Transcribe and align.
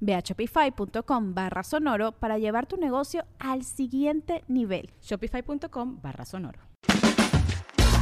Ve 0.00 0.14
a 0.14 0.20
shopify.com 0.20 1.34
barra 1.34 1.62
sonoro 1.62 2.12
para 2.12 2.38
llevar 2.38 2.66
tu 2.66 2.76
negocio 2.76 3.24
al 3.38 3.64
siguiente 3.64 4.44
nivel. 4.48 4.90
Shopify.com 5.02 6.00
barra 6.02 6.24
sonoro. 6.24 6.60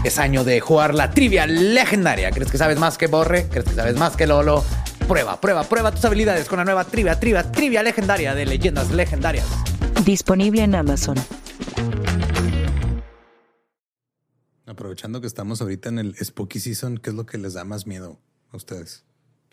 Es 0.04 0.18
año 0.18 0.44
de 0.44 0.60
jugar 0.60 0.94
la 0.94 1.10
trivia 1.10 1.46
legendaria. 1.46 2.30
¿Crees 2.30 2.50
que 2.50 2.58
sabes 2.58 2.78
más 2.78 2.96
que 2.96 3.08
Borre? 3.08 3.48
¿Crees 3.48 3.64
que 3.64 3.74
sabes 3.74 3.96
más 3.96 4.16
que 4.16 4.26
Lolo? 4.26 4.62
Prueba, 5.08 5.40
prueba, 5.40 5.64
prueba 5.64 5.90
tus 5.90 6.04
habilidades 6.04 6.48
con 6.48 6.58
la 6.58 6.64
nueva 6.64 6.84
trivia, 6.84 7.18
trivia, 7.18 7.50
trivia 7.50 7.82
legendaria 7.82 8.34
de 8.34 8.46
leyendas 8.46 8.90
legendarias. 8.90 9.46
Disponible 10.04 10.62
en 10.62 10.74
Amazon. 10.74 11.16
Aprovechando 14.66 15.20
que 15.20 15.26
estamos 15.26 15.60
ahorita 15.60 15.88
en 15.88 15.98
el 15.98 16.16
Spooky 16.16 16.60
Season, 16.60 16.98
¿qué 16.98 17.10
es 17.10 17.16
lo 17.16 17.24
que 17.24 17.38
les 17.38 17.54
da 17.54 17.64
más 17.64 17.86
miedo 17.86 18.20
a 18.52 18.56
ustedes? 18.56 19.04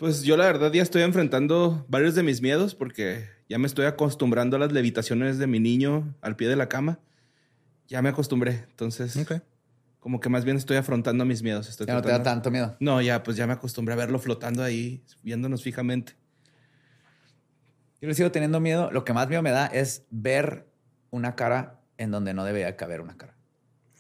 Pues 0.04 0.24
yo 0.24 0.36
la 0.36 0.44
verdad 0.44 0.70
ya 0.74 0.82
estoy 0.82 1.02
enfrentando 1.04 1.86
varios 1.88 2.14
de 2.14 2.24
mis 2.24 2.42
miedos 2.42 2.76
porque 2.76 3.26
ya 3.48 3.58
me 3.58 3.68
estoy 3.68 3.86
acostumbrando 3.86 4.58
a 4.58 4.60
las 4.60 4.74
levitaciones 4.74 5.38
de 5.38 5.48
mi 5.48 5.62
niño 5.62 6.14
al 6.20 6.36
pie 6.36 6.50
de 6.50 6.58
la 6.58 6.68
cama. 6.68 7.00
Ya 7.88 8.02
me 8.02 8.10
acostumbré, 8.10 8.66
entonces 8.70 9.18
como 10.00 10.20
que 10.20 10.28
más 10.28 10.44
bien 10.44 10.58
estoy 10.58 10.76
afrontando 10.76 11.24
mis 11.24 11.42
miedos. 11.42 11.70
Estoy 11.70 11.88
ya 11.88 11.94
no 11.94 12.02
te 12.02 12.10
da 12.10 12.22
tanto 12.22 12.52
miedo. 12.52 12.76
No, 12.82 13.02
ya 13.02 13.24
pues 13.24 13.38
ya 13.38 13.48
me 13.48 13.54
acostumbré 13.54 13.94
a 13.94 13.96
verlo 13.96 14.20
flotando 14.20 14.62
ahí, 14.62 15.02
viéndonos 15.22 15.64
fijamente. 15.64 16.18
Yo 18.02 18.10
le 18.10 18.14
sigo 18.14 18.30
teniendo 18.30 18.60
miedo. 18.60 18.92
Lo 18.92 19.06
que 19.06 19.14
más 19.14 19.30
miedo 19.30 19.42
me 19.42 19.52
da 19.52 19.68
es 19.68 20.06
ver 20.10 20.68
una 21.12 21.38
cara 21.38 21.80
en 21.98 22.12
donde 22.12 22.34
no 22.34 22.44
debería 22.44 22.76
caber 22.76 23.00
una 23.00 23.16
cara. 23.16 23.38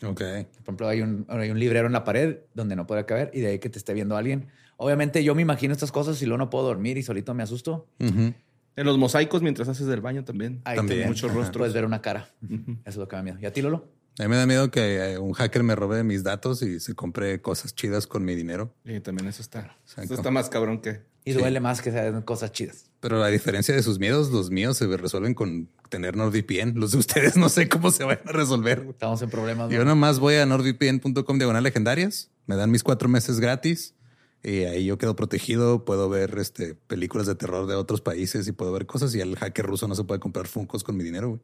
Ok. 0.04 0.20
Por 0.20 0.64
ejemplo, 0.64 0.90
hay 0.90 1.00
un, 1.00 1.26
hay 1.30 1.50
un 1.50 1.60
librero 1.60 1.88
en 1.88 1.94
la 1.94 2.04
pared 2.04 2.40
donde 2.54 2.76
no 2.76 2.86
puede 2.86 3.06
caber 3.06 3.32
y 3.34 3.40
de 3.40 3.48
ahí 3.48 3.60
que 3.60 3.70
te 3.70 3.78
esté 3.78 3.94
viendo 3.94 4.17
alguien. 4.17 4.50
Obviamente 4.84 5.23
yo 5.23 5.34
me 5.34 5.42
imagino 5.42 5.72
estas 5.72 5.94
cosas 5.94 6.22
y 6.22 6.26
luego 6.26 6.39
no 6.39 6.50
puedo 6.50 6.66
dormir 6.66 6.98
y 6.98 7.03
solito 7.03 7.34
me 7.34 7.42
asusto. 7.42 7.88
En 8.00 8.86
los 8.86 8.98
mosaicos 8.98 9.42
mientras 9.42 9.70
haces 9.70 9.88
del 9.88 10.02
baño 10.02 10.26
también. 10.26 10.62
Ahí 10.66 10.76
También. 10.76 11.08
muchos 11.08 11.34
rostros. 11.34 11.58
Puedes 11.59 11.73
ver 11.73 11.86
una 11.86 12.02
cara. 12.02 12.30
Eso 12.44 12.81
es 12.86 12.95
lo 12.98 13.08
que 13.08 13.16
me 13.16 13.20
da 13.20 13.23
miedo. 13.23 13.38
¿Y 13.42 13.45
a 13.45 13.54
ti, 13.54 13.61
Lolo? 13.61 13.88
A 14.20 14.23
mí 14.23 14.30
me 14.30 14.36
da 14.36 14.45
miedo 14.45 14.70
que 14.72 15.14
eh, 15.14 15.17
un 15.17 15.31
hacker 15.31 15.64
me 15.64 15.73
robe 15.73 16.04
mis 16.04 16.23
datos 16.23 16.61
y 16.61 16.81
se 16.81 16.94
compre 16.95 17.42
cosas 17.42 17.73
chidas 17.73 18.08
con 18.08 18.26
mi 18.26 18.36
dinero. 18.36 18.76
Y 18.84 19.00
también 19.00 19.30
eso 19.30 19.42
está. 19.42 19.78
Eso 19.98 20.14
está 20.14 20.31
más 20.31 20.50
cabrón 20.50 20.81
que. 20.81 21.02
Y 21.23 21.31
duele 21.31 21.61
más 21.61 21.81
que 21.81 21.92
sean 21.92 22.22
cosas 22.23 22.52
chidas. 22.52 22.92
Pero 23.00 23.23
a 23.23 23.30
diferencia 23.30 23.73
de 23.73 23.81
sus 23.81 24.00
miedos, 24.00 24.32
los 24.32 24.52
míos 24.52 24.77
se 24.77 24.86
resuelven 24.98 25.33
con 25.33 25.70
tener 25.88 26.17
NordVPN. 26.17 26.73
Los 26.76 26.92
de 26.92 26.98
ustedes 26.98 27.38
no 27.38 27.48
sé 27.48 27.70
cómo 27.70 27.89
se 27.89 28.04
van 28.04 28.20
a 28.26 28.32
resolver. 28.33 28.86
Estamos 28.89 29.21
en 29.21 29.30
problemas. 29.30 29.71
Yo 29.71 29.80
¿no? 29.80 29.86
nomás 29.86 30.20
voy 30.20 30.36
a 30.36 30.45
nordvpn.com 30.45 31.38
diagonal 31.38 31.64
legendarias. 31.64 32.30
Me 32.48 32.58
dan 32.58 32.70
mis 32.70 32.83
cuatro 32.83 33.08
meses 33.08 33.39
gratis. 33.39 33.95
Y 34.43 34.65
ahí 34.65 34.86
yo 34.86 34.98
quedo 34.98 35.15
protegido. 35.15 35.86
Puedo 35.86 36.09
ver 36.09 36.37
este, 36.37 36.76
películas 36.76 37.27
de 37.27 37.36
terror 37.36 37.65
de 37.65 37.76
otros 37.76 38.02
países 38.02 38.48
y 38.48 38.52
puedo 38.52 38.73
ver 38.73 38.86
cosas. 38.86 39.15
Y 39.15 39.21
el 39.21 39.37
hacker 39.37 39.65
ruso 39.65 39.87
no 39.87 39.95
se 39.95 40.04
puede 40.04 40.20
comprar 40.20 40.48
Funcos 40.48 40.83
con 40.83 40.98
mi 40.98 41.04
dinero. 41.04 41.30
güey. 41.30 41.42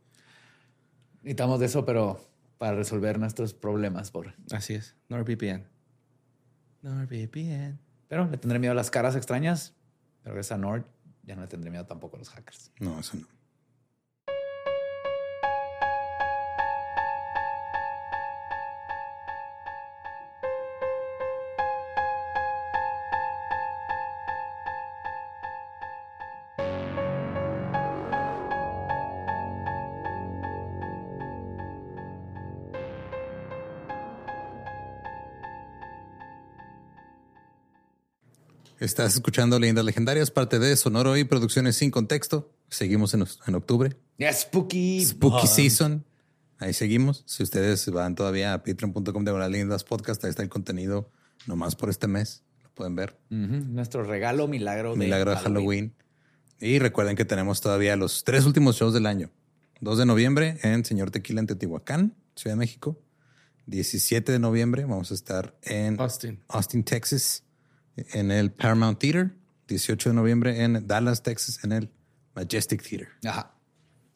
Necesitamos 1.21 1.59
de 1.59 1.67
eso, 1.67 1.85
pero 1.85 2.19
para 2.57 2.75
resolver 2.75 3.17
nuestros 3.17 3.53
problemas. 3.53 4.11
Por... 4.11 4.33
Así 4.51 4.73
es. 4.73 4.95
NordVPN. 5.07 5.65
NordVPN. 6.81 7.79
Pero 8.09 8.27
le 8.27 8.38
tendré 8.38 8.59
miedo 8.59 8.73
a 8.73 8.75
las 8.75 8.91
caras 8.91 9.15
extrañas. 9.15 9.73
Pero 10.23 10.38
esa 10.39 10.57
Nord 10.57 10.83
ya 11.23 11.35
no 11.35 11.41
le 11.41 11.47
tendré 11.47 11.71
miedo 11.71 11.85
tampoco 11.85 12.17
a 12.17 12.19
los 12.19 12.29
hackers. 12.29 12.71
No, 12.79 12.99
eso 12.99 13.15
no. 13.15 13.38
Estás 38.79 39.13
escuchando 39.16 39.59
Leyendas 39.59 39.84
Legendarias, 39.84 40.31
parte 40.31 40.57
de 40.57 40.73
Sonoro 40.78 41.17
y 41.17 41.25
Producciones 41.25 41.75
Sin 41.75 41.91
Contexto. 41.91 42.53
Seguimos 42.69 43.13
en, 43.13 43.25
en 43.45 43.56
octubre. 43.56 43.97
Ya, 44.17 44.31
spooky. 44.31 45.03
Spooky. 45.03 45.47
Season. 45.47 46.06
Ahí 46.59 46.72
seguimos. 46.72 47.23
Si 47.25 47.44
ustedes 47.44 47.89
van 47.91 48.16
todavía 48.16 48.53
a 48.53 48.63
patreon.com 48.63 49.25
de 49.25 49.50
Leyendas 49.50 49.84
Podcast, 49.84 50.23
ahí 50.23 50.29
está 50.29 50.44
el 50.44 50.50
contenido 50.50 51.12
nomás 51.45 51.75
por 51.75 51.89
este 51.89 52.07
mes. 52.07 52.44
Lo 52.63 52.69
pueden 52.72 52.95
ver. 52.95 53.19
Nuestro 53.29 54.03
regalo 54.03 54.47
milagro. 54.47 54.95
Milagro 54.95 55.31
de 55.31 55.38
Halloween. 55.38 55.94
Y 56.62 56.79
recuerden 56.79 57.18
que 57.18 57.25
tenemos 57.25 57.59
todavía 57.59 57.97
los 57.97 58.23
tres 58.23 58.45
últimos 58.45 58.78
shows 58.78 58.94
del 58.94 59.07
año. 59.07 59.29
2 59.81 59.97
de 59.97 60.06
noviembre 60.06 60.57
en 60.63 60.85
Señor 60.85 61.12
Tequila 61.12 61.41
en 61.41 61.47
Teotihuacán, 61.47 62.16
Ciudad 62.34 62.56
de 62.56 62.59
México. 62.59 62.97
17 63.66 64.31
de 64.31 64.39
noviembre 64.39 64.85
vamos 64.85 65.12
a 65.12 65.16
estar 65.16 65.57
en 65.63 66.00
Austin. 66.00 66.41
Austin, 66.47 66.84
Texas, 66.85 67.44
en 68.13 68.31
el 68.31 68.51
Paramount 68.51 68.99
Theater. 68.99 69.31
18 69.67 70.09
de 70.09 70.15
noviembre 70.15 70.63
en 70.63 70.87
Dallas, 70.87 71.21
Texas, 71.21 71.63
en 71.63 71.71
el 71.71 71.91
Majestic 72.35 72.81
Theater. 72.81 73.09
Ajá. 73.25 73.53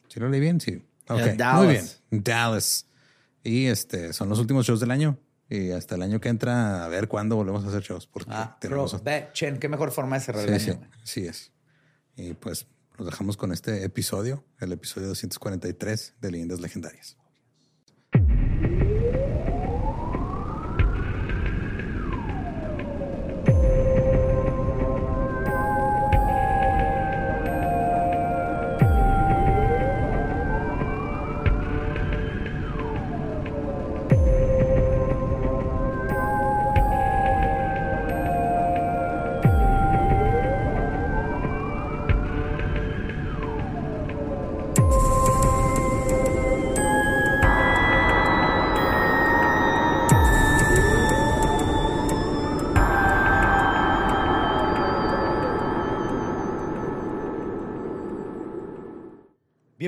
¿Sí 0.08 0.18
lo 0.20 0.28
leí 0.28 0.40
bien? 0.40 0.60
Sí. 0.60 0.84
Ok, 1.08 1.20
En 1.20 1.36
Muy 1.56 1.66
bien. 1.68 1.84
Dallas. 2.10 2.86
Y 3.42 3.66
este 3.66 4.12
son 4.12 4.28
los 4.28 4.38
últimos 4.38 4.66
shows 4.66 4.80
del 4.80 4.90
año. 4.90 5.18
Y 5.50 5.70
hasta 5.70 5.94
el 5.94 6.02
año 6.02 6.20
que 6.20 6.28
entra, 6.30 6.84
a 6.84 6.88
ver 6.88 7.06
cuándo 7.06 7.36
volvemos 7.36 7.64
a 7.64 7.68
hacer 7.68 7.82
shows. 7.82 8.06
Porque 8.06 8.30
Ah, 8.32 8.56
tenemos... 8.60 8.92
Provechen. 8.94 9.58
Qué 9.58 9.68
mejor 9.68 9.90
forma 9.92 10.16
de 10.18 10.24
cerrar 10.24 10.58
Sí, 10.58 10.70
el 10.70 10.76
año. 10.78 10.90
sí 11.04 11.26
es. 11.26 11.52
Y 12.16 12.32
pues 12.34 12.66
los 12.96 13.06
dejamos 13.06 13.36
con 13.36 13.52
este 13.52 13.84
episodio, 13.84 14.44
el 14.60 14.72
episodio 14.72 15.08
243 15.08 16.14
de 16.20 16.30
Leyendas 16.30 16.60
Legendarias. 16.60 17.16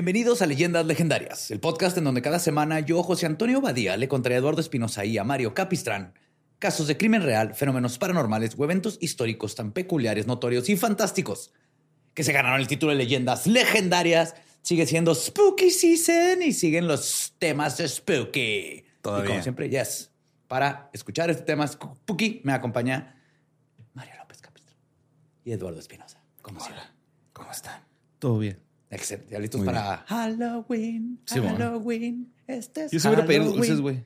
Bienvenidos 0.07 0.41
a 0.41 0.45
Leyendas 0.45 0.85
Legendarias, 0.85 1.51
el 1.51 1.59
podcast 1.59 1.97
en 1.97 2.05
donde 2.05 2.21
cada 2.21 2.39
semana 2.39 2.79
yo, 2.79 3.03
José 3.03 3.25
Antonio 3.25 3.59
Badía, 3.59 3.97
le 3.97 4.07
contaré 4.07 4.35
a 4.35 4.37
Eduardo 4.37 4.61
Espinosa 4.61 5.03
y 5.03 5.17
a 5.17 5.25
Mario 5.25 5.53
Capistrán 5.53 6.13
casos 6.59 6.87
de 6.87 6.95
crimen 6.95 7.23
real, 7.23 7.53
fenómenos 7.55 7.97
paranormales 7.97 8.55
o 8.57 8.63
eventos 8.63 8.97
históricos 9.01 9.55
tan 9.55 9.73
peculiares, 9.73 10.25
notorios 10.25 10.69
y 10.69 10.77
fantásticos 10.77 11.51
que 12.13 12.23
se 12.23 12.31
ganaron 12.31 12.61
el 12.61 12.69
título 12.69 12.93
de 12.93 12.99
Leyendas 12.99 13.47
Legendarias. 13.47 14.35
Sigue 14.61 14.85
siendo 14.85 15.13
Spooky 15.13 15.71
Season 15.71 16.41
y 16.41 16.53
siguen 16.53 16.87
los 16.87 17.33
temas 17.37 17.77
de 17.77 17.89
Spooky. 17.89 18.85
Todavía. 19.01 19.25
Y 19.25 19.27
como 19.27 19.43
siempre, 19.43 19.69
yes, 19.69 20.09
Para 20.47 20.89
escuchar 20.93 21.29
este 21.29 21.43
tema 21.43 21.67
spooky 21.67 22.39
me 22.45 22.53
acompaña 22.53 23.21
Mario 23.93 24.13
López 24.19 24.39
Capistrán 24.39 24.77
y 25.43 25.51
Eduardo 25.51 25.81
Espinosa. 25.81 26.23
¿Cómo 26.41 26.61
¿cómo 27.33 27.51
están? 27.51 27.81
Todo 28.19 28.39
bien. 28.39 28.66
Excelente. 28.89 29.31
¿Ya 29.33 29.39
listos 29.39 29.59
Muy 29.61 29.67
para 29.67 29.97
Halloween? 30.07 31.19
Sí, 31.25 31.39
bueno. 31.39 31.57
Halloween. 31.57 32.33
Este 32.47 32.85
es 32.85 32.91
Yo 32.91 33.09
a 33.11 33.25
pedir 33.25 33.43
dulces, 33.43 33.81
güey. 33.81 34.03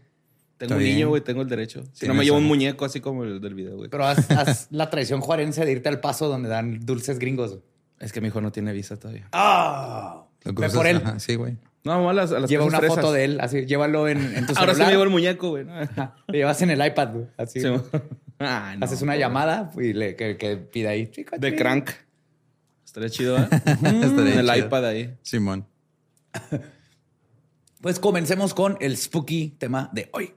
Tengo 0.57 0.73
Está 0.73 0.75
un 0.75 0.83
niño, 0.83 1.09
güey, 1.09 1.21
tengo 1.23 1.41
el 1.41 1.47
derecho. 1.49 1.83
Si 1.93 2.07
no 2.07 2.13
me 2.13 2.23
llevo 2.23 2.37
un 2.37 2.45
muñeco 2.45 2.85
así 2.85 2.99
como 2.99 3.23
el 3.23 3.41
del 3.41 3.55
video, 3.55 3.77
güey. 3.77 3.89
Pero 3.89 4.05
haz, 4.05 4.29
haz 4.31 4.67
la 4.71 4.89
tradición 4.91 5.19
juarense 5.21 5.65
de 5.65 5.71
irte 5.71 5.89
al 5.89 5.99
paso 5.99 6.27
donde 6.27 6.49
dan 6.49 6.85
dulces 6.85 7.17
gringos. 7.17 7.57
Es 7.99 8.11
que 8.13 8.21
mi 8.21 8.27
hijo 8.27 8.41
no 8.41 8.51
tiene 8.51 8.71
visa 8.73 8.97
todavía. 8.97 9.27
¡Ah! 9.31 10.25
Lo 10.43 10.53
Ve 10.53 10.69
por 10.69 10.85
él. 10.87 10.97
ajá, 10.97 11.19
sí, 11.19 11.35
güey. 11.35 11.57
No, 11.83 11.93
vamos 11.93 12.11
a 12.11 12.13
las, 12.13 12.31
a 12.31 12.39
las 12.39 12.49
Lleva 12.49 12.65
una 12.65 12.77
fresas. 12.77 12.95
foto 12.97 13.11
de 13.11 13.23
él, 13.23 13.39
así, 13.41 13.65
llévalo 13.65 14.07
en, 14.07 14.35
en 14.35 14.45
tu 14.45 14.53
Ahora 14.55 14.75
sí 14.75 14.81
me 14.83 14.89
llevo 14.91 15.01
el 15.03 15.09
muñeco, 15.09 15.49
güey. 15.49 15.65
¿no? 15.65 15.73
Lo 16.27 16.33
llevas 16.33 16.61
en 16.61 16.69
el 16.69 16.85
iPad, 16.85 17.11
güey, 17.13 17.25
así. 17.37 17.59
Sí, 17.59 17.67
ah, 18.39 18.75
no, 18.77 18.85
Haces 18.85 19.01
una 19.01 19.15
llamada 19.17 19.71
y 19.75 19.93
le, 19.93 20.15
que, 20.15 20.37
que 20.37 20.57
pida 20.57 20.91
ahí. 20.91 21.07
"Chico, 21.07 21.35
De 21.39 21.49
chico". 21.51 21.59
crank. 21.63 21.89
Estaría 22.91 23.09
chido, 23.09 23.37
¿eh? 23.37 23.47
Estaría 23.53 24.33
en 24.33 24.39
el 24.39 24.51
chido. 24.51 24.67
iPad 24.67 24.85
ahí. 24.85 25.17
Simón. 25.21 25.65
Pues 27.79 27.99
comencemos 27.99 28.53
con 28.53 28.77
el 28.79 28.95
spooky 28.95 29.55
tema 29.57 29.89
de 29.91 30.07
hoy. 30.13 30.35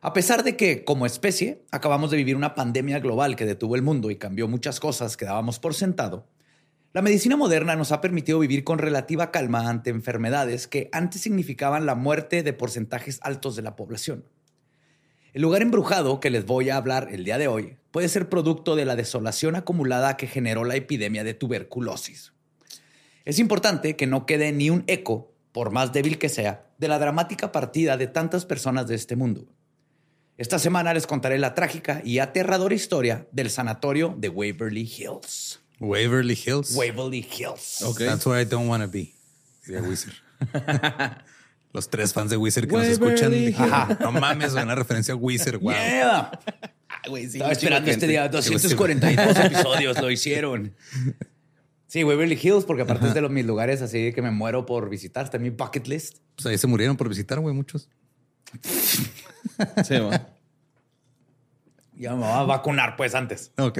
A 0.00 0.12
pesar 0.12 0.44
de 0.44 0.56
que, 0.56 0.84
como 0.84 1.04
especie, 1.04 1.64
acabamos 1.72 2.12
de 2.12 2.16
vivir 2.16 2.36
una 2.36 2.54
pandemia 2.54 3.00
global 3.00 3.34
que 3.34 3.44
detuvo 3.44 3.74
el 3.74 3.82
mundo 3.82 4.12
y 4.12 4.16
cambió 4.16 4.46
muchas 4.46 4.78
cosas 4.78 5.16
que 5.16 5.24
dábamos 5.24 5.58
por 5.58 5.74
sentado, 5.74 6.28
la 6.92 7.02
medicina 7.02 7.36
moderna 7.36 7.74
nos 7.74 7.90
ha 7.90 8.00
permitido 8.00 8.38
vivir 8.38 8.62
con 8.62 8.78
relativa 8.78 9.32
calma 9.32 9.68
ante 9.68 9.90
enfermedades 9.90 10.68
que 10.68 10.90
antes 10.92 11.22
significaban 11.22 11.86
la 11.86 11.96
muerte 11.96 12.44
de 12.44 12.52
porcentajes 12.52 13.18
altos 13.22 13.56
de 13.56 13.62
la 13.62 13.74
población. 13.74 14.24
El 15.32 15.42
lugar 15.42 15.62
embrujado 15.62 16.20
que 16.20 16.30
les 16.30 16.46
voy 16.46 16.70
a 16.70 16.76
hablar 16.76 17.08
el 17.10 17.24
día 17.24 17.36
de 17.36 17.48
hoy 17.48 17.78
puede 17.94 18.08
ser 18.08 18.28
producto 18.28 18.74
de 18.74 18.84
la 18.84 18.96
desolación 18.96 19.54
acumulada 19.54 20.16
que 20.16 20.26
generó 20.26 20.64
la 20.64 20.74
epidemia 20.74 21.22
de 21.22 21.32
tuberculosis. 21.32 22.32
Es 23.24 23.38
importante 23.38 23.94
que 23.94 24.08
no 24.08 24.26
quede 24.26 24.50
ni 24.50 24.68
un 24.68 24.82
eco, 24.88 25.32
por 25.52 25.70
más 25.70 25.92
débil 25.92 26.18
que 26.18 26.28
sea, 26.28 26.66
de 26.76 26.88
la 26.88 26.98
dramática 26.98 27.52
partida 27.52 27.96
de 27.96 28.08
tantas 28.08 28.46
personas 28.46 28.88
de 28.88 28.96
este 28.96 29.14
mundo. 29.14 29.46
Esta 30.38 30.58
semana 30.58 30.92
les 30.92 31.06
contaré 31.06 31.38
la 31.38 31.54
trágica 31.54 32.02
y 32.04 32.18
aterradora 32.18 32.74
historia 32.74 33.28
del 33.30 33.48
sanatorio 33.48 34.16
de 34.18 34.28
Waverly 34.28 34.82
Hills. 34.82 35.60
Waverly 35.78 36.34
Hills. 36.34 36.74
Waverly 36.74 37.20
Hills. 37.20 37.80
Ok. 37.82 37.98
That's 37.98 38.26
where 38.26 38.42
I 38.42 38.44
don't 38.44 38.68
want 38.68 38.82
to 38.82 38.90
be. 38.90 39.14
Diría 39.64 39.82
Wizard. 39.82 40.14
Los 41.72 41.88
tres 41.88 42.12
fans 42.12 42.30
de 42.30 42.38
Wizard 42.38 42.66
que 42.66 42.76
nos 42.76 42.86
escuchan. 42.86 43.32
No 44.00 44.10
mames, 44.10 44.52
una 44.54 44.74
referencia 44.74 45.14
a 45.14 45.16
Wizard. 45.16 45.60
Wow. 45.60 45.72
Yeah. 45.72 46.40
Güey, 47.08 47.24
sí, 47.24 47.36
Estaba 47.36 47.52
esperando 47.52 47.90
este 47.90 48.06
día. 48.06 48.28
242 48.28 49.36
episodios 49.44 50.00
lo 50.00 50.10
hicieron. 50.10 50.74
Sí, 51.86 52.02
Waverly 52.02 52.36
Hills, 52.42 52.64
porque 52.64 52.82
aparte 52.82 53.06
es 53.06 53.14
de 53.14 53.20
los 53.20 53.30
mis 53.30 53.46
lugares 53.46 53.80
así 53.80 54.12
que 54.12 54.20
me 54.20 54.32
muero 54.32 54.66
por 54.66 54.90
visitar. 54.90 55.26
Está 55.26 55.36
en 55.36 55.44
mi 55.44 55.50
bucket 55.50 55.86
list. 55.86 56.18
Pues 56.34 56.46
ahí 56.46 56.58
se 56.58 56.66
murieron 56.66 56.96
por 56.96 57.08
visitar, 57.08 57.38
güey, 57.38 57.54
muchos. 57.54 57.88
Sí, 59.84 59.98
güey. 60.00 60.18
Ya 61.96 62.10
me 62.16 62.22
voy 62.22 62.28
a 62.28 62.42
vacunar 62.42 62.96
pues 62.96 63.14
antes. 63.14 63.52
Ok. 63.56 63.78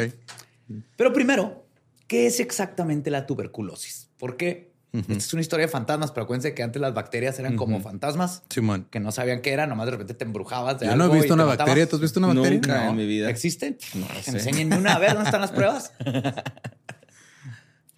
Pero 0.97 1.12
primero, 1.12 1.67
¿qué 2.06 2.26
es 2.26 2.38
exactamente 2.38 3.11
la 3.11 3.26
tuberculosis? 3.26 4.11
Porque 4.17 4.74
esta 5.00 5.12
es 5.14 5.32
una 5.32 5.43
historia 5.43 5.67
de 5.67 5.73
fantasmas, 5.73 6.12
pero 6.12 6.25
acuérdense 6.25 6.55
que 6.55 6.62
antes 6.62 6.81
las 6.81 6.94
bacterias 6.94 7.38
eran 7.38 7.56
como 7.56 7.81
fantasmas 7.81 8.43
Simón. 8.50 8.87
que 8.91 9.00
no 9.00 9.12
sabían 9.12 9.43
qué 9.43 9.52
era, 9.52 9.67
nomás 9.67 9.87
de 9.87 9.93
repente 9.93 10.14
te 10.14 10.25
embrujabas 10.25 10.81
de 10.81 10.87
Yo 10.87 10.96
no 10.96 11.05
algo 11.05 11.14
he 11.14 11.19
y 11.19 11.20
visto 11.23 11.35
una 11.35 11.44
matabas. 11.44 11.67
bacteria. 11.67 11.88
¿Tú 11.88 11.96
has 11.96 12.02
visto 12.02 12.20
una 12.20 12.29
bacteria? 12.29 12.50
Nunca. 12.61 12.88
en 12.91 12.96
mi 12.96 13.06
vida. 13.06 13.29
¿Existen? 13.29 13.76
No 13.94 14.06
sé. 14.23 14.31
Enséñenme 14.31 14.76
una. 14.79 14.94
A 14.94 14.99
ver, 14.99 15.11
¿dónde 15.14 15.25
están 15.25 15.41
las 15.41 15.52
pruebas? 15.52 15.93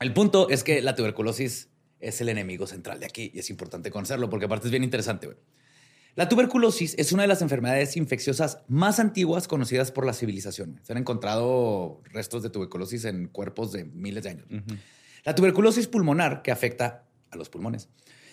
El 0.01 0.13
punto 0.13 0.49
es 0.51 0.63
que 0.63 0.83
la 0.83 0.95
tuberculosis 0.95 1.69
es 2.01 2.21
el 2.21 2.29
enemigo 2.29 2.67
central 2.67 3.01
de 3.01 3.07
aquí 3.07 3.31
y 3.35 3.39
es 3.39 3.51
importante 3.51 3.91
conocerlo 3.91 4.29
porque 4.29 4.47
aparte 4.47 4.69
es 4.69 4.71
bien 4.71 4.85
interesante. 4.85 5.27
güey. 5.27 5.39
La 6.15 6.29
tuberculosis 6.29 6.95
es 6.99 7.13
una 7.13 7.23
de 7.23 7.29
las 7.29 7.43
enfermedades 7.43 7.97
infecciosas 7.97 8.59
más 8.69 9.01
antiguas 9.01 9.49
conocidas 9.49 9.93
por 9.93 10.07
la 10.07 10.13
civilización. 10.13 10.81
Se 10.83 10.93
han 10.93 10.99
encontrado 10.99 12.01
restos 12.05 12.43
de 12.43 12.51
tuberculosis 12.51 13.05
en 13.05 13.29
cuerpos 13.29 13.73
de 13.73 13.85
miles 13.85 14.25
de 14.25 14.31
años. 14.31 14.47
La 15.27 15.35
tuberculosis 15.35 15.87
pulmonar, 15.89 16.41
que 16.41 16.51
afecta 16.53 17.05
a 17.31 17.37
los 17.37 17.51
pulmones, 17.51 17.89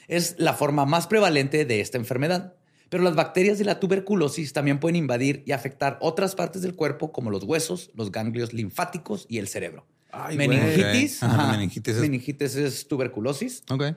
es 0.07 0.35
la 0.37 0.53
forma 0.53 0.85
más 0.85 1.07
prevalente 1.07 1.65
de 1.65 1.81
esta 1.81 1.97
enfermedad. 1.97 2.53
Pero 2.89 3.03
las 3.03 3.15
bacterias 3.15 3.57
de 3.57 3.65
la 3.65 3.79
tuberculosis 3.79 4.53
también 4.53 4.79
pueden 4.79 4.95
invadir 4.95 5.41
y 5.47 5.51
afectar 5.51 5.97
otras 5.99 6.35
partes 6.35 6.61
del 6.61 6.75
cuerpo 6.75 7.11
como 7.11 7.31
los 7.31 7.43
huesos, 7.43 7.89
los 7.95 8.11
ganglios 8.11 8.53
linfáticos 8.53 9.25
y 9.27 9.39
el 9.39 9.47
cerebro. 9.47 9.87
Ay, 10.11 10.37
meningitis. 10.37 11.23
Ajá, 11.23 11.51
meningitis 11.53 11.95
es- 11.95 12.01
meningitis 12.01 12.55
es 12.55 12.87
tuberculosis 12.87 13.63
Ok. 13.71 13.95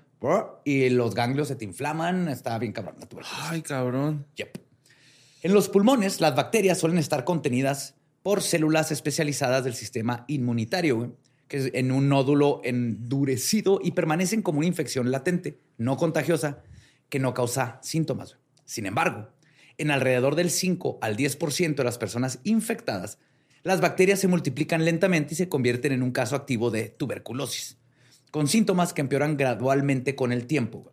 y 0.65 0.89
los 0.89 1.15
ganglios 1.15 1.49
se 1.49 1.57
te 1.57 1.67
inflaman, 1.67 2.29
está 2.29 2.59
bien 2.59 2.73
cabrón 2.73 2.95
la 2.99 3.05
tuberculosis. 3.07 3.45
Ay, 3.51 3.61
cabrón. 3.61 4.27
Yep. 4.37 4.59
En 5.43 5.53
los 5.53 5.69
pulmones, 5.69 6.23
las 6.23 6.35
bacterias 6.35 6.79
suelen 6.79 6.97
estar 6.97 7.25
contenidas 7.25 7.97
por 8.23 8.41
células 8.43 8.91
especializadas 8.93 9.63
del 9.63 9.75
sistema 9.75 10.25
inmunitario, 10.27 11.15
que 11.49 11.71
en 11.75 11.93
un 11.93 12.09
nódulo 12.09 12.61
endurecido 12.65 13.81
y 13.83 13.93
permanecen 13.93 14.43
como 14.43 14.59
una 14.59 14.67
infección 14.67 15.11
latente, 15.11 15.61
no 15.79 15.97
contagiosa, 15.97 16.63
que 17.09 17.19
no 17.21 17.35
causa 17.35 17.79
síntomas. 17.83 18.39
Sin 18.65 18.87
embargo, 18.87 19.29
en 19.79 19.91
alrededor 19.91 20.35
del 20.35 20.51
5 20.51 20.99
al 21.01 21.17
10% 21.17 21.77
de 21.77 21.85
las 21.85 21.99
personas 21.99 22.41
infectadas, 22.45 23.19
las 23.63 23.81
bacterias 23.81 24.21
se 24.21 24.29
multiplican 24.29 24.85
lentamente 24.85 25.35
y 25.35 25.37
se 25.37 25.49
convierten 25.49 25.93
en 25.93 26.03
un 26.03 26.13
caso 26.13 26.37
activo 26.37 26.71
de 26.71 26.89
tuberculosis, 26.89 27.79
con 28.31 28.49
síntomas 28.49 28.93
que 28.93 29.01
empeoran 29.01 29.37
gradualmente 29.37 30.15
con 30.15 30.33
el 30.33 30.47
tiempo. 30.47 30.93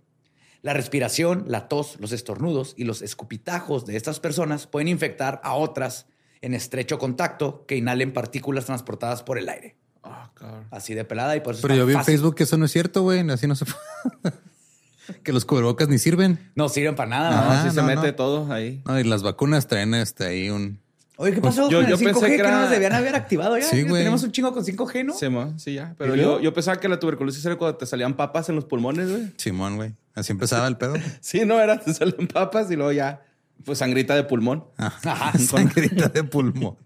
La 0.62 0.74
respiración, 0.74 1.46
la 1.48 1.68
tos, 1.68 1.98
los 2.00 2.12
estornudos 2.12 2.74
y 2.78 2.86
los 2.86 3.02
escupitajos 3.02 3.86
de 3.86 3.98
estas 3.98 4.20
personas 4.20 4.66
pueden 4.66 4.88
infectar 4.88 5.42
a 5.44 5.54
otras 5.56 6.08
en 6.42 6.54
estrecho 6.54 7.00
contacto 7.00 7.66
que 7.66 7.76
inhalen 7.76 8.14
partículas 8.14 8.66
transportadas 8.66 9.24
por 9.24 9.38
el 9.38 9.50
aire. 9.50 9.83
Ah, 10.04 10.30
cabrón. 10.34 10.66
Así 10.72 10.94
de 10.94 11.06
pelada 11.06 11.36
y 11.36 11.40
por 11.42 11.54
eso 11.54 11.62
Pero 11.62 11.76
yo 11.76 11.86
vi 11.86 11.94
en 11.94 12.00
fácil. 12.00 12.14
Facebook 12.16 12.36
que 12.36 12.44
eso 12.44 12.58
no 12.58 12.66
es 12.66 12.72
cierto, 12.72 13.02
güey. 13.04 13.20
Así 13.30 13.48
no 13.48 13.56
se 13.56 13.66
Que 15.24 15.34
los 15.34 15.46
cubrebocas 15.46 15.90
ni 15.90 15.98
sirven. 15.98 16.40
No 16.56 16.70
sirven 16.70 16.96
para 16.96 17.10
nada. 17.10 17.30
No, 17.32 17.36
¿no? 17.38 17.52
Ajá. 17.52 17.64
sí 17.64 17.76
se 17.76 17.82
no, 17.82 17.88
mete 17.88 18.08
no. 18.08 18.16
todo 18.16 18.54
ahí. 18.54 18.82
No, 18.86 19.00
y 19.00 19.04
las 19.04 19.22
vacunas 19.24 19.68
traen 19.68 19.94
este 19.94 20.26
ahí 20.26 20.50
un. 20.50 20.80
Oye, 21.18 21.34
¿qué 21.34 21.42
pasó 21.42 21.70
yo- 21.70 21.80
con 21.82 21.90
yo 21.90 21.96
el 21.96 22.02
5G 22.02 22.06
pensé 22.06 22.26
que 22.32 22.38
que, 22.38 22.44
no 22.44 22.62
nos 22.62 22.70
debían 22.70 22.94
haber 22.94 23.16
activado 23.16 23.58
ya? 23.58 23.66
Sí. 23.66 23.84
Tenemos 23.86 24.24
un 24.24 24.32
chingo 24.32 24.52
con 24.52 24.64
5G, 24.66 25.06
¿no? 25.06 25.14
Sí, 25.14 25.28
sí, 25.64 25.74
ya. 25.76 25.94
Pero 25.98 26.16
yo, 26.16 26.40
yo 26.40 26.54
pensaba 26.54 26.80
que 26.80 26.90
la 26.90 27.00
tuberculosis 27.00 27.46
era 27.46 27.56
cuando 27.58 27.78
te 27.78 27.86
salían 27.86 28.16
papas 28.16 28.50
en 28.50 28.56
los 28.56 28.66
pulmones, 28.66 29.10
güey. 29.12 29.32
Simón, 29.38 29.76
güey. 29.76 29.94
Así 30.16 30.32
empezaba 30.32 30.68
el 30.68 30.78
pedo. 30.78 30.96
Sí, 31.22 31.46
no, 31.46 31.60
era, 31.62 31.80
te 31.80 31.94
salían 31.94 32.28
papas 32.28 32.72
y 32.72 32.76
luego 32.76 32.92
ya, 32.94 33.22
pues 33.64 33.78
sangrita 33.80 34.16
de 34.16 34.24
pulmón. 34.24 34.66
Ajá. 34.78 35.38
Sangrita 35.38 36.10
de 36.10 36.24
pulmón. 36.24 36.78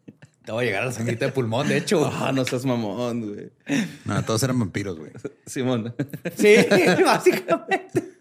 Te 0.47 0.53
voy 0.53 0.63
a 0.63 0.67
llegar 0.67 0.83
a 0.83 0.85
la 0.85 0.91
sangrita 0.93 1.25
de 1.25 1.33
pulmón, 1.33 1.67
de 1.67 1.75
hecho. 1.75 2.09
Ah, 2.13 2.31
no 2.31 2.45
seas 2.45 2.63
mamón, 2.63 3.33
güey. 3.33 3.51
No, 4.05 4.23
todos 4.23 4.41
eran 4.43 4.57
vampiros, 4.57 4.97
güey. 4.97 5.11
Simón. 5.45 5.93
Sí, 6.37 6.55
básicamente. 7.05 8.13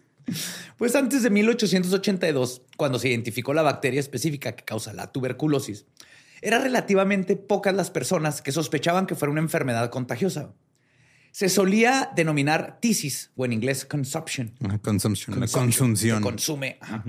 Pues 0.77 0.93
antes 0.97 1.23
de 1.23 1.29
1882, 1.29 2.63
cuando 2.75 2.99
se 2.99 3.07
identificó 3.07 3.53
la 3.53 3.61
bacteria 3.61 4.01
específica 4.01 4.51
que 4.57 4.65
causa 4.65 4.91
la 4.91 5.09
tuberculosis, 5.13 5.85
eran 6.41 6.63
relativamente 6.63 7.37
pocas 7.37 7.73
las 7.73 7.91
personas 7.91 8.41
que 8.41 8.51
sospechaban 8.51 9.07
que 9.07 9.15
fuera 9.15 9.31
una 9.31 9.39
enfermedad 9.39 9.89
contagiosa. 9.89 10.53
Se 11.31 11.47
solía 11.47 12.11
denominar 12.13 12.79
tisis, 12.81 13.31
o 13.37 13.45
en 13.45 13.53
inglés 13.53 13.85
consumption. 13.85 14.49
Consumption. 14.83 15.39
La 15.39 15.47
Consumption, 15.47 15.71
consunción. 15.71 16.17
se 16.17 16.23
consume. 16.23 16.77
ajá. 16.81 17.05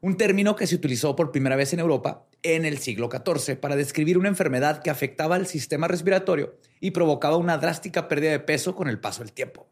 Un 0.00 0.16
término 0.16 0.54
que 0.54 0.68
se 0.68 0.76
utilizó 0.76 1.16
por 1.16 1.32
primera 1.32 1.56
vez 1.56 1.72
en 1.72 1.80
Europa 1.80 2.26
en 2.42 2.64
el 2.64 2.78
siglo 2.78 3.08
XIV 3.10 3.58
para 3.58 3.76
describir 3.76 4.18
una 4.18 4.28
enfermedad 4.28 4.82
que 4.82 4.90
afectaba 4.90 5.36
al 5.36 5.46
sistema 5.46 5.88
respiratorio 5.88 6.56
y 6.80 6.90
provocaba 6.90 7.36
una 7.36 7.58
drástica 7.58 8.08
pérdida 8.08 8.32
de 8.32 8.40
peso 8.40 8.74
con 8.74 8.88
el 8.88 8.98
paso 8.98 9.22
del 9.22 9.32
tiempo. 9.32 9.68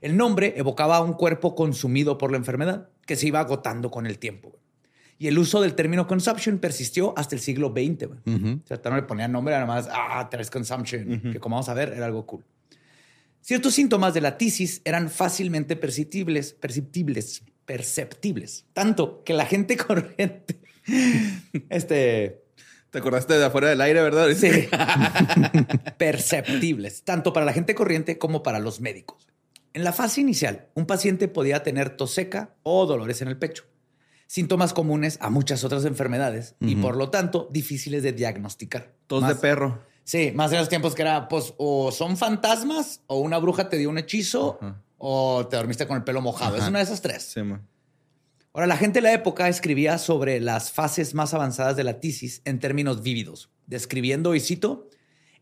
El 0.00 0.16
nombre 0.16 0.54
evocaba 0.56 0.96
a 0.96 1.02
un 1.02 1.14
cuerpo 1.14 1.54
consumido 1.54 2.18
por 2.18 2.30
la 2.30 2.36
enfermedad 2.36 2.88
que 3.06 3.16
se 3.16 3.26
iba 3.26 3.40
agotando 3.40 3.90
con 3.90 4.06
el 4.06 4.18
tiempo. 4.18 4.58
Y 5.18 5.26
el 5.26 5.38
uso 5.38 5.60
del 5.60 5.74
término 5.74 6.06
consumption 6.06 6.58
persistió 6.58 7.12
hasta 7.16 7.34
el 7.34 7.40
siglo 7.40 7.72
XX. 7.74 8.06
O 8.06 8.66
sea, 8.66 8.80
no 8.84 8.96
le 8.96 9.02
ponían 9.02 9.32
nombre, 9.32 9.54
nada 9.54 9.66
más, 9.66 9.88
ah, 9.90 10.28
traes 10.30 10.50
consumption, 10.50 11.32
que 11.32 11.40
como 11.40 11.56
vamos 11.56 11.68
a 11.68 11.74
ver, 11.74 11.92
era 11.92 12.06
algo 12.06 12.24
cool. 12.24 12.44
Ciertos 13.40 13.74
síntomas 13.74 14.14
de 14.14 14.20
la 14.20 14.38
tisis 14.38 14.80
eran 14.84 15.10
fácilmente 15.10 15.74
perceptibles, 15.74 16.52
perceptibles, 16.52 17.42
perceptibles. 17.64 18.66
Tanto 18.72 19.24
que 19.24 19.32
la 19.32 19.46
gente 19.46 19.76
corriente, 19.88 20.60
este, 21.68 22.42
¿Te 22.90 22.98
acordaste 22.98 23.34
de 23.34 23.44
afuera 23.44 23.68
del 23.68 23.80
aire, 23.80 24.02
verdad? 24.02 24.28
sí, 24.34 24.48
perceptibles, 25.98 27.02
tanto 27.04 27.32
para 27.32 27.44
la 27.44 27.52
gente 27.52 27.74
corriente 27.74 28.18
como 28.18 28.42
para 28.42 28.58
los 28.58 28.80
médicos. 28.80 29.26
En 29.74 29.84
la 29.84 29.92
fase 29.92 30.22
inicial, 30.22 30.68
un 30.74 30.86
paciente 30.86 31.28
podía 31.28 31.62
tener 31.62 31.90
tos 31.90 32.12
seca 32.12 32.54
o 32.62 32.86
dolores 32.86 33.20
en 33.20 33.28
el 33.28 33.36
pecho. 33.36 33.64
síntomas 34.26 34.72
comunes 34.72 35.18
a 35.20 35.30
muchas 35.30 35.64
otras 35.64 35.84
enfermedades 35.84 36.54
y 36.60 36.76
por 36.76 36.96
lo 36.96 37.10
tanto 37.10 37.48
difíciles 37.50 38.02
de 38.02 38.12
diagnosticar. 38.12 38.92
Tos 39.06 39.26
de 39.26 39.34
perro. 39.34 39.82
Sí, 40.04 40.32
más 40.34 40.50
en 40.52 40.58
los 40.58 40.70
tiempos 40.70 40.94
que 40.94 41.02
era, 41.02 41.28
pues, 41.28 41.52
o 41.58 41.92
son 41.92 42.16
fantasmas, 42.16 43.02
o 43.06 43.18
una 43.18 43.36
bruja 43.36 43.68
te 43.68 43.76
dio 43.76 43.90
un 43.90 43.98
hechizo, 43.98 44.58
o 44.96 45.46
te 45.46 45.56
dormiste 45.56 45.86
con 45.86 45.98
el 45.98 46.04
pelo 46.04 46.22
mojado. 46.22 46.56
Es 46.56 46.66
una 46.66 46.78
de 46.78 46.84
esas 46.84 47.02
tres. 47.02 47.24
Sí, 47.24 47.42
man. 47.42 47.66
Ahora, 48.52 48.66
la 48.66 48.76
gente 48.76 48.98
de 48.98 49.02
la 49.02 49.12
época 49.12 49.48
escribía 49.48 49.98
sobre 49.98 50.40
las 50.40 50.72
fases 50.72 51.14
más 51.14 51.34
avanzadas 51.34 51.76
de 51.76 51.84
la 51.84 52.00
tisis 52.00 52.42
en 52.44 52.58
términos 52.58 53.02
vívidos, 53.02 53.50
describiendo, 53.66 54.34
y 54.34 54.40
cito, 54.40 54.88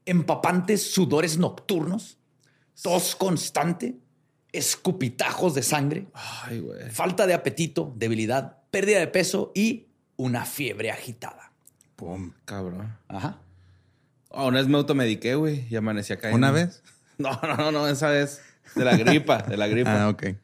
empapantes 0.05 0.93
sudores 0.93 1.39
nocturnos, 1.39 2.19
tos 2.83 3.17
constante, 3.17 3.97
escupitajos 4.53 5.55
de 5.55 5.63
sangre, 5.63 6.09
Ay, 6.15 6.65
falta 6.91 7.27
de 7.27 7.35
apetito, 7.35 7.93
debilidad, 7.97 8.59
pérdida 8.71 8.99
de 8.99 9.07
peso 9.07 9.53
y 9.55 9.89
una 10.17 10.45
fiebre 10.45 10.91
agitada. 10.91 11.53
Pum. 11.97 12.33
Cabrón. 12.45 12.97
Ajá. 13.09 13.39
Oh, 14.29 14.49
una 14.49 14.59
vez 14.59 14.69
me 14.69 14.77
automediqué, 14.77 15.35
güey, 15.35 15.67
y 15.71 15.77
amanecí 15.77 16.13
acá. 16.13 16.33
¿Una 16.35 16.51
vez? 16.51 16.83
No, 17.19 17.31
no, 17.43 17.57
no, 17.57 17.73
no, 17.73 17.89
esa 17.89 18.11
vez. 18.11 18.43
De 18.75 18.85
la 18.85 18.95
gripa, 18.95 19.39
de 19.39 19.57
la 19.57 19.69
gripa. 19.69 20.03
Ah, 20.03 20.11
ok. 20.11 20.35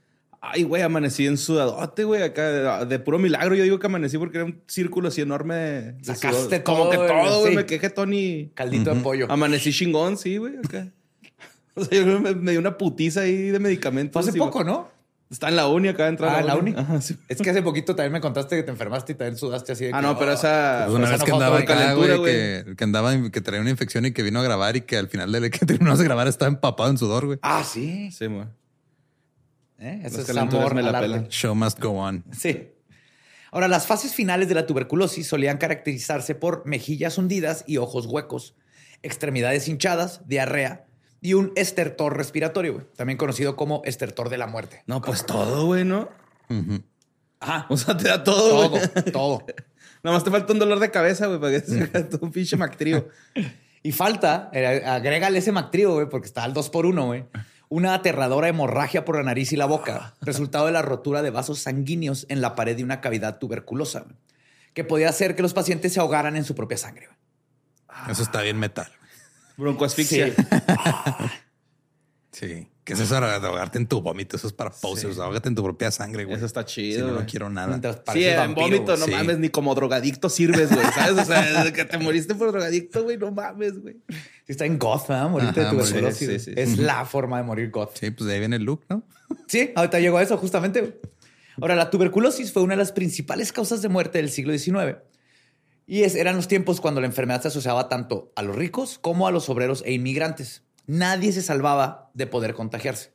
Ay, 0.45 0.65
güey, 0.65 0.83
amanecí 0.83 1.25
en 1.25 1.39
sudadote, 1.39 2.03
güey, 2.03 2.21
acá 2.21 2.81
de, 2.81 2.87
de 2.87 2.99
puro 2.99 3.21
milagro. 3.21 3.55
Yo 3.55 3.63
digo 3.63 3.79
que 3.79 3.87
amanecí 3.87 4.19
porque 4.19 4.39
era 4.39 4.45
un 4.45 4.61
círculo 4.67 5.07
así 5.07 5.21
enorme 5.21 5.55
de, 5.55 5.93
de 5.93 6.05
Sacaste. 6.05 6.65
Como 6.65 6.91
que 6.91 6.97
todo, 6.97 7.41
güey. 7.41 7.53
sí. 7.53 7.57
Me 7.57 7.65
quejé, 7.65 7.91
Tony. 7.91 8.51
Caldito 8.53 8.93
de 8.93 9.01
pollo. 9.01 9.31
Amanecí 9.31 9.73
chingón, 9.73 10.19
sí, 10.19 10.39
güey, 10.39 10.55
acá. 10.59 10.89
O 11.75 11.85
sea, 11.85 12.05
yo 12.05 12.21
me, 12.21 12.35
me 12.35 12.51
dio 12.51 12.61
una 12.61 12.77
putiza 12.77 13.21
ahí 13.21 13.49
de 13.51 13.59
medicamentos. 13.59 14.13
Fue 14.13 14.29
hace 14.29 14.39
poco, 14.39 14.63
¿no? 14.65 14.91
Está 15.31 15.49
en 15.49 15.57
la 15.57 15.67
uni, 15.69 15.89
acá 15.89 16.03
de 16.03 16.09
entrar 16.11 16.35
Ah, 16.35 16.41
¿en 16.41 16.47
la 16.47 16.57
uni? 16.57 16.75
Ajá, 16.77 17.01
sí. 17.01 17.17
Es 17.29 17.41
que 17.41 17.49
hace 17.49 17.63
poquito 17.63 17.97
también 17.97 18.13
me 18.13 18.21
contaste 18.21 18.57
que 18.57 18.63
te 18.63 18.71
enfermaste 18.71 19.13
y 19.13 19.15
también 19.15 19.39
sudaste 19.39 19.73
así 19.73 19.85
de 19.87 19.93
Ah, 19.95 20.01
que, 20.01 20.07
no, 20.07 20.19
pero 20.19 20.33
oh. 20.33 20.35
esa... 20.35 20.83
Pues 20.87 20.97
una 20.97 21.05
esa 21.05 21.13
vez 21.13 21.21
no 21.21 21.25
que 21.25 21.33
andaba 21.33 21.59
acá, 21.59 21.75
calentura, 21.75 22.17
güey, 22.17 22.33
que, 22.33 22.75
que 22.77 22.85
andaba, 22.85 23.31
que 23.31 23.41
traía 23.41 23.63
una 23.63 23.71
infección 23.71 24.05
y 24.05 24.13
que 24.13 24.23
vino 24.23 24.41
a 24.41 24.43
grabar 24.43 24.77
y 24.77 24.83
que 24.83 24.99
al 24.99 25.09
final 25.09 25.33
de 25.33 25.51
que 25.51 25.65
terminó 25.65 25.97
de 25.97 26.05
grabar 26.05 26.29
estaba 26.29 26.51
empapado 26.51 26.91
en 26.91 26.99
sudor, 26.99 27.25
güey. 27.25 27.39
Ah, 27.41 27.65
sí. 27.65 28.11
Sí, 28.11 28.27
güey. 28.27 28.45
¿Eh? 29.83 30.01
Eso 30.05 30.19
Las 30.19 30.29
es 30.29 30.37
amor 30.37 30.75
me 30.75 30.83
la 30.83 31.01
pelan. 31.01 31.29
Show 31.29 31.55
must 31.57 31.81
go 31.81 31.91
on. 31.91 32.25
Sí. 32.31 32.69
Ahora, 33.51 33.67
las 33.67 33.87
fases 33.87 34.15
finales 34.15 34.49
de 34.49 34.55
la 34.55 34.65
tuberculosis 34.65 35.27
solían 35.27 35.59
caracterizarse 35.59 36.37
por 36.37 36.65
mejillas 36.67 37.19
hundidas 37.19 37.65
y 37.67 37.79
ojos 37.79 38.07
huecos, 38.07 38.55
extremidades 39.03 39.67
hinchadas, 39.67 40.27
diarrea 40.27 40.87
y 41.21 41.35
un 41.35 41.53
estertor 41.57 42.17
respiratorio, 42.17 42.75
güey, 42.75 42.87
también 42.97 43.17
conocido 43.17 43.57
como 43.57 43.83
estertor 43.85 44.29
de 44.29 44.39
la 44.39 44.47
muerte. 44.47 44.83
No, 44.87 45.03
pues 45.03 45.27
todo, 45.27 45.67
güey, 45.67 45.85
¿no? 45.85 46.09
Ujú. 46.49 46.83
Ajá. 47.41 47.67
O 47.69 47.77
sea, 47.77 47.97
te 47.97 48.09
da 48.09 48.23
todo, 48.23 48.71
Todo, 48.71 49.03
todo. 49.13 49.47
Nada 50.03 50.17
más 50.17 50.25
te 50.25 50.31
falta 50.31 50.53
un 50.53 50.59
dolor 50.59 50.79
de 50.79 50.91
cabeza, 50.91 51.27
güey, 51.27 51.41
para 51.41 51.53
que 51.53 51.61
se 51.61 51.83
haga 51.83 52.09
todo 52.09 52.21
un 52.23 52.31
pinche 52.31 52.57
mactrío. 52.57 53.09
Y 53.85 53.91
falta, 53.91 54.49
eh, 54.53 54.85
agrégale 54.87 55.41
ese 55.41 55.51
mactrío, 55.51 55.95
güey, 55.95 56.09
porque 56.09 56.29
está 56.29 56.45
al 56.45 56.55
2 56.55 56.71
por 56.71 56.87
1 56.87 57.05
güey. 57.05 57.25
Una 57.73 57.95
aterradora 57.95 58.49
hemorragia 58.49 59.07
por 59.07 59.17
la 59.17 59.23
nariz 59.23 59.51
y 59.53 59.57
la 59.57 59.65
boca, 59.65 60.13
resultado 60.21 60.67
de 60.67 60.73
la 60.73 60.83
rotura 60.83 61.23
de 61.23 61.31
vasos 61.31 61.61
sanguíneos 61.61 62.27
en 62.29 62.43
la 62.43 62.55
pared 62.55 62.77
de 62.77 62.85
una 62.85 63.01
cavidad 63.01 63.39
tuberculosa, 63.39 64.05
que 64.75 64.85
podía 64.85 65.09
hacer 65.09 65.35
que 65.35 65.41
los 65.41 65.55
pacientes 65.55 65.95
se 65.95 66.01
ahogaran 66.01 66.37
en 66.37 66.45
su 66.45 66.55
propia 66.55 66.77
sangre. 66.77 67.09
Eso 68.11 68.25
está 68.25 68.43
bien 68.43 68.59
metal. 68.59 68.93
Broncoasfixia. 69.57 70.27
Sí. 70.27 70.35
Sí. 72.33 72.69
¿Qué 72.85 72.95
es 72.95 73.01
eso 73.01 73.15
de 73.21 73.27
ahogarte 73.47 73.79
en 73.79 73.87
tu 73.87 74.03
vómito? 74.03 74.37
Eso 74.37 74.49
es 74.49 74.53
para 74.53 74.71
posers. 74.71 75.19
Ahógate 75.21 75.49
en 75.49 75.55
tu 75.55 75.63
propia 75.63 75.93
sangre, 75.93 76.25
güey. 76.25 76.37
Eso 76.37 76.47
está 76.47 76.63
Sí, 76.67 76.75
chido. 76.93 77.07
no, 77.07 77.13
güey. 77.13 77.25
no 77.25 77.31
quiero 77.31 77.49
nada. 77.49 77.69
Mientras 77.69 77.95
Sí, 77.97 78.03
pareces 78.05 78.33
en 78.33 78.39
vampiro, 78.39 78.67
vómito, 78.67 78.85
güey. 78.87 78.99
no 78.99 79.05
sí. 79.07 79.11
mames, 79.13 79.39
ni 79.39 79.49
como 79.51 79.75
drogadicto 79.77 80.29
sirves, 80.29 80.75
güey. 80.75 80.85
¿Sabes? 80.93 81.23
O 81.23 81.25
sea, 81.25 81.43
desde 81.43 81.73
que 81.73 81.85
te 81.85 81.99
moriste 81.99 82.35
por 82.35 82.51
drogadicto, 82.51 83.05
güey, 83.05 83.19
no 83.19 83.31
mames, 83.31 83.81
güey. 83.81 83.99
Sí, 84.09 84.17
está 84.49 84.65
en 84.67 84.79
goth, 84.81 85.07
¿verdad? 85.07 85.29
Morirte 85.31 85.61
de 85.61 85.67
Ajá, 85.67 85.77
tuberculosis. 85.77 86.19
sí, 86.29 86.39
sí, 86.41 86.45
sí. 86.47 86.53
Es 86.57 86.77
la 86.79 87.05
forma 87.05 87.37
de 87.39 87.45
morir 87.45 87.71
goth. 87.71 87.97
Sí, 87.99 88.11
pues 88.11 88.27
de 88.27 88.35
ahí 88.35 88.41
viene 88.41 88.57
el 88.57 88.65
look, 88.65 88.85
¿no? 88.89 89.05
Sí, 89.47 89.71
ahorita 89.77 90.01
llegó 90.01 90.19
a 90.19 90.23
eso 90.23 90.37
justamente. 90.37 91.01
Ahora, 91.61 91.77
la 91.77 91.89
tuberculosis 91.91 92.53
fue 92.53 92.63
una 92.63 92.73
de 92.75 92.79
las 92.79 92.91
principales 92.91 93.53
causas 93.53 93.81
de 93.83 93.89
muerte 93.91 94.19
del 94.19 94.29
siglo 94.31 94.57
XIX. 94.59 94.97
Y 95.87 96.03
es- 96.03 96.15
eran 96.17 96.35
los 96.35 96.49
tiempos 96.49 96.81
cuando 96.81 97.01
la 97.01 97.07
enfermedad 97.07 97.43
se 97.43 97.49
asociaba 97.49 97.89
tanto 97.89 98.33
a 98.35 98.43
los 98.43 98.57
ricos 98.57 98.99
como 98.99 99.29
a 99.29 99.31
los 99.31 99.49
obreros 99.49 99.83
e 99.87 99.93
inmigrantes. 99.93 100.63
Nadie 100.87 101.33
se 101.33 101.43
salvaba 101.43 102.11
de 102.15 102.27
poder 102.27 102.55
contagiarse. 102.55 103.13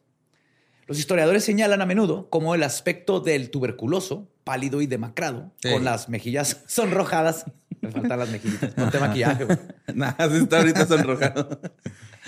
Los 0.88 1.00
historiadores 1.00 1.44
señalan 1.44 1.82
a 1.82 1.86
menudo 1.86 2.30
como 2.30 2.56
el 2.56 2.64
aspecto 2.64 3.20
del 3.20 3.50
tuberculoso, 3.50 4.30
pálido 4.46 4.82
y 4.82 4.88
demacrado, 4.88 5.52
Sí. 5.62 5.70
con 5.72 5.84
las 5.84 6.08
mejillas 6.10 6.64
sonrojadas. 6.68 7.46
Me 7.82 7.92
faltan 7.92 8.20
las 8.20 8.30
mejillitas. 8.30 8.74
Ponte 8.74 9.00
maquillaje, 9.00 9.46
güey. 9.46 9.58
Nada, 9.94 10.30
sí 10.30 10.38
está 10.38 10.58
ahorita 10.60 10.86
sonrojado. 10.86 11.60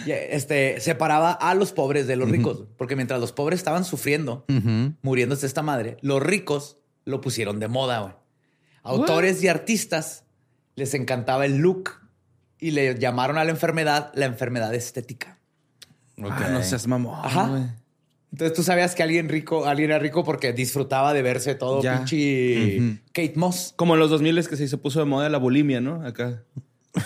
Este, 0.06 0.80
separaba 0.80 1.34
a 1.34 1.54
los 1.56 1.74
pobres 1.74 2.08
de 2.08 2.16
los 2.16 2.30
ricos, 2.32 2.64
porque 2.78 2.96
mientras 2.96 3.20
los 3.20 3.34
pobres 3.34 3.60
estaban 3.60 3.84
sufriendo, 3.84 4.46
muriéndose 5.02 5.46
esta 5.46 5.62
madre, 5.62 5.98
los 6.02 6.24
ricos 6.24 6.78
lo 7.04 7.20
pusieron 7.20 7.60
de 7.60 7.68
moda, 7.68 8.00
güey. 8.00 8.14
Autores 8.84 9.44
y 9.44 9.50
artistas 9.50 10.24
les 10.76 10.94
encantaba 10.94 11.46
el 11.46 11.58
look 11.58 11.90
y 12.60 12.72
le 12.72 12.98
llamaron 13.00 13.38
a 13.38 13.44
la 13.44 13.52
enfermedad 13.52 14.12
la 14.14 14.26
enfermedad 14.26 14.74
estética. 14.74 15.38
Ok. 16.22 16.32
Ah, 16.32 16.50
no 16.52 16.64
seas 16.64 16.88
mamón, 16.88 17.20
Ajá. 17.24 17.76
Entonces 18.32 18.56
tú 18.56 18.62
sabías 18.62 18.94
que 18.94 19.02
alguien 19.02 19.28
rico, 19.28 19.66
alguien 19.66 19.90
era 19.90 19.98
rico 20.00 20.24
porque 20.24 20.54
disfrutaba 20.54 21.14
de 21.14 21.22
verse 21.24 21.56
todo 21.56 21.82
Ya. 21.82 21.98
pinche 21.98 23.00
Kate 23.12 23.34
Moss. 23.36 23.74
Como 23.76 23.96
en 23.96 24.00
los 24.02 24.10
2000 24.12 24.38
es 24.38 24.48
que 24.48 24.56
se 24.56 24.78
puso 24.78 25.00
de 25.00 25.06
moda 25.06 25.30
la 25.30 25.40
bulimia, 25.40 25.82
¿no? 25.82 26.06
Acá. 26.06 26.44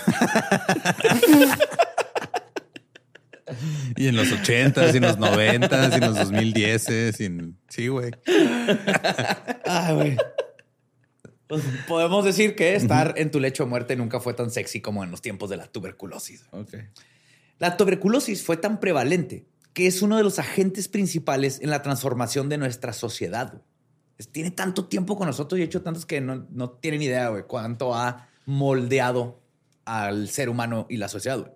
Y 3.96 4.08
en 4.08 4.16
los 4.16 4.32
ochentas, 4.32 4.94
y 4.94 4.98
en 4.98 5.04
los 5.04 5.18
noventas, 5.20 5.92
y 5.92 5.96
en 5.96 6.02
los 6.02 6.16
2010, 6.16 6.90
y 7.20 7.26
en... 7.26 7.58
Sí, 7.70 7.88
güey. 7.88 8.12
Ay, 9.66 9.96
güey. 9.96 10.18
Pues, 11.54 11.66
podemos 11.88 12.26
decir 12.26 12.56
que 12.56 12.76
estar 12.76 13.14
en 13.18 13.30
tu 13.30 13.40
lecho 13.40 13.64
de 13.64 13.70
muerte 13.70 13.96
nunca 13.96 14.20
fue 14.20 14.34
tan 14.34 14.50
sexy 14.50 14.82
como 14.82 15.04
en 15.04 15.12
los 15.12 15.22
tiempos 15.22 15.50
de 15.50 15.58
la 15.58 15.68
tuberculosis. 15.68 16.46
La 17.60 17.78
tuberculosis 17.78 18.44
fue 18.44 18.58
tan 18.58 18.80
prevalente 18.80 19.46
que 19.74 19.88
es 19.88 20.02
uno 20.02 20.18
de 20.18 20.24
los 20.24 20.40
agentes 20.40 20.88
principales 20.88 21.60
en 21.62 21.70
la 21.70 21.82
transformación 21.82 22.50
de 22.50 22.58
nuestra 22.58 22.94
sociedad. 22.94 23.62
Tiene 24.32 24.52
tanto 24.52 24.86
tiempo 24.86 25.18
con 25.18 25.28
nosotros 25.28 25.60
y 25.60 25.62
ha 25.62 25.66
hecho 25.66 25.82
tantos 25.82 26.06
que 26.06 26.22
no, 26.22 26.48
no 26.50 26.72
tienen 26.72 27.02
idea, 27.02 27.30
güey, 27.30 27.44
cuánto 27.44 27.94
ha 27.94 28.30
moldeado 28.46 29.42
al 29.86 30.30
ser 30.30 30.50
humano 30.50 30.88
y 30.90 30.98
la 30.98 31.08
sociedad. 31.08 31.40
güey. 31.40 31.52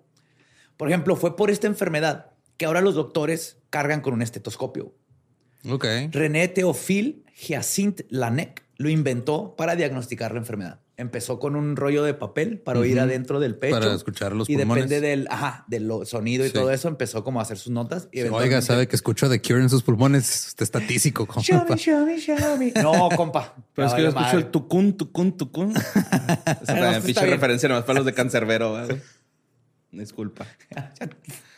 Por 0.76 0.88
ejemplo, 0.88 1.16
fue 1.16 1.36
por 1.36 1.50
esta 1.50 1.66
enfermedad 1.66 2.32
que 2.56 2.66
ahora 2.66 2.80
los 2.80 2.94
doctores 2.94 3.58
cargan 3.70 4.00
con 4.00 4.14
un 4.14 4.22
estetoscopio. 4.22 4.94
Ok. 5.68 5.84
René 6.10 6.48
Théophile 6.48 7.22
Hyacinthe 7.34 8.06
Lanec 8.10 8.67
lo 8.80 8.88
inventó 8.88 9.56
para 9.56 9.74
diagnosticar 9.74 10.32
la 10.32 10.38
enfermedad. 10.38 10.80
Empezó 10.96 11.40
con 11.40 11.56
un 11.56 11.74
rollo 11.74 12.04
de 12.04 12.14
papel 12.14 12.58
para 12.60 12.78
oír 12.78 12.94
Ujú. 12.96 13.02
adentro 13.04 13.40
del 13.40 13.56
pecho. 13.56 13.78
Para 13.78 13.92
escuchar 13.92 14.34
los 14.36 14.48
Y 14.48 14.56
pulmones. 14.56 14.88
depende 14.88 15.08
del, 15.08 15.26
ajá, 15.30 15.64
del 15.68 15.90
sonido 16.06 16.44
y 16.44 16.48
Sí. 16.48 16.54
todo 16.54 16.70
eso, 16.70 16.86
empezó 16.88 17.24
como 17.24 17.40
a 17.40 17.42
hacer 17.42 17.58
sus 17.58 17.72
notas. 17.72 18.08
Y 18.12 18.22
Oiga, 18.22 18.62
sabe 18.62 18.86
que 18.86 18.94
escucho 18.94 19.28
The 19.28 19.42
Cure 19.42 19.62
en 19.62 19.68
sus 19.68 19.82
pulmones. 19.82 20.46
Usted 20.48 20.62
está 20.62 20.80
tísico, 20.80 21.26
compa. 21.26 21.42
Show 21.42 21.66
me, 21.68 21.76
show 21.76 22.06
me, 22.06 22.18
show 22.20 22.56
me. 22.56 22.72
No, 22.82 23.08
compa. 23.16 23.54
Pero 23.74 23.88
es 23.88 23.94
que 23.94 24.02
yo 24.02 24.08
escucho 24.08 24.24
madre. 24.24 24.38
el 24.38 24.46
tucún, 24.52 24.96
tucún, 24.96 25.36
tucún. 25.36 25.74
Esa 26.62 27.00
pinche 27.04 27.26
referencia 27.26 27.68
nomás 27.68 27.84
para 27.84 27.98
los 27.98 28.06
de 28.06 28.14
cancerbero, 28.14 28.70
güey. 28.86 29.00
Disculpa. 29.90 30.46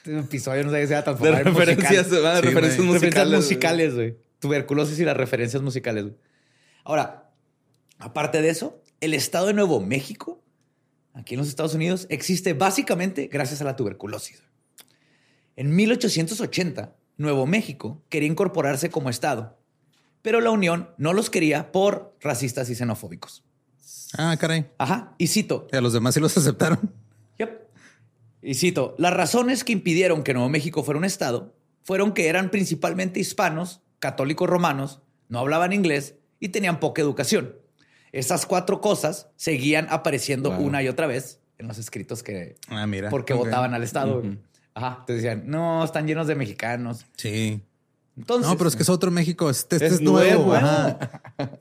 Este 0.02 0.18
episodio 0.18 0.64
no 0.64 0.70
sé 0.70 0.80
si 0.82 0.86
sea 0.88 1.04
tan 1.04 1.18
De 1.18 1.30
referencias, 1.44 2.08
¿verdad? 2.10 2.36
De 2.36 2.40
Sí, 2.40 2.46
referencias 2.46 2.78
musicales. 2.86 3.12
Referencias 3.12 3.36
musicales, 3.42 3.94
güey. 3.94 4.16
Tuberculosis 4.38 4.98
y 4.98 5.04
las 5.04 5.14
referencias 5.16 5.62
musicales. 5.62 6.04
güey. 6.04 6.16
Ahora, 6.90 7.30
aparte 8.00 8.42
de 8.42 8.48
eso, 8.48 8.82
el 9.00 9.14
estado 9.14 9.46
de 9.46 9.54
Nuevo 9.54 9.78
México, 9.78 10.42
aquí 11.14 11.34
en 11.34 11.38
los 11.38 11.46
Estados 11.46 11.72
Unidos, 11.72 12.08
existe 12.10 12.52
básicamente 12.52 13.28
gracias 13.28 13.60
a 13.60 13.64
la 13.64 13.76
tuberculosis. 13.76 14.42
En 15.54 15.76
1880, 15.76 16.96
Nuevo 17.16 17.46
México 17.46 18.02
quería 18.08 18.28
incorporarse 18.28 18.90
como 18.90 19.08
estado, 19.08 19.56
pero 20.20 20.40
la 20.40 20.50
Unión 20.50 20.90
no 20.98 21.12
los 21.12 21.30
quería 21.30 21.70
por 21.70 22.16
racistas 22.20 22.68
y 22.70 22.74
xenofóbicos. 22.74 23.44
Ah, 24.18 24.36
caray. 24.36 24.68
Ajá, 24.76 25.14
y 25.16 25.28
cito, 25.28 25.68
Y 25.72 25.76
a 25.76 25.80
los 25.80 25.92
demás 25.92 26.14
sí 26.14 26.20
los 26.20 26.36
aceptaron. 26.36 26.92
Yep. 27.38 27.68
Y 28.42 28.54
cito, 28.54 28.96
las 28.98 29.14
razones 29.14 29.62
que 29.62 29.70
impidieron 29.70 30.24
que 30.24 30.34
Nuevo 30.34 30.48
México 30.48 30.82
fuera 30.82 30.98
un 30.98 31.04
estado 31.04 31.54
fueron 31.84 32.14
que 32.14 32.26
eran 32.26 32.50
principalmente 32.50 33.20
hispanos, 33.20 33.80
católicos 34.00 34.50
romanos, 34.50 35.02
no 35.28 35.38
hablaban 35.38 35.72
inglés 35.72 36.16
y 36.40 36.48
tenían 36.48 36.80
poca 36.80 37.00
educación. 37.02 37.54
Esas 38.12 38.44
cuatro 38.46 38.80
cosas 38.80 39.28
seguían 39.36 39.86
apareciendo 39.90 40.50
Wow. 40.50 40.60
una 40.66 40.82
y 40.82 40.88
otra 40.88 41.06
vez 41.06 41.38
en 41.58 41.68
los 41.68 41.78
escritos 41.78 42.22
que 42.24 42.56
Ah, 42.68 42.86
mira. 42.86 43.08
porque 43.10 43.34
votaban 43.34 43.72
al 43.74 43.82
estado. 43.84 44.22
Ajá, 44.74 44.96
entonces 45.00 45.22
decían, 45.22 45.42
no, 45.46 45.84
están 45.84 46.06
llenos 46.06 46.26
de 46.26 46.34
mexicanos. 46.34 47.06
Sí. 47.16 47.62
Entonces, 48.16 48.50
No, 48.50 48.56
pero 48.56 48.68
es 48.68 48.76
que 48.76 48.82
es 48.82 48.88
otro 48.88 49.10
México. 49.10 49.48
Este, 49.50 49.76
este 49.76 49.86
Es 49.86 49.92
es, 49.94 50.00
nuevo. 50.00 50.46
nuevo. 50.46 50.54
Ajá. 50.54 51.20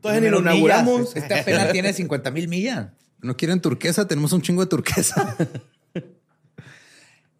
Todavía 0.00 0.20
ni 0.22 0.28
lo 0.30 0.40
inauguramos. 0.40 1.16
Este 1.16 1.34
apenas 1.40 1.72
tiene 1.72 1.92
50 1.92 2.30
mil 2.30 2.48
millas. 2.48 2.88
No 3.20 3.36
quieren 3.36 3.60
turquesa, 3.60 4.06
tenemos 4.06 4.32
un 4.32 4.42
chingo 4.42 4.62
de 4.62 4.68
turquesa. 4.68 5.36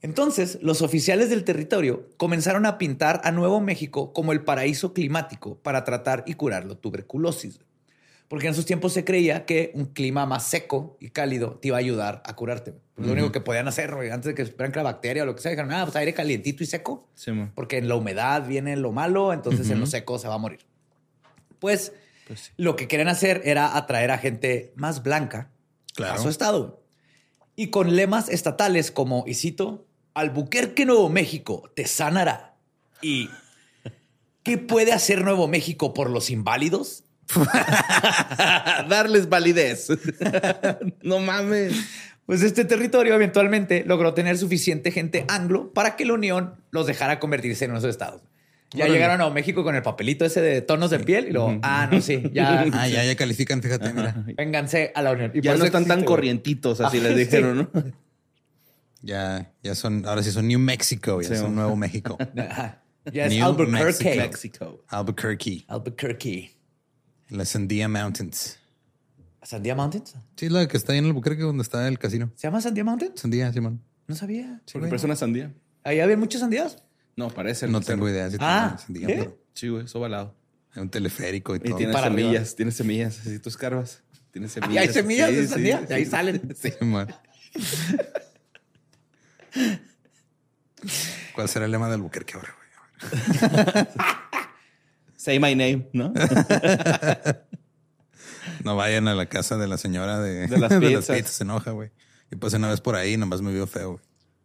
Entonces, 0.03 0.59
los 0.63 0.83
oficiales 0.83 1.31
del 1.31 1.45
territorio 1.45 2.09
comenzaron 2.17 2.67
a 2.67 2.79
pintar 2.79 3.21
a 3.25 3.33
Nuevo 3.33 3.61
México 3.61 4.13
como 4.13 4.33
el 4.33 4.43
paraíso 4.43 4.93
climático 4.93 5.59
para 5.59 5.85
tratar 5.85 6.23
y 6.27 6.35
curar 6.35 6.65
la 6.67 6.75
tuberculosis. 6.75 7.61
Porque 8.29 8.47
en 8.47 8.53
esos 8.53 8.67
tiempos 8.67 8.93
se 8.93 9.05
creía 9.05 9.47
que 9.47 9.71
un 9.75 9.87
clima 9.87 10.27
más 10.27 10.45
seco 10.47 10.97
y 11.01 11.11
cálido 11.11 11.59
te 11.61 11.69
iba 11.69 11.77
a 11.77 11.81
ayudar 11.81 12.23
a 12.27 12.35
curarte. 12.35 12.75
Lo 12.97 13.13
único 13.13 13.31
que 13.31 13.41
podían 13.41 13.69
hacer 13.69 13.93
antes 13.93 14.25
de 14.25 14.35
que 14.35 14.45
supieran 14.45 14.73
que 14.73 14.79
la 14.79 14.83
bacteria 14.83 15.23
o 15.23 15.27
lo 15.27 15.37
que 15.37 15.43
sea, 15.43 15.51
dijeron, 15.51 15.73
ah, 15.73 15.85
pues 15.85 15.95
aire 15.97 16.13
calientito 16.13 16.63
y 16.63 16.67
seco. 16.67 17.09
porque 17.55 17.79
en 17.79 17.89
la 17.89 17.95
humedad 17.95 18.47
viene 18.47 18.77
lo 18.77 18.91
malo, 18.91 19.33
entonces 19.33 19.71
en 19.71 19.79
lo 19.79 19.87
seco 19.87 20.19
se 20.19 20.29
va 20.29 20.35
a 20.35 20.39
morir. 20.39 20.61
Pues, 21.61 21.93
pues 22.27 22.53
lo 22.57 22.75
que 22.75 22.89
querían 22.89 23.09
hacer 23.09 23.43
era 23.45 23.77
atraer 23.77 24.11
a 24.11 24.19
gente 24.19 24.73
más 24.77 25.03
blanca 25.03 25.51
a 26.05 26.19
su 26.19 26.29
estado. 26.29 26.83
Y 27.55 27.69
con 27.69 27.95
lemas 27.95 28.29
estatales 28.29 28.91
como, 28.91 29.25
y 29.27 29.35
cito, 29.35 29.86
Albuquerque, 30.17 30.87
Nuevo 30.87 31.11
México, 31.11 31.71
te 31.77 31.87
sanará. 31.87 32.55
Y 33.03 33.29
¿qué 34.43 34.57
puede 34.57 34.95
hacer 34.95 35.23
Nuevo 35.23 35.47
México 35.47 35.93
por 35.93 36.09
los 36.09 36.31
inválidos? 36.31 37.05
Darles 38.89 39.29
validez. 39.29 39.89
no 41.03 41.19
mames. 41.19 41.75
Pues 42.25 42.43
este 42.43 42.65
territorio 42.65 43.15
eventualmente 43.15 43.85
logró 43.87 44.15
tener 44.15 44.39
suficiente 44.39 44.91
gente 44.91 45.27
anglo 45.29 45.75
para 45.75 45.97
que 45.97 46.07
la 46.07 46.15
Unión 46.15 46.55
los 46.71 46.87
dejara 46.87 47.21
convertirse 47.21 47.67
en 47.67 47.73
unos 47.73 47.85
estados. 47.85 48.23
Ya 48.73 48.89
llegaron 48.89 49.21
a 49.21 49.29
México 49.29 49.65
con 49.65 49.77
el 49.77 49.83
papelito 49.83 50.25
ese 50.25 50.41
de 50.41 50.63
tonos 50.63 50.91
de 50.91 50.99
piel 50.99 51.29
y 51.29 51.33
luego, 51.33 51.59
ah, 51.63 51.89
no, 51.93 52.01
sí, 52.01 52.23
ya. 52.33 52.65
Ah, 52.73 52.89
ya, 52.89 53.05
ya 53.05 53.17
califican, 53.17 53.63
fíjate, 53.63 53.93
mira. 53.93 54.25
Vénganse 54.35 54.93
a 54.95 55.03
la 55.03 55.13
Unión. 55.13 55.31
Y 55.35 55.43
ya 55.43 55.57
no 55.57 55.65
están 55.67 55.85
tan 55.85 56.05
corrientitos, 56.05 56.81
así 56.81 57.01
les 57.01 57.15
dijeron, 57.17 57.59
¿no? 57.59 58.06
Ya, 59.07 59.53
ya 59.63 59.75
son, 59.77 60.05
ahora 60.05 60.21
sí 60.25 60.33
son 60.33 60.49
New 60.49 60.59
Mexico, 60.59 61.23
ya 61.23 61.37
son 61.37 61.55
Nuevo 61.55 61.77
México. 61.77 62.19
ya 62.35 63.27
es 63.27 63.41
Albuquerque. 63.41 64.17
Mexico. 64.17 64.85
Albuquerque. 64.89 65.65
Albuquerque. 65.69 66.57
La 67.29 67.45
Sandia 67.45 67.89
Mountains. 67.89 68.59
¿Sandia 69.43 69.77
Mountains? 69.77 70.17
Sí, 70.35 70.49
la 70.49 70.67
que 70.67 70.77
está 70.77 70.93
ahí 70.93 70.99
en 70.99 71.05
Albuquerque, 71.05 71.43
donde 71.43 71.63
está 71.63 71.87
el 71.87 72.01
casino. 72.01 72.33
¿Se 72.35 72.49
llama 72.49 72.61
Sandia 72.61 72.83
Mountains? 72.83 73.21
Sandía, 73.21 73.53
Simón. 73.53 73.81
No 74.09 74.17
sabía. 74.17 74.61
Sí, 74.67 74.73
Porque 74.73 74.89
parece 74.89 75.07
una 75.07 75.15
sandía. 75.15 75.55
¿Ahí 75.85 76.01
había 76.01 76.17
muchas 76.17 76.41
sandías? 76.41 76.83
No, 77.15 77.31
parece. 77.31 77.69
No 77.69 77.81
tengo 77.81 78.09
idea. 78.09 78.29
Si 78.29 78.39
ah, 78.41 78.77
sandía, 78.77 79.07
Pero... 79.07 79.41
Sí, 79.55 79.69
güey, 79.69 79.85
eso 79.85 80.05
Hay 80.05 80.83
un 80.83 80.91
teleférico 80.91 81.55
y, 81.55 81.59
y 81.59 81.61
todo. 81.61 81.77
Tiene 81.77 81.93
semillas, 81.93 82.57
tiene 82.57 82.73
semillas. 82.73 83.15
Si 83.15 83.39
tú 83.39 83.51
escarbas, 83.51 84.03
tiene 84.33 84.49
semillas. 84.49 84.75
¿Y 84.75 84.79
hay 84.79 84.89
semillas 84.93 85.31
de 85.31 85.47
sandía? 85.47 85.85
Sí, 85.87 85.95
ahí 85.95 86.05
salen. 86.05 86.55
Sí, 86.61 86.73
man. 86.81 87.07
¿Cuál 91.35 91.49
será 91.49 91.65
el 91.65 91.73
lema 91.73 91.89
de 91.89 91.95
Albuquerque 91.95 92.35
ahora, 92.35 92.55
güey? 92.57 92.67
Say 95.17 95.39
my 95.39 95.55
name, 95.55 95.89
¿no? 95.93 96.13
no 98.65 98.77
vayan 98.77 99.09
a 99.09 99.15
la 99.15 99.27
casa 99.27 99.57
de 99.57 99.67
la 99.67 99.79
señora 99.79 100.21
de, 100.21 100.47
de 100.47 100.59
las 100.59 100.75
pizzas. 100.75 101.31
Se 101.31 101.45
enoja, 101.45 101.73
güey. 101.73 101.91
Y 102.31 102.37
pues 102.37 102.55
una 102.55 102.69
vez 102.69 102.81
por 102.81 102.97
ahí 102.97 103.17
nomás 103.17 103.43
me 103.43 103.53
vio 103.53 103.67
feo, 103.67 103.93
güey. 103.93 104.05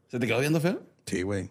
¿Se 0.09 0.19
te 0.19 0.27
quedó 0.27 0.39
viendo 0.39 0.59
feo? 0.59 0.81
Sí, 1.05 1.21
güey. 1.21 1.49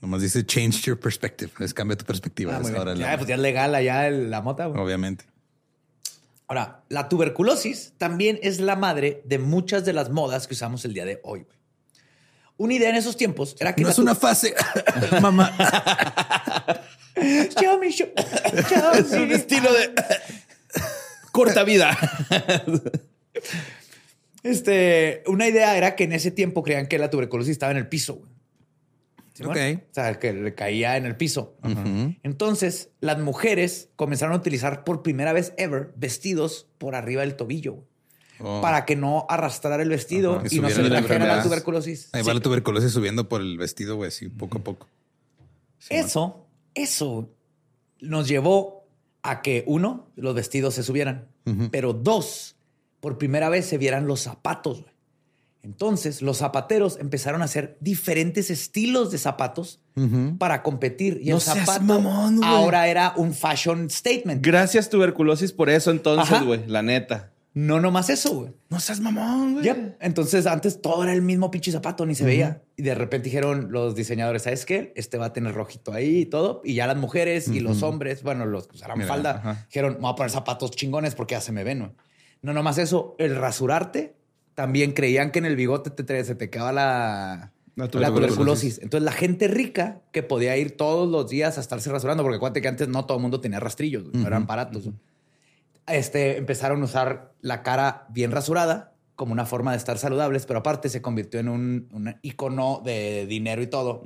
Nomás 0.00 0.22
dice 0.22 0.44
change 0.44 0.82
your 0.82 0.98
perspective. 0.98 1.52
Es 1.60 1.74
cambia 1.74 1.96
tu 1.96 2.04
perspectiva. 2.04 2.56
Ah, 2.56 2.62
ahora 2.76 2.94
ya, 2.94 3.16
pues 3.16 3.28
ya 3.28 3.34
es 3.34 3.40
legal 3.40 3.74
allá 3.74 4.10
la 4.10 4.40
mota, 4.40 4.66
güey. 4.66 4.80
Obviamente. 4.80 5.24
Ahora, 6.46 6.82
la 6.88 7.08
tuberculosis 7.08 7.92
también 7.96 8.38
es 8.42 8.60
la 8.60 8.76
madre 8.76 9.22
de 9.24 9.38
muchas 9.38 9.84
de 9.84 9.92
las 9.92 10.10
modas 10.10 10.48
que 10.48 10.54
usamos 10.54 10.84
el 10.84 10.94
día 10.94 11.04
de 11.04 11.20
hoy, 11.22 11.42
güey. 11.42 11.58
Una 12.60 12.74
idea 12.74 12.90
en 12.90 12.96
esos 12.96 13.16
tiempos 13.16 13.56
era 13.58 13.74
que... 13.74 13.80
No 13.80 13.88
es 13.88 13.98
una 13.98 14.14
fase, 14.14 14.54
mamá. 15.22 15.50
show 17.58 17.78
me, 17.80 17.90
show, 17.90 18.06
Es 18.98 19.12
un 19.12 19.32
estilo 19.32 19.72
de 19.72 19.94
corta 21.32 21.64
vida. 21.64 21.96
Este, 24.42 25.22
una 25.26 25.48
idea 25.48 25.74
era 25.74 25.96
que 25.96 26.04
en 26.04 26.12
ese 26.12 26.30
tiempo 26.30 26.62
creían 26.62 26.86
que 26.86 26.98
la 26.98 27.08
tuberculosis 27.08 27.52
estaba 27.52 27.72
en 27.72 27.78
el 27.78 27.88
piso. 27.88 28.20
Ok. 29.42 29.56
O 29.56 29.94
sea, 29.94 30.18
que 30.18 30.34
le 30.34 30.54
caía 30.54 30.98
en 30.98 31.06
el 31.06 31.16
piso. 31.16 31.56
Entonces, 32.22 32.90
las 33.00 33.18
mujeres 33.18 33.88
comenzaron 33.96 34.34
a 34.34 34.38
utilizar 34.38 34.84
por 34.84 35.02
primera 35.02 35.32
vez 35.32 35.54
ever 35.56 35.94
vestidos 35.96 36.68
por 36.76 36.94
arriba 36.94 37.22
del 37.22 37.36
tobillo. 37.36 37.86
Oh. 38.42 38.60
Para 38.60 38.84
que 38.84 38.96
no 38.96 39.26
arrastrara 39.28 39.82
el 39.82 39.88
vestido 39.88 40.42
y, 40.50 40.60
no 40.60 40.70
se 40.70 40.82
le 40.82 40.88
trajera 40.88 41.36
la 41.36 41.42
tuberculosis. 41.42 42.08
Ahí 42.12 42.22
va 42.22 42.34
la 42.34 42.40
tuberculosis 42.40 42.92
subiendo 42.92 43.28
por 43.28 43.40
el 43.40 43.58
vestido, 43.58 43.96
güey, 43.96 44.08
así 44.08 44.28
poco 44.28 44.58
a 44.58 44.60
poco. 44.62 44.86
eso 45.88 46.46
eso 46.74 47.28
nos 48.00 48.28
llevó 48.28 48.86
a 49.22 49.42
que, 49.42 49.64
uno, 49.66 50.08
los 50.16 50.34
vestidos 50.34 50.74
se 50.74 50.82
subieran, 50.82 51.28
pero 51.70 51.92
dos, 51.92 52.56
por 53.00 53.18
primera 53.18 53.48
vez 53.48 53.66
se 53.66 53.76
vieran 53.76 54.06
los 54.06 54.20
zapatos. 54.20 54.84
Entonces, 55.62 56.22
los 56.22 56.38
zapateros 56.38 56.96
empezaron 56.98 57.42
a 57.42 57.44
hacer 57.44 57.76
diferentes 57.80 58.50
estilos 58.50 59.10
de 59.10 59.18
zapatos 59.18 59.80
para 60.38 60.62
competir. 60.62 61.20
Y 61.22 61.30
el 61.30 61.40
zapato 61.40 62.00
ahora 62.42 62.88
era 62.88 63.12
un 63.16 63.34
fashion 63.34 63.90
statement. 63.90 64.44
Gracias, 64.44 64.88
tuberculosis, 64.88 65.52
por 65.52 65.68
eso 65.68 65.90
entonces, 65.90 66.42
güey, 66.44 66.66
la 66.66 66.82
neta. 66.82 67.29
No 67.52 67.80
nomás 67.80 68.10
eso, 68.10 68.32
güey. 68.34 68.52
No 68.68 68.78
seas 68.78 69.00
mamón, 69.00 69.54
güey. 69.54 69.68
Entonces 70.00 70.46
antes 70.46 70.80
todo 70.80 71.02
era 71.02 71.12
el 71.12 71.22
mismo 71.22 71.50
pinche 71.50 71.72
zapato, 71.72 72.06
ni 72.06 72.14
se 72.14 72.24
veía. 72.24 72.62
Y 72.76 72.82
de 72.82 72.94
repente 72.94 73.24
dijeron 73.24 73.72
los 73.72 73.96
diseñadores, 73.96 74.42
¿sabes 74.42 74.64
qué? 74.64 74.92
Este 74.94 75.18
va 75.18 75.26
a 75.26 75.32
tener 75.32 75.54
rojito 75.54 75.92
ahí 75.92 76.18
y 76.18 76.26
todo. 76.26 76.62
Y 76.64 76.74
ya 76.74 76.86
las 76.86 76.96
mujeres 76.96 77.48
y 77.48 77.60
los 77.60 77.82
hombres, 77.82 78.22
bueno, 78.22 78.46
los 78.46 78.68
que 78.68 78.78
falda, 78.78 79.66
dijeron, 79.68 79.98
voy 80.00 80.12
a 80.12 80.14
poner 80.14 80.30
zapatos 80.30 80.70
chingones 80.70 81.14
porque 81.14 81.34
ya 81.34 81.40
se 81.40 81.52
me 81.52 81.64
ven, 81.64 81.80
güey. 81.80 81.90
No 82.42 82.54
nomás 82.54 82.78
eso, 82.78 83.16
el 83.18 83.36
rasurarte, 83.36 84.14
también 84.54 84.92
creían 84.92 85.30
que 85.30 85.40
en 85.40 85.44
el 85.44 85.56
bigote 85.56 85.90
te, 85.90 86.24
se 86.24 86.34
te 86.34 86.48
quedaba 86.48 86.72
la, 86.72 87.52
la, 87.74 87.88
tuberculosis. 87.88 88.78
Entonces 88.82 89.04
la 89.04 89.12
gente 89.12 89.48
rica 89.48 90.00
que 90.12 90.22
podía 90.22 90.56
ir 90.56 90.76
todos 90.76 91.08
los 91.08 91.28
días 91.28 91.58
a 91.58 91.60
estarse 91.60 91.90
rasurando, 91.90 92.22
porque 92.22 92.36
acuérdate 92.36 92.62
que 92.62 92.68
antes 92.68 92.88
no 92.88 93.04
todo 93.04 93.18
el 93.18 93.22
mundo 93.22 93.40
tenía 93.40 93.60
rastrillos, 93.60 94.04
no 94.12 94.26
eran 94.26 94.46
baratos 94.46 94.88
este, 95.94 96.36
empezaron 96.36 96.82
a 96.82 96.84
usar 96.84 97.32
la 97.40 97.62
cara 97.62 98.06
bien 98.10 98.30
rasurada 98.30 98.94
como 99.20 99.32
una 99.32 99.44
forma 99.44 99.72
de 99.72 99.76
estar 99.76 99.98
saludables, 99.98 100.46
pero 100.46 100.60
aparte 100.60 100.88
se 100.88 101.02
convirtió 101.02 101.40
en 101.40 101.50
un, 101.50 102.16
icono 102.22 102.80
de 102.82 103.26
dinero 103.26 103.60
y 103.60 103.66
todo. 103.66 104.02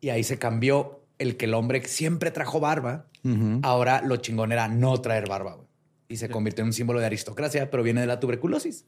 Y 0.00 0.08
ahí 0.08 0.24
se 0.24 0.38
cambió 0.38 1.02
el 1.18 1.36
que 1.36 1.44
el 1.44 1.52
hombre 1.52 1.84
siempre 1.84 2.30
trajo 2.30 2.58
barba. 2.58 3.04
Ahora 3.62 4.00
lo 4.02 4.16
chingón 4.16 4.52
era 4.52 4.66
no 4.68 4.98
traer 5.02 5.28
barba. 5.28 5.58
Y 6.08 6.16
se 6.16 6.30
convirtió 6.30 6.62
en 6.62 6.68
un 6.68 6.72
símbolo 6.72 7.00
de 7.00 7.06
aristocracia, 7.06 7.70
pero 7.70 7.82
viene 7.82 8.00
de 8.00 8.06
la 8.06 8.18
tuberculosis. 8.18 8.86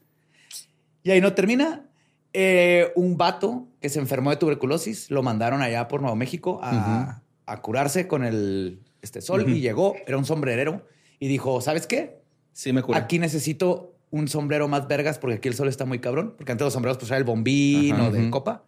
Y 1.03 1.11
ahí 1.11 1.21
no 1.21 1.33
termina. 1.33 1.85
Eh, 2.33 2.91
un 2.95 3.17
vato 3.17 3.67
que 3.79 3.89
se 3.89 3.99
enfermó 3.99 4.31
de 4.31 4.37
tuberculosis 4.37 5.11
lo 5.11 5.21
mandaron 5.21 5.61
allá 5.61 5.87
por 5.87 6.01
Nuevo 6.01 6.15
México 6.15 6.59
a, 6.63 7.21
curarse 7.61 8.07
con 8.07 8.23
el 8.23 8.81
este 9.01 9.21
sol 9.21 9.49
y 9.49 9.59
llegó, 9.59 9.95
era 10.07 10.17
un 10.17 10.25
sombrerero 10.25 10.85
y 11.19 11.27
dijo, 11.27 11.61
¿sabes 11.61 11.87
qué? 11.87 12.18
Sí, 12.59 12.73
me 12.73 12.83
Aquí 12.93 13.19
necesito 13.19 13.95
un 14.09 14.27
sombrero 14.27 14.67
más 14.67 14.85
vergas 14.89 15.17
porque 15.17 15.37
aquí 15.37 15.47
el 15.47 15.55
sol 15.55 15.69
está 15.69 15.85
muy 15.85 15.99
cabrón. 15.99 16.33
Porque 16.37 16.51
antes 16.51 16.65
los 16.65 16.73
sombreros 16.73 16.97
pues 16.97 17.09
era 17.09 17.17
el 17.17 17.23
bombino 17.23 18.11
de 18.11 18.29
copa. 18.29 18.65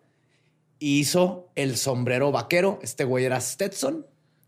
hizo 0.79 1.49
el 1.55 1.75
sombrero 1.75 2.31
vaquero. 2.31 2.79
Este 2.83 3.03
güey 3.03 3.25
era 3.25 3.41
Stetson. 3.41 4.05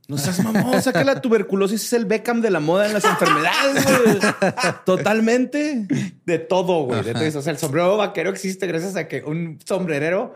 No 0.08 0.18
seas 0.18 0.42
mamón. 0.42 0.76
O 0.76 0.82
sea 0.82 0.94
que 0.94 1.04
la 1.04 1.20
tuberculosis 1.20 1.84
es 1.84 1.92
el 1.92 2.06
Beckham 2.06 2.40
de 2.40 2.52
la 2.52 2.62
moda 2.62 2.88
en 2.88 2.94
las 2.94 3.04
enfermedades, 3.04 3.86
güey. 3.86 4.20
Totalmente. 4.86 5.88
De 6.26 6.40
todo, 6.40 6.86
güey. 6.86 7.02
o 7.02 7.42
sea, 7.42 7.52
el 7.52 7.58
sombrero 7.58 7.98
vaquero 7.98 8.30
existe 8.30 8.66
gracias 8.66 8.96
a 8.96 9.10
que 9.10 9.24
un 9.24 9.60
sombrerero 9.66 10.36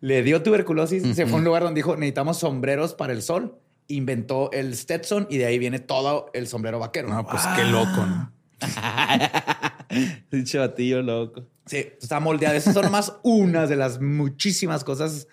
le 0.00 0.22
dio 0.22 0.42
tuberculosis. 0.42 1.02
Se 1.16 1.24
fue 1.24 1.36
a 1.36 1.38
un 1.38 1.44
lugar 1.44 1.62
donde 1.62 1.78
dijo, 1.78 1.96
necesitamos 1.96 2.40
sombreros 2.40 2.92
para 2.92 3.14
el 3.14 3.22
sol 3.22 3.58
inventó 3.88 4.50
el 4.52 4.74
Stetson 4.76 5.26
y 5.30 5.38
de 5.38 5.46
ahí 5.46 5.58
viene 5.58 5.78
todo 5.78 6.30
el 6.32 6.46
sombrero 6.46 6.78
vaquero. 6.78 7.08
No, 7.08 7.26
pues 7.26 7.42
qué 7.56 7.64
loco, 7.64 8.06
¿no? 8.06 8.32
Pinche 10.30 10.58
batillo 10.58 11.02
loco. 11.02 11.46
Sí, 11.66 11.86
está 12.00 12.20
moldeado. 12.20 12.56
Esas 12.56 12.74
son 12.74 12.90
más 12.90 13.14
unas 13.22 13.68
de 13.68 13.76
las 13.76 14.00
muchísimas 14.00 14.84
cosas 14.84 15.28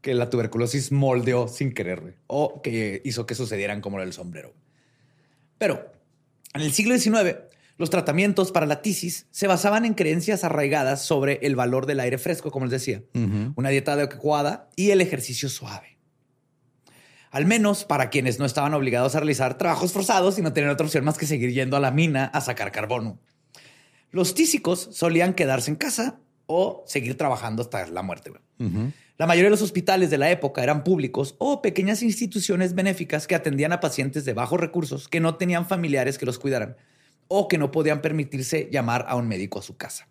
que 0.00 0.14
la 0.14 0.30
tuberculosis 0.30 0.92
moldeó 0.92 1.48
sin 1.48 1.72
querer 1.72 2.16
o 2.26 2.60
que 2.62 3.00
hizo 3.04 3.26
que 3.26 3.34
sucedieran 3.34 3.80
como 3.80 4.00
el 4.00 4.12
sombrero. 4.12 4.52
Pero 5.58 5.92
en 6.52 6.60
el 6.60 6.72
siglo 6.72 6.96
XIX, 6.96 7.36
los 7.78 7.90
tratamientos 7.90 8.52
para 8.52 8.66
la 8.66 8.82
tisis 8.82 9.26
se 9.30 9.46
basaban 9.46 9.84
en 9.84 9.94
creencias 9.94 10.44
arraigadas 10.44 11.02
sobre 11.02 11.40
el 11.42 11.56
valor 11.56 11.86
del 11.86 12.00
aire 12.00 12.18
fresco, 12.18 12.50
como 12.50 12.66
les 12.66 12.72
decía, 12.72 13.02
una 13.56 13.70
dieta 13.70 13.94
adecuada 13.94 14.68
y 14.76 14.90
el 14.90 15.00
ejercicio 15.00 15.48
suave. 15.48 15.93
Al 17.34 17.46
menos 17.46 17.84
para 17.84 18.10
quienes 18.10 18.38
no 18.38 18.44
estaban 18.44 18.74
obligados 18.74 19.16
a 19.16 19.18
realizar 19.18 19.58
trabajos 19.58 19.92
forzados 19.92 20.38
y 20.38 20.42
no 20.42 20.52
tenían 20.52 20.70
otra 20.70 20.86
opción 20.86 21.04
más 21.04 21.18
que 21.18 21.26
seguir 21.26 21.52
yendo 21.52 21.76
a 21.76 21.80
la 21.80 21.90
mina 21.90 22.26
a 22.26 22.40
sacar 22.40 22.70
carbono. 22.70 23.18
Los 24.12 24.36
tísicos 24.36 24.90
solían 24.92 25.34
quedarse 25.34 25.72
en 25.72 25.74
casa 25.74 26.20
o 26.46 26.84
seguir 26.86 27.18
trabajando 27.18 27.62
hasta 27.62 27.88
la 27.88 28.02
muerte. 28.02 28.30
La 29.18 29.26
mayoría 29.26 29.48
de 29.48 29.50
los 29.50 29.62
hospitales 29.62 30.10
de 30.10 30.18
la 30.18 30.30
época 30.30 30.62
eran 30.62 30.84
públicos 30.84 31.34
o 31.38 31.60
pequeñas 31.60 32.04
instituciones 32.04 32.76
benéficas 32.76 33.26
que 33.26 33.34
atendían 33.34 33.72
a 33.72 33.80
pacientes 33.80 34.24
de 34.24 34.32
bajos 34.32 34.60
recursos 34.60 35.08
que 35.08 35.18
no 35.18 35.34
tenían 35.34 35.66
familiares 35.66 36.18
que 36.18 36.26
los 36.26 36.38
cuidaran 36.38 36.76
o 37.26 37.48
que 37.48 37.58
no 37.58 37.72
podían 37.72 38.00
permitirse 38.00 38.68
llamar 38.70 39.06
a 39.08 39.16
un 39.16 39.26
médico 39.26 39.58
a 39.58 39.62
su 39.62 39.76
casa. 39.76 40.06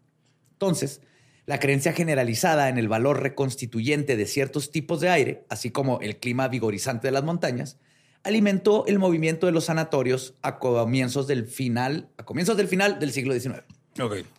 Entonces, 0.52 1.00
la 1.46 1.60
creencia 1.60 1.94
generalizada 1.94 2.70
en 2.70 2.78
el 2.78 2.88
valor 2.88 3.22
reconstituyente 3.22 4.16
de 4.18 4.26
ciertos 4.26 4.72
tipos 4.72 5.02
de 5.02 5.10
aire, 5.10 5.46
así 5.50 5.72
como 5.72 6.00
el 6.02 6.18
clima 6.18 6.48
vigorizante 6.48 7.08
de 7.08 7.12
las 7.12 7.24
montañas, 7.24 7.78
alimentó 8.24 8.86
el 8.88 9.00
movimiento 9.00 9.46
de 9.48 9.52
los 9.52 9.66
sanatorios 9.66 10.36
a 10.42 10.58
comienzos 10.60 11.28
del 11.28 11.46
final, 11.46 12.08
a 12.18 12.24
comienzos 12.24 12.56
del 12.56 12.68
final 12.70 13.00
del 13.00 13.12
siglo 13.12 13.34
XIX. 13.38 13.64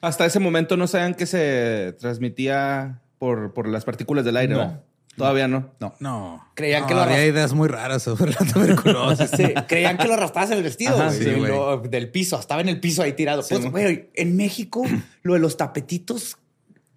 Hasta 0.01 0.25
ese 0.27 0.41
momento 0.41 0.77
no 0.77 0.87
sabían 0.87 1.15
que 1.15 1.27
se 1.27 1.95
transmitía 2.01 3.03
por, 3.19 3.53
por 3.53 3.69
las 3.69 3.85
partículas 3.85 4.25
del 4.25 4.37
aire, 4.37 4.55
No. 4.55 4.83
Todavía 5.17 5.47
no. 5.47 5.71
No. 5.79 5.95
No. 6.01 6.45
Creían 6.55 6.81
No, 6.83 6.87
que 6.89 6.95
lo 6.95 7.03
había 7.03 7.25
ideas 7.25 7.53
muy 7.53 7.69
raras 7.69 8.03
sobre 8.03 8.33
la 8.33 8.39
tuberculosis. 8.53 9.31
Sí, 9.31 9.45
creían 9.69 9.97
que 9.97 10.09
lo 10.09 10.15
arrastrabas 10.15 10.51
en 10.51 10.57
el 10.59 10.65
vestido 10.65 10.97
Ajá, 11.01 11.13
sí, 11.13 11.25
lo- 11.25 11.79
del 11.79 12.11
piso. 12.11 12.37
Estaba 12.41 12.63
en 12.63 12.69
el 12.69 12.81
piso 12.81 13.01
ahí 13.01 13.13
tirado. 13.13 13.43
Sí, 13.45 13.55
pues, 13.55 13.71
güey, 13.71 14.11
en 14.15 14.37
México, 14.37 14.83
lo 15.23 15.35
de 15.35 15.39
los 15.39 15.57
tapetitos 15.57 16.39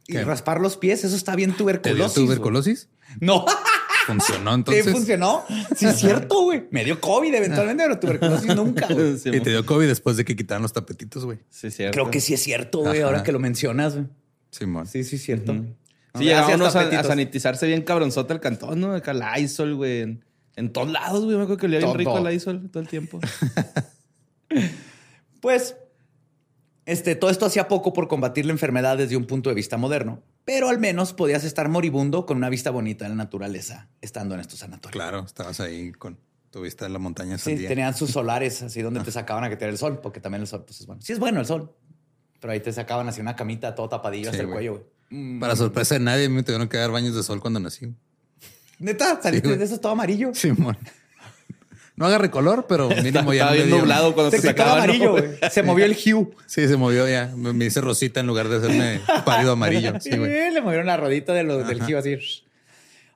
y 0.08 0.14
¿Qué? 0.14 0.24
raspar 0.24 0.60
los 0.62 0.78
pies, 0.78 1.04
eso 1.04 1.16
está 1.16 1.36
bien 1.36 1.52
¿Te 1.52 1.56
dio 1.58 1.58
tuberculosis. 1.66 2.14
tuberculosis? 2.16 2.90
No, 3.20 3.46
Funcionó 4.06 4.52
sí 4.52 4.56
entonces. 4.56 4.92
funcionó. 4.94 5.44
Sí, 5.76 5.86
es 5.86 5.98
cierto, 5.98 6.44
güey. 6.44 6.64
Me 6.72 6.86
dio 6.86 7.02
COVID 7.02 7.34
eventualmente, 7.34 7.84
pero 7.84 8.00
tuberculosis 8.00 8.56
nunca. 8.56 8.88
Sí, 9.22 9.30
Y 9.34 9.42
te 9.42 9.50
dio 9.50 9.66
COVID 9.66 9.86
después 9.88 10.16
de 10.16 10.24
que 10.24 10.36
quitaron 10.38 10.62
los 10.64 10.72
tapetitos, 10.72 11.26
güey. 11.26 11.40
sí, 11.50 11.70
cierto. 11.72 11.94
Creo 11.94 12.10
que 12.10 12.22
sí 12.22 12.34
es 12.34 12.42
cierto, 12.42 12.80
güey, 12.80 13.02
ahora 13.02 13.24
que 13.24 13.34
lo 13.34 13.40
mencionas. 13.40 13.96
güey. 13.96 14.06
Simón. 14.50 14.88
Sí, 14.88 15.04
sí 15.04 15.18
es 15.18 15.24
cierto. 15.24 15.52
Sí, 15.54 15.60
Gracias, 15.60 16.22
llegábamos 16.24 16.76
a, 16.76 16.80
a 16.80 16.84
tapetitos. 16.84 17.08
sanitizarse 17.08 17.68
bien 17.68 17.82
cabronzote 17.82 18.34
el 18.34 18.40
cantón, 18.40 18.80
¿no? 18.80 18.94
Acá 18.94 19.14
la 19.14 19.38
ISOL, 19.40 19.76
güey. 19.76 20.02
En, 20.04 20.24
en 20.56 20.72
todos 20.72 20.90
lados, 20.90 21.26
güey. 21.26 21.36
Me 21.36 21.44
acuerdo 21.44 21.60
que 21.60 21.66
olía 21.66 21.80
bien 21.80 21.94
rico 21.94 22.18
la 22.22 22.32
ISOL 22.32 22.70
todo 22.70 22.82
el 22.82 22.88
tiempo. 22.88 23.20
Pues, 25.42 25.76
este, 26.88 27.16
todo 27.16 27.30
esto 27.30 27.46
hacía 27.46 27.68
poco 27.68 27.92
por 27.92 28.08
combatir 28.08 28.46
la 28.46 28.54
enfermedad 28.54 28.98
desde 28.98 29.18
un 29.18 29.26
punto 29.26 29.50
de 29.50 29.56
vista 29.56 29.76
moderno, 29.76 30.24
pero 30.46 30.70
al 30.70 30.80
menos 30.80 31.12
podías 31.12 31.44
estar 31.44 31.68
moribundo 31.68 32.26
con 32.26 32.38
una 32.38 32.48
vista 32.48 32.72
bonita 32.72 33.04
de 33.04 33.10
la 33.10 33.16
naturaleza 33.16 33.90
estando 34.00 34.36
en 34.36 34.40
estos 34.40 34.60
sanatorios. 34.60 34.94
Claro, 34.94 35.26
estabas 35.26 35.60
ahí 35.60 35.92
con 35.92 36.18
tu 36.50 36.62
vista 36.62 36.86
en 36.86 36.94
la 36.94 37.00
montaña 37.00 37.38
Sí, 37.38 37.58
tenían 37.58 37.94
sus 37.94 38.12
solares 38.14 38.62
así 38.62 38.82
donde 38.82 39.02
te 39.02 39.12
sacaban 39.12 39.44
a 39.44 39.50
que 39.50 39.58
te 39.58 39.68
el 39.68 39.78
sol, 39.78 40.00
porque 40.02 40.22
también 40.22 40.44
el 40.44 40.48
sol, 40.48 40.64
pues 40.66 40.80
es 40.80 40.88
bueno. 40.88 41.02
Sí, 41.02 41.12
es 41.12 41.20
bueno 41.20 41.42
el 41.42 41.46
sol, 41.46 41.76
pero 42.40 42.54
ahí 42.54 42.62
te 42.62 42.72
sacaban 42.72 43.10
así 43.10 43.20
una 43.20 43.36
camita 43.36 43.76
todo 43.76 43.90
tapadillo 43.90 44.30
Sí, 44.30 44.38
hasta 44.38 44.44
el 44.44 44.50
cuello. 44.50 44.90
Mm. 45.10 45.42
Para 45.42 45.58
sorpresa 45.58 45.96
de 45.96 46.00
nadie, 46.00 46.30
me 46.30 46.42
tuvieron 46.44 46.70
que 46.70 46.78
dar 46.78 46.92
baños 46.92 47.14
de 47.14 47.22
sol 47.22 47.42
cuando 47.42 47.60
nací. 47.60 47.94
Neta, 48.80 49.22
saliste 49.22 49.58
de 49.58 49.66
eso 49.66 49.78
todo 49.78 49.92
amarillo. 49.92 50.34
Simón. 50.34 50.78
No 51.98 52.06
agarre 52.06 52.30
color, 52.32 52.66
pero 52.70 52.88
mínimo 52.90 53.34
ya 53.34 53.42
Estaba 53.46 53.52
me 53.52 53.58
bien 53.58 53.68
dio- 53.68 53.78
nublado 53.80 54.14
cuando 54.14 54.32
Se 54.32 54.40
sacaban. 54.40 54.84
amarillo, 54.84 55.06
¿no? 55.06 55.12
güey. 55.14 55.30
Se 55.52 55.64
movió 55.64 55.84
el 55.84 55.92
hue. 55.94 56.30
Sí, 56.46 56.68
se 56.68 56.78
movió 56.78 57.08
ya. 57.10 57.34
Me, 57.36 57.52
me 57.54 57.66
hice 57.66 57.82
rosita 57.82 58.20
en 58.22 58.28
lugar 58.28 58.48
de 58.50 58.58
hacerme 58.58 59.02
pálido 59.26 59.52
amarillo. 59.54 59.94
Sí, 60.00 60.16
güey. 60.16 60.52
le 60.54 60.62
movieron 60.62 60.86
la 60.86 60.96
rodita 60.96 61.34
de 61.34 61.44
lo- 61.44 61.58
del 61.64 61.82
hue 61.82 61.98
así. 61.98 62.18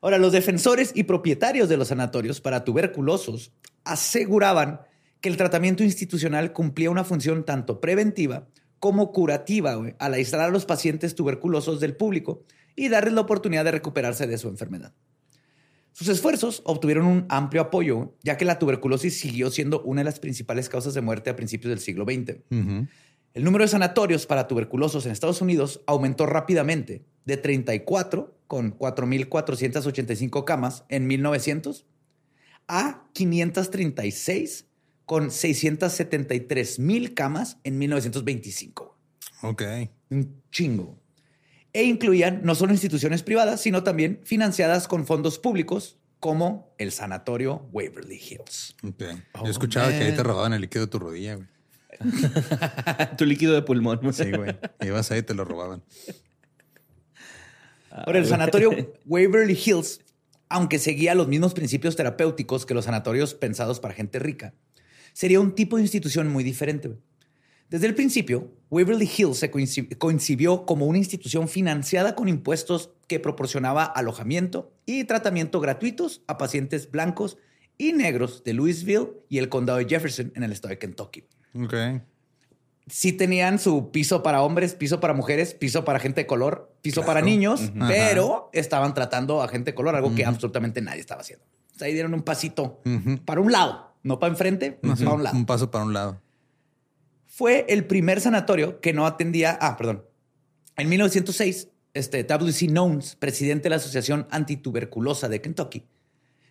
Ahora, 0.02 0.18
los 0.18 0.32
defensores 0.34 0.92
y 0.96 1.04
propietarios 1.04 1.70
de 1.70 1.78
los 1.78 1.90
sanatorios 1.90 2.42
para 2.42 2.64
tuberculosos 2.64 3.52
aseguraban 3.84 4.82
que 5.22 5.30
el 5.30 5.38
tratamiento 5.38 5.84
institucional 5.84 6.52
cumplía 6.52 6.90
una 6.90 7.04
función 7.04 7.44
tanto 7.46 7.80
preventiva 7.80 8.48
como 8.80 9.12
curativa 9.12 9.76
güey, 9.76 9.94
al 10.00 10.16
aislar 10.16 10.42
a 10.42 10.50
los 10.50 10.66
pacientes 10.66 11.14
tuberculosos 11.14 11.80
del 11.80 11.96
público 11.96 12.42
y 12.76 12.90
darles 12.90 13.14
la 13.14 13.22
oportunidad 13.22 13.64
de 13.64 13.72
recuperarse 13.72 14.26
de 14.26 14.40
su 14.40 14.48
enfermedad. 14.48 14.92
Sus 15.94 16.08
esfuerzos 16.08 16.62
obtuvieron 16.66 17.06
un 17.06 17.26
amplio 17.30 17.62
apoyo, 17.62 18.16
ya 18.24 18.38
que 18.38 18.46
la 18.46 18.60
tuberculosis 18.60 19.20
siguió 19.20 19.52
siendo 19.52 19.82
una 19.84 20.02
de 20.02 20.06
las 20.06 20.20
principales 20.20 20.70
causas 20.70 20.94
de 20.94 21.02
muerte 21.02 21.30
a 21.30 21.36
principios 21.36 21.70
del 21.70 21.80
siglo 21.80 22.06
XX. 22.06 22.38
El 23.34 23.44
número 23.44 23.64
de 23.64 23.70
sanatorios 23.70 24.26
para 24.26 24.48
tuberculosos 24.48 25.06
en 25.06 25.12
Estados 25.12 25.42
Unidos 25.42 25.82
aumentó 25.88 26.26
rápidamente 26.26 27.06
de 27.26 27.38
34 27.38 28.38
con 28.48 28.78
4.485 28.78 30.44
camas 30.44 30.84
en 30.90 31.08
1900 31.08 31.86
a 32.68 33.06
536 33.14 34.66
con 35.06 35.30
673.000 35.30 37.14
camas 37.14 37.58
en 37.64 37.78
1925. 37.78 38.98
Ok. 39.44 39.64
Un 40.10 40.42
chingo. 40.52 41.01
E 41.74 41.84
incluían 41.84 42.42
no 42.44 42.54
solo 42.56 42.74
instituciones 42.74 43.24
privadas, 43.24 43.62
sino 43.62 43.84
también 43.84 44.20
financiadas 44.24 44.88
con 44.88 45.06
fondos 45.06 45.40
públicos 45.40 45.98
como 46.20 46.74
el 46.78 46.92
Sanatorio 46.92 47.68
Waverly 47.72 48.18
Hills. 48.18 48.76
ok. 48.84 49.04
Oh, 49.34 49.46
Yo 49.46 49.52
escuchaba 49.52 49.90
que 49.90 50.04
ahí 50.04 50.16
te 50.16 50.24
robaban 50.24 50.54
el 50.54 50.62
líquido 50.62 50.86
de 50.86 50.92
tu 50.92 51.00
rodilla, 51.00 51.36
güey. 51.36 51.48
tu 53.18 53.26
líquido 53.26 53.54
de 53.54 53.62
pulmón. 53.62 54.00
Sí, 54.14 54.32
güey. 54.32 54.58
Ibas 54.82 55.12
ahí 55.12 55.20
y 55.20 55.24
te 55.24 55.34
lo 55.34 55.46
robaban. 55.46 55.84
Ahora, 57.90 58.20
el 58.20 58.26
sanatorio 58.26 58.72
Waverly 59.06 59.58
Hills, 59.66 60.02
aunque 60.50 60.80
seguía 60.80 61.16
los 61.16 61.28
mismos 61.28 61.54
principios 61.54 61.96
terapéuticos 61.96 62.66
que 62.66 62.74
los 62.74 62.86
sanatorios 62.86 63.34
pensados 63.34 63.80
para 63.80 63.94
gente 63.94 64.20
rica, 64.20 64.54
sería 65.14 65.40
un 65.40 65.56
tipo 65.56 65.78
de 65.78 65.84
institución 65.84 66.28
muy 66.28 66.44
diferente. 66.44 66.92
Desde 67.72 67.88
el 67.88 67.96
principio, 67.96 68.52
Waverly 68.70 69.10
Hills 69.18 69.38
se 69.38 69.50
concibió 69.98 70.66
como 70.66 70.86
una 70.88 70.98
institución 70.98 71.48
financiada 71.48 72.16
con 72.16 72.28
impuestos 72.28 72.90
que 73.08 73.18
proporcionaba 73.22 73.86
alojamiento 73.86 74.74
y 74.86 75.06
tratamiento 75.06 75.62
gratuitos 75.62 76.22
a 76.28 76.38
pacientes 76.38 76.92
blancos 76.92 77.38
y 77.78 77.94
negros 77.94 78.44
de 78.44 78.54
Louisville 78.54 79.08
y 79.30 79.38
el 79.38 79.48
condado 79.48 79.80
de 79.80 79.86
Jefferson 79.88 80.34
en 80.36 80.44
el 80.44 80.52
estado 80.52 80.72
de 80.72 80.80
Kentucky. 80.80 81.24
Ok. 81.56 81.74
Sí 82.88 83.14
tenían 83.14 83.58
su 83.58 83.90
piso 83.92 84.22
para 84.22 84.42
hombres, 84.42 84.76
piso 84.76 85.00
para 85.00 85.14
mujeres, 85.14 85.54
piso 85.54 85.86
para 85.86 86.00
gente 86.00 86.22
de 86.22 86.28
color, 86.28 86.76
piso 86.82 87.06
para 87.06 87.22
niños, 87.22 87.62
Ujú. 87.74 87.86
pero 87.88 88.50
estaban 88.52 88.94
tratando 88.94 89.42
a 89.42 89.48
gente 89.48 89.72
de 89.72 89.76
color, 89.76 89.96
algo 89.96 90.14
que 90.14 90.26
absolutamente 90.26 90.82
nadie 90.82 91.00
estaba 91.00 91.22
haciendo. 91.22 91.46
O 91.74 91.78
sea, 91.80 91.88
ahí 91.88 91.94
dieron 91.94 92.14
un 92.14 92.24
pasito 92.24 92.82
Ujú. 92.86 93.24
para 93.24 93.40
un 93.40 93.50
lado, 93.54 93.94
no 94.04 94.20
para 94.20 94.34
enfrente, 94.34 94.74
para 94.74 95.14
un 95.14 95.24
lado. 95.24 95.38
Un 95.38 95.46
paso 95.46 95.72
para 95.72 95.86
un 95.86 95.94
lado. 95.94 96.22
Fue 97.34 97.66
el 97.70 97.86
primer 97.86 98.20
sanatorio 98.20 98.82
que 98.82 98.92
no 98.92 99.06
atendía. 99.06 99.58
Ah, 99.62 99.78
perdón. 99.78 100.04
En 100.76 100.90
1906, 100.90 101.70
este 101.94 102.26
W.C. 102.26 102.68
Nones, 102.68 103.16
presidente 103.16 103.64
de 103.64 103.70
la 103.70 103.76
Asociación 103.78 104.28
Antituberculosa 104.32 105.30
de 105.30 105.40
Kentucky, 105.40 105.86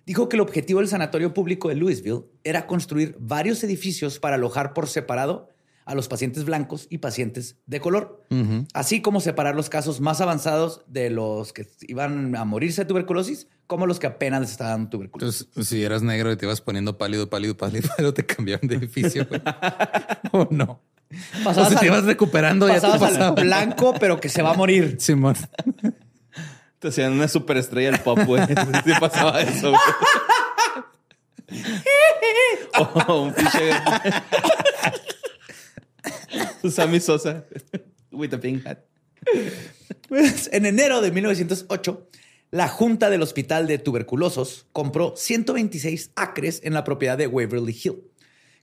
dijo 0.07 0.31
que 0.31 0.37
el 0.37 0.41
objetivo 0.41 0.81
del 0.81 0.89
sanatorio 0.89 1.35
público 1.35 1.69
de 1.69 1.75
Louisville 1.75 2.23
era 2.45 2.67
construir 2.67 3.15
varios 3.21 3.63
edificios 3.63 4.19
para 4.19 4.37
alojar 4.37 4.73
por 4.73 4.89
separado 4.89 5.51
a 5.85 5.95
los 5.95 6.09
pacientes 6.09 6.45
blancos 6.45 6.87
y 6.91 6.99
pacientes 6.99 7.57
de 7.67 7.81
color, 7.81 8.25
así 8.75 9.01
como 9.03 9.21
separar 9.21 9.57
los 9.57 9.69
casos 9.69 10.01
más 10.01 10.21
avanzados 10.21 10.83
de 10.87 11.11
los 11.11 11.53
que 11.53 11.67
iban 11.89 12.37
a 12.37 12.45
morirse 12.45 12.83
de 12.83 12.89
tuberculosis, 12.89 13.49
como 13.67 13.87
los 13.87 13.99
que 13.99 14.07
apenas 14.07 14.41
les 14.41 14.51
estaban 14.51 14.73
dando 14.73 14.91
tuberculosis. 14.91 15.43
Entonces, 15.43 15.69
si 15.69 15.83
eras 15.83 16.03
negro 16.03 16.33
y 16.33 16.37
te 16.37 16.45
ibas 16.45 16.61
poniendo 16.61 16.99
pálido, 16.99 17.31
pálido, 17.31 17.57
pálido, 17.57 17.89
pero 17.97 18.15
te 18.15 18.25
cambiaron 18.25 18.69
de 18.69 18.77
edificio. 18.77 19.27
¿O 20.33 20.47
no? 20.51 20.83
o 21.45 21.65
si 21.65 21.77
te 21.77 21.87
ibas 21.87 22.05
recuperando, 22.05 22.69
ya 22.69 22.75
te 22.75 22.81
pasabas 22.83 23.03
al 23.03 23.13
pasaba. 23.15 23.43
blanco, 23.43 23.95
pero 23.99 24.21
que 24.21 24.29
se 24.29 24.43
va 24.43 24.51
a 24.51 24.55
morir. 24.55 24.97
Simón. 25.01 25.37
Te 26.79 26.89
hacían 26.89 27.13
una 27.13 27.29
superestrella 27.29 27.91
del 27.91 28.01
pop, 28.01 28.19
güey. 28.27 28.47
Sí 28.47 28.93
pasaba 28.99 29.41
eso, 29.41 29.71
güey. 29.71 29.81
Oh, 32.79 33.23
un 33.25 33.35
pinche... 33.35 33.73
Sammy 36.71 37.01
Sosa. 37.01 37.47
With 38.11 38.35
a 38.35 38.41
pink 38.41 38.67
hat. 38.67 38.79
Pues, 40.09 40.49
en 40.53 40.67
enero 40.67 41.01
de 41.01 41.11
1908, 41.11 42.09
la 42.51 42.69
Junta 42.69 43.11
del 43.11 43.23
Hospital 43.23 43.67
de 43.67 43.79
Tuberculosos 43.79 44.67
compró 44.73 45.15
126 45.17 46.13
acres 46.17 46.61
en 46.65 46.75
la 46.75 46.85
propiedad 46.85 47.17
de 47.17 47.27
Waverly 47.27 47.79
Hill, 47.85 48.03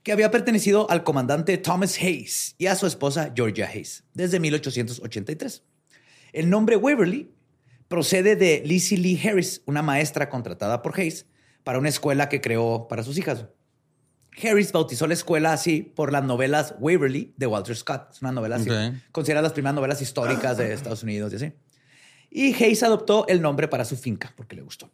que 0.02 0.12
había 0.12 0.30
pertenecido 0.30 0.90
al 0.90 1.04
comandante 1.04 1.56
Thomas 1.56 1.96
Hayes 1.98 2.54
y 2.58 2.66
a 2.66 2.76
su 2.76 2.86
esposa 2.86 3.32
Georgia 3.34 3.66
Hayes 3.66 4.04
desde 4.12 4.40
1883. 4.40 5.62
El 6.32 6.50
nombre 6.50 6.76
Waverly 6.76 7.30
procede 7.88 8.36
de 8.36 8.62
Lizzie 8.64 8.98
Lee 8.98 9.20
Harris, 9.24 9.62
una 9.64 9.82
maestra 9.82 10.28
contratada 10.28 10.82
por 10.82 10.98
Hayes 10.98 11.26
para 11.64 11.78
una 11.78 11.88
escuela 11.88 12.28
que 12.28 12.40
creó 12.40 12.88
para 12.88 13.02
sus 13.02 13.16
hijas. 13.16 13.46
Harris 14.42 14.72
bautizó 14.72 15.06
la 15.06 15.14
escuela 15.14 15.52
así 15.52 15.82
por 15.82 16.12
las 16.12 16.24
novelas 16.24 16.74
Waverly 16.78 17.34
de 17.36 17.46
Walter 17.46 17.76
Scott. 17.76 18.12
Es 18.12 18.22
una 18.22 18.32
novela 18.32 18.56
así, 18.56 18.70
considerada 19.12 19.42
las 19.42 19.52
primeras 19.52 19.74
novelas 19.74 20.02
históricas 20.02 20.56
de 20.56 20.72
Estados 20.72 21.02
Unidos 21.02 21.32
y 21.32 21.36
así. 21.36 21.52
Y 22.30 22.54
Hayes 22.54 22.82
adoptó 22.82 23.26
el 23.28 23.40
nombre 23.40 23.68
para 23.68 23.84
su 23.84 23.96
finca 23.96 24.32
porque 24.36 24.56
le 24.56 24.62
gustó. 24.62 24.90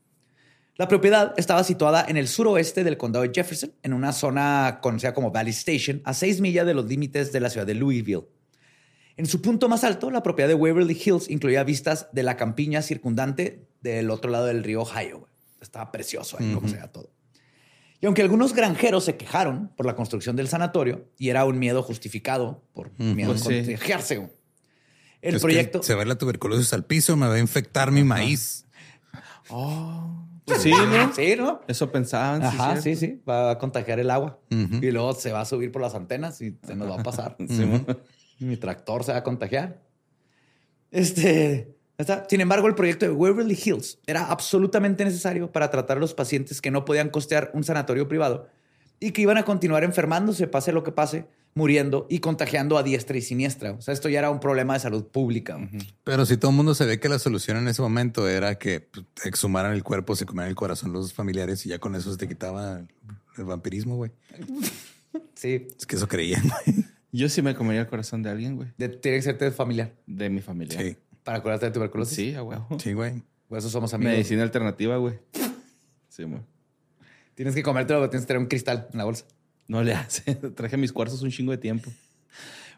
La 0.77 0.89
propiedad 0.89 1.35
estaba 1.37 1.63
situada 1.63 2.05
en 2.09 2.17
el 2.17 2.27
suroeste 2.27 2.83
del 2.83 2.97
condado 2.97 3.25
de 3.25 3.31
Jefferson, 3.33 3.73
en 3.83 3.93
una 3.93 4.13
zona 4.13 4.81
conocida 4.83 5.15
como 5.15 5.31
Valley 5.31 5.53
Station, 5.53 6.03
a 6.05 6.15
seis 6.15 6.41
millas 6.41 6.67
de 6.67 6.75
los 6.75 6.87
límites 6.87 7.33
de 7.33 7.39
la 7.39 7.49
ciudad 7.49 7.67
de 7.67 7.75
Louisville. 7.75 8.25
En 9.17 9.27
su 9.27 9.41
punto 9.41 9.69
más 9.69 9.85
alto, 9.85 10.11
la 10.11 10.25
propiedad 10.25 10.49
de 10.49 10.55
Waverly 10.55 11.01
Hills 11.05 11.31
incluía 11.31 11.63
vistas 11.63 12.09
de 12.13 12.25
la 12.25 12.37
campiña 12.37 12.83
circundante 12.83 13.69
del 13.83 14.11
otro 14.11 14.33
lado 14.33 14.47
del 14.47 14.65
río 14.65 14.83
Ohio. 14.83 15.29
Estaba 15.61 15.93
precioso 15.93 16.37
ahí, 16.41 16.53
como 16.53 16.69
sea 16.69 16.91
todo. 16.91 17.14
Y 18.01 18.07
aunque 18.07 18.23
algunos 18.23 18.53
granjeros 18.55 19.05
se 19.05 19.17
quejaron 19.17 19.69
por 19.77 19.87
la 19.87 19.95
construcción 19.97 20.37
del 20.37 20.49
sanatorio, 20.49 21.09
y 21.19 21.31
era 21.31 21.45
un 21.45 21.59
miedo 21.59 21.83
justificado 21.83 22.63
por 22.75 22.91
miedo 22.99 23.31
a 23.33 23.35
Pues 23.35 23.45
sí. 23.45 23.63
contagiarse, 23.73 24.31
el 25.23 25.37
Es 25.37 25.43
proyecto... 25.43 25.83
se 25.83 25.95
va 25.95 26.05
la 26.05 26.17
tuberculosis 26.19 26.73
al 26.75 26.85
piso, 26.85 27.17
me 27.17 27.27
va 27.27 27.35
a 27.35 27.39
infectar 27.39 27.91
mi 27.91 28.05
maíz. 28.05 28.67
Pues 30.45 30.61
sí, 30.63 30.71
¿no? 30.71 31.15
Sí, 31.15 31.35
¿no? 31.39 31.63
Eso 31.67 31.91
pensaban. 31.91 32.43
Ajá, 32.43 32.79
sí, 32.81 32.97
sí. 32.97 33.23
Va 33.27 33.53
a 33.53 33.59
contagiar 33.59 33.99
el 34.01 34.11
agua. 34.11 34.39
Y 34.51 34.91
luego 34.91 35.15
se 35.15 35.33
va 35.33 35.41
a 35.41 35.45
subir 35.47 35.73
por 35.73 35.81
las 35.81 35.95
antenas 35.95 36.41
y 36.43 36.59
se 36.67 36.77
nos 36.77 36.91
va 36.91 37.01
a 37.01 37.03
pasar. 37.03 37.37
Mi 38.39 38.57
tractor 38.59 39.05
se 39.05 39.13
va 39.13 39.19
a 39.19 39.25
contagiar. 39.25 39.81
Este. 40.91 41.74
Está. 41.99 42.27
Sin 42.29 42.41
embargo, 42.41 42.67
el 42.69 42.75
proyecto 42.75 43.07
de 43.07 43.13
Waverly 43.13 43.59
Hills 43.63 43.99
era 44.07 44.27
absolutamente 44.27 45.05
necesario 45.05 45.51
para 45.53 45.71
tratar 45.71 45.97
a 45.97 46.01
los 46.01 46.15
pacientes 46.15 46.61
que 46.61 46.71
no 46.71 46.85
podían 46.85 47.11
costear 47.11 47.51
un 47.55 47.65
sanatorio 47.65 48.09
privado 48.09 48.49
y 49.01 49.11
que 49.13 49.23
iban 49.23 49.37
a 49.39 49.45
continuar 49.45 49.85
enfermándose, 49.85 50.47
pase 50.47 50.73
lo 50.73 50.83
que 50.85 50.93
pase, 50.93 51.27
muriendo 51.55 52.07
y 52.11 52.19
contagiando 52.21 52.79
a 52.79 52.83
diestra 52.83 53.17
y 53.17 53.23
siniestra. 53.23 53.73
O 53.73 53.81
sea, 53.81 53.95
esto 53.95 54.09
ya 54.09 54.19
era 54.19 54.31
un 54.31 54.41
problema 54.41 54.75
de 54.75 54.81
salud 54.81 55.05
pública. 55.07 55.59
Pero 56.03 56.27
si 56.27 56.37
todo 56.37 56.51
el 56.51 56.57
mundo 56.57 56.75
se 56.75 56.85
ve 56.85 56.99
que 56.99 57.09
la 57.09 57.19
solución 57.19 57.57
en 57.59 57.69
ese 57.69 57.81
momento 57.83 58.29
era 58.29 58.57
que 58.59 58.81
pues, 58.81 59.07
exhumaran 59.25 59.73
el 59.73 59.85
cuerpo, 59.85 60.17
se 60.17 60.27
comieran 60.27 60.49
el 60.49 60.57
corazón 60.57 60.93
los 60.93 61.13
familiares 61.13 61.65
y 61.67 61.69
ya 61.69 61.79
con 61.79 61.95
eso 61.95 62.11
se 62.11 62.19
te 62.19 62.27
quitaba 62.27 62.83
el, 63.37 63.45
vampirismo, 63.45 63.97
güey. 63.97 64.11
Sí, 65.35 65.69
Es 65.79 65.87
que 65.87 65.95
eso 65.95 66.09
creían, 66.09 66.43
güey. 66.43 66.85
Yo 67.13 67.29
sí 67.29 67.41
me 67.43 67.55
comería 67.55 67.83
el 67.83 67.87
corazón 67.87 68.25
de 68.25 68.31
alguien, 68.31 68.57
güey. 68.57 68.71
de- 68.77 68.89
tiene 68.89 69.19
que 69.19 69.23
ser 69.23 69.53
familiar 69.53 69.95
De 70.07 70.29
mi 70.29 70.41
familia. 70.41 70.81
Sí, 70.81 70.97
para 71.25 71.43
curarte 71.43 71.67
de 71.67 71.73
tuberculosis. 71.73 72.15
Sí, 72.15 72.39
huevo. 72.39 72.69
sí, 72.79 72.93
güey. 72.93 73.23
Por 73.49 73.59
eso 73.59 73.69
somos 73.69 73.93
amigos. 73.95 74.13
Medicina 74.13 74.43
alternativa, 74.43 74.97
güey. 74.97 75.19
Sí, 76.09 76.25
mo. 76.27 76.45
Tienes 77.35 77.55
que 77.55 77.63
comértelo, 77.63 78.09
tienes 78.09 78.25
que 78.25 78.29
tener 78.29 78.41
un 78.41 78.47
cristal 78.47 78.89
en 78.93 78.99
la 78.99 79.05
bolsa. 79.05 79.25
No 79.67 79.83
le 79.83 79.95
hace. 79.95 80.35
Traje 80.55 80.77
mis 80.77 80.93
cuarzos 80.93 81.23
un 81.23 81.31
chingo 81.31 81.51
de 81.51 81.59
tiempo. 81.59 81.91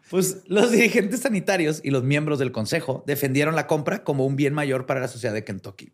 Pues 0.09 0.43
los 0.47 0.71
dirigentes 0.71 1.21
sanitarios 1.21 1.81
y 1.83 1.91
los 1.91 2.03
miembros 2.03 2.39
del 2.39 2.51
consejo 2.53 3.03
defendieron 3.05 3.55
la 3.55 3.67
compra 3.67 4.03
como 4.03 4.25
un 4.25 4.35
bien 4.37 4.53
mayor 4.53 4.85
para 4.85 5.01
la 5.01 5.09
sociedad 5.09 5.33
de 5.33 5.43
Kentucky. 5.43 5.91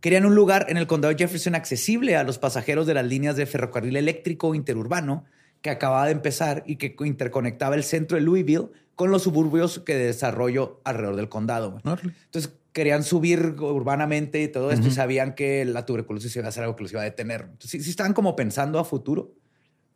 Querían 0.00 0.26
un 0.26 0.34
lugar 0.34 0.66
en 0.68 0.76
el 0.76 0.86
condado 0.86 1.14
de 1.14 1.18
Jefferson 1.18 1.54
accesible 1.54 2.16
a 2.16 2.24
los 2.24 2.38
pasajeros 2.38 2.86
de 2.86 2.94
las 2.94 3.06
líneas 3.06 3.36
de 3.36 3.46
ferrocarril 3.46 3.96
eléctrico 3.96 4.54
interurbano 4.54 5.24
que 5.64 5.70
acababa 5.70 6.04
de 6.04 6.12
empezar 6.12 6.62
y 6.66 6.76
que 6.76 6.94
interconectaba 7.06 7.74
el 7.74 7.84
centro 7.84 8.18
de 8.18 8.20
Louisville 8.20 8.68
con 8.96 9.10
los 9.10 9.22
suburbios 9.22 9.78
que 9.78 9.94
de 9.94 10.04
desarrollo 10.04 10.82
alrededor 10.84 11.16
del 11.16 11.30
condado. 11.30 11.78
Entonces 11.82 12.52
querían 12.74 13.02
subir 13.02 13.56
urbanamente 13.58 14.42
y 14.42 14.48
todo 14.48 14.70
esto 14.70 14.88
y 14.88 14.90
sabían 14.90 15.34
que 15.34 15.64
la 15.64 15.86
tuberculosis 15.86 16.36
iba 16.36 16.46
a 16.46 16.52
ser 16.52 16.64
algo 16.64 16.76
que 16.76 16.82
los 16.82 16.92
iba 16.92 17.00
a 17.00 17.04
detener. 17.04 17.44
Entonces 17.44 17.70
sí, 17.70 17.80
sí 17.80 17.88
estaban 17.88 18.12
como 18.12 18.36
pensando 18.36 18.78
a 18.78 18.84
futuro. 18.84 19.32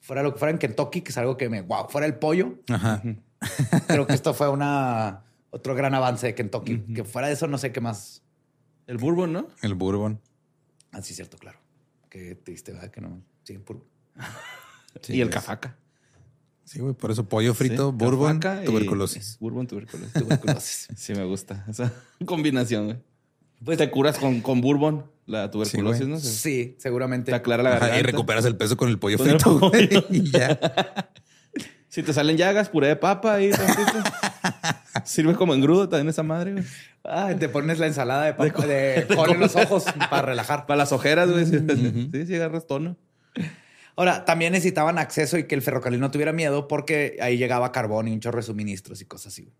Fuera 0.00 0.22
lo 0.22 0.32
que 0.32 0.38
fuera 0.38 0.52
en 0.52 0.58
Kentucky, 0.58 1.02
que 1.02 1.10
es 1.10 1.18
algo 1.18 1.36
que 1.36 1.50
me, 1.50 1.60
wow, 1.60 1.86
fuera 1.90 2.06
el 2.06 2.14
pollo, 2.14 2.54
Ajá. 2.70 3.02
Creo 3.88 4.06
que 4.06 4.14
esto 4.14 4.32
fue 4.32 4.48
una 4.48 5.24
otro 5.50 5.74
gran 5.74 5.92
avance 5.92 6.28
de 6.28 6.34
Kentucky. 6.34 6.78
Que 6.94 7.04
fuera 7.04 7.28
de 7.28 7.34
eso, 7.34 7.46
no 7.46 7.58
sé 7.58 7.72
qué 7.72 7.82
más. 7.82 8.22
El 8.86 8.96
bourbon, 8.96 9.34
¿no? 9.34 9.48
El 9.60 9.74
bourbon. 9.74 10.18
Así 10.92 11.12
es 11.12 11.16
cierto, 11.16 11.36
claro. 11.36 11.58
Qué 12.08 12.36
triste, 12.36 12.72
¿verdad? 12.72 12.90
Que 12.90 13.02
no 13.02 13.22
siguen 13.42 13.64
puro. 13.64 13.84
Sí, 15.02 15.14
y 15.16 15.20
el 15.20 15.28
es- 15.28 15.34
cafaca. 15.34 15.76
Sí, 16.64 16.80
güey. 16.80 16.92
Por 16.94 17.10
eso 17.10 17.26
pollo 17.28 17.54
frito, 17.54 17.90
Sí, 17.90 17.96
bourbon, 17.96 18.38
cafaca 18.40 18.62
y- 18.62 18.66
tuberculosis. 18.66 19.38
Bourbon, 19.40 19.66
tuberculosis. 19.66 20.12
Tuberculosis. 20.12 20.88
Sí, 20.96 21.14
me 21.14 21.24
gusta. 21.24 21.64
Esa 21.68 21.92
combinación, 22.26 22.84
güey. 22.86 22.98
Pues 23.64 23.78
Te 23.78 23.90
curas 23.90 24.18
con, 24.18 24.40
con 24.40 24.60
bourbon 24.60 25.04
la 25.26 25.50
tuberculosis, 25.50 26.02
güey. 26.02 26.12
¿no? 26.12 26.20
sí, 26.20 26.76
seguramente. 26.78 27.32
Te 27.32 27.36
aclara 27.36 27.62
la 27.62 27.70
Ajá, 27.70 27.78
garganta. 27.80 28.00
y 28.00 28.02
recuperas 28.04 28.44
el 28.44 28.56
peso 28.56 28.76
con 28.76 28.88
el 28.88 28.98
pollo 28.98 29.18
Con 29.18 29.28
el 29.28 29.40
frito, 29.40 29.58
güey. 29.58 29.88
Y 30.10 30.30
ya. 30.30 30.58
Si 31.88 32.02
te 32.02 32.12
salen 32.12 32.36
llagas, 32.36 32.68
puré 32.68 32.88
de 32.88 32.96
papa 32.96 33.40
y 33.40 33.50
tantito. 33.50 33.92
Sirve 35.04 35.34
como 35.34 35.54
engrudo 35.54 35.88
también 35.88 36.08
esa 36.08 36.22
madre, 36.22 36.52
güey. 36.52 36.64
Ah, 37.02 37.32
te 37.38 37.48
pones 37.48 37.78
la 37.78 37.86
ensalada 37.86 38.24
de, 38.24 38.34
papa, 38.34 38.66
de 38.66 39.06
col 39.16 39.30
en 39.30 39.40
los 39.40 39.56
ojos 39.56 39.84
para 40.10 40.22
relajar. 40.22 40.66
Para 40.66 40.76
las 40.78 40.92
ojeras, 40.92 41.30
güey. 41.30 41.46
Sí, 41.46 42.26
sí, 42.26 42.34
agarras 42.34 42.66
tono. 42.66 42.96
Ahora, 43.98 44.24
también 44.24 44.52
necesitaban 44.52 44.96
acceso 44.96 45.38
y 45.38 45.48
que 45.48 45.56
el 45.56 45.60
ferrocarril 45.60 45.98
no 45.98 46.12
tuviera 46.12 46.32
miedo 46.32 46.68
porque 46.68 47.16
ahí 47.20 47.36
llegaba 47.36 47.72
carbón 47.72 48.06
y 48.06 48.12
un 48.12 48.20
chorro 48.20 48.36
de 48.36 48.44
suministros 48.44 49.00
y 49.00 49.06
cosas 49.06 49.32
así. 49.32 49.52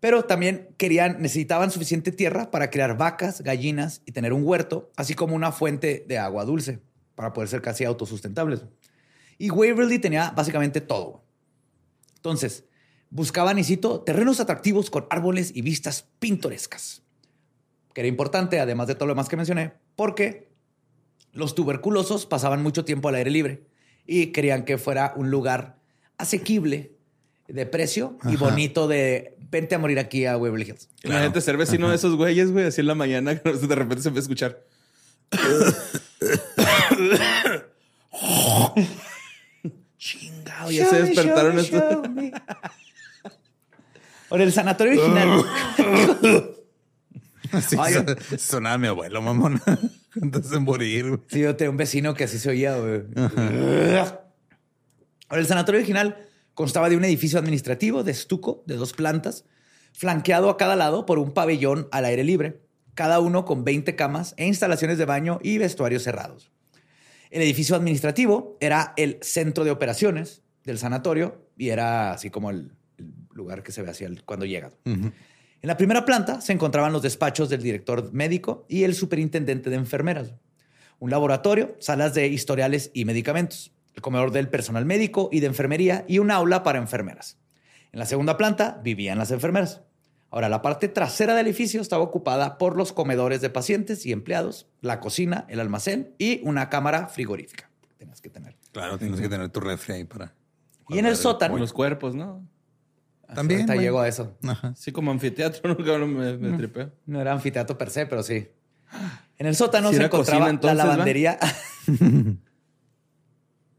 Pero 0.00 0.24
también 0.24 0.74
querían, 0.78 1.20
necesitaban 1.20 1.70
suficiente 1.70 2.10
tierra 2.10 2.50
para 2.50 2.70
criar 2.70 2.96
vacas, 2.96 3.42
gallinas 3.42 4.00
y 4.06 4.12
tener 4.12 4.32
un 4.32 4.46
huerto, 4.46 4.90
así 4.96 5.12
como 5.12 5.36
una 5.36 5.52
fuente 5.52 6.06
de 6.08 6.16
agua 6.16 6.46
dulce 6.46 6.80
para 7.14 7.34
poder 7.34 7.50
ser 7.50 7.60
casi 7.60 7.84
autosustentables. 7.84 8.64
Y 9.36 9.50
Waverly 9.50 9.98
tenía 9.98 10.30
básicamente 10.30 10.80
todo. 10.80 11.22
Entonces, 12.16 12.64
buscaban, 13.10 13.58
y 13.58 13.64
cito, 13.64 14.00
terrenos 14.00 14.40
atractivos 14.40 14.88
con 14.88 15.06
árboles 15.10 15.52
y 15.54 15.60
vistas 15.60 16.08
pintorescas. 16.18 17.02
Que 17.92 18.00
era 18.00 18.08
importante, 18.08 18.58
además 18.58 18.86
de 18.86 18.94
todo 18.94 19.08
lo 19.08 19.12
demás 19.12 19.28
que 19.28 19.36
mencioné, 19.36 19.74
porque 19.96 20.51
los 21.32 21.54
tuberculosos 21.54 22.26
pasaban 22.26 22.62
mucho 22.62 22.84
tiempo 22.84 23.08
al 23.08 23.14
aire 23.16 23.30
libre 23.30 23.62
y 24.06 24.26
querían 24.28 24.64
que 24.64 24.78
fuera 24.78 25.12
un 25.16 25.30
lugar 25.30 25.76
asequible 26.18 26.92
de 27.48 27.66
precio 27.66 28.18
y 28.24 28.34
Ajá. 28.36 28.44
bonito 28.46 28.88
de 28.88 29.36
vente 29.50 29.74
a 29.74 29.78
morir 29.78 29.98
aquí 29.98 30.24
a 30.26 30.36
Waverly 30.36 30.66
Hills. 30.68 30.88
Claro. 31.00 31.16
Imagínate 31.16 31.40
ser 31.40 31.56
vecino 31.56 31.88
de 31.90 31.96
esos 31.96 32.16
güeyes, 32.16 32.50
güey, 32.52 32.66
así 32.66 32.80
en 32.80 32.86
la 32.86 32.94
mañana, 32.94 33.38
que 33.38 33.50
de 33.52 33.74
repente 33.74 34.02
se 34.02 34.08
empieza 34.08 34.24
a 34.24 34.28
escuchar. 34.28 34.64
Chingado, 39.98 40.70
ya 40.70 40.86
se 40.88 41.02
despertaron 41.02 41.58
estos. 41.58 41.82
Ahora, 44.30 44.44
el 44.44 44.52
sanatorio 44.52 44.92
original. 45.00 45.44
Así 47.52 47.76
Ay, 47.78 47.92
so- 47.92 48.38
sonaba 48.38 48.78
mi 48.78 48.86
abuelo, 48.86 49.20
mamón. 49.20 49.60
Antes 50.22 50.50
de 50.50 50.58
morir, 50.58 51.08
güey. 51.08 51.20
Sí, 51.28 51.40
yo 51.40 51.56
tenía 51.56 51.70
un 51.70 51.76
vecino 51.76 52.14
que 52.14 52.24
así 52.24 52.38
se 52.38 52.50
oía. 52.50 52.76
güey. 52.76 53.02
Ahora, 55.28 55.40
el 55.40 55.46
sanatorio 55.46 55.78
original 55.80 56.28
constaba 56.54 56.90
de 56.90 56.96
un 56.96 57.04
edificio 57.04 57.38
administrativo 57.38 58.04
de 58.04 58.12
estuco 58.12 58.62
de 58.66 58.76
dos 58.76 58.92
plantas, 58.92 59.44
flanqueado 59.92 60.50
a 60.50 60.56
cada 60.56 60.76
lado 60.76 61.06
por 61.06 61.18
un 61.18 61.32
pabellón 61.32 61.88
al 61.92 62.04
aire 62.04 62.24
libre, 62.24 62.60
cada 62.94 63.20
uno 63.20 63.44
con 63.44 63.64
20 63.64 63.96
camas 63.96 64.34
e 64.36 64.46
instalaciones 64.46 64.98
de 64.98 65.06
baño 65.06 65.38
y 65.42 65.56
vestuarios 65.58 66.02
cerrados. 66.02 66.50
El 67.30 67.40
edificio 67.40 67.74
administrativo 67.76 68.58
era 68.60 68.92
el 68.98 69.18
centro 69.22 69.64
de 69.64 69.70
operaciones 69.70 70.42
del 70.64 70.78
sanatorio 70.78 71.46
y 71.56 71.70
era 71.70 72.12
así 72.12 72.28
como 72.28 72.50
el, 72.50 72.72
el 72.98 73.14
lugar 73.32 73.62
que 73.62 73.72
se 73.72 73.80
ve 73.82 73.90
hacia 73.90 74.06
el- 74.06 74.22
cuando 74.24 74.44
llegas. 74.44 74.76
En 75.62 75.68
la 75.68 75.76
primera 75.76 76.04
planta 76.04 76.40
se 76.40 76.52
encontraban 76.52 76.92
los 76.92 77.02
despachos 77.02 77.48
del 77.48 77.62
director 77.62 78.12
médico 78.12 78.66
y 78.68 78.82
el 78.82 78.96
superintendente 78.96 79.70
de 79.70 79.76
enfermeras, 79.76 80.34
un 80.98 81.10
laboratorio, 81.10 81.76
salas 81.78 82.14
de 82.14 82.26
historiales 82.26 82.90
y 82.94 83.04
medicamentos, 83.04 83.72
el 83.94 84.02
comedor 84.02 84.32
del 84.32 84.48
personal 84.48 84.84
médico 84.84 85.28
y 85.30 85.38
de 85.38 85.46
enfermería 85.46 86.04
y 86.08 86.18
un 86.18 86.32
aula 86.32 86.64
para 86.64 86.80
enfermeras. 86.80 87.38
En 87.92 88.00
la 88.00 88.06
segunda 88.06 88.36
planta 88.36 88.80
vivían 88.82 89.18
las 89.18 89.30
enfermeras. 89.30 89.82
Ahora, 90.30 90.48
la 90.48 90.62
parte 90.62 90.88
trasera 90.88 91.36
del 91.36 91.46
edificio 91.46 91.80
estaba 91.80 92.02
ocupada 92.02 92.58
por 92.58 92.76
los 92.76 92.92
comedores 92.92 93.40
de 93.40 93.50
pacientes 93.50 94.04
y 94.04 94.10
empleados, 94.10 94.66
la 94.80 94.98
cocina, 94.98 95.44
el 95.48 95.60
almacén 95.60 96.12
y 96.18 96.40
una 96.42 96.70
cámara 96.70 97.06
frigorífica. 97.06 97.70
Tenías 97.98 98.20
que 98.20 98.30
tener. 98.30 98.56
Claro, 98.72 98.98
tienes 98.98 99.20
que 99.20 99.28
tener 99.28 99.48
tu 99.50 99.60
refri 99.60 99.94
ahí 99.94 100.04
para. 100.04 100.34
Y 100.88 100.98
en 100.98 101.06
el 101.06 101.16
sótano. 101.16 101.56
Los 101.56 101.72
cuerpos, 101.72 102.16
¿no? 102.16 102.42
También, 103.34 103.60
Ahorita 103.60 103.74
güey. 103.74 103.84
llego 103.86 104.00
a 104.00 104.08
eso. 104.08 104.36
Ajá. 104.46 104.74
Sí, 104.76 104.92
como 104.92 105.10
anfiteatro, 105.10 105.60
¿no? 105.68 105.76
Cabrón, 105.84 106.14
me, 106.16 106.36
me 106.36 106.56
tripeo. 106.56 106.90
No 107.06 107.20
era 107.20 107.32
anfiteatro 107.32 107.76
per 107.78 107.90
se, 107.90 108.06
pero 108.06 108.22
sí. 108.22 108.48
En 109.38 109.46
el 109.46 109.56
sótano 109.56 109.90
se 109.92 110.02
encontraba 110.04 110.40
cocina, 110.46 110.50
entonces, 110.50 110.76
la 110.76 110.84
¿va? 110.84 110.90
lavandería. 110.92 111.38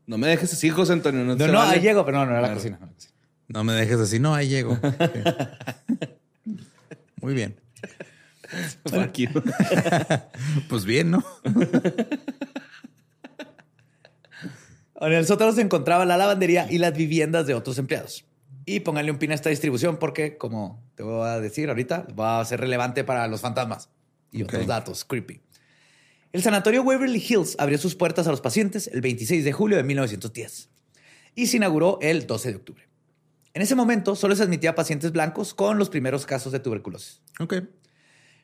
No 0.06 0.18
me 0.18 0.28
dejes 0.28 0.52
así, 0.52 0.70
José 0.70 0.92
Antonio. 0.92 1.24
No, 1.24 1.36
No, 1.38 1.48
no, 1.48 1.54
vale. 1.60 1.76
ahí 1.76 1.82
llego, 1.82 2.04
pero 2.06 2.18
no, 2.18 2.26
no 2.26 2.32
era 2.32 2.42
la 2.42 2.48
Claro. 2.50 2.60
cocina. 2.60 2.78
no 2.78 2.84
era 2.84 2.92
la 2.92 2.94
cocina. 2.96 3.14
No 3.48 3.64
me 3.64 3.72
dejes 3.74 4.00
así. 4.02 4.20
No, 4.20 4.36
ahí 4.36 4.50
llego. 4.50 4.78
Muy 7.22 7.34
bien. 7.34 7.56
Pues 10.68 10.84
bien, 10.84 11.10
¿no? 11.12 11.24
En 15.02 15.12
el 15.14 15.26
sótano 15.26 15.52
se 15.54 15.62
encontraba 15.62 16.06
la 16.06 16.18
lavandería 16.18 16.72
y 16.72 16.78
las 16.78 16.94
viviendas 16.96 17.46
de 17.48 17.54
otros 17.54 17.78
empleados. 17.78 18.26
Y 18.66 18.80
pónganle 18.80 19.12
un 19.12 19.18
pin 19.18 19.32
a 19.32 19.36
esta 19.36 19.50
distribución 19.50 19.98
porque, 19.98 20.38
como 20.38 20.82
te 20.96 21.04
voy 21.04 21.28
a 21.28 21.40
decir 21.40 21.70
ahorita, 21.70 22.08
va 22.18 22.40
a 22.40 22.46
ser 22.46 22.60
relevante 22.60 23.04
para 23.04 23.28
los 23.28 23.42
fantasmas 23.42 23.90
y 24.32 24.44
otros 24.44 24.66
datos 24.68 25.04
creepy. 25.06 25.42
El 26.32 26.42
sanatorio 26.42 26.82
Waverly 26.82 27.24
Hills 27.28 27.56
abrió 27.60 27.78
sus 27.78 27.96
puertas 27.96 28.28
a 28.28 28.32
los 28.32 28.42
pacientes 28.42 28.88
el 28.88 29.02
26 29.02 29.46
de 29.46 29.52
julio 29.52 29.78
de 29.78 29.84
1910 29.84 30.70
y 31.36 31.48
se 31.48 31.58
inauguró 31.58 32.00
el 32.02 32.26
12 32.26 32.50
de 32.50 32.56
octubre. 32.56 32.88
En 33.54 33.62
ese 33.62 33.76
momento 33.76 34.16
solo 34.16 34.36
se 34.36 34.44
admitía 34.44 34.72
a 34.72 34.76
pacientes 34.76 35.12
blancos 35.12 35.54
con 35.54 35.78
los 35.78 35.90
primeros 35.90 36.26
casos 36.26 36.52
de 36.52 36.60
tuberculosis. 36.60 37.22
Ok. 37.40 37.56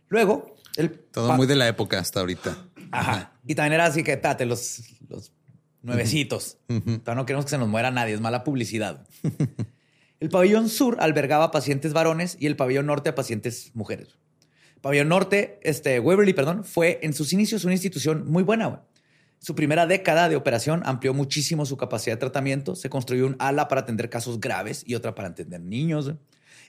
Luego, 0.07 0.55
el 0.75 0.91
Todo 0.91 1.33
muy 1.33 1.47
de 1.47 1.55
la 1.55 1.67
época 1.67 1.97
hasta 1.99 2.19
ahorita. 2.19 2.57
Ajá. 2.91 3.33
Y 3.47 3.55
también 3.55 3.73
era 3.73 3.85
así 3.85 4.03
que, 4.03 4.13
espérate, 4.13 4.45
los, 4.45 4.83
los 5.07 5.31
nuevecitos. 5.81 6.57
Todavía 6.67 7.15
no 7.15 7.25
queremos 7.25 7.45
que 7.45 7.51
se 7.51 7.57
nos 7.57 7.69
muera 7.69 7.89
nadie, 7.89 8.13
es 8.13 8.21
mala 8.21 8.43
publicidad. 8.43 9.07
el 10.19 10.29
pabellón 10.29 10.69
sur 10.69 10.97
albergaba 10.99 11.51
pacientes 11.51 11.93
varones 11.93 12.37
y 12.39 12.47
el 12.47 12.55
pabellón 12.55 12.87
norte 12.87 13.09
a 13.09 13.15
pacientes 13.15 13.71
mujeres. 13.73 14.17
Pabellón 14.81 15.09
Norte, 15.09 15.59
este, 15.63 15.99
Waverly, 15.99 16.33
perdón, 16.33 16.63
fue 16.63 16.99
en 17.03 17.13
sus 17.13 17.33
inicios 17.33 17.65
una 17.65 17.73
institución 17.73 18.29
muy 18.31 18.43
buena. 18.43 18.81
Su 19.37 19.55
primera 19.55 19.85
década 19.85 20.29
de 20.29 20.35
operación 20.35 20.81
amplió 20.85 21.13
muchísimo 21.13 21.65
su 21.65 21.77
capacidad 21.77 22.15
de 22.15 22.19
tratamiento. 22.19 22.75
Se 22.75 22.89
construyó 22.89 23.25
un 23.25 23.35
ala 23.39 23.67
para 23.67 23.81
atender 23.81 24.09
casos 24.09 24.39
graves 24.39 24.83
y 24.85 24.95
otra 24.95 25.15
para 25.15 25.29
atender 25.29 25.61
niños. 25.61 26.13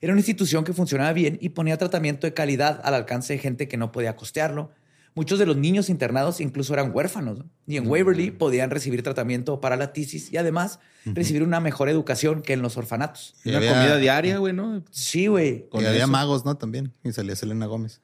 Era 0.01 0.13
una 0.13 0.21
institución 0.21 0.65
que 0.65 0.73
funcionaba 0.73 1.13
bien 1.13 1.39
y 1.41 1.51
ponía 1.51 1.77
tratamiento 1.77 2.27
de 2.27 2.35
calidad 2.35 2.81
al 2.85 2.95
alcance 2.95 3.35
de 3.35 3.39
gente 3.39 3.69
que 3.69 3.77
no 3.77 3.93
podía 3.93 4.17
costearlo. 4.17 4.71
Muchos 5.15 5.39
de 5.41 5.47
los 5.47 5.57
niños 5.57 5.91
internados 5.91 6.41
incluso 6.41 6.73
eran 6.73 6.93
huérfanos 6.95 7.39
¿no? 7.41 7.45
y 7.67 7.77
en 7.77 7.87
Waverly 7.89 8.31
podían 8.31 8.71
recibir 8.71 9.03
tratamiento 9.03 9.61
para 9.61 9.77
la 9.77 9.93
tisis 9.93 10.33
y 10.33 10.37
además 10.37 10.79
recibir 11.05 11.43
una 11.43 11.59
mejor 11.61 11.89
educación 11.89 12.43
que 12.43 12.53
en 12.53 12.63
los 12.63 12.77
orfanatos. 12.77 13.35
Y 13.45 13.49
Una 13.49 13.59
había- 13.59 13.73
comida 13.75 13.97
diaria, 13.97 14.39
güey, 14.39 14.53
¿no? 14.53 14.85
Sí, 14.93 15.27
güey. 15.27 15.67
Y 15.73 15.85
había 15.85 16.07
magos, 16.07 16.45
¿no? 16.45 16.57
También. 16.57 16.93
Y 17.03 17.13
salía 17.13 17.35
Selena 17.35 17.67
Gómez. 17.67 18.01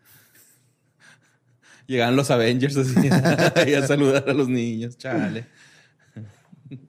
Llegaban 1.86 2.16
los 2.16 2.30
Avengers 2.30 2.76
así 2.76 2.94
y 3.70 3.74
a 3.74 3.86
saludar 3.86 4.24
a 4.28 4.32
los 4.32 4.48
niños. 4.48 4.98
Chale. 4.98 5.46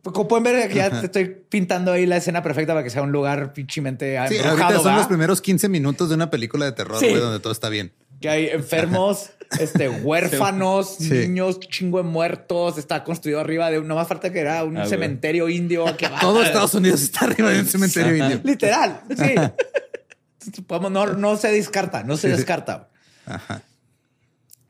Pues, 0.02 0.14
Como 0.14 0.28
pueden 0.28 0.44
ver, 0.44 0.64
aquí 0.64 0.76
ya 0.76 0.90
te 0.90 1.06
estoy 1.06 1.26
pintando 1.50 1.92
ahí 1.92 2.08
la 2.08 2.18
escena 2.18 2.42
perfecta 2.42 2.74
para 2.74 2.84
que 2.84 2.90
sea 2.90 3.04
un 3.04 3.12
lugar 3.12 3.54
pinchimente 3.54 4.18
Sí, 4.28 4.38
ahorita 4.40 4.78
son 4.80 4.88
¿va? 4.94 4.98
los 4.98 5.06
primeros 5.08 5.40
15 5.42 5.70
minutos 5.70 6.10
de 6.10 6.16
una 6.16 6.32
película 6.32 6.66
de 6.66 6.72
terror, 6.72 6.98
Sí. 7.00 7.10
güey, 7.10 7.22
donde 7.22 7.40
todo 7.40 7.54
está 7.54 7.70
bien. 7.70 7.92
Que 8.22 8.30
hay 8.30 8.48
enfermos, 8.48 9.30
este, 9.60 9.90
huérfanos, 9.90 10.96
Sí. 10.98 11.10
niños, 11.14 11.60
chingo 11.60 11.98
de 12.00 12.04
muertos. 12.04 12.78
Está 12.78 13.04
construido 13.04 13.40
arriba 13.40 13.70
de. 13.70 13.82
No 13.82 13.96
más 13.96 14.08
falta 14.08 14.32
que 14.32 14.40
era 14.40 14.64
un 14.64 14.78
Ah, 14.78 14.82
güey. 14.82 14.90
cementerio 14.90 15.50
indio. 15.50 15.86
Que 15.98 16.08
va- 16.08 16.20
Todo 16.20 16.42
Estados 16.44 16.74
Unidos 16.74 17.02
está 17.02 17.26
arriba 17.26 17.52
de 17.52 17.60
un 17.60 17.66
cementerio 17.68 18.16
indio. 18.16 18.42
Literal, 18.44 19.02
sí. 19.10 19.36
No, 20.90 21.08
no 21.08 21.36
se 21.36 21.52
descarta, 21.52 22.04
no 22.04 22.16
se 22.16 22.30
descarta. 22.30 22.90
Ajá. 23.26 23.62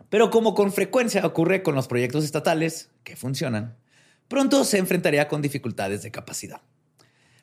Pero 0.10 0.31
como 0.31 0.55
con 0.55 0.71
frecuencia 0.73 1.23
ocurre 1.25 1.62
con 1.62 1.75
los 1.75 1.88
proyectos 1.88 2.23
estatales 2.25 2.89
que 3.03 3.15
funcionan, 3.15 3.75
pronto 4.27 4.63
se 4.65 4.79
enfrentaría 4.79 5.27
con 5.27 5.41
dificultades 5.43 6.01
de 6.01 6.10
capacidad. 6.10 6.62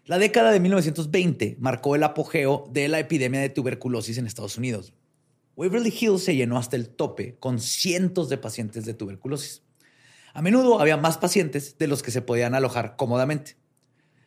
La 0.07 0.19
década 0.19 0.51
de 0.51 0.59
1920 0.61 1.57
marcó 1.61 1.95
el 1.95 2.03
apogeo 2.03 2.69
de 2.73 2.89
la 2.89 2.99
epidemia 2.99 3.41
de 3.41 3.51
tuberculosis 3.51 4.19
en 4.19 4.27
Estados 4.27 4.59
Unidos. 4.59 4.93
Waverly 5.57 5.95
Hills 5.99 6.25
se 6.25 6.35
llenó 6.35 6.59
hasta 6.59 6.77
el 6.77 6.89
tope 6.89 7.37
con 7.39 7.61
cientos 7.61 8.29
de 8.29 8.39
pacientes 8.39 8.85
de 8.85 8.95
tuberculosis. 8.95 9.63
A 10.33 10.43
menudo 10.43 10.81
había 10.81 10.97
más 10.97 11.17
pacientes 11.19 11.79
de 11.79 11.87
los 11.87 12.03
que 12.03 12.11
se 12.11 12.23
podían 12.23 12.55
alojar 12.55 12.97
cómodamente. 12.97 13.57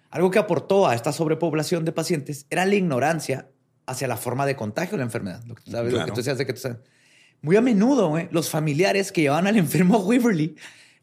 Algo 0.09 0.31
que 0.31 0.39
aportó 0.39 0.87
a 0.87 0.95
esta 0.95 1.11
sobrepoblación 1.11 1.83
de 1.83 1.91
pacientes 1.91 2.45
era 2.49 2.65
la 2.65 2.75
ignorancia 2.75 3.49
hacia 3.85 4.07
la 4.07 4.15
forma 4.15 4.45
de 4.45 4.55
contagio 4.55 4.91
de 4.91 4.97
la 4.99 5.03
enfermedad. 5.03 5.43
Lo 5.45 5.55
que 5.55 5.63
tú 5.63 5.71
sabes, 5.71 5.91
lo 5.91 5.97
que 5.99 6.03
Claro. 6.03 6.13
tú 6.13 6.19
decías 6.21 6.37
de 6.37 6.45
que 6.45 6.53
tú 6.53 6.59
sabes. 6.61 6.77
Muy 7.41 7.55
a 7.57 7.61
menudo, 7.61 8.09
güey, 8.09 8.29
los 8.31 8.49
familiares 8.49 9.11
que 9.11 9.21
llevaban 9.21 9.47
al 9.47 9.57
enfermo 9.57 9.95
a 9.95 9.99
Waverly 9.99 10.55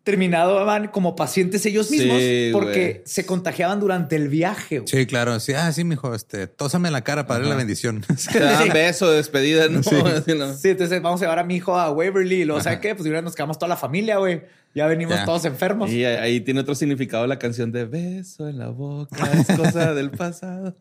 terminaban 0.05 0.89
como 0.89 1.17
pacientes 1.17 1.65
ellos 1.65 1.91
mismos 1.91 2.19
Sí, 2.19 2.51
porque 2.53 3.03
se 3.07 3.25
contagiaban 3.25 3.81
durante 3.81 4.17
el 4.17 4.29
viaje. 4.29 4.83
Sí, 4.85 5.07
claro. 5.07 5.41
Sí, 5.41 5.55
ah, 5.55 5.73
sí, 5.73 5.83
mijo, 5.83 6.15
este, 6.15 6.47
tósame 6.47 6.91
la 6.91 7.03
cara 7.03 7.27
para 7.27 7.39
darle 7.41 7.51
la 7.51 7.57
bendición. 7.57 8.05
Te 8.33 8.71
beso 8.71 9.11
de 9.11 9.17
despedida, 9.17 9.67
¿no? 9.71 9.83
Sí, 9.83 10.69
entonces 10.69 11.01
vamos 11.01 11.23
a 11.23 11.25
llevar 11.25 11.39
a 11.39 11.45
mi 11.45 11.57
hijo 11.57 11.77
a 11.79 11.91
Waverly 11.91 12.43
y 12.43 12.45
luego, 12.45 12.61
¿sabes 12.61 12.81
qué? 12.81 12.95
Pues 12.95 13.11
nos 13.23 13.35
quedamos 13.35 13.59
toda 13.59 13.71
la 13.71 13.77
familia, 13.77 14.19
güey. 14.19 14.43
Ya 14.75 14.87
venimos 14.87 15.15
Ya. 15.15 15.25
todos 15.25 15.45
enfermos. 15.47 15.91
Y 15.91 16.05
ahí 16.05 16.41
tiene 16.41 16.61
otro 16.61 16.75
significado 16.75 17.27
la 17.27 17.39
canción 17.39 17.73
de 17.73 17.87
beso 17.87 18.49
en 18.49 18.59
la 18.59 18.69
boca, 18.69 19.17
es 19.33 19.57
cosa 19.57 19.95
del 19.95 20.11
pasado. 20.11 20.77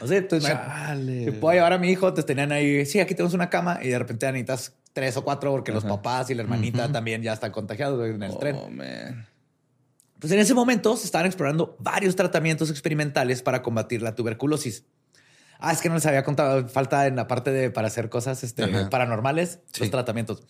O 0.00 0.06
sea, 0.06 0.18
entonces, 0.18 0.50
Chale. 0.50 1.26
Si 1.26 1.30
puedo 1.32 1.54
llevar 1.54 1.72
a 1.74 1.78
mi 1.78 1.90
hijo, 1.90 2.12
te 2.14 2.22
tenían 2.22 2.52
ahí, 2.52 2.86
sí, 2.86 2.98
aquí 3.00 3.14
tenemos 3.14 3.34
una 3.34 3.50
cama 3.50 3.78
y 3.82 3.88
de 3.88 3.98
repente 3.98 4.26
necesitas 4.26 4.72
tres 4.98 5.16
o 5.16 5.22
cuatro 5.22 5.52
porque 5.52 5.70
los 5.70 5.84
papás 5.84 6.28
y 6.30 6.34
la 6.34 6.42
hermanita 6.42 6.90
también 6.90 7.22
ya 7.22 7.32
están 7.32 7.52
contagiados 7.52 8.04
en 8.04 8.20
el 8.20 8.36
tren. 8.36 8.56
Oh, 8.56 8.68
man. 8.68 9.28
Pues 10.18 10.32
en 10.32 10.40
ese 10.40 10.54
momento 10.54 10.96
se 10.96 11.04
estaban 11.04 11.26
explorando 11.26 11.76
varios 11.78 12.16
tratamientos 12.16 12.68
experimentales 12.68 13.40
para 13.40 13.62
combatir 13.62 14.02
la 14.02 14.16
tuberculosis. 14.16 14.84
Ah, 15.60 15.70
es 15.72 15.80
que 15.80 15.88
no 15.88 15.94
les 15.94 16.06
había 16.06 16.24
contado, 16.24 16.68
falta 16.68 17.06
en 17.06 17.14
la 17.14 17.28
parte 17.28 17.52
de 17.52 17.70
para 17.70 17.86
hacer 17.86 18.08
cosas 18.08 18.42
este, 18.42 18.66
paranormales, 18.86 19.60
los 19.78 19.90
tratamientos. 19.90 20.42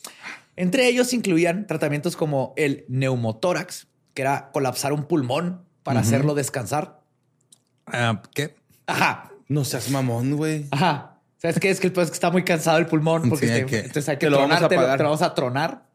Entre 0.56 0.88
ellos 0.88 1.12
incluían 1.12 1.66
tratamientos 1.66 2.16
como 2.16 2.54
el 2.56 2.86
neumotórax, 2.88 3.88
que 4.14 4.22
era 4.22 4.50
colapsar 4.50 4.94
un 4.94 5.04
pulmón 5.04 5.66
para 5.82 6.00
hacerlo 6.00 6.34
descansar. 6.34 7.02
Ah, 7.86 8.22
¿Qué? 8.34 8.56
Ajá, 8.86 9.30
No 9.48 9.64
seas 9.66 9.90
mamón, 9.90 10.36
güey. 10.36 10.66
ajá. 10.70 11.17
¿Sabes 11.38 11.58
qué? 11.60 11.70
Es 11.70 11.80
que 11.80 11.86
el 11.86 11.92
pues, 11.92 12.08
que 12.10 12.14
está 12.14 12.30
muy 12.30 12.44
cansado 12.44 12.78
el 12.78 12.86
pulmón 12.86 13.28
porque 13.28 13.46
Sí, 13.46 13.52
hay 13.52 13.60
te- 13.60 13.66
que- 13.66 13.78
entonces 13.78 14.08
hay 14.08 14.16
que 14.16 14.26
te 14.26 14.30
lo 14.30 14.38
vamos 14.38 14.60
a 14.60 14.68
te 14.68 14.76
lo 14.76 15.04
vamos 15.04 15.22
a 15.22 15.34
tronar 15.34 15.86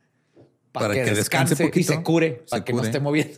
para, 0.71 0.88
Para 0.88 0.93
que, 0.93 1.03
que 1.03 1.15
descanse 1.15 1.51
descanse 1.51 1.63
y 1.63 1.67
poquito, 1.67 1.93
se 1.93 2.03
cure, 2.03 2.41
se 2.45 2.49
para 2.49 2.63
que 2.63 2.73
no 2.73 2.84
esté 2.84 2.99
moviendo. 2.99 3.38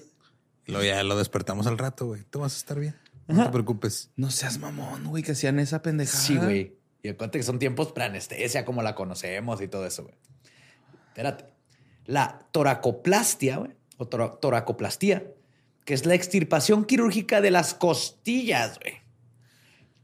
Lo, 0.68 0.84
ya 0.84 1.04
lo 1.04 1.18
despertamos 1.18 1.68
al 1.68 1.78
rato, 1.78 2.08
güey. 2.08 2.24
Tú 2.30 2.40
vas 2.40 2.54
a 2.56 2.58
estar 2.58 2.80
bien. 2.80 2.96
No 3.28 3.44
te 3.44 3.50
preocupes. 3.52 4.12
No 4.16 4.30
seas 4.32 4.58
mamón, 4.60 5.04
güey, 5.06 5.22
que 5.24 5.32
hacían 5.34 5.60
esa 5.60 5.82
pendejada. 5.82 6.20
Sí, 6.24 6.38
güey. 6.38 6.76
Y 7.04 7.10
acuérdate 7.10 7.40
que 7.40 7.44
son 7.44 7.60
tiempos 7.60 7.92
pre-anestesia 7.92 8.66
como 8.66 8.82
la 8.84 8.96
conocemos 8.96 9.62
y 9.62 9.68
todo 9.68 9.86
eso, 9.86 10.04
güey. 10.04 10.16
Espérate. 11.10 11.46
La 12.06 12.40
toracoplastia, 12.52 13.58
güey, 13.58 13.72
o 13.98 14.08
tora- 14.08 14.36
toracoplastía, 14.40 15.24
que 15.86 15.94
es 15.94 16.06
la 16.06 16.14
extirpación 16.16 16.86
quirúrgica 16.86 17.42
de 17.42 17.52
las 17.52 17.74
costillas, 17.74 18.80
güey. 18.80 18.94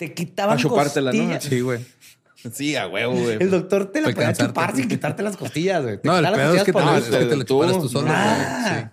Te 0.02 0.16
quitaban 0.16 0.56
Pa' 0.58 0.62
chupártela, 0.64 1.12
¿no? 1.12 1.18
costillas. 1.20 1.44
Sí, 1.44 1.62
güey. 1.62 1.86
Sí, 2.54 2.76
a 2.76 2.88
huevo, 2.88 3.14
güey. 3.14 3.38
El 3.40 3.52
doctor 3.52 3.92
te 3.92 4.02
la 4.02 4.10
podía 4.12 4.34
chupar 4.34 4.76
sin 4.76 4.88
quitarte 4.88 5.22
las 5.22 5.38
costillas, 5.38 5.84
güey. 5.84 6.02
Te 6.02 6.08
No, 6.08 6.18
el 6.18 6.26
pedo 6.34 6.56
es 6.56 6.64
que 6.64 6.74
te, 6.74 6.74
costillas 6.74 7.04
lo- 7.04 7.12
por 7.12 7.14
es 7.20 7.24
que 7.26 7.30
te 7.30 7.36
lo 7.36 7.46
tú. 7.46 7.54
chuparas 7.54 7.80
tú 7.84 7.88
solo, 7.90 8.08
güey. 8.08 8.16
Ah. 8.18 8.92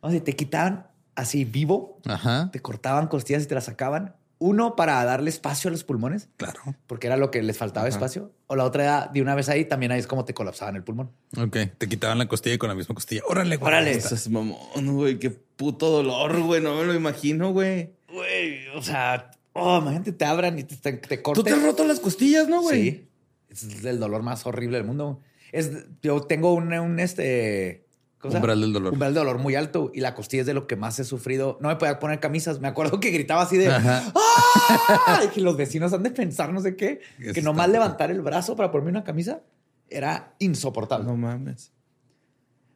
O 0.00 0.10
sea, 0.10 0.24
te 0.24 0.32
quitaban 0.34 0.86
así 1.14 1.44
vivo, 1.44 2.00
Sí. 2.04 2.10
Ajá. 2.10 2.48
te 2.50 2.60
cortaban 2.60 3.06
costillas 3.08 3.42
y 3.42 3.46
te 3.48 3.54
las 3.54 3.64
sacaban. 3.64 4.14
Uno, 4.38 4.76
para 4.76 5.04
darle 5.04 5.28
espacio 5.28 5.68
a 5.68 5.72
los 5.72 5.84
pulmones, 5.84 6.30
Claro. 6.38 6.60
porque 6.86 7.06
era 7.06 7.18
lo 7.18 7.30
que 7.30 7.42
les 7.42 7.58
faltaba 7.58 7.86
espacio. 7.86 8.32
O 8.46 8.56
la 8.56 8.64
otra 8.64 8.82
era 8.82 9.10
de 9.12 9.20
una 9.20 9.34
vez 9.34 9.50
ahí, 9.50 9.66
también 9.66 9.92
ahí 9.92 10.00
es 10.00 10.06
como 10.06 10.24
te 10.24 10.32
colapsaban 10.32 10.74
el 10.76 10.82
pulmón. 10.84 11.10
Ok. 11.36 11.56
Te 11.76 11.86
quitaban 11.86 12.16
la 12.16 12.28
costilla 12.28 12.56
con 12.56 12.70
la 12.70 12.74
misma 12.74 12.94
costilla. 12.94 13.20
Órale, 13.28 13.56
güey. 13.56 13.68
Órale. 13.68 13.90
No 13.92 13.96
está. 13.98 14.08
seas 14.08 14.28
mamón, 14.30 14.96
güey. 14.96 15.18
Qué 15.18 15.28
puto 15.30 15.90
dolor, 15.90 16.40
güey. 16.42 16.62
No 16.62 16.74
me 16.76 16.84
lo 16.84 16.94
imagino, 16.94 17.52
güey. 17.52 17.90
Güey, 18.10 18.68
o 18.76 18.80
sea, 18.82 19.30
oh, 19.54 19.78
imagínate, 19.78 20.12
te 20.12 20.24
abran 20.24 20.58
y 20.58 20.64
te, 20.64 20.76
te, 20.76 20.92
te 20.92 21.16
Tú 21.16 21.22
corten. 21.22 21.44
te 21.44 21.52
has 21.52 21.62
roto 21.62 21.84
las 21.84 22.00
costillas, 22.00 22.48
¿no, 22.48 22.62
güey? 22.62 22.82
Sí. 22.82 23.08
Es 23.48 23.84
el 23.84 23.98
dolor 23.98 24.22
más 24.22 24.46
horrible 24.46 24.76
del 24.76 24.86
mundo. 24.86 25.20
Es, 25.52 25.70
yo 26.02 26.20
tengo 26.22 26.52
un, 26.54 26.72
un 26.72 27.00
este. 27.00 27.86
¿cómo 28.18 28.32
se 28.32 28.36
llama? 28.36 28.44
Umbral 28.44 28.60
del 28.60 28.72
dolor. 28.72 28.92
Umbral 28.92 29.14
del 29.14 29.24
dolor 29.24 29.38
muy 29.38 29.54
alto 29.54 29.90
y 29.94 30.00
la 30.00 30.14
costilla 30.14 30.40
es 30.40 30.46
de 30.46 30.54
lo 30.54 30.66
que 30.66 30.76
más 30.76 30.98
he 30.98 31.04
sufrido. 31.04 31.58
No 31.60 31.68
me 31.68 31.76
podía 31.76 31.98
poner 31.98 32.20
camisas. 32.20 32.60
Me 32.60 32.68
acuerdo 32.68 32.98
que 33.00 33.10
gritaba 33.10 33.42
así 33.42 33.56
de. 33.56 33.68
¡Ah! 33.70 35.22
Y 35.24 35.28
que 35.28 35.40
los 35.40 35.56
vecinos 35.56 35.92
han 35.92 36.02
de 36.02 36.10
pensar 36.10 36.52
no 36.52 36.60
sé 36.60 36.76
qué. 36.76 37.00
Eso 37.20 37.32
que 37.32 37.42
nomás 37.42 37.68
levantar 37.68 38.10
el 38.10 38.20
brazo 38.22 38.56
para 38.56 38.70
ponerme 38.70 38.90
una 38.90 39.04
camisa 39.04 39.42
era 39.88 40.34
insoportable. 40.40 41.06
No 41.06 41.16
mames. 41.16 41.72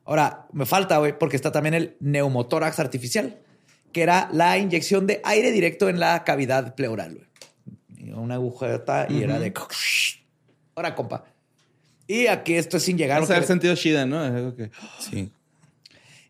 Ahora, 0.04 0.46
me 0.52 0.64
falta, 0.64 0.98
güey, 0.98 1.18
porque 1.18 1.37
está 1.37 1.52
también 1.52 1.74
el 1.74 1.96
neumotórax 2.00 2.79
artificial, 2.79 3.40
que 3.92 4.02
era 4.02 4.28
la 4.32 4.58
inyección 4.58 5.06
de 5.06 5.20
aire 5.24 5.50
directo 5.52 5.88
en 5.88 5.98
la 6.00 6.24
cavidad 6.24 6.74
pleural, 6.74 7.26
Una 8.14 8.34
agujeta 8.34 9.06
y 9.08 9.22
era 9.22 9.38
de... 9.38 9.52
Ahora, 10.74 10.94
compa. 10.94 11.24
Y 12.06 12.26
aquí 12.26 12.54
esto 12.54 12.76
es 12.78 12.82
sin 12.84 12.96
llegar... 12.96 13.20
Vas 13.20 13.30
a 13.30 13.34
haber 13.34 13.42
que- 13.44 13.48
sentido 13.48 13.74
chida, 13.74 14.06
¿no? 14.06 14.24
Es 14.24 14.32
algo 14.32 14.54
que- 14.56 14.70
Sí. 14.98 15.30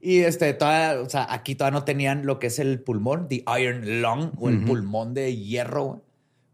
Y 0.00 0.20
este, 0.20 0.54
todavía, 0.54 1.00
o 1.02 1.08
sea, 1.10 1.26
aquí 1.28 1.54
todavía 1.54 1.78
no 1.80 1.84
tenían 1.84 2.24
lo 2.24 2.38
que 2.38 2.46
es 2.48 2.58
el 2.60 2.80
pulmón, 2.80 3.28
the 3.28 3.44
iron 3.60 4.00
lung, 4.00 4.30
o 4.38 4.48
el 4.48 4.64
pulmón 4.64 5.12
de 5.14 5.34
hierro, 5.36 5.84
güey. 5.84 6.00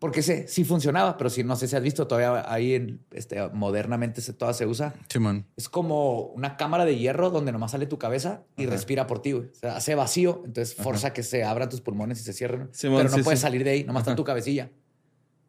Porque 0.04 0.20
ese 0.20 0.46
sí 0.48 0.64
funcionaba, 0.64 1.16
pero 1.16 1.30
si 1.30 1.42
no 1.44 1.56
sé 1.56 1.66
si 1.66 1.74
has 1.76 1.82
visto, 1.82 2.06
todavía 2.06 2.44
ahí 2.52 2.74
en, 2.74 3.00
este, 3.10 3.48
modernamente 3.54 4.20
se, 4.20 4.34
todavía 4.34 4.58
se 4.58 4.66
usa. 4.66 4.92
Simón. 5.08 5.46
Es 5.56 5.70
como 5.70 6.24
una 6.26 6.58
cámara 6.58 6.84
de 6.84 6.98
hierro 6.98 7.30
donde 7.30 7.52
nomás 7.52 7.70
sale 7.70 7.86
tu 7.86 7.96
cabeza 7.98 8.42
y 8.58 8.66
respira 8.66 9.06
por 9.06 9.22
ti, 9.22 9.32
güey. 9.32 9.48
O 9.48 9.54
sea, 9.54 9.76
hace 9.76 9.94
vacío, 9.94 10.42
entonces 10.44 10.74
forza 10.74 11.14
que 11.14 11.22
se 11.22 11.42
abran 11.42 11.70
tus 11.70 11.80
pulmones 11.80 12.20
y 12.20 12.22
se 12.22 12.34
cierren. 12.34 12.68
Simón, 12.72 12.98
pero 12.98 13.08
no 13.08 13.16
sí, 13.16 13.22
puedes 13.22 13.40
sí. 13.40 13.44
salir 13.44 13.64
de 13.64 13.70
ahí, 13.70 13.84
nomás 13.84 14.02
está 14.02 14.14
tu 14.14 14.24
cabecilla. 14.24 14.70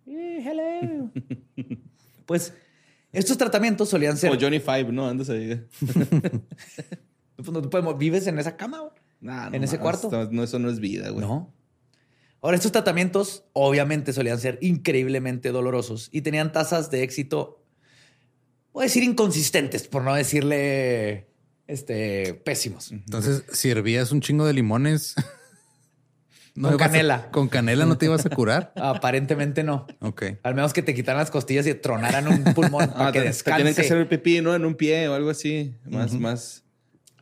Hello. 0.08 1.12
pues 2.26 2.54
Estos 3.12 3.38
tratamientos 3.38 3.90
solían 3.90 4.16
ser. 4.16 4.30
Como 4.30 4.42
Johnny 4.42 4.62
Five, 4.62 4.86
¿no? 4.86 5.06
Andas 5.06 5.30
ahí. 5.32 5.66
Pues 7.36 7.52
no 7.52 7.62
podemos- 7.64 7.98
¿Vives 7.98 8.26
en 8.28 8.40
esa 8.40 8.56
cama? 8.56 8.80
güey? 8.80 8.92
Nah, 9.20 9.50
¿En 9.54 9.66
ese 9.66 9.80
cuarto? 9.80 10.10
no, 10.32 10.44
eso 10.44 10.60
no 10.60 10.70
es 10.70 10.80
vida, 10.80 11.10
güey. 11.10 11.20
No. 11.28 11.54
Ahora, 12.46 12.58
estos 12.58 12.72
tratamientos 12.72 13.44
obviamente 13.54 14.14
solían 14.14 14.40
ser 14.40 14.60
increíblemente 14.62 15.52
dolorosos 15.52 16.10
y 16.12 16.22
tenían 16.22 16.52
tasas 16.52 16.92
de 16.92 17.02
éxito, 17.02 17.64
voy 18.72 18.84
a 18.84 18.86
decir 18.86 19.02
inconsistentes, 19.04 19.88
por 19.88 20.04
no 20.04 20.14
decirle 20.14 21.28
este, 21.68 22.36
pésimos. 22.36 22.92
Entonces, 22.92 23.44
si 23.52 23.72
hervías 23.72 24.12
un 24.12 24.22
chingo 24.22 24.46
de 24.46 24.54
limones. 24.54 25.16
Con 26.62 26.74
a- 26.74 26.78
canela. 26.78 27.32
con 27.32 27.50
canela 27.50 27.86
no 27.86 27.98
te 27.98 28.06
ibas 28.06 28.26
a 28.26 28.30
curar. 28.30 28.72
Aparentemente 28.78 29.62
no. 29.64 29.88
Ok. 30.00 30.24
Al 30.44 30.56
menos 30.56 30.72
que 30.72 30.82
te 30.82 30.94
quitaran 30.96 31.20
las 31.20 31.30
costillas 31.32 31.68
y 31.68 31.74
tronaran 31.74 32.28
un 32.30 32.44
pulmón 32.54 32.88
para 32.94 33.08
Ah, 33.08 33.12
que 33.12 33.20
te 33.20 33.26
descanse. 33.26 33.58
tienen 33.58 33.76
que 33.76 33.82
hacer 33.82 33.98
el 33.98 34.08
pipí, 34.08 34.40
¿no? 34.40 34.56
En 34.56 34.64
un 34.66 34.76
pie 34.76 35.08
o 35.10 35.16
algo 35.16 35.32
así. 35.32 35.76
Más, 35.84 36.14
más, 36.14 36.64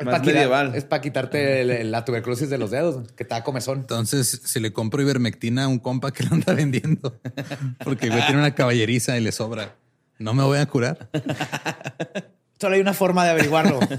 es 0.04 0.06
más 0.06 0.20
para 0.20 0.34
medieval. 0.34 0.76
es 0.76 0.84
para 0.86 1.02
quitarte 1.02 1.84
la 1.84 2.06
tuberculosis 2.06 2.50
de 2.50 2.58
los 2.58 2.72
dedos, 2.72 3.12
que 3.14 3.26
te 3.26 3.34
da 3.34 3.44
comezón. 3.44 3.80
Entonces, 3.80 4.42
si 4.46 4.60
le 4.60 4.72
compro 4.74 5.02
ivermectina 5.02 5.66
a 5.66 5.68
un 5.68 5.80
compa 5.80 6.12
que 6.12 6.24
lo 6.24 6.34
anda 6.34 6.54
vendiendo, 6.54 7.20
porque 7.84 8.10
güey 8.10 8.26
tiene 8.26 8.40
una 8.40 8.56
caballeriza 8.56 9.18
y 9.18 9.22
le 9.22 9.32
sobra, 9.32 9.76
no 10.20 10.34
me 10.34 10.44
voy 10.44 10.60
a 10.60 10.66
curar. 10.66 11.10
Solo 12.60 12.76
hay 12.76 12.82
una 12.82 12.94
forma 12.94 13.24
de 13.26 13.32
averiguarlo. 13.32 13.80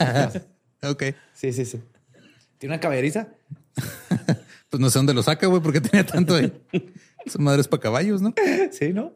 Ok. 0.86 1.02
sí, 1.32 1.50
sí, 1.54 1.64
sí. 1.64 1.80
¿Tiene 2.58 2.74
una 2.74 2.80
caballeriza? 2.80 3.28
Pues 4.68 4.80
no 4.80 4.90
sé 4.90 4.98
dónde 4.98 5.14
lo 5.14 5.22
saca, 5.22 5.46
güey, 5.46 5.62
porque 5.62 5.80
tenía 5.80 6.04
tanto 6.04 6.34
ahí. 6.34 6.52
Esa 7.24 7.38
madre 7.38 7.62
es 7.62 7.68
para 7.68 7.80
caballos, 7.80 8.20
¿no? 8.20 8.34
Sí, 8.70 8.92
¿no? 8.92 9.14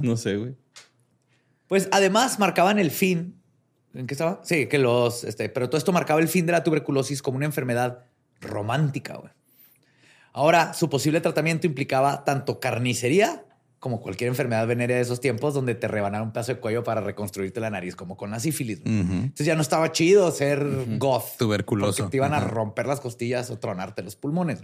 No 0.00 0.16
sé, 0.16 0.38
güey. 0.38 0.56
Pues 1.66 1.90
además 1.92 2.38
marcaban 2.38 2.78
el 2.78 2.90
fin. 2.90 3.38
¿En 3.94 4.06
qué 4.06 4.14
estaba? 4.14 4.40
Sí, 4.42 4.66
que 4.66 4.78
los. 4.78 5.24
Este, 5.24 5.48
pero 5.48 5.68
todo 5.68 5.78
esto 5.78 5.92
marcaba 5.92 6.20
el 6.20 6.28
fin 6.28 6.46
de 6.46 6.52
la 6.52 6.64
tuberculosis 6.64 7.22
como 7.22 7.36
una 7.36 7.46
enfermedad 7.46 8.04
romántica, 8.40 9.16
güey. 9.16 9.32
Ahora, 10.32 10.74
su 10.74 10.90
posible 10.90 11.20
tratamiento 11.20 11.66
implicaba 11.66 12.24
tanto 12.24 12.58
carnicería 12.58 13.44
como 13.78 14.00
cualquier 14.00 14.28
enfermedad 14.28 14.66
venérea 14.66 14.96
de 14.96 15.02
esos 15.02 15.20
tiempos 15.20 15.52
donde 15.52 15.74
te 15.74 15.86
rebanaron 15.88 16.28
un 16.28 16.32
pedazo 16.32 16.54
de 16.54 16.58
cuello 16.58 16.82
para 16.82 17.02
reconstruirte 17.02 17.60
la 17.60 17.68
nariz, 17.68 17.94
como 17.94 18.16
con 18.16 18.30
la 18.30 18.40
sífilis. 18.40 18.80
Entonces 18.84 19.46
ya 19.46 19.54
no 19.56 19.60
estaba 19.60 19.92
chido 19.92 20.30
ser 20.30 20.66
goth. 20.96 21.36
Tuberculoso. 21.38 22.04
Porque 22.04 22.10
te 22.10 22.16
iban 22.16 22.32
a 22.32 22.40
romper 22.40 22.86
las 22.86 23.00
costillas 23.00 23.50
o 23.50 23.58
tronarte 23.58 24.02
los 24.02 24.16
pulmones. 24.16 24.62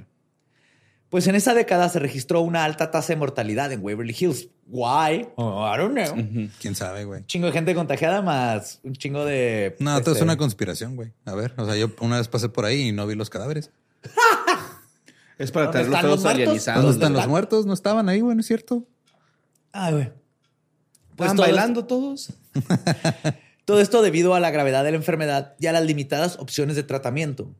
Pues 1.11 1.27
en 1.27 1.35
esa 1.35 1.55
década 1.55 1.89
se 1.89 1.99
registró 1.99 2.41
una 2.41 2.65
alta 2.65 2.91
tasa 2.93 3.13
de 3.13 3.17
mortalidad 3.17 3.73
en 3.73 3.85
Waverly 3.85 4.17
Hills. 4.19 4.49
Why? 4.69 5.29
Oh, 5.35 5.69
I 5.69 5.77
don't 5.77 5.93
know. 5.95 6.49
¿Quién 6.61 6.77
sabe, 6.77 7.05
güey? 7.05 7.27
chingo 7.27 7.49
de 7.49 7.53
gente 7.53 7.75
contagiada 7.75 8.23
más 8.23 8.79
un 8.85 8.95
chingo 8.95 9.25
de. 9.25 9.75
No, 9.81 9.99
todo 10.01 10.13
es 10.13 10.19
este, 10.19 10.25
una 10.25 10.37
conspiración, 10.37 10.95
güey. 10.95 11.13
A 11.25 11.35
ver, 11.35 11.53
o 11.57 11.67
sea, 11.67 11.77
yo 11.77 11.91
una 12.01 12.19
vez 12.19 12.29
pasé 12.29 12.49
por 12.49 12.65
ahí 12.65 12.89
y 12.89 12.93
no 12.93 13.07
vi 13.07 13.17
los 13.17 13.29
cadáveres. 13.29 13.71
Es 15.39 15.51
para 15.53 15.67
¿Dónde 15.69 15.79
tener 15.85 15.91
los 15.91 15.97
están 15.97 16.11
los 16.11 16.21
pedos 16.21 16.23
muertos? 16.23 16.43
alienizados. 16.43 16.83
¿Dónde 16.83 16.97
están 16.99 17.13
los 17.15 17.27
muertos? 17.27 17.65
¿No 17.67 17.73
estaban 17.73 18.09
ahí, 18.11 18.21
güey? 18.21 18.35
¿No 18.37 18.41
es 18.43 18.47
cierto? 18.47 18.87
Ay, 19.73 19.93
güey. 19.95 20.13
Pues 21.17 21.31
¿Estaban 21.31 21.37
todo 21.37 21.47
bailando 21.47 21.87
todos? 21.87 22.35
Todo 23.65 23.81
esto 23.81 24.03
debido 24.03 24.35
a 24.35 24.41
la 24.41 24.51
gravedad 24.51 24.83
de 24.85 24.91
la 24.91 24.97
enfermedad 24.97 25.55
y 25.61 25.67
a 25.67 25.73
las 25.73 25.85
limitadas 25.85 26.39
opciones 26.41 26.77
de 26.77 26.83
tratamiento. 26.83 27.55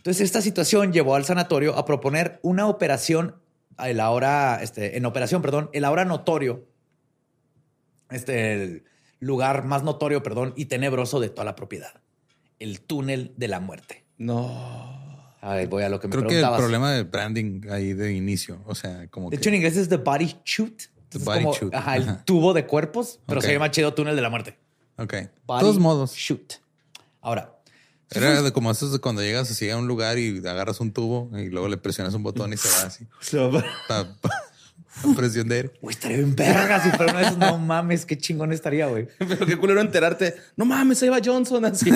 Entonces, 0.00 0.22
esta 0.22 0.40
situación 0.40 0.94
llevó 0.94 1.14
al 1.14 1.26
sanatorio 1.26 1.76
a 1.76 1.84
proponer 1.84 2.40
una 2.42 2.68
operación, 2.68 3.36
el 3.78 4.00
ahora, 4.00 4.62
este, 4.62 4.96
en 4.96 5.04
operación, 5.04 5.42
perdón, 5.42 5.68
el 5.74 5.84
ahora 5.84 6.06
notorio, 6.06 6.64
este, 8.10 8.54
el 8.54 8.84
lugar 9.18 9.66
más 9.66 9.82
notorio, 9.82 10.22
perdón, 10.22 10.54
y 10.56 10.64
tenebroso 10.64 11.20
de 11.20 11.28
toda 11.28 11.44
la 11.44 11.54
propiedad, 11.54 12.00
el 12.58 12.80
túnel 12.80 13.34
de 13.36 13.48
la 13.48 13.60
muerte. 13.60 14.06
No. 14.16 15.36
A 15.42 15.54
ver, 15.54 15.68
voy 15.68 15.82
a 15.82 15.90
lo 15.90 16.00
que 16.00 16.08
me 16.08 16.12
Creo 16.12 16.26
que 16.26 16.40
el 16.40 16.56
problema 16.56 16.92
de 16.92 17.02
branding 17.02 17.68
ahí 17.70 17.92
de 17.92 18.14
inicio, 18.14 18.62
o 18.64 18.74
sea, 18.74 19.06
como 19.08 19.28
De 19.28 19.36
que... 19.36 19.40
hecho, 19.42 19.50
en 19.50 19.56
inglés 19.56 19.76
es 19.76 19.90
the 19.90 19.98
body 19.98 20.34
chute. 20.44 20.84
The 21.10 21.18
body 21.18 21.42
como, 21.42 21.54
chute, 21.54 21.76
Ajá, 21.76 21.96
el 21.96 22.24
tubo 22.24 22.54
de 22.54 22.66
cuerpos, 22.66 23.20
pero 23.26 23.42
se 23.42 23.52
llama 23.52 23.70
chido 23.70 23.92
túnel 23.92 24.16
de 24.16 24.22
la 24.22 24.30
muerte. 24.30 24.56
Ok. 24.96 25.12
De 25.12 25.30
Body 25.44 25.60
todos 25.60 25.78
modos, 25.78 26.14
Chute. 26.14 26.56
Ahora, 27.20 27.59
era 28.12 28.42
de 28.42 28.52
como 28.52 28.70
esos 28.70 28.92
de 28.92 28.98
cuando 28.98 29.22
llegas 29.22 29.50
así 29.50 29.70
a 29.70 29.76
un 29.76 29.86
lugar 29.86 30.18
y 30.18 30.38
agarras 30.46 30.80
un 30.80 30.92
tubo 30.92 31.30
y 31.38 31.48
luego 31.48 31.68
le 31.68 31.76
presionas 31.76 32.12
un 32.14 32.22
botón 32.22 32.52
y 32.52 32.56
se 32.56 32.68
va 32.68 32.82
así. 32.88 33.06
Pa- 33.88 34.16
presión 35.16 35.48
de 35.48 35.54
aire. 35.56 35.70
Güey, 35.80 35.94
estaría 35.94 36.18
bien 36.18 36.34
verga 36.36 36.82
si 36.82 36.90
fuera 36.90 37.12
uno 37.12 37.20
de 37.20 37.26
esos. 37.26 37.38
No 37.38 37.56
mames, 37.58 38.04
qué 38.04 38.18
chingón 38.18 38.52
estaría, 38.52 38.86
güey. 38.86 39.06
Pero 39.18 39.46
qué 39.46 39.56
culero 39.56 39.80
enterarte. 39.80 40.34
No 40.56 40.64
mames, 40.64 41.02
ahí 41.02 41.08
va 41.08 41.18
Johnson 41.24 41.64
así. 41.64 41.90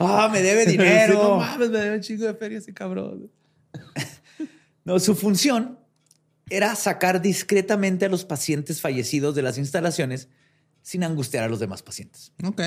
Ah, 0.00 0.28
me 0.32 0.42
debe 0.42 0.64
Sí, 0.66 0.76
no 0.76 0.82
dinero. 0.84 1.36
mames, 1.36 1.70
me 1.70 1.78
debe 1.78 1.96
un 1.96 2.02
chingo 2.02 2.26
de 2.26 2.34
feria 2.34 2.58
ese 2.58 2.74
cabrón. 2.74 3.30
No, 4.84 4.98
su 4.98 5.14
función 5.14 5.78
era 6.50 6.74
sacar 6.74 7.20
discretamente 7.20 8.06
a 8.06 8.08
los 8.08 8.24
pacientes 8.24 8.80
fallecidos 8.80 9.34
de 9.34 9.42
las 9.42 9.58
instalaciones 9.58 10.28
sin 10.88 11.04
angustiar 11.04 11.44
a 11.44 11.48
los 11.48 11.60
demás 11.60 11.82
pacientes. 11.82 12.32
Ok. 12.42 12.62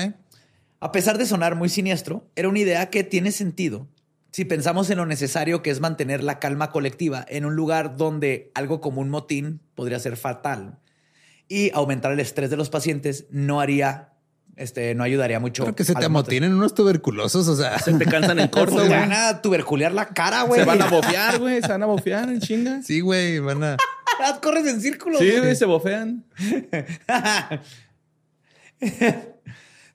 A 0.78 0.92
pesar 0.92 1.18
de 1.18 1.26
sonar 1.26 1.56
muy 1.56 1.68
siniestro, 1.68 2.30
era 2.36 2.48
una 2.48 2.60
idea 2.60 2.88
que 2.88 3.02
tiene 3.02 3.32
sentido 3.32 3.88
si 4.30 4.44
pensamos 4.44 4.88
en 4.90 4.98
lo 4.98 5.06
necesario 5.06 5.60
que 5.60 5.70
es 5.70 5.80
mantener 5.80 6.22
la 6.22 6.38
calma 6.38 6.70
colectiva 6.70 7.26
en 7.28 7.44
un 7.44 7.56
lugar 7.56 7.96
donde 7.96 8.52
algo 8.54 8.80
como 8.80 9.00
un 9.00 9.10
motín 9.10 9.60
podría 9.74 9.98
ser 9.98 10.16
fatal 10.16 10.78
y 11.48 11.72
aumentar 11.74 12.12
el 12.12 12.20
estrés 12.20 12.48
de 12.48 12.56
los 12.56 12.70
pacientes 12.70 13.26
no 13.30 13.60
haría, 13.60 14.12
este, 14.54 14.94
no 14.94 15.02
ayudaría 15.02 15.40
mucho. 15.40 15.64
Creo 15.64 15.74
que 15.74 15.82
se 15.82 15.96
te 15.96 16.04
amotinen 16.04 16.54
unos 16.54 16.74
tuberculosos, 16.74 17.48
o 17.48 17.56
sea. 17.56 17.76
Se 17.80 17.92
te 17.94 18.04
cansan 18.04 18.38
en 18.38 18.46
corto, 18.50 18.76
güey. 18.76 18.88
van 18.88 19.12
a 19.12 19.42
tuberculear 19.42 19.90
la 19.90 20.10
cara, 20.10 20.44
güey. 20.44 20.60
Se 20.60 20.66
van 20.66 20.80
a 20.80 20.88
bofear, 20.88 21.40
güey. 21.40 21.60
Se 21.60 21.66
van 21.66 21.82
a 21.82 21.86
bofear 21.86 22.28
en 22.28 22.40
chinga. 22.40 22.82
Sí, 22.84 23.00
güey, 23.00 23.40
van 23.40 23.64
a... 23.64 23.76
Corres 24.40 24.64
en 24.68 24.80
círculos. 24.80 25.18
Sí, 25.18 25.38
güey, 25.38 25.56
se 25.56 25.64
bofean. 25.64 26.24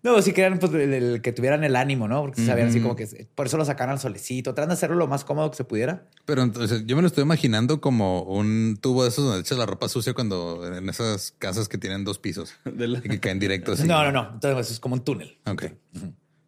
No, 0.04 0.22
si 0.22 0.32
querían 0.32 0.60
pues, 0.60 0.72
el, 0.74 0.94
el 0.94 1.22
que 1.22 1.34
tuvieran 1.34 1.64
el 1.64 1.76
ánimo, 1.76 2.08
¿no? 2.08 2.22
Porque 2.22 2.46
sabían 2.46 2.70
así 2.70 2.80
como 2.80 2.96
que 2.96 3.28
por 3.34 3.48
eso 3.48 3.58
lo 3.58 3.66
sacaron 3.66 3.94
al 3.94 4.00
solecito, 4.00 4.54
tratan 4.54 4.70
de 4.70 4.74
hacerlo 4.76 4.96
lo 4.96 5.08
más 5.08 5.26
cómodo 5.26 5.50
que 5.50 5.58
se 5.58 5.64
pudiera. 5.66 6.06
Pero 6.24 6.44
entonces 6.44 6.84
yo 6.86 6.96
me 6.96 7.02
lo 7.02 7.08
estoy 7.08 7.24
imaginando 7.24 7.82
como 7.82 8.22
un 8.22 8.78
tubo 8.80 9.04
de 9.04 9.10
esos 9.10 9.26
donde 9.26 9.42
echas 9.42 9.58
la 9.58 9.66
ropa 9.66 9.90
sucia 9.90 10.14
cuando 10.14 10.66
en 10.78 10.88
esas 10.88 11.34
casas 11.40 11.68
que 11.68 11.78
tienen 11.80 12.06
dos 12.06 12.20
pisos 12.20 12.54
la- 12.66 13.00
y 13.00 13.02
que 13.02 13.20
caen 13.20 13.40
directo 13.40 13.74
así. 13.74 13.86
No, 13.88 14.04
no, 14.06 14.12
no. 14.12 14.30
Entonces 14.36 14.68
eso 14.68 14.74
es 14.74 14.80
como 14.80 14.94
un 14.96 15.04
túnel. 15.04 15.40
Ok. 15.48 15.66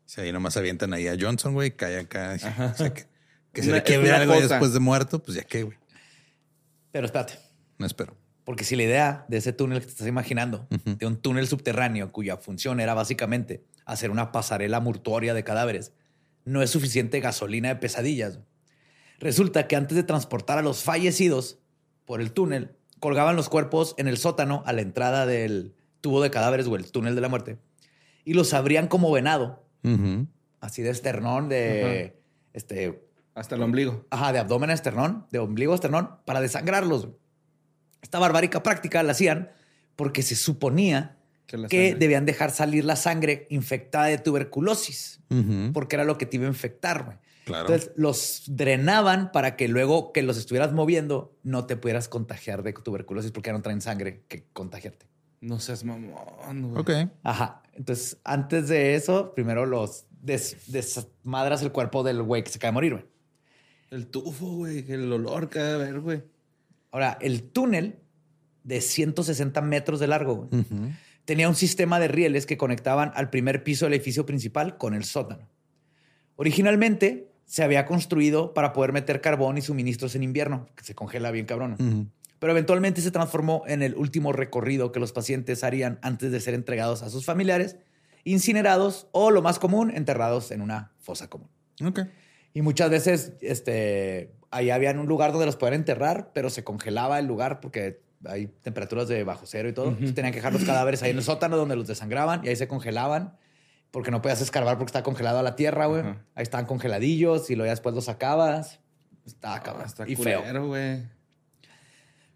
Si 0.06 0.22
ahí 0.22 0.32
nomás 0.32 0.56
avientan 0.56 0.94
ahí 0.94 1.08
a 1.08 1.18
Johnson, 1.20 1.54
güey, 1.54 1.72
cae 1.72 2.00
acá. 2.00 2.38
O 2.74 2.78
sea, 2.78 2.94
que, 2.94 3.08
que 3.52 3.64
se 3.64 3.70
Una- 3.70 3.78
le 3.80 3.84
quiebre 3.84 4.12
algo 4.12 4.40
después 4.40 4.74
de 4.74 4.80
muerto, 4.80 5.20
pues 5.22 5.36
ya 5.36 5.44
qué, 5.44 5.64
güey. 5.64 5.78
Pero 6.92 7.08
espérate, 7.08 7.34
No 7.80 7.86
espero. 7.88 8.16
Porque 8.50 8.64
si 8.64 8.76
la 8.76 8.82
idea 8.82 9.26
de 9.28 9.38
ese 9.38 9.54
túnel 9.54 9.80
que 9.80 9.86
te 9.86 9.92
estás 9.92 10.08
imaginando, 10.08 10.68
de 10.84 11.06
un 11.06 11.18
túnel 11.18 11.46
subterráneo 11.46 12.12
cuya 12.12 12.38
función 12.38 12.80
era 12.80 12.96
básicamente 12.96 13.64
hacer 13.86 14.10
una 14.10 14.32
pasarela 14.32 14.80
mortuoria 14.80 15.36
de 15.36 15.44
cadáveres, 15.44 15.94
no 16.46 16.64
es 16.64 16.72
suficiente 16.72 17.20
gasolina 17.20 17.70
de 17.70 17.76
pesadillas. 17.76 18.40
Resulta 19.20 19.68
que 19.68 19.76
antes 19.76 19.96
de 19.96 20.02
transportar 20.02 20.58
a 20.58 20.64
los 20.64 20.82
fallecidos 20.82 21.60
por 22.06 22.22
el 22.22 22.32
túnel, 22.32 22.72
colgaban 23.00 23.36
los 23.36 23.50
cuerpos 23.50 23.94
en 24.00 24.08
el 24.08 24.18
sótano 24.18 24.64
a 24.66 24.74
la 24.74 24.82
entrada 24.82 25.28
del 25.28 25.76
tubo 26.02 26.20
de 26.20 26.32
cadáveres 26.32 26.66
o 26.66 26.76
el 26.76 26.92
túnel 26.92 27.14
de 27.14 27.22
la 27.22 27.30
muerte 27.30 27.60
y 28.26 28.34
los 28.34 28.56
abrían 28.56 28.88
como 28.88 29.12
venado, 29.12 29.64
así 30.60 30.82
de 30.82 30.90
esternón, 30.90 31.50
de 31.50 32.20
este, 32.54 33.00
Hasta 33.36 33.54
el 33.54 33.62
ombligo. 33.62 34.08
ajá, 34.10 34.34
de 34.34 34.40
abdomen 34.40 34.72
a 34.72 34.74
esternón, 34.74 35.28
de 35.30 35.38
ombligo 35.38 35.74
a 35.74 35.76
esternón, 35.76 36.16
para 36.26 36.42
desangrarlos. 36.42 37.10
Esta 38.10 38.18
barbárica 38.18 38.64
práctica 38.64 39.04
la 39.04 39.12
hacían 39.12 39.52
porque 39.96 40.24
se 40.24 40.36
suponía 40.36 41.16
Que 41.46 41.94
debían 41.96 42.26
dejar 42.26 42.50
salir 42.50 42.84
la 42.86 42.96
sangre 42.96 43.46
infectada 43.52 44.06
de 44.06 44.18
tuberculosis, 44.18 45.20
porque 45.74 45.96
era 45.96 46.06
lo 46.06 46.18
que 46.18 46.26
te 46.26 46.38
iba 46.38 46.46
a 46.46 46.50
infectar. 46.50 47.06
güey. 47.06 47.18
Claro. 47.46 47.66
Entonces 47.68 47.92
los 47.96 48.44
drenaban 48.48 49.32
para 49.32 49.56
que 49.56 49.68
luego 49.68 50.12
que 50.12 50.22
los 50.24 50.38
estuvieras 50.38 50.74
moviendo 50.74 51.36
no 51.44 51.66
te 51.66 51.76
pudieras 51.78 52.08
contagiar 52.08 52.64
de 52.64 52.74
tuberculosis 52.74 53.32
porque 53.32 53.50
ya 53.50 53.54
no 53.54 53.62
traen 53.62 53.82
sangre 53.82 54.24
que 54.28 54.46
contagiarte. 54.54 55.06
No 55.42 55.60
seas 55.60 55.84
mamón, 55.84 56.14
güey. 56.72 56.82
ok. 57.06 57.12
Ajá. 57.24 57.62
Entonces, 57.74 58.18
antes 58.24 58.68
de 58.68 58.96
eso, 58.96 59.34
primero 59.36 59.66
los 59.68 60.06
des- 60.22 60.72
desmadras 60.72 61.62
el 61.62 61.72
cuerpo 61.72 62.04
del 62.04 62.22
güey 62.24 62.44
que 62.44 62.50
se 62.50 62.58
acaba 62.58 62.70
de 62.70 62.74
morir. 62.74 62.92
güey. 62.94 63.06
El 63.92 64.08
tufo, 64.08 64.48
güey. 64.58 64.86
El 64.92 65.12
olor 65.14 65.50
cadáver, 65.50 66.00
güey. 66.02 66.24
Ahora, 66.92 67.18
el 67.22 67.44
túnel 67.44 68.00
de 68.64 68.82
160 68.82 69.62
metros 69.62 70.00
de 70.00 70.08
largo 70.08 70.50
tenía 71.26 71.50
un 71.50 71.56
sistema 71.56 72.00
de 72.00 72.08
rieles 72.08 72.46
que 72.46 72.58
conectaban 72.58 73.12
al 73.16 73.30
primer 73.30 73.64
piso 73.64 73.86
del 73.86 73.94
edificio 73.94 74.26
principal 74.26 74.78
con 74.78 74.94
el 74.94 75.04
sótano. 75.04 75.48
Originalmente 76.36 77.32
se 77.46 77.64
había 77.64 77.86
construido 77.86 78.54
para 78.54 78.74
poder 78.74 78.94
meter 78.94 79.22
carbón 79.22 79.58
y 79.58 79.62
suministros 79.62 80.16
en 80.16 80.24
invierno, 80.24 80.68
que 80.76 80.84
se 80.84 80.96
congela 80.96 81.32
bien 81.32 81.46
cabrón. 81.46 82.12
Pero 82.40 82.52
eventualmente 82.52 83.02
se 83.02 83.12
transformó 83.12 83.64
en 83.68 83.82
el 83.82 83.96
último 83.96 84.32
recorrido 84.32 84.92
que 84.92 85.00
los 85.00 85.12
pacientes 85.12 85.64
harían 85.64 86.00
antes 86.02 86.32
de 86.32 86.40
ser 86.40 86.54
entregados 86.54 87.02
a 87.04 87.10
sus 87.10 87.26
familiares, 87.26 87.76
incinerados 88.24 89.08
o, 89.12 89.32
lo 89.32 89.42
más 89.42 89.60
común, 89.60 89.92
enterrados 89.94 90.52
en 90.52 90.62
una 90.62 90.94
fosa 91.00 91.30
común. 91.30 91.50
Y 92.54 92.62
muchas 92.62 92.90
veces 92.90 93.34
este, 93.42 94.32
ahí 94.52 94.70
había 94.70 94.92
un 94.92 95.08
lugar 95.08 95.32
donde 95.32 95.46
los 95.46 95.56
podían 95.56 95.76
enterrar, 95.76 96.32
pero 96.34 96.50
se 96.50 96.64
congelaba 96.64 97.20
el 97.20 97.26
lugar 97.26 97.60
porque 97.60 98.02
hay 98.26 98.48
temperaturas 98.48 99.08
de 99.08 99.24
bajo 99.24 99.46
cero 99.46 99.70
y 99.70 99.74
todo. 99.74 99.92
tenían 99.94 100.32
que 100.32 100.38
dejar 100.38 100.54
los 100.54 100.64
cadáveres 100.64 101.04
ahí 101.04 101.12
en 101.12 101.18
el 101.18 101.24
sótano 101.24 101.58
donde 101.58 101.76
los 101.76 101.88
desangraban 101.88 102.44
y 102.44 102.50
ahí 102.50 102.56
se 102.56 102.68
congelaban 102.68 103.38
porque 103.92 104.12
no 104.12 104.22
podías 104.22 104.42
escarbar 104.42 104.78
porque 104.78 104.90
está 104.90 105.04
congelado 105.04 105.40
a 105.40 105.44
la 105.44 105.56
tierra, 105.56 105.88
güey. 105.88 106.04
Ahí 106.36 106.44
estaban 106.44 106.66
congeladillos 106.66 107.50
y 107.50 107.56
luego 107.56 107.68
ya 107.68 107.72
después 107.72 107.96
los 107.96 108.06
sacabas. 108.06 108.80
Estaba 109.26 109.56
acabado. 109.56 109.86
y 110.06 110.16
feo. 110.16 110.44
güey. 110.68 111.04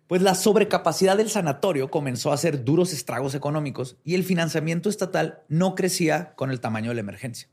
Pues 0.07 0.21
la 0.21 0.35
sobrecapacidad 0.35 1.17
del 1.17 1.29
sanatorio 1.29 1.89
comenzó 1.89 2.31
a 2.31 2.35
hacer 2.35 2.63
duros 2.63 2.93
estragos 2.93 3.35
económicos 3.35 3.97
y 4.03 4.15
el 4.15 4.23
financiamiento 4.23 4.89
estatal 4.89 5.41
no 5.47 5.75
crecía 5.75 6.33
con 6.35 6.51
el 6.51 6.59
tamaño 6.59 6.89
de 6.89 6.95
la 6.95 7.01
emergencia. 7.01 7.49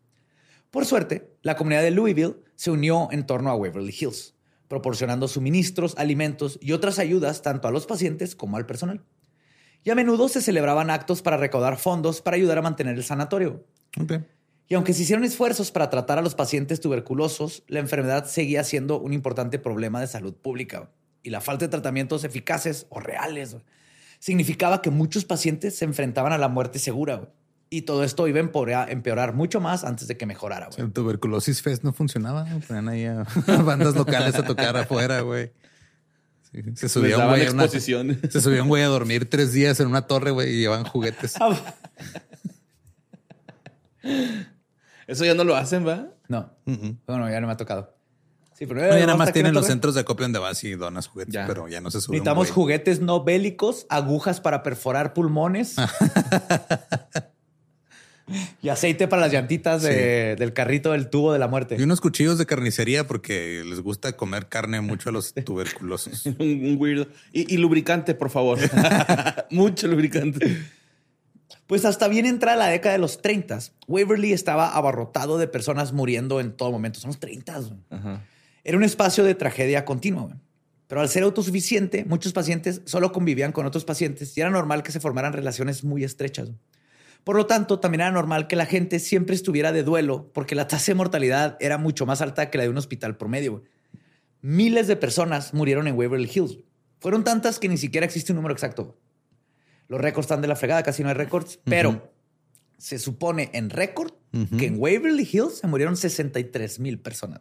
Por 0.70 0.84
suerte, 0.84 1.32
la 1.42 1.56
comunidad 1.56 1.82
de 1.82 1.90
Louisville 1.90 2.36
se 2.56 2.70
unió 2.70 3.08
en 3.12 3.24
torno 3.24 3.50
a 3.50 3.54
Waverly 3.54 3.94
Hills, 3.98 4.34
proporcionando 4.70 5.26
suministros, 5.26 5.96
alimentos 5.98 6.56
y 6.62 6.70
otras 6.70 7.00
ayudas 7.00 7.42
tanto 7.42 7.66
a 7.66 7.72
los 7.72 7.86
pacientes 7.86 8.36
como 8.36 8.56
al 8.56 8.66
personal. 8.66 9.04
Y 9.82 9.90
a 9.90 9.96
menudo 9.96 10.28
se 10.28 10.40
celebraban 10.40 10.90
actos 10.90 11.22
para 11.22 11.36
recaudar 11.36 11.76
fondos 11.76 12.22
para 12.22 12.36
ayudar 12.36 12.58
a 12.58 12.62
mantener 12.62 12.94
el 12.94 13.02
sanatorio. 13.02 13.66
Y 14.68 14.74
aunque 14.76 14.92
se 14.94 15.02
hicieron 15.02 15.24
esfuerzos 15.24 15.72
para 15.72 15.90
tratar 15.90 16.18
a 16.20 16.22
los 16.22 16.36
pacientes 16.36 16.78
tuberculosos, 16.80 17.64
la 17.66 17.80
enfermedad 17.80 18.26
seguía 18.26 18.62
siendo 18.62 19.00
un 19.00 19.12
importante 19.12 19.58
problema 19.58 20.00
de 20.00 20.06
salud 20.06 20.34
pública. 20.34 20.92
Y 21.24 21.30
la 21.30 21.40
falta 21.40 21.64
de 21.64 21.70
tratamientos 21.70 22.22
eficaces 22.22 22.86
o 22.90 23.00
reales 23.00 23.56
significaba 24.20 24.82
que 24.82 24.90
muchos 24.90 25.24
pacientes 25.24 25.76
se 25.76 25.84
enfrentaban 25.84 26.32
a 26.32 26.38
la 26.38 26.46
muerte 26.46 26.78
segura. 26.78 27.32
Y 27.72 27.82
todo 27.82 28.02
esto 28.02 28.26
iba 28.26 28.40
a 28.40 28.90
empeorar 28.90 29.32
mucho 29.32 29.60
más 29.60 29.84
antes 29.84 30.08
de 30.08 30.16
que 30.16 30.26
mejorara. 30.26 30.68
El 30.76 30.92
tuberculosis 30.92 31.62
fest 31.62 31.84
no 31.84 31.92
funcionaba. 31.92 32.44
Ponían 32.66 32.88
ahí 32.88 33.04
a 33.06 33.24
bandas 33.64 33.94
locales 33.94 34.34
a 34.34 34.44
tocar 34.44 34.76
afuera, 34.76 35.20
güey. 35.20 35.52
Se 36.74 36.88
subía 36.88 37.16
un 37.16 37.28
güey 37.28 37.46
a 37.46 37.68
se 37.68 38.40
subía 38.40 38.62
un 38.64 38.68
güey 38.68 38.82
a 38.82 38.88
dormir 38.88 39.30
tres 39.30 39.52
días 39.52 39.78
en 39.78 39.86
una 39.86 40.08
torre, 40.08 40.32
güey, 40.32 40.52
y 40.52 40.58
llevaban 40.58 40.84
juguetes. 40.84 41.36
Eso 45.06 45.24
ya 45.24 45.34
no 45.34 45.44
lo 45.44 45.54
hacen, 45.54 45.86
¿va? 45.86 46.08
No. 46.26 46.52
Bueno, 47.06 47.30
ya 47.30 47.40
no 47.40 47.46
me 47.46 47.52
ha 47.52 47.56
tocado. 47.56 47.94
Sí, 48.54 48.66
pero 48.66 48.80
ya 48.80 49.06
nada 49.06 49.16
más 49.16 49.32
tienen 49.32 49.54
los 49.54 49.66
centros 49.66 49.94
de 49.94 50.00
acopio 50.00 50.24
donde 50.24 50.40
vas 50.40 50.62
y 50.64 50.74
donas 50.74 51.06
juguetes, 51.06 51.40
pero 51.46 51.68
ya 51.68 51.80
no 51.80 51.92
se 51.92 52.00
suben. 52.00 52.16
Necesitamos 52.16 52.50
juguetes 52.50 53.00
no 53.00 53.22
bélicos, 53.22 53.86
agujas 53.88 54.40
para 54.40 54.64
perforar 54.64 55.14
pulmones. 55.14 55.76
y 58.62 58.68
aceite 58.68 59.08
para 59.08 59.22
las 59.22 59.32
llantitas 59.32 59.82
del 59.82 60.52
carrito 60.52 60.92
del 60.92 61.08
tubo 61.10 61.32
de 61.32 61.38
la 61.38 61.48
muerte. 61.48 61.76
Y 61.78 61.82
unos 61.82 62.00
cuchillos 62.00 62.38
de 62.38 62.46
carnicería 62.46 63.06
porque 63.06 63.62
les 63.64 63.80
gusta 63.80 64.16
comer 64.16 64.48
carne 64.48 64.80
mucho 64.80 65.10
a 65.10 65.12
los 65.12 65.34
tuberculosos. 65.44 66.26
un, 66.38 66.76
weirdo. 66.78 67.08
Y, 67.32 67.54
y, 67.54 67.58
lubricante, 67.58 68.14
por 68.14 68.30
favor. 68.30 68.58
mucho 69.50 69.88
lubricante. 69.88 70.58
Pues 71.66 71.84
hasta 71.84 72.08
bien 72.08 72.26
entrada 72.26 72.56
la 72.56 72.66
década 72.66 72.94
de 72.94 72.98
los 72.98 73.22
30, 73.22 73.60
Waverly 73.86 74.32
estaba 74.32 74.74
abarrotado 74.74 75.38
de 75.38 75.46
personas 75.46 75.92
muriendo 75.92 76.40
en 76.40 76.52
todo 76.52 76.72
momento. 76.72 76.98
Son 76.98 77.10
los 77.10 77.20
30. 77.20 77.60
Era 78.64 78.76
un 78.76 78.82
espacio 78.82 79.22
de 79.22 79.36
tragedia 79.36 79.84
continua. 79.84 80.36
Pero 80.88 81.00
al 81.00 81.08
ser 81.08 81.22
autosuficiente, 81.22 82.04
muchos 82.04 82.32
pacientes 82.32 82.82
solo 82.84 83.12
convivían 83.12 83.52
con 83.52 83.64
otros 83.64 83.84
pacientes 83.84 84.36
y 84.36 84.40
era 84.40 84.50
normal 84.50 84.82
que 84.82 84.90
se 84.90 84.98
formaran 84.98 85.32
relaciones 85.32 85.84
muy 85.84 86.02
estrechas. 86.02 86.48
Por 87.24 87.36
lo 87.36 87.46
tanto, 87.46 87.80
también 87.80 88.00
era 88.02 88.10
normal 88.10 88.46
que 88.46 88.56
la 88.56 88.66
gente 88.66 88.98
siempre 88.98 89.34
estuviera 89.34 89.72
de 89.72 89.82
duelo 89.82 90.30
porque 90.32 90.54
la 90.54 90.66
tasa 90.66 90.92
de 90.92 90.96
mortalidad 90.96 91.56
era 91.60 91.78
mucho 91.78 92.06
más 92.06 92.20
alta 92.20 92.50
que 92.50 92.58
la 92.58 92.64
de 92.64 92.70
un 92.70 92.78
hospital 92.78 93.16
promedio. 93.16 93.62
Miles 94.42 94.86
de 94.86 94.96
personas 94.96 95.52
murieron 95.52 95.86
en 95.86 95.96
Waverly 95.96 96.30
Hills. 96.32 96.58
Fueron 96.98 97.24
tantas 97.24 97.58
que 97.58 97.68
ni 97.68 97.76
siquiera 97.76 98.06
existe 98.06 98.32
un 98.32 98.36
número 98.36 98.54
exacto. 98.54 98.98
Los 99.88 100.00
récords 100.00 100.26
están 100.26 100.40
de 100.40 100.48
la 100.48 100.56
fregada, 100.56 100.82
casi 100.82 101.02
no 101.02 101.08
hay 101.08 101.14
récords, 101.14 101.58
pero 101.64 102.12
se 102.78 102.98
supone 102.98 103.50
en 103.52 103.70
récord 103.70 104.12
que 104.56 104.66
en 104.66 104.78
Waverly 104.78 105.28
Hills 105.30 105.58
se 105.58 105.66
murieron 105.66 105.96
63 105.96 106.78
mil 106.78 107.00
personas. 107.00 107.40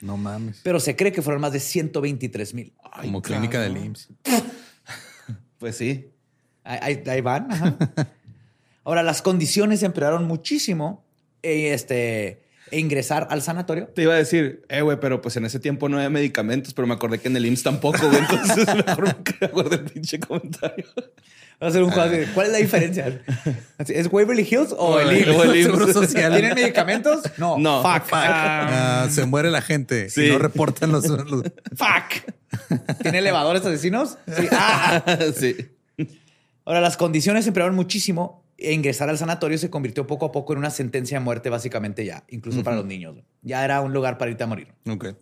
No 0.00 0.18
mames. 0.18 0.60
Pero 0.62 0.80
se 0.80 0.96
cree 0.96 1.12
que 1.12 1.22
fueron 1.22 1.40
más 1.40 1.52
de 1.52 1.60
123 1.60 2.52
mil. 2.52 2.74
Como 3.00 3.22
clínica 3.22 3.60
de 3.60 3.68
IMSS. 3.70 4.08
pues 5.58 5.76
sí. 5.76 6.10
Ahí, 6.62 7.20
van. 7.20 7.48
Ahora, 8.84 9.02
las 9.02 9.22
condiciones 9.22 9.82
empeoraron 9.82 10.24
muchísimo. 10.24 11.04
Y 11.42 11.66
este, 11.66 12.44
e 12.70 12.80
ingresar 12.80 13.28
al 13.30 13.42
sanatorio. 13.42 13.88
Te 13.88 14.02
iba 14.02 14.14
a 14.14 14.16
decir, 14.16 14.64
eh, 14.68 14.80
güey, 14.80 14.98
pero 14.98 15.20
pues 15.20 15.36
en 15.36 15.44
ese 15.44 15.60
tiempo 15.60 15.88
no 15.88 15.96
había 15.96 16.10
medicamentos, 16.10 16.74
pero 16.74 16.88
me 16.88 16.94
acordé 16.94 17.18
que 17.18 17.28
en 17.28 17.36
el 17.36 17.46
IMSS 17.46 17.62
tampoco, 17.62 18.08
güey. 18.08 18.18
Entonces 18.18 18.66
mejor 18.86 19.04
me 19.04 19.46
acordé 19.46 19.76
el 19.76 19.84
pinche 19.84 20.18
comentario. 20.18 20.86
Va 21.62 21.68
a 21.68 21.70
ser 21.70 21.82
un 21.82 21.90
juego 21.90 22.10
¿Cuál 22.34 22.46
es 22.46 22.52
la 22.52 22.58
diferencia? 22.58 23.22
¿Es 23.78 24.08
Waverly 24.10 24.42
Hills 24.42 24.74
o 24.76 24.98
el, 24.98 25.24
Seguro 25.62 25.92
Social? 25.92 26.32
¿Tienen 26.32 26.54
medicamentos? 26.54 27.22
No. 27.38 27.58
No. 27.58 27.82
Fuck. 27.82 28.08
Ah, 28.12 29.06
se 29.08 29.24
muere 29.24 29.50
la 29.50 29.62
gente 29.62 30.10
sí. 30.10 30.28
no 30.28 30.38
reportan 30.38 30.90
los, 30.90 31.06
Fuck. 31.06 32.98
¿Tiene 33.02 33.18
elevadores 33.18 33.64
asesinos? 33.64 34.18
Sí. 34.26 34.48
Ah. 34.50 35.04
sí. 35.36 35.56
Ahora, 36.64 36.80
las 36.80 36.96
condiciones 36.96 37.46
empeoraron 37.46 37.76
muchísimo 37.76 38.43
ingresar 38.72 39.08
al 39.08 39.18
sanatorio 39.18 39.58
se 39.58 39.70
convirtió 39.70 40.06
poco 40.06 40.26
a 40.26 40.32
poco 40.32 40.52
en 40.52 40.58
una 40.58 40.70
sentencia 40.70 41.18
de 41.18 41.24
muerte, 41.24 41.50
básicamente 41.50 42.04
ya, 42.04 42.24
incluso 42.28 42.62
para 42.62 42.76
los 42.76 42.86
niños. 42.86 43.16
Ya 43.42 43.64
era 43.64 43.80
un 43.80 43.92
lugar 43.92 44.18
para 44.18 44.30
irte 44.30 44.44
a 44.44 44.46
morir. 44.46 44.68
Ok. 44.88 45.14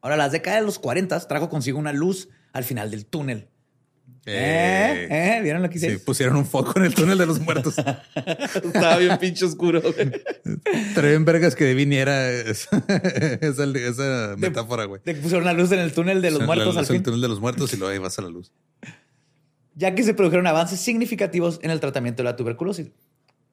Ahora, 0.00 0.16
las 0.16 0.32
décadas 0.32 0.60
de 0.60 0.66
los 0.66 0.78
40 0.78 1.18
trajo 1.26 1.48
consigo 1.48 1.78
una 1.78 1.92
luz 1.92 2.28
al 2.52 2.64
final 2.64 2.90
del 2.90 3.06
túnel 3.06 3.48
¿Eh? 4.30 5.08
¿Eh? 5.10 5.40
¿Vieron 5.42 5.62
lo 5.62 5.70
que 5.70 5.78
hice? 5.78 5.90
Sí, 5.90 5.98
pusieron 6.04 6.36
un 6.36 6.44
foco 6.44 6.74
en 6.76 6.84
el 6.84 6.94
túnel 6.94 7.16
de 7.16 7.26
los 7.26 7.40
muertos. 7.40 7.76
Estaba 8.64 8.98
bien 8.98 9.16
pinche 9.18 9.44
oscuro. 9.44 9.82
Traen 10.94 11.24
vergas 11.24 11.54
que 11.54 11.72
viniera 11.74 12.30
esa, 12.30 12.82
esa, 13.40 14.34
metáfora, 14.36 14.84
güey. 14.84 15.00
Te 15.02 15.14
pusieron 15.14 15.42
una 15.44 15.54
luz 15.54 15.72
en 15.72 15.78
el 15.78 15.92
túnel 15.92 16.20
de 16.20 16.30
los 16.30 16.42
muertos 16.42 16.76
al 16.76 16.86
fin. 16.86 16.96
el 16.96 17.02
túnel 17.02 17.20
de 17.20 17.28
los 17.28 17.40
muertos 17.40 17.72
y 17.72 17.76
luego 17.76 17.92
ahí 17.92 17.98
vas 17.98 18.18
a 18.18 18.22
la 18.22 18.28
luz. 18.28 18.52
Ya 19.78 19.94
que 19.94 20.02
se 20.02 20.12
produjeron 20.12 20.48
avances 20.48 20.80
significativos 20.80 21.60
en 21.62 21.70
el 21.70 21.78
tratamiento 21.78 22.24
de 22.24 22.28
la 22.28 22.34
tuberculosis. 22.34 22.90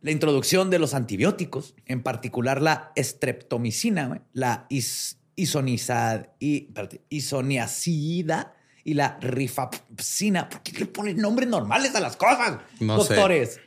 La 0.02 0.10
introducción 0.10 0.72
de 0.72 0.80
los 0.80 0.96
antibióticos, 0.96 1.76
en 1.86 2.02
particular 2.02 2.64
la 2.64 2.92
estreptomicina, 2.96 4.24
la 4.34 4.66
is, 4.70 5.20
isonizad, 5.36 6.30
y, 6.40 6.70
isoniazida, 7.10 8.56
y 8.84 8.96
la 8.96 9.20
rifapsina. 9.22 10.50
¿Por 10.50 10.62
qué 10.64 10.80
le 10.80 10.88
ponen 10.88 11.18
nombres 11.18 11.48
normales 11.48 11.94
a 11.94 12.00
las 12.00 12.16
cosas? 12.18 12.58
No 12.80 12.98
doctores. 12.98 13.60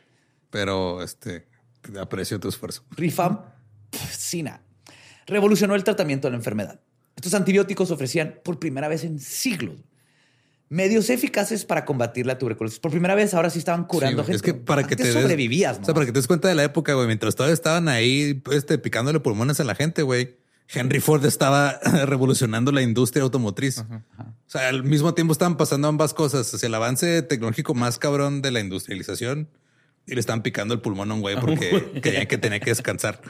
pero 0.50 1.00
este 1.00 1.46
aprecio 2.00 2.40
tu 2.40 2.48
esfuerzo. 2.48 2.84
Rifapsina 2.90 4.62
revolucionó 5.26 5.76
el 5.76 5.84
tratamiento 5.84 6.26
de 6.26 6.32
la 6.32 6.38
enfermedad. 6.38 6.80
Estos 7.14 7.34
antibióticos 7.34 7.92
ofrecían 7.92 8.40
por 8.42 8.59
primera 8.59 8.88
vez 8.88 9.04
en 9.04 9.20
siglos 9.20 9.76
medios 10.68 11.10
eficaces 11.10 11.64
para 11.64 11.84
combatir 11.84 12.26
la 12.26 12.38
tuberculosis. 12.38 12.78
Por 12.78 12.90
primera 12.90 13.14
vez, 13.14 13.34
ahora 13.34 13.50
sí 13.50 13.58
estaban 13.58 13.84
curando 13.84 14.22
gente. 14.22 14.36
Es 14.36 14.42
que 14.42 14.54
para 14.54 14.86
que 14.86 14.96
te 14.96 15.12
sobrevivías, 15.12 15.78
O 15.80 15.84
sea, 15.84 15.94
para 15.94 16.06
que 16.06 16.12
te 16.12 16.18
des 16.18 16.26
cuenta 16.26 16.48
de 16.48 16.54
la 16.54 16.64
época, 16.64 16.94
güey, 16.94 17.06
mientras 17.06 17.34
todavía 17.34 17.54
estaban 17.54 17.88
ahí 17.88 18.42
este, 18.52 18.78
picándole 18.78 19.20
pulmones 19.20 19.60
a 19.60 19.64
la 19.64 19.74
gente, 19.74 20.02
güey 20.02 20.36
Henry 20.68 21.00
Ford 21.00 21.24
estaba 21.24 21.78
revolucionando 22.04 22.72
la 22.72 22.82
industria 22.82 23.22
automotriz. 23.22 23.78
O 23.78 24.50
sea, 24.50 24.68
al 24.68 24.84
mismo 24.84 25.14
tiempo 25.14 25.32
estaban 25.32 25.56
pasando 25.56 25.88
ambas 25.88 26.14
cosas, 26.14 26.52
hacia 26.52 26.66
el 26.66 26.74
avance 26.74 27.22
tecnológico 27.22 27.74
más 27.74 27.98
cabrón 27.98 28.42
de 28.42 28.50
la 28.50 28.60
industrialización 28.60 29.48
y 30.06 30.14
le 30.14 30.20
estaban 30.20 30.42
picando 30.42 30.74
el 30.74 30.80
pulmón 30.80 31.10
a 31.10 31.14
un 31.14 31.20
güey 31.20 31.38
porque 31.40 32.00
creían 32.02 32.26
que 32.26 32.38
tenía 32.38 32.60
que 32.60 32.70
descansar. 32.70 33.20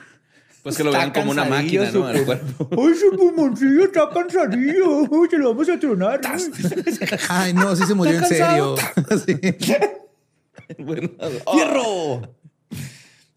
Pues 0.69 0.77
que 0.77 0.85
lo 0.85 0.93
vean 0.93 1.12
como 1.12 1.31
una 1.31 1.47
máquina, 1.47 1.91
¿no? 1.91 2.07
Ay, 2.09 2.19
su 2.21 3.16
pulmoncillo 3.16 3.85
está 3.85 4.11
cansadillo. 4.11 5.09
Se 5.31 5.39
lo 5.39 5.49
vamos 5.55 5.66
a 5.71 5.79
tronar. 5.79 6.21
Ay, 7.31 7.55
no, 7.55 7.75
sí 7.75 7.85
se 7.87 7.95
murió 7.95 8.19
en 8.19 8.27
serio. 8.27 8.75
bueno, 10.79 11.11
¡Fierro! 11.51 12.35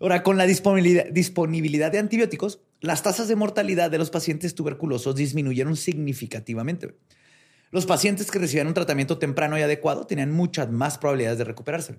Ahora, 0.01 0.23
con 0.23 0.37
la 0.37 0.45
disponibilidad, 0.45 1.89
de 1.89 1.99
antibióticos, 1.99 2.59
las 2.81 3.01
tasas 3.01 3.29
de 3.29 3.37
mortalidad 3.37 3.89
de 3.89 3.97
los 3.97 4.09
pacientes 4.09 4.53
tuberculosos 4.53 5.15
disminuyeron 5.15 5.77
significativamente. 5.77 6.95
Los 7.71 7.85
pacientes 7.85 8.29
que 8.29 8.37
recibían 8.37 8.67
un 8.67 8.73
tratamiento 8.73 9.17
temprano 9.17 9.57
y 9.57 9.61
adecuado 9.61 10.05
tenían 10.05 10.31
muchas 10.31 10.69
más 10.69 10.97
probabilidades 10.97 11.37
de 11.37 11.45
recuperarse. 11.45 11.95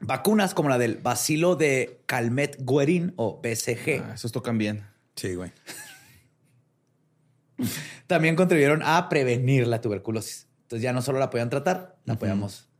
Vacunas 0.00 0.54
como 0.54 0.68
la 0.68 0.78
del 0.78 0.96
bacilo 0.96 1.56
de 1.56 2.02
Calmet-Guerin 2.06 3.14
o 3.16 3.40
BCG. 3.42 4.02
Ah, 4.04 4.12
esos 4.14 4.30
tocan 4.30 4.58
bien. 4.58 4.86
Sí, 5.16 5.34
güey. 5.34 5.52
También 8.06 8.36
contribuyeron 8.36 8.82
a 8.84 9.08
prevenir 9.08 9.66
la 9.66 9.80
tuberculosis. 9.80 10.46
Entonces 10.62 10.82
ya 10.82 10.92
no 10.92 11.02
solo 11.02 11.18
la 11.18 11.30
podían 11.30 11.50
tratar, 11.50 11.96
la 12.04 12.16
podíamos, 12.16 12.70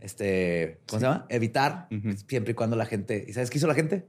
este, 0.00 0.80
¿cómo 0.86 1.00
se 1.00 1.06
llama? 1.06 1.26
Evitar, 1.28 1.88
siempre 2.26 2.52
y 2.52 2.54
cuando 2.54 2.76
la 2.76 2.86
gente... 2.86 3.24
¿Y 3.26 3.32
sabes 3.32 3.50
qué 3.50 3.58
hizo 3.58 3.66
la 3.66 3.74
gente? 3.74 4.06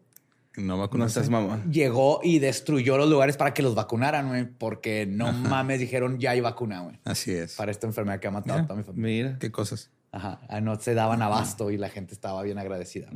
No 0.57 0.77
vacunaste. 0.77 1.29
mamá. 1.29 1.63
Llegó 1.69 2.19
y 2.23 2.39
destruyó 2.39 2.97
los 2.97 3.09
lugares 3.09 3.37
para 3.37 3.53
que 3.53 3.61
los 3.61 3.75
vacunaran, 3.75 4.29
güey, 4.29 4.45
porque 4.45 5.05
no 5.05 5.31
mames, 5.33 5.79
dijeron 5.79 6.19
ya 6.19 6.31
hay 6.31 6.41
vacuna, 6.41 6.81
güey. 6.81 6.99
Así 7.03 7.31
es. 7.31 7.55
Para 7.55 7.71
esta 7.71 7.87
enfermedad 7.87 8.19
que 8.19 8.27
ha 8.27 8.31
matado 8.31 8.59
a 8.59 8.63
toda 8.63 8.75
mi 8.75 8.83
familia. 8.83 9.25
Mira. 9.25 9.39
Qué 9.39 9.51
cosas. 9.51 9.91
Ajá. 10.11 10.39
Ah, 10.47 10.61
no 10.61 10.79
se 10.79 10.93
daban 10.93 11.21
abasto 11.21 11.71
y 11.71 11.77
la 11.77 11.89
gente 11.89 12.13
estaba 12.13 12.41
bien 12.43 12.57
agradecida. 12.57 13.09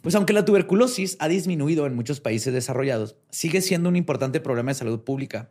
Pues 0.00 0.14
aunque 0.14 0.32
la 0.32 0.44
tuberculosis 0.44 1.16
ha 1.20 1.28
disminuido 1.28 1.86
en 1.86 1.94
muchos 1.94 2.20
países 2.20 2.52
desarrollados, 2.52 3.16
sigue 3.30 3.62
siendo 3.62 3.88
un 3.88 3.96
importante 3.96 4.40
problema 4.40 4.70
de 4.70 4.74
salud 4.74 5.00
pública. 5.00 5.50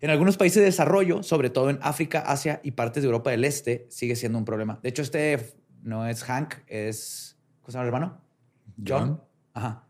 En 0.00 0.08
algunos 0.08 0.38
países 0.38 0.60
de 0.60 0.64
desarrollo, 0.64 1.22
sobre 1.22 1.50
todo 1.50 1.68
en 1.68 1.78
África, 1.82 2.20
Asia 2.20 2.60
y 2.64 2.70
partes 2.70 3.02
de 3.02 3.08
Europa 3.08 3.30
del 3.30 3.44
Este, 3.44 3.86
sigue 3.90 4.16
siendo 4.16 4.38
un 4.38 4.46
problema. 4.46 4.80
De 4.82 4.88
hecho, 4.88 5.02
este 5.02 5.54
no 5.82 6.06
es 6.06 6.24
Hank, 6.24 6.54
es... 6.66 7.36
¿Cómo 7.60 7.72
se 7.72 7.72
llama 7.72 7.82
el 7.82 7.88
hermano? 7.88 8.20
John. 8.82 9.20
Ajá 9.52 9.84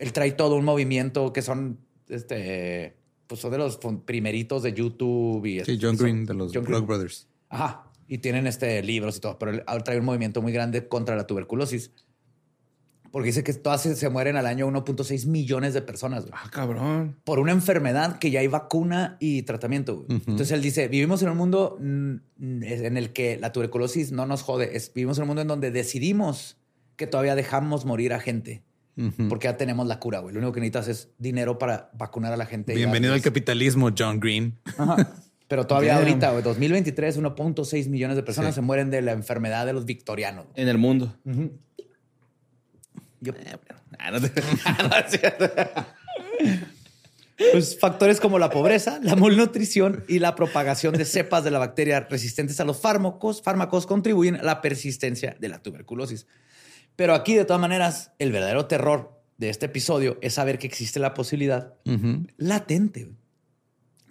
él 0.00 0.14
trae 0.14 0.32
todo 0.32 0.56
un 0.56 0.64
movimiento 0.64 1.32
que 1.32 1.42
son, 1.42 1.78
este, 2.08 2.96
pues 3.26 3.40
son 3.40 3.52
de 3.52 3.58
los 3.58 3.78
primeritos 4.06 4.62
de 4.62 4.72
YouTube 4.72 5.44
y... 5.44 5.62
Sí, 5.62 5.78
John 5.80 5.96
Green, 5.96 6.24
de 6.24 6.32
los 6.32 6.52
Blog 6.52 6.86
Brothers. 6.86 7.28
Ajá, 7.50 7.84
y 8.08 8.18
tienen 8.18 8.46
este, 8.46 8.82
libros 8.82 9.18
y 9.18 9.20
todo, 9.20 9.38
pero 9.38 9.52
él 9.52 9.82
trae 9.84 9.98
un 9.98 10.06
movimiento 10.06 10.40
muy 10.40 10.52
grande 10.52 10.88
contra 10.88 11.16
la 11.16 11.26
tuberculosis. 11.26 11.92
Porque 13.12 13.26
dice 13.26 13.44
que 13.44 13.52
todas 13.52 13.82
se, 13.82 14.08
mueren 14.08 14.36
al 14.36 14.46
año 14.46 14.68
1.6 14.68 15.26
millones 15.26 15.74
de 15.74 15.82
personas. 15.82 16.26
Ah, 16.32 16.48
cabrón. 16.50 17.18
Por 17.24 17.38
una 17.40 17.52
enfermedad 17.52 18.18
que 18.20 18.30
ya 18.30 18.40
hay 18.40 18.46
vacuna 18.46 19.16
y 19.20 19.42
tratamiento. 19.42 20.06
Entonces 20.08 20.52
él 20.52 20.62
dice, 20.62 20.86
vivimos 20.86 21.20
en 21.22 21.28
un 21.28 21.36
mundo 21.36 21.76
en 21.80 22.96
el 22.96 23.12
que 23.12 23.36
la 23.36 23.52
tuberculosis 23.52 24.12
no 24.12 24.26
nos 24.26 24.42
jode. 24.42 24.80
vivimos 24.94 25.18
en 25.18 25.22
un 25.22 25.26
mundo 25.26 25.42
en 25.42 25.48
donde 25.48 25.72
decidimos 25.72 26.56
que 26.94 27.08
todavía 27.08 27.34
dejamos 27.34 27.84
morir 27.84 28.14
a 28.14 28.20
gente 28.20 28.62
porque 29.28 29.46
ya 29.46 29.56
tenemos 29.56 29.86
la 29.86 29.98
cura, 29.98 30.20
güey. 30.20 30.34
Lo 30.34 30.40
único 30.40 30.52
que 30.52 30.60
necesitas 30.60 30.88
es 30.88 31.08
dinero 31.18 31.58
para 31.58 31.90
vacunar 31.94 32.32
a 32.32 32.36
la 32.36 32.46
gente. 32.46 32.74
Bienvenido 32.74 33.14
al 33.14 33.22
capitalismo, 33.22 33.90
John 33.96 34.20
Green. 34.20 34.58
Pero 35.48 35.66
todavía 35.66 35.96
ahorita, 35.96 36.30
güey, 36.30 36.44
2023, 36.44 37.18
1.6 37.18 37.88
millones 37.88 38.16
de 38.16 38.22
personas 38.22 38.54
se 38.54 38.60
mueren 38.60 38.90
de 38.90 39.02
la 39.02 39.12
enfermedad 39.12 39.66
de 39.66 39.72
los 39.72 39.84
victorianos. 39.84 40.46
En 40.54 40.68
el 40.68 40.78
mundo. 40.78 41.12
Pues 47.52 47.78
factores 47.78 48.20
como 48.20 48.38
la 48.38 48.50
pobreza, 48.50 49.00
la 49.02 49.16
malnutrición 49.16 50.04
y 50.08 50.18
la 50.18 50.34
propagación 50.34 50.94
de 50.94 51.04
cepas 51.04 51.42
de 51.42 51.50
la 51.50 51.58
bacteria 51.58 52.00
resistentes 52.00 52.60
a 52.60 52.64
los 52.64 52.78
fármacos, 52.78 53.42
fármacos 53.42 53.86
contribuyen 53.86 54.36
a 54.36 54.42
la 54.42 54.60
persistencia 54.60 55.36
de 55.40 55.48
la 55.48 55.62
tuberculosis. 55.62 56.26
Pero 57.00 57.14
aquí, 57.14 57.34
de 57.34 57.46
todas 57.46 57.62
maneras, 57.62 58.12
el 58.18 58.30
verdadero 58.30 58.66
terror 58.66 59.22
de 59.38 59.48
este 59.48 59.64
episodio 59.64 60.18
es 60.20 60.34
saber 60.34 60.58
que 60.58 60.66
existe 60.66 61.00
la 61.00 61.14
posibilidad 61.14 61.72
latente 62.36 63.10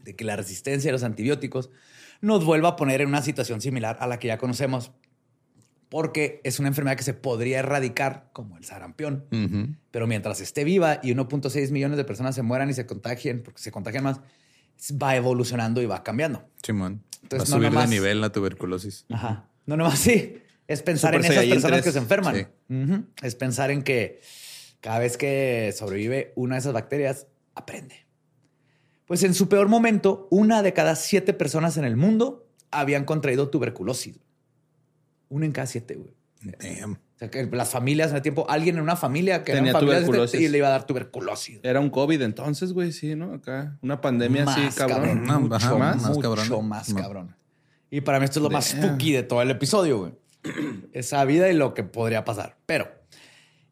de 0.04 0.16
que 0.16 0.26
la 0.26 0.36
resistencia 0.36 0.90
a 0.90 0.94
los 0.94 1.04
antibióticos 1.04 1.70
nos 2.20 2.44
vuelva 2.44 2.70
a 2.70 2.76
poner 2.76 3.02
en 3.02 3.10
una 3.10 3.22
situación 3.22 3.62
similar 3.62 3.98
a 4.00 4.08
la 4.08 4.18
que 4.18 4.30
ya 4.30 4.40
conocemos, 4.40 4.92
porque 5.88 6.42
es 6.44 6.58
una 6.58 6.70
enfermedad 6.70 6.98
que 6.98 7.04
se 7.04 7.14
podría 7.14 7.60
erradicar 7.60 8.32
como 8.34 8.58
el 8.58 8.66
sarampión. 8.66 9.78
Pero 9.92 10.08
mientras 10.08 10.42
esté 10.42 10.64
viva 10.64 11.00
y 11.04 11.14
1.6 11.14 11.70
millones 11.70 11.96
de 11.96 12.06
personas 12.06 12.34
se 12.34 12.42
mueran 12.42 12.72
y 12.72 12.74
se 12.74 12.88
contagien, 12.88 13.44
porque 13.44 13.62
se 13.62 13.72
contagian 13.72 14.04
más, 14.04 14.20
va 15.00 15.16
evolucionando 15.16 15.80
y 15.84 15.86
va 15.86 16.02
cambiando. 16.02 16.44
Simón. 16.64 17.04
Entonces, 17.22 17.54
va 17.54 17.58
a 17.58 17.70
subir 17.70 17.72
de 17.72 17.88
nivel 17.88 18.20
la 18.20 18.32
tuberculosis. 18.32 19.06
Ajá. 19.10 19.48
No 19.68 19.78
nomás 19.78 20.00
sí 20.00 20.42
es 20.70 20.84
pensar 20.84 21.15
en 21.15 21.26
esas 21.26 21.45
personas 21.45 21.82
que 21.82 21.91
se 21.91 21.97
enferman. 21.97 22.47
Es 23.24 23.36
pensar 23.36 23.72
en 23.72 23.82
que 23.82 24.22
cada 24.82 24.99
vez 24.99 25.17
que 25.17 25.74
sobrevive 25.76 26.32
una 26.36 26.55
de 26.55 26.59
esas 26.59 26.74
bacterias, 26.74 27.28
aprende. 27.55 28.05
Pues 29.05 29.24
en 29.24 29.34
su 29.34 29.49
peor 29.49 29.67
momento, 29.67 30.28
una 30.30 30.61
de 30.61 30.72
cada 30.74 30.95
siete 30.95 31.34
personas 31.34 31.78
en 31.78 31.86
el 31.86 31.97
mundo 31.97 32.47
habían 32.70 33.03
contraído 33.03 33.49
tuberculosis. 33.49 34.20
Una 35.28 35.47
en 35.47 35.51
cada 35.51 35.65
siete, 35.65 35.95
güey. 35.95 36.13
O 36.86 37.20
sea, 37.20 37.32
que 37.32 37.45
las 37.47 37.70
familias 37.70 38.11
en 38.11 38.17
el 38.17 38.22
tiempo, 38.22 38.45
alguien 38.47 38.78
en 38.78 38.84
una 38.84 38.95
familia 38.95 39.43
que 39.43 39.53
tenía 39.53 39.78
tuberculosis 39.78 40.39
y 40.39 40.47
le 40.49 40.59
iba 40.59 40.67
a 40.67 40.72
dar 40.72 40.86
tuberculosis. 40.86 41.59
Era 41.63 41.80
un 41.80 41.89
COVID 41.89 42.22
entonces, 42.22 42.74
güey, 42.74 42.91
sí, 42.91 43.15
¿no? 43.15 43.34
Acá, 43.34 43.78
una 43.82 43.99
pandemia 43.99 44.43
así, 44.43 44.70
cabrón. 44.78 45.24
mucho, 45.24 45.80
más, 45.80 46.03
mucho 46.03 46.61
más 46.61 46.93
cabrón. 46.93 47.36
Y 47.89 48.01
para 48.01 48.20
mí 48.20 48.26
esto 48.26 48.38
es 48.39 48.43
lo 48.43 48.51
más 48.51 48.67
spooky 48.67 49.13
de 49.13 49.24
todo 49.24 49.41
el 49.41 49.49
episodio, 49.49 49.97
güey. 49.97 50.13
esa 50.94 51.24
vida 51.26 51.50
y 51.50 51.54
lo 51.54 51.74
que 51.74 51.84
podría 51.84 52.26
pasar. 52.26 52.58
Pero 52.66 52.92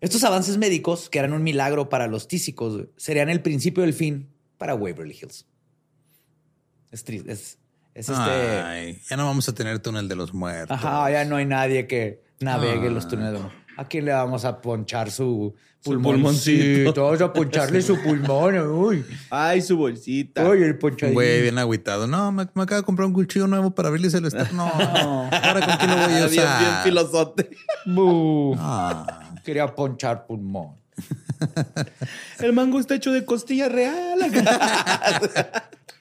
estos 0.01 0.23
avances 0.23 0.57
médicos, 0.57 1.09
que 1.09 1.19
eran 1.19 1.33
un 1.33 1.43
milagro 1.43 1.89
para 1.89 2.07
los 2.07 2.27
tísicos, 2.27 2.87
serían 2.97 3.29
el 3.29 3.41
principio 3.41 3.83
del 3.83 3.93
fin 3.93 4.29
para 4.57 4.75
Waverly 4.75 5.17
Hills. 5.19 5.47
Es 6.91 7.03
triste. 7.03 7.31
Es, 7.31 7.57
este. 7.93 9.01
ya 9.09 9.17
no 9.17 9.25
vamos 9.25 9.49
a 9.49 9.55
tener 9.55 9.79
túnel 9.79 10.07
de 10.07 10.15
los 10.15 10.33
muertos. 10.33 10.77
Ajá, 10.77 11.09
ya 11.09 11.25
no 11.25 11.37
hay 11.37 11.45
nadie 11.45 11.87
que 11.87 12.23
navegue 12.39 12.91
los 12.91 13.07
túneles 13.07 13.33
de 13.33 13.39
los 13.39 13.51
muertos. 13.51 13.66
¿A 13.77 13.85
quién 13.85 14.05
le 14.05 14.11
vamos 14.11 14.43
a 14.43 14.59
ponchar 14.59 15.11
su 15.11 15.53
pulmoncito? 15.83 17.03
Vamos 17.03 17.21
a 17.21 17.31
poncharle 17.31 17.79
su 17.83 18.01
pulmón. 18.01 18.57
Uy. 18.57 19.05
Ay, 19.29 19.61
su 19.61 19.77
bolsita. 19.77 20.49
Uy, 20.49 20.63
el 20.63 20.79
ponchadito. 20.79 21.13
Güey, 21.13 21.43
bien 21.43 21.59
agüitado. 21.59 22.07
No, 22.07 22.31
me, 22.31 22.41
acabo 22.41 22.75
de 22.75 22.83
comprar 22.83 23.07
un 23.07 23.13
cuchillo 23.13 23.45
nuevo 23.45 23.69
para 23.75 23.89
abrirles 23.89 24.15
el 24.15 24.25
externo. 24.25 24.65
No, 24.65 25.29
ahora 25.31 25.63
con 25.63 25.77
quién 25.77 25.91
lo 25.91 25.95
voy 25.95 26.21
a 26.21 26.25
usar. 26.25 26.59
Bien, 26.59 26.71
bien 26.71 26.83
filosote. 26.83 27.49
Ah. 28.57 29.31
Quería 29.45 29.67
ponchar 29.67 30.25
pulmón. 30.25 30.75
el 32.39 32.53
mango 32.53 32.79
está 32.79 32.95
hecho 32.95 33.11
de 33.11 33.25
costilla 33.25 33.69
real. 33.69 34.19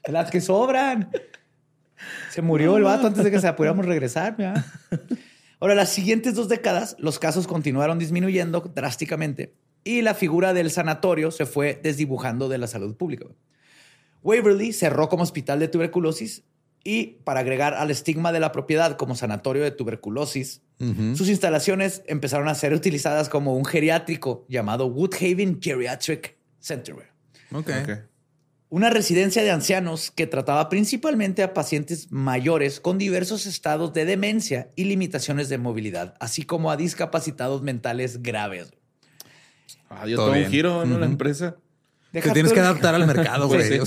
Las 0.09 0.31
que 0.31 0.41
sobran. 0.41 1.11
Se 2.31 2.41
murió 2.41 2.79
el 2.79 2.85
vato 2.85 3.07
antes 3.07 3.23
de 3.23 3.31
que 3.31 3.39
se 3.39 3.53
pudiéramos 3.53 3.85
regresar. 3.85 4.35
¿ya? 4.39 4.65
Ahora, 5.61 5.75
las 5.75 5.91
siguientes 5.91 6.35
dos 6.35 6.49
décadas, 6.49 6.97
los 6.99 7.19
casos 7.19 7.47
continuaron 7.47 7.99
disminuyendo 7.99 8.61
drásticamente 8.61 9.55
y 9.85 10.03
la 10.03 10.15
figura 10.15 10.53
del 10.53 10.71
sanatorio 10.71 11.31
se 11.31 11.47
fue 11.47 11.81
desdibujando 11.83 12.49
de 12.49 12.59
la 12.59 12.67
salud 12.67 12.95
pública. 12.97 13.27
Waverly 14.23 14.73
cerró 14.73 15.09
como 15.09 15.23
hospital 15.23 15.61
de 15.61 15.69
tuberculosis 15.69 16.43
y 16.85 17.19
para 17.25 17.41
agregar 17.41 17.75
al 17.75 17.91
estigma 17.91 18.33
de 18.33 18.41
la 18.41 18.53
propiedad 18.53 18.97
como 18.97 19.15
sanatorio 19.15 19.63
de 19.63 19.71
tuberculosis, 19.71 20.63
sus 21.15 21.29
instalaciones 21.31 22.03
empezaron 22.07 22.49
a 22.49 22.55
ser 22.55 22.75
utilizadas 22.75 23.31
como 23.31 23.57
un 23.57 23.65
geriátrico 23.65 24.45
llamado 24.49 24.87
Woodhaven 24.89 25.61
Geriatric 25.61 26.37
Center. 26.61 26.97
Okay. 27.51 27.83
okay 27.83 27.97
una 28.69 28.91
residencia 28.91 29.43
de 29.43 29.51
ancianos 29.51 30.11
que 30.11 30.27
trataba 30.27 30.69
principalmente 30.69 31.43
a 31.43 31.55
pacientes 31.55 32.11
mayores 32.11 32.81
con 32.81 32.99
diversos 32.99 33.47
estados 33.47 33.93
de 33.93 34.05
demencia 34.05 34.71
y 34.75 34.85
limitaciones 34.85 35.49
de 35.49 35.59
movilidad, 35.59 36.15
así 36.21 36.43
como 36.43 36.71
a 36.71 36.77
discapacitados 36.77 37.63
mentales 37.63 38.23
graves. 38.23 38.73
Ah, 39.89 40.05
todo, 40.15 40.33
un 40.33 40.47
giro, 40.47 40.85
¿no? 40.85 40.99
La 40.99 41.07
empresa. 41.07 41.57
Te 42.13 42.23
tienes 42.31 42.53
que 42.53 42.61
adaptar 42.61 42.95
al 42.95 43.07
mercado, 43.07 43.47
güey. 43.47 43.81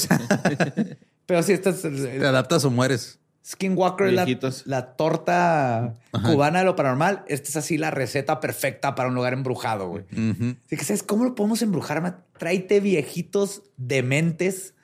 Pero 1.26 1.44
si 1.44 1.54
estás... 1.54 1.82
Te 1.82 2.26
adaptas 2.26 2.64
o 2.66 2.72
mueres. 2.72 3.20
Skinwalker, 3.50 4.14
la, 4.14 4.28
la 4.66 4.96
torta 4.96 5.98
cubana 6.12 6.60
de 6.60 6.66
lo 6.66 6.76
paranormal. 6.76 7.26
Esta 7.28 7.50
es 7.50 7.56
así 7.56 7.80
la 7.80 7.90
receta 7.90 8.40
perfecta 8.40 8.94
para 8.94 9.10
un 9.10 9.16
lugar 9.16 9.34
embrujado, 9.34 9.88
güey. 9.90 10.06
Así 10.12 10.78
que, 10.78 10.84
¿sabes 10.84 11.02
cómo 11.02 11.24
lo 11.24 11.34
podemos 11.34 11.62
embrujar? 11.64 12.26
Tráete 12.38 12.80
viejitos 12.80 13.64
dementes 13.76 14.76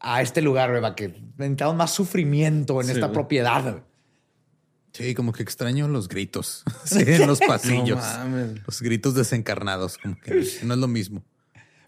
a 0.00 0.20
este 0.20 0.42
lugar, 0.42 0.68
güey, 0.68 0.82
para 0.82 0.94
que 0.94 1.14
necesitamos 1.38 1.76
más 1.76 1.90
sufrimiento 1.92 2.82
en 2.82 2.90
esta 2.90 3.10
propiedad. 3.10 3.82
Sí, 4.92 5.14
como 5.14 5.32
que 5.32 5.42
extraño 5.42 5.88
los 5.88 6.08
gritos 6.08 6.64
en 6.90 7.26
los 7.26 7.40
pasillos. 7.40 8.04
los 8.66 8.82
gritos 8.82 9.14
desencarnados, 9.14 9.96
como 9.96 10.20
que 10.20 10.44
no 10.62 10.74
es 10.74 10.80
lo 10.80 10.88
mismo. 10.88 11.24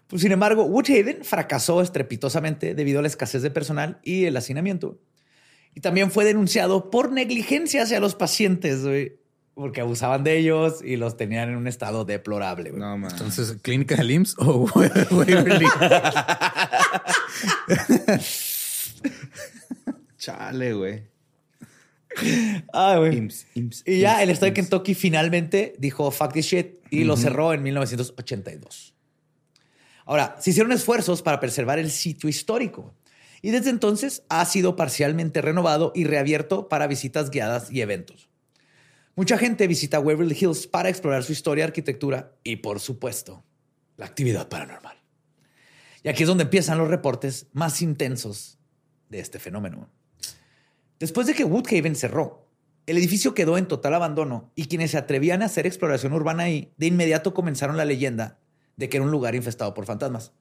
Pues, 0.07 0.23
sin 0.23 0.31
embargo, 0.31 0.65
Woodhaven 0.65 1.23
fracasó 1.23 1.81
estrepitosamente 1.81 2.73
debido 2.73 2.99
a 2.99 3.01
la 3.03 3.07
escasez 3.07 3.43
de 3.43 3.51
personal 3.51 3.99
y 4.03 4.25
el 4.25 4.35
hacinamiento. 4.35 4.99
Y 5.73 5.81
también 5.81 6.11
fue 6.11 6.25
denunciado 6.25 6.89
por 6.89 7.11
negligencia 7.11 7.83
hacia 7.83 7.99
los 7.99 8.15
pacientes, 8.15 8.83
güey. 8.83 9.17
Porque 9.53 9.81
abusaban 9.81 10.23
de 10.23 10.37
ellos 10.37 10.81
y 10.83 10.95
los 10.95 11.17
tenían 11.17 11.49
en 11.49 11.55
un 11.55 11.67
estado 11.67 12.05
deplorable. 12.05 12.71
No, 12.71 12.97
man. 12.97 13.11
Entonces, 13.11 13.57
¿clínica 13.61 13.95
de 13.95 14.13
IMSS 14.13 14.35
o 14.39 14.65
Waverly? 15.11 15.65
Chale, 20.17 20.73
güey. 20.73 21.03
Ah, 22.73 22.97
güey. 22.97 23.29
y 23.85 23.99
ya 23.99 24.21
el 24.21 24.29
estado 24.29 24.47
de 24.47 24.53
Kentucky 24.53 24.95
finalmente 24.95 25.73
dijo 25.77 26.11
fuck 26.11 26.33
this 26.33 26.45
shit 26.45 26.75
y 26.89 27.05
lo 27.05 27.15
cerró 27.15 27.53
en 27.53 27.63
1982. 27.63 28.93
Ahora, 30.05 30.35
se 30.39 30.49
hicieron 30.49 30.71
esfuerzos 30.73 31.21
para 31.21 31.39
preservar 31.39 31.79
el 31.79 31.89
sitio 31.89 32.27
histórico 32.29 32.93
Y 33.41 33.51
desde 33.51 33.69
entonces 33.69 34.23
ha 34.29 34.45
sido 34.45 34.75
parcialmente 34.75 35.41
renovado 35.41 35.91
y 35.95 36.03
reabierto 36.03 36.69
para 36.69 36.87
visitas 36.87 37.31
guiadas 37.31 37.71
y 37.71 37.81
eventos. 37.81 38.29
Mucha 39.15 39.37
gente 39.37 39.67
visita 39.67 39.99
Waverly 39.99 40.37
Hills 40.39 40.67
para 40.67 40.89
explorar 40.89 41.23
su 41.23 41.31
historia, 41.31 41.65
arquitectura 41.65 42.33
y, 42.43 42.57
por 42.57 42.79
supuesto, 42.79 43.43
la 43.97 44.05
actividad 44.05 44.47
paranormal. 44.47 44.97
Y 46.03 46.09
aquí 46.09 46.23
es 46.23 46.29
donde 46.29 46.45
empiezan 46.45 46.77
los 46.77 46.87
reportes 46.87 47.47
más 47.51 47.81
intensos 47.81 48.57
de 49.09 49.19
este 49.19 49.39
fenómeno. 49.39 49.89
Después 50.99 51.27
de 51.27 51.33
que 51.33 51.43
Woodhaven 51.43 51.95
cerró, 51.95 52.47
el 52.87 52.97
edificio 52.97 53.33
quedó 53.33 53.57
en 53.57 53.67
total 53.67 53.93
abandono 53.93 54.51
y 54.55 54.65
quienes 54.65 54.91
se 54.91 54.97
atrevían 54.97 55.41
a 55.41 55.45
hacer 55.45 55.67
exploración 55.67 56.13
urbana 56.13 56.43
ahí, 56.43 56.73
de 56.77 56.87
inmediato 56.87 57.33
comenzaron 57.33 57.77
la 57.77 57.85
leyenda 57.85 58.39
de 58.77 58.89
que 58.89 58.97
era 58.97 59.05
un 59.05 59.11
lugar 59.11 59.35
infestado 59.35 59.73
por 59.73 59.85
fantasmas. 59.85 60.31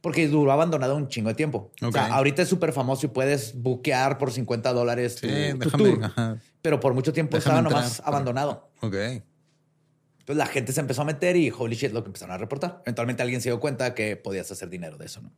Porque 0.00 0.28
duró 0.28 0.52
abandonado 0.52 0.96
un 0.96 1.08
chingo 1.08 1.28
de 1.28 1.34
tiempo. 1.34 1.72
O 1.82 1.92
sea, 1.92 2.06
ahorita 2.14 2.42
es 2.42 2.48
súper 2.48 2.72
famoso 2.72 3.06
y 3.06 3.10
puedes 3.10 3.54
buquear 3.54 4.16
por 4.16 4.32
50 4.32 4.72
dólares 4.72 5.16
tu, 5.16 5.28
tour. 5.70 6.10
Pero 6.62 6.80
por 6.80 6.94
mucho 6.94 7.12
tiempo 7.12 7.36
estaba 7.36 7.60
nomás 7.60 8.00
abandonado. 8.04 8.70
Ok. 8.80 8.94
Entonces 8.94 10.36
la 10.36 10.46
gente 10.46 10.72
se 10.72 10.80
empezó 10.80 11.02
a 11.02 11.04
meter 11.04 11.36
y 11.36 11.50
holy 11.50 11.76
shit, 11.76 11.92
lo 11.92 12.02
que 12.02 12.08
empezaron 12.08 12.34
a 12.34 12.38
reportar. 12.38 12.82
Eventualmente 12.84 13.22
alguien 13.22 13.40
se 13.40 13.48
dio 13.48 13.60
cuenta 13.60 13.94
que 13.94 14.16
podías 14.16 14.50
hacer 14.50 14.68
dinero 14.70 14.96
de 14.96 15.06
eso, 15.06 15.20
¿no? 15.20 15.32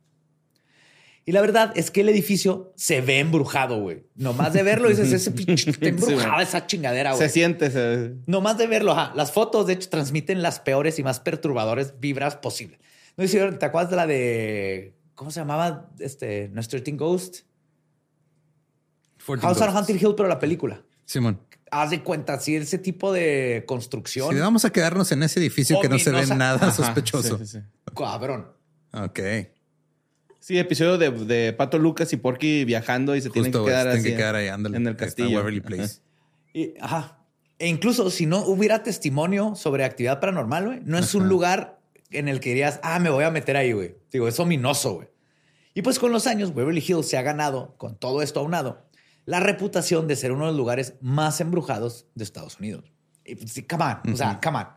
Y 1.25 1.31
la 1.31 1.39
verdad 1.39 1.71
es 1.75 1.89
que 1.89 2.01
el 2.01 2.09
edificio 2.09 2.73
se 2.75 2.99
ve 2.99 3.19
embrujado, 3.19 3.79
güey. 3.79 4.03
Nomás 4.15 4.51
de 4.51 4.61
verlo 4.61 4.89
dices, 4.89 5.11
ese 5.13 5.31
pinche 5.45 5.71
está 5.71 5.87
embrujada 5.87 6.41
esa 6.41 6.67
chingadera, 6.67 7.11
güey. 7.13 7.21
Se 7.21 7.29
siente. 7.29 7.71
Se... 7.71 8.13
Nomás 8.27 8.57
de 8.57 8.67
verlo, 8.67 8.91
ajá. 8.91 9.13
Las 9.15 9.31
fotos, 9.31 9.67
de 9.67 9.73
hecho, 9.73 9.89
transmiten 9.89 10.41
las 10.41 10.59
peores 10.59 10.99
y 10.99 11.03
más 11.03 11.21
perturbadores 11.21 11.93
vibras 11.99 12.35
posibles. 12.35 12.79
No 13.17 13.27
si 13.27 13.37
te 13.37 13.65
acuerdas 13.65 13.89
de 13.89 13.95
la 13.95 14.07
de. 14.07 14.95
¿Cómo 15.15 15.31
se 15.31 15.39
llamaba? 15.39 15.89
Este. 15.99 16.49
No 16.49 16.61
Teen 16.63 16.97
Ghost. 16.97 17.41
House 19.41 19.61
on 19.61 19.75
Hunting 19.75 19.95
Hill, 19.95 20.15
pero 20.15 20.27
la 20.27 20.39
película. 20.39 20.83
Simón. 21.05 21.39
Haz 21.71 21.89
de 21.89 22.03
cuenta, 22.03 22.39
si 22.39 22.55
ese 22.55 22.77
tipo 22.77 23.11
de 23.11 23.63
construcción. 23.65 24.33
Si 24.33 24.39
vamos 24.39 24.63
a 24.65 24.71
quedarnos 24.71 25.11
en 25.11 25.23
ese 25.23 25.39
edificio 25.39 25.79
que 25.81 25.89
no 25.89 25.97
se 25.97 26.11
ve 26.11 26.25
nada 26.27 26.71
sospechoso. 26.71 27.39
Cabrón. 27.95 28.47
Ok. 28.91 29.19
Sí, 30.39 30.59
episodio 30.59 30.97
de, 30.97 31.53
Pato 31.53 31.79
Lucas 31.79 32.11
y 32.13 32.17
Porky 32.17 32.65
viajando 32.65 33.15
y 33.15 33.21
se 33.21 33.29
tienen 33.29 33.51
que 33.51 33.63
quedar, 33.63 33.87
así 33.87 34.13
ahí, 34.13 34.47
en 34.47 34.87
el 34.87 34.95
castillo. 34.95 35.43
Place. 35.63 36.01
Y, 36.53 36.73
ajá. 36.79 37.17
E 37.57 37.67
incluso 37.69 38.09
si 38.11 38.25
no 38.25 38.45
hubiera 38.45 38.83
testimonio 38.83 39.55
sobre 39.55 39.85
actividad 39.85 40.19
paranormal, 40.19 40.65
güey, 40.65 40.81
no 40.83 40.97
es 40.97 41.15
un 41.15 41.29
lugar 41.29 41.79
en 42.13 42.27
el 42.27 42.39
que 42.39 42.49
dirías, 42.49 42.79
ah, 42.83 42.99
me 42.99 43.09
voy 43.09 43.23
a 43.23 43.31
meter 43.31 43.57
ahí, 43.57 43.71
güey. 43.71 43.95
Digo, 44.11 44.27
es 44.27 44.39
ominoso, 44.39 44.95
güey. 44.95 45.07
Y 45.73 45.81
pues 45.81 45.99
con 45.99 46.11
los 46.11 46.27
años, 46.27 46.53
Beverly 46.53 46.83
Hills 46.85 47.07
se 47.07 47.17
ha 47.17 47.21
ganado, 47.21 47.75
con 47.77 47.95
todo 47.95 48.21
esto 48.21 48.39
aunado, 48.39 48.87
la 49.25 49.39
reputación 49.39 50.07
de 50.07 50.15
ser 50.15 50.31
uno 50.31 50.45
de 50.45 50.51
los 50.51 50.57
lugares 50.57 50.95
más 51.01 51.41
embrujados 51.41 52.07
de 52.15 52.23
Estados 52.23 52.59
Unidos. 52.59 52.91
Y, 53.25 53.35
pues, 53.35 53.51
sí, 53.51 53.63
come 53.63 53.83
on, 53.85 54.13
o 54.13 54.17
sea, 54.17 54.39
come 54.43 54.59
on. 54.59 54.67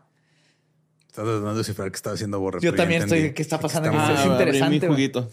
Estás 1.07 1.25
tratando 1.25 1.51
de 1.51 1.57
descifrar 1.57 1.91
qué 1.91 1.95
está 1.95 2.11
haciendo 2.11 2.39
Borre. 2.39 2.59
Yo 2.61 2.75
también 2.75 3.03
estoy, 3.03 3.33
¿qué 3.33 3.41
está 3.41 3.59
pasando? 3.59 3.89
es 3.89 4.25
interesante. 4.25 4.79
Mi 4.79 4.87
juguito. 4.87 5.29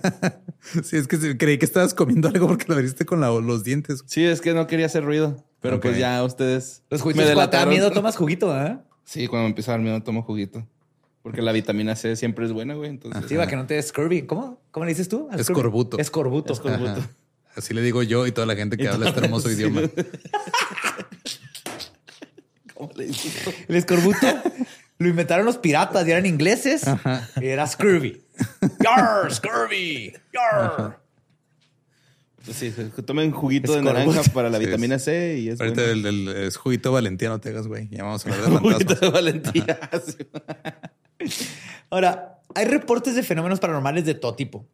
sí, 0.82 0.96
es 0.96 1.06
que 1.06 1.36
creí 1.38 1.58
que 1.58 1.64
estabas 1.64 1.94
comiendo 1.94 2.28
algo 2.28 2.48
porque 2.48 2.64
lo 2.66 2.74
abriste 2.74 3.04
con 3.06 3.20
los 3.20 3.62
dientes. 3.62 4.02
Sí, 4.06 4.24
es 4.24 4.40
que 4.40 4.52
no 4.52 4.66
quería 4.66 4.86
hacer 4.86 5.04
ruido. 5.04 5.44
Pero 5.60 5.80
pues 5.80 5.96
ya 5.96 6.22
ustedes. 6.24 6.82
Los 6.90 7.02
juguitos. 7.02 7.24
Me 7.24 7.34
cuando 7.34 7.50
te 7.50 7.56
da 7.56 7.66
miedo 7.66 7.90
tomas 7.92 8.16
juguito, 8.16 8.56
¿eh? 8.60 8.78
Sí, 9.04 9.28
cuando 9.28 9.44
me 9.44 9.48
empieza 9.50 9.70
a 9.70 9.74
dar 9.74 9.80
miedo 9.80 10.02
tomo 10.02 10.22
juguito. 10.22 10.66
Porque 11.26 11.42
la 11.42 11.50
vitamina 11.50 11.96
C 11.96 12.14
siempre 12.14 12.46
es 12.46 12.52
buena, 12.52 12.74
güey. 12.74 12.88
Entonces, 12.88 13.24
sí, 13.28 13.34
va 13.34 13.48
que 13.48 13.56
no 13.56 13.66
te 13.66 13.74
des 13.74 13.88
scurvy. 13.88 14.26
¿Cómo? 14.26 14.60
¿Cómo 14.70 14.86
le 14.86 14.92
dices 14.92 15.08
tú? 15.08 15.28
Escorbuto. 15.36 15.98
Escorbuto. 15.98 16.52
Escorbuto. 16.52 17.04
Así 17.56 17.74
le 17.74 17.82
digo 17.82 18.04
yo 18.04 18.28
y 18.28 18.30
toda 18.30 18.46
la 18.46 18.54
gente 18.54 18.76
que 18.76 18.86
habla 18.86 19.08
este 19.08 19.24
hermoso 19.24 19.50
idioma. 19.50 19.80
¿Cómo 22.74 22.92
le 22.94 23.06
dices? 23.06 23.44
El 23.66 23.74
escorbuto 23.74 24.24
lo 24.98 25.08
inventaron 25.08 25.44
los 25.44 25.58
piratas 25.58 26.06
y 26.06 26.12
eran 26.12 26.26
ingleses. 26.26 26.84
Y 27.40 27.46
era 27.46 27.66
scurvy. 27.66 28.22
Yar, 28.84 29.34
scurvy. 29.34 30.12
Yar. 30.32 31.00
Pues 32.44 32.56
sí, 32.56 32.72
tomen 33.04 33.32
juguito 33.32 33.74
de 33.74 33.82
naranja 33.82 34.22
para 34.32 34.48
la 34.48 34.58
vitamina 34.58 35.00
C 35.00 35.38
y 35.40 35.48
es 35.48 35.60
Ahorita 35.60 35.82
el, 35.90 36.52
juguito 36.56 36.92
Valentía, 36.92 37.30
no 37.30 37.40
te 37.40 37.48
hagas, 37.48 37.66
güey. 37.66 37.88
Ya 37.90 38.04
vamos 38.04 38.24
a 38.24 38.30
hablar 38.30 38.48
de 38.48 38.58
Juguito 38.58 38.94
de 38.94 39.10
Valentía. 39.10 39.80
Ahora, 41.90 42.40
hay 42.54 42.64
reportes 42.66 43.14
de 43.14 43.22
fenómenos 43.22 43.60
paranormales 43.60 44.04
de 44.04 44.14
todo 44.14 44.34
tipo. 44.34 44.66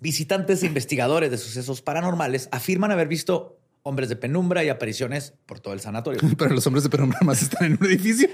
Visitantes 0.00 0.62
e 0.62 0.66
investigadores 0.66 1.30
de 1.30 1.38
sucesos 1.38 1.82
paranormales 1.82 2.48
afirman 2.52 2.92
haber 2.92 3.08
visto 3.08 3.58
hombres 3.82 4.08
de 4.08 4.16
penumbra 4.16 4.64
y 4.64 4.68
apariciones 4.68 5.34
por 5.46 5.60
todo 5.60 5.72
el 5.72 5.80
sanatorio. 5.80 6.20
Pero 6.38 6.54
los 6.54 6.66
hombres 6.66 6.84
de 6.84 6.90
penumbra 6.90 7.20
más 7.22 7.42
están 7.42 7.66
en 7.66 7.78
un 7.80 7.86
edificio. 7.86 8.28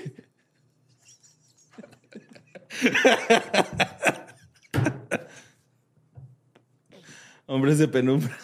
Hombres 7.46 7.78
de 7.78 7.88
penumbra. 7.88 8.38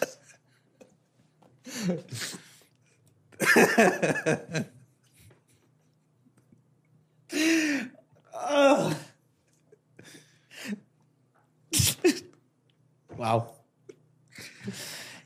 Wow. 13.17 13.47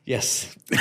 Yes. 0.05 0.49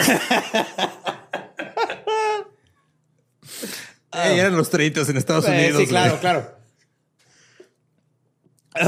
eran 4.12 4.56
los 4.56 4.70
treitos 4.70 5.08
en 5.08 5.16
Estados 5.16 5.46
Unidos. 5.46 5.80
Sí, 5.80 5.86
claro, 5.86 6.18
claro. 6.20 6.56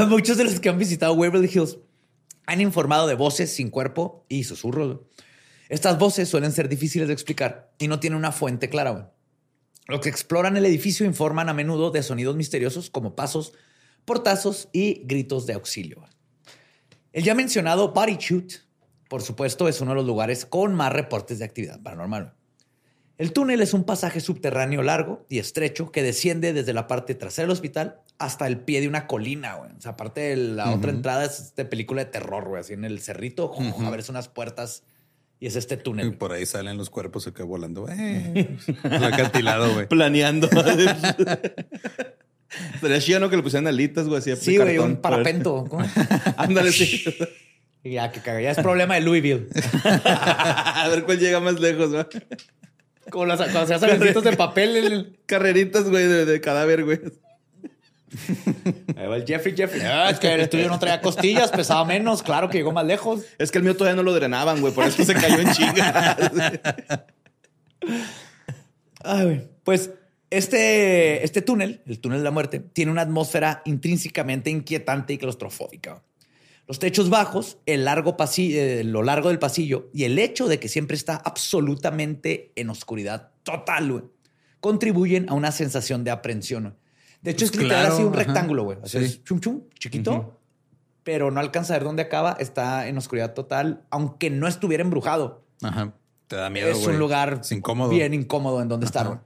Muchos 0.07 0.37
de 0.37 0.45
los 0.45 0.59
que 0.59 0.69
han 0.69 0.77
visitado 0.77 1.13
Waverly 1.13 1.49
Hills 1.53 1.77
han 2.47 2.61
informado 2.61 3.07
de 3.07 3.15
voces 3.15 3.53
sin 3.53 3.69
cuerpo 3.69 4.25
y 4.27 4.43
susurros. 4.43 5.01
Estas 5.69 5.97
voces 5.97 6.29
suelen 6.29 6.51
ser 6.51 6.69
difíciles 6.69 7.07
de 7.07 7.13
explicar 7.13 7.71
y 7.79 7.87
no 7.87 7.99
tienen 7.99 8.17
una 8.17 8.31
fuente 8.31 8.69
clara. 8.69 9.14
Los 9.87 10.01
que 10.01 10.09
exploran 10.09 10.57
el 10.57 10.65
edificio 10.65 11.05
informan 11.05 11.49
a 11.49 11.53
menudo 11.53 11.91
de 11.91 12.01
sonidos 12.01 12.35
misteriosos 12.35 12.89
como 12.89 13.15
pasos, 13.15 13.53
portazos 14.03 14.69
y 14.73 15.03
gritos 15.05 15.45
de 15.45 15.53
auxilio. 15.53 16.03
El 17.13 17.23
ya 17.23 17.35
mencionado 17.35 17.93
Body 17.93 18.17
Shoot, 18.19 18.53
por 19.07 19.21
supuesto, 19.21 19.67
es 19.67 19.81
uno 19.81 19.91
de 19.91 19.95
los 19.95 20.05
lugares 20.05 20.45
con 20.45 20.73
más 20.73 20.91
reportes 20.91 21.39
de 21.39 21.45
actividad 21.45 21.81
paranormal. 21.81 22.33
El 23.17 23.31
túnel 23.31 23.61
es 23.61 23.73
un 23.73 23.85
pasaje 23.85 24.19
subterráneo 24.19 24.81
largo 24.81 25.25
y 25.29 25.39
estrecho 25.39 25.91
que 25.91 26.03
desciende 26.03 26.51
desde 26.51 26.73
la 26.73 26.87
parte 26.87 27.15
trasera 27.15 27.45
del 27.45 27.53
hospital 27.53 28.01
hasta 28.17 28.47
el 28.47 28.59
pie 28.59 28.81
de 28.81 28.89
una 28.89 29.07
colina, 29.07 29.55
güey. 29.55 29.71
O 29.71 29.81
sea, 29.81 29.91
aparte 29.91 30.21
de 30.21 30.35
la 30.35 30.73
otra 30.73 30.91
entrada 30.91 31.25
es 31.25 31.55
de 31.55 31.63
película 31.63 32.03
de 32.03 32.11
terror, 32.11 32.49
güey. 32.49 32.59
Así 32.59 32.73
en 32.73 32.83
el 32.83 32.99
cerrito, 32.99 33.53
a 33.53 33.89
ver, 33.89 34.03
unas 34.09 34.27
puertas 34.27 34.83
y 35.39 35.47
es 35.47 35.55
este 35.55 35.77
túnel. 35.77 36.07
Y 36.07 36.11
por 36.11 36.31
ahí 36.31 36.45
salen 36.45 36.77
los 36.77 36.89
cuerpos 36.89 37.27
acá 37.27 37.43
volando. 37.43 37.87
Eh, 37.89 38.57
acantilado, 38.83 39.73
güey. 39.73 39.87
Planeando. 39.89 40.49
Sería 42.79 42.99
chido, 42.99 43.19
¿no? 43.19 43.29
Que 43.29 43.37
le 43.37 43.43
pusieran 43.43 43.67
alitas, 43.67 44.07
güey, 44.07 44.19
así 44.19 44.35
Sí, 44.37 44.57
güey, 44.57 44.77
un 44.77 44.97
parapento. 44.97 45.65
Ándale, 46.37 46.71
sí. 46.71 47.03
Ya, 47.83 48.11
que 48.11 48.21
caga. 48.21 48.41
Ya 48.41 48.51
es 48.51 48.57
problema 48.57 48.95
de 48.95 49.01
Louisville. 49.01 49.47
a 49.83 50.87
ver 50.89 51.03
cuál 51.03 51.19
llega 51.19 51.39
más 51.39 51.59
lejos, 51.59 51.91
güey. 51.91 52.05
Como 53.09 53.25
las, 53.25 53.39
cuando 53.39 53.67
se 53.67 53.73
hacen 53.75 53.99
de 53.99 54.37
papel. 54.37 55.19
Carreritas, 55.25 55.89
güey, 55.89 56.07
de, 56.07 56.41
cadáver, 56.41 56.85
güey. 56.85 56.99
Ahí 58.97 59.07
va 59.07 59.17
el 59.17 59.25
Jeffrey, 59.25 59.55
Jeffrey. 59.55 59.81
Ah, 59.81 60.09
es 60.09 60.19
que 60.19 60.33
el 60.33 60.49
tuyo 60.49 60.67
no 60.69 60.79
traía 60.79 61.01
costillas, 61.01 61.51
pesaba 61.51 61.85
menos. 61.85 62.23
Claro 62.23 62.49
que 62.49 62.57
llegó 62.57 62.71
más 62.71 62.85
lejos. 62.85 63.23
Es 63.37 63.51
que 63.51 63.57
el 63.59 63.63
mío 63.63 63.75
todavía 63.75 63.95
no 63.95 64.03
lo 64.03 64.13
drenaban, 64.13 64.61
güey. 64.61 64.73
Por 64.73 64.85
eso 64.85 65.03
se 65.03 65.13
cayó 65.13 65.39
en 65.39 65.51
chinga. 65.51 66.17
Ay, 69.03 69.23
güey. 69.23 69.47
Pues 69.63 69.91
este, 70.29 71.23
este 71.23 71.41
túnel, 71.41 71.81
el 71.85 71.99
túnel 71.99 72.19
de 72.19 72.23
la 72.23 72.31
muerte, 72.31 72.59
tiene 72.59 72.91
una 72.91 73.01
atmósfera 73.01 73.61
intrínsecamente 73.65 74.49
inquietante 74.49 75.13
y 75.13 75.17
claustrofóbica. 75.17 76.03
Los 76.67 76.79
techos 76.79 77.09
bajos, 77.09 77.59
el 77.67 77.85
largo 77.85 78.17
pasillo, 78.17 78.59
eh, 78.59 78.83
lo 78.83 79.03
largo 79.03 79.29
del 79.29 79.37
pasillo 79.37 79.89
y 79.93 80.05
el 80.05 80.17
hecho 80.17 80.47
de 80.47 80.59
que 80.59 80.67
siempre 80.67 80.97
está 80.97 81.15
absolutamente 81.15 82.51
en 82.55 82.71
oscuridad 82.71 83.31
total, 83.43 84.09
contribuyen 84.59 85.29
a 85.29 85.35
una 85.35 85.51
sensación 85.51 86.03
de 86.03 86.09
aprensión. 86.09 86.75
De 87.25 87.31
hecho, 87.31 87.45
es 87.45 87.51
pues 87.51 87.63
literal 87.63 87.87
así 87.87 88.03
un 88.03 88.13
rectángulo, 88.13 88.63
güey. 88.63 88.77
es 88.83 89.23
chum 89.23 89.39
chum, 89.39 89.61
chiquito, 89.79 90.39
pero 91.03 91.31
no 91.31 91.39
alcanza 91.39 91.73
a 91.73 91.77
ver 91.77 91.83
dónde 91.83 92.03
acaba. 92.03 92.33
Está 92.39 92.87
en 92.87 92.99
oscuridad 92.99 93.33
total, 93.33 93.83
aunque 93.89 94.29
no 94.29 94.47
estuviera 94.47 94.83
embrujado. 94.83 95.43
Ajá. 95.63 95.95
Te 96.27 96.35
da 96.35 96.51
miedo. 96.51 96.69
Es 96.69 96.85
un 96.85 96.99
lugar 96.99 97.41
bien 97.89 98.13
incómodo 98.13 98.61
en 98.61 98.67
donde 98.67 98.85
estar. 98.85 99.23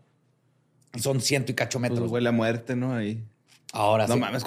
Son 0.97 1.19
ciento 1.19 1.51
y 1.51 1.55
cacho 1.55 1.77
metros. 1.77 1.99
Pues 1.99 2.11
huele 2.11 2.29
a 2.29 2.31
muerte, 2.31 2.77
¿no? 2.77 2.93
Ahí. 2.93 3.21
Ahora 3.73 4.07
no 4.07 4.13
sí. 4.13 4.19
mames, 4.21 4.45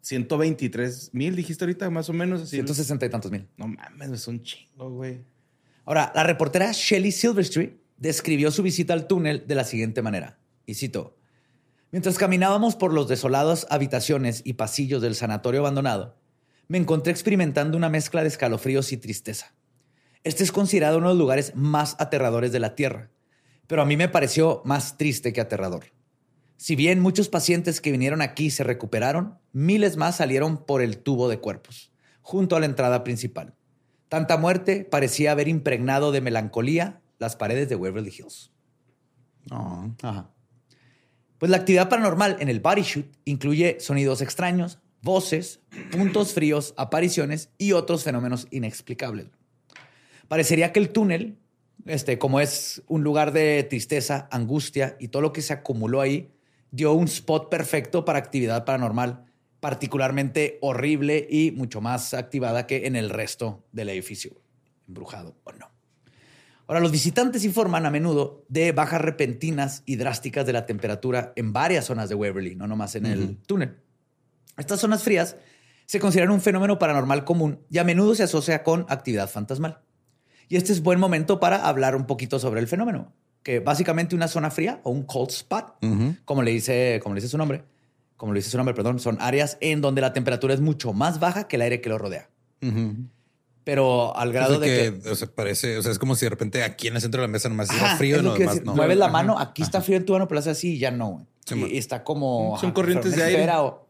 123 0.00 1.10
mil 1.12 1.36
dijiste 1.36 1.62
ahorita, 1.62 1.90
más 1.90 2.08
o 2.08 2.14
menos. 2.14 2.40
Así 2.40 2.56
160 2.56 3.04
y 3.04 3.08
tantos 3.10 3.30
mil. 3.30 3.46
No 3.58 3.68
mames, 3.68 4.10
es 4.12 4.26
un 4.26 4.42
chingo, 4.42 4.90
güey. 4.90 5.20
Ahora, 5.84 6.10
la 6.14 6.24
reportera 6.24 6.72
Shelley 6.72 7.12
Silverstreet 7.12 7.76
describió 7.98 8.50
su 8.50 8.62
visita 8.62 8.94
al 8.94 9.06
túnel 9.06 9.44
de 9.46 9.54
la 9.54 9.64
siguiente 9.64 10.00
manera. 10.00 10.38
Y 10.64 10.74
cito, 10.74 11.18
mientras 11.94 12.18
caminábamos 12.18 12.74
por 12.74 12.92
los 12.92 13.06
desolados 13.06 13.68
habitaciones 13.70 14.42
y 14.44 14.54
pasillos 14.54 15.00
del 15.00 15.14
sanatorio 15.14 15.60
abandonado, 15.60 16.16
me 16.66 16.78
encontré 16.78 17.12
experimentando 17.12 17.76
una 17.76 17.88
mezcla 17.88 18.22
de 18.22 18.26
escalofríos 18.26 18.90
y 18.90 18.96
tristeza. 18.96 19.54
Este 20.24 20.42
es 20.42 20.50
considerado 20.50 20.98
uno 20.98 21.06
de 21.06 21.14
los 21.14 21.20
lugares 21.20 21.52
más 21.54 21.94
aterradores 22.00 22.50
de 22.50 22.58
la 22.58 22.74
Tierra, 22.74 23.12
pero 23.68 23.80
a 23.80 23.84
mí 23.84 23.96
me 23.96 24.08
pareció 24.08 24.60
más 24.64 24.98
triste 24.98 25.32
que 25.32 25.40
aterrador. 25.40 25.92
Si 26.56 26.74
bien 26.74 26.98
muchos 26.98 27.28
pacientes 27.28 27.80
que 27.80 27.92
vinieron 27.92 28.22
aquí 28.22 28.50
se 28.50 28.64
recuperaron, 28.64 29.38
miles 29.52 29.96
más 29.96 30.16
salieron 30.16 30.64
por 30.64 30.82
el 30.82 30.98
tubo 30.98 31.28
de 31.28 31.38
cuerpos, 31.38 31.92
junto 32.22 32.56
a 32.56 32.60
la 32.60 32.66
entrada 32.66 33.04
principal. 33.04 33.54
Tanta 34.08 34.36
muerte 34.36 34.84
parecía 34.84 35.30
haber 35.30 35.46
impregnado 35.46 36.10
de 36.10 36.20
melancolía 36.20 37.02
las 37.20 37.36
paredes 37.36 37.68
de 37.68 37.76
Waverly 37.76 38.12
Hills. 38.18 38.50
Ajá. 40.02 40.33
Pues 41.38 41.50
la 41.50 41.58
actividad 41.58 41.88
paranormal 41.88 42.36
en 42.40 42.48
el 42.48 42.60
body 42.60 42.82
shoot 42.82 43.06
incluye 43.24 43.78
sonidos 43.80 44.20
extraños, 44.20 44.78
voces, 45.02 45.60
puntos 45.90 46.32
fríos, 46.32 46.74
apariciones 46.76 47.50
y 47.58 47.72
otros 47.72 48.04
fenómenos 48.04 48.46
inexplicables. 48.50 49.26
Parecería 50.28 50.72
que 50.72 50.80
el 50.80 50.90
túnel, 50.90 51.38
este, 51.86 52.18
como 52.18 52.40
es 52.40 52.82
un 52.88 53.04
lugar 53.04 53.32
de 53.32 53.62
tristeza, 53.64 54.28
angustia 54.30 54.96
y 54.98 55.08
todo 55.08 55.22
lo 55.22 55.32
que 55.32 55.42
se 55.42 55.52
acumuló 55.52 56.00
ahí, 56.00 56.30
dio 56.70 56.92
un 56.92 57.04
spot 57.04 57.50
perfecto 57.50 58.04
para 58.04 58.18
actividad 58.18 58.64
paranormal, 58.64 59.26
particularmente 59.60 60.58
horrible 60.62 61.26
y 61.30 61.52
mucho 61.52 61.80
más 61.80 62.14
activada 62.14 62.66
que 62.66 62.86
en 62.86 62.96
el 62.96 63.10
resto 63.10 63.64
del 63.72 63.90
edificio, 63.90 64.32
embrujado 64.88 65.36
o 65.44 65.52
no. 65.52 65.73
Ahora, 66.66 66.80
los 66.80 66.92
visitantes 66.92 67.44
informan 67.44 67.84
a 67.84 67.90
menudo 67.90 68.44
de 68.48 68.72
bajas 68.72 69.00
repentinas 69.00 69.82
y 69.84 69.96
drásticas 69.96 70.46
de 70.46 70.54
la 70.54 70.64
temperatura 70.64 71.32
en 71.36 71.52
varias 71.52 71.84
zonas 71.84 72.08
de 72.08 72.14
Waverly, 72.14 72.56
no 72.56 72.66
nomás 72.66 72.94
en 72.94 73.06
el 73.06 73.36
túnel. 73.38 73.76
Estas 74.56 74.80
zonas 74.80 75.02
frías 75.02 75.36
se 75.86 76.00
consideran 76.00 76.30
un 76.30 76.40
fenómeno 76.40 76.78
paranormal 76.78 77.24
común 77.24 77.60
y 77.70 77.78
a 77.78 77.84
menudo 77.84 78.14
se 78.14 78.22
asocia 78.22 78.62
con 78.62 78.86
actividad 78.88 79.28
fantasmal. 79.28 79.80
Y 80.48 80.56
este 80.56 80.72
es 80.72 80.82
buen 80.82 80.98
momento 80.98 81.40
para 81.40 81.66
hablar 81.66 81.96
un 81.96 82.06
poquito 82.06 82.38
sobre 82.38 82.60
el 82.60 82.68
fenómeno, 82.68 83.12
que 83.42 83.60
básicamente 83.60 84.14
una 84.14 84.28
zona 84.28 84.50
fría 84.50 84.80
o 84.84 84.90
un 84.90 85.02
cold 85.02 85.30
spot, 85.30 85.76
como 86.24 86.42
le 86.42 86.50
dice, 86.52 87.00
como 87.02 87.14
le 87.14 87.20
dice 87.20 87.30
su 87.30 87.38
nombre, 87.38 87.64
como 88.16 88.32
le 88.32 88.38
dice 88.38 88.50
su 88.50 88.56
nombre, 88.56 88.74
perdón, 88.74 89.00
son 89.00 89.18
áreas 89.20 89.58
en 89.60 89.80
donde 89.82 90.00
la 90.00 90.12
temperatura 90.14 90.54
es 90.54 90.60
mucho 90.60 90.94
más 90.94 91.20
baja 91.20 91.46
que 91.46 91.56
el 91.56 91.62
aire 91.62 91.80
que 91.80 91.90
lo 91.90 91.98
rodea. 91.98 92.30
Pero 93.64 94.14
al 94.16 94.30
grado 94.32 94.56
O 94.58 94.60
sea 94.60 94.68
de 94.68 94.92
que, 94.92 95.00
que, 95.00 95.10
o 95.10 95.14
sea, 95.16 95.26
parece, 95.28 95.78
o 95.78 95.82
sea, 95.82 95.90
es 95.90 95.98
como 95.98 96.14
si 96.16 96.26
de 96.26 96.30
repente 96.30 96.62
aquí 96.62 96.88
en 96.88 96.96
el 96.96 97.00
centro 97.00 97.22
de 97.22 97.26
la 97.28 97.32
mesa 97.32 97.48
nomás 97.48 97.70
Ajá, 97.70 97.84
está 97.86 97.96
frío, 97.96 98.16
es 98.16 98.22
lo 98.22 98.30
no, 98.32 98.36
que 98.36 98.44
más 98.44 98.54
decir, 98.56 98.66
no. 98.66 98.74
Mueves 98.76 98.98
la 98.98 99.06
Ajá. 99.06 99.12
mano, 99.12 99.38
aquí 99.38 99.62
está 99.62 99.80
frío 99.80 99.96
en 99.96 100.04
tu 100.04 100.12
mano, 100.12 100.28
pero 100.28 100.38
hace 100.40 100.50
así 100.50 100.74
y 100.74 100.78
ya 100.78 100.90
no. 100.90 101.26
Sí, 101.46 101.54
y, 101.70 101.78
está 101.78 102.04
como. 102.04 102.56
Son 102.60 102.66
ajá, 102.68 102.74
corrientes 102.74 103.16
de 103.16 103.22
aire. 103.22 103.50
o- 103.56 103.86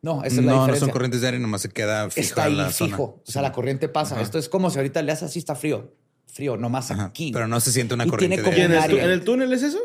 no, 0.00 0.22
esa 0.24 0.26
es 0.26 0.34
la 0.36 0.42
no, 0.42 0.48
no 0.48 0.54
diferencia. 0.62 0.80
son 0.86 0.90
corrientes 0.92 1.20
de 1.20 1.26
aire, 1.26 1.38
nomás 1.40 1.60
se 1.60 1.68
queda 1.70 2.08
fija 2.08 2.20
Está 2.26 2.44
ahí 2.44 2.54
la 2.54 2.70
fijo. 2.70 2.96
zona. 2.96 3.22
O 3.26 3.30
sea, 3.30 3.42
la 3.42 3.52
corriente 3.52 3.88
pasa. 3.88 4.20
Esto 4.22 4.38
es 4.38 4.48
como 4.48 4.70
si 4.70 4.78
ahorita 4.78 5.02
le 5.02 5.12
haces 5.12 5.24
así, 5.30 5.38
está 5.40 5.54
frío. 5.54 5.92
Frío, 6.26 6.56
nomás 6.56 6.90
Ajá, 6.90 7.06
aquí. 7.06 7.30
pero 7.32 7.48
no 7.48 7.58
se 7.60 7.72
siente 7.72 7.94
una 7.94 8.04
Y 8.06 8.08
corriente 8.08 8.36
tiene 8.36 8.42
de 8.50 8.56
como 8.56 8.56
¿Y 8.56 8.96
en 8.96 9.02
el, 9.02 9.12
en 9.18 9.24
túnel 9.24 9.52
es 9.52 9.62
eso? 9.62 9.78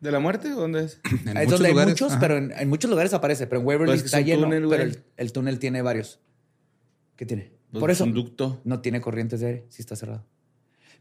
¿De 0.00 0.12
la 0.12 0.18
muerte? 0.20 0.50
¿Dónde 0.50 0.84
es? 0.84 1.00
En 1.24 1.36
es 1.38 1.44
muchos 1.46 1.50
donde 1.50 1.66
hay 1.68 1.72
lugares, 1.72 1.92
muchos, 2.00 2.12
pero 2.20 2.36
en, 2.36 2.52
en 2.52 2.68
muchos 2.68 2.90
lugares 2.90 3.14
aparece. 3.14 3.46
Pero 3.46 3.60
en 3.62 3.66
Waverly 3.66 3.86
Pues 3.92 4.04
está 4.04 4.20
lleno. 4.20 4.48
pero 4.50 4.82
el, 4.82 5.02
el 5.16 5.32
túnel 5.32 5.58
tiene 5.58 5.80
varios. 5.82 6.20
¿Qué 7.16 7.24
tiene? 7.24 7.53
Por 7.80 7.90
eso 7.90 8.04
un 8.04 8.12
ducto. 8.14 8.60
no 8.64 8.80
tiene 8.80 9.00
corrientes 9.00 9.40
de 9.40 9.46
aire, 9.46 9.64
sí 9.68 9.82
está 9.82 9.96
cerrado. 9.96 10.24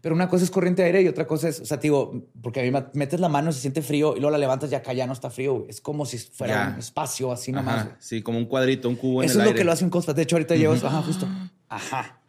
Pero 0.01 0.15
una 0.15 0.27
cosa 0.27 0.43
es 0.43 0.51
corriente 0.51 0.81
de 0.81 0.87
aire 0.87 1.01
y 1.01 1.07
otra 1.07 1.25
cosa 1.25 1.47
es, 1.47 1.61
o 1.61 1.65
sea, 1.65 1.77
te 1.79 1.83
digo, 1.83 2.25
porque 2.41 2.59
a 2.59 2.63
mí 2.63 2.71
me 2.71 2.83
metes 2.93 3.21
la 3.21 3.29
mano, 3.29 3.53
se 3.53 3.61
siente 3.61 3.81
frío 3.81 4.11
y 4.17 4.19
luego 4.19 4.31
la 4.31 4.37
levantas 4.37 4.69
y 4.69 4.75
acá 4.75 4.91
ya 4.91 5.07
no 5.07 5.13
está 5.13 5.29
frío. 5.29 5.53
güey. 5.59 5.69
Es 5.69 5.79
como 5.79 6.05
si 6.05 6.17
fuera 6.17 6.53
Ya. 6.67 6.73
un 6.73 6.79
espacio 6.79 7.31
así 7.31 7.53
nomás. 7.53 7.85
Güey. 7.85 7.95
sí, 7.99 8.21
como 8.21 8.37
un 8.37 8.45
cuadrito, 8.45 8.89
un 8.89 8.95
cubo 8.97 9.23
en 9.23 9.29
Eso 9.29 9.35
el 9.35 9.41
es 9.41 9.45
lo 9.45 9.49
aire. 9.51 9.59
que 9.59 9.63
lo 9.63 9.71
hace 9.71 9.85
un 9.85 9.89
constante. 9.89 10.19
De 10.19 10.23
hecho, 10.23 10.35
ahorita 10.35 10.55
llevas, 10.57 10.83
ajá, 10.83 11.01
justo. 11.03 11.25
Ajá. 11.69 12.19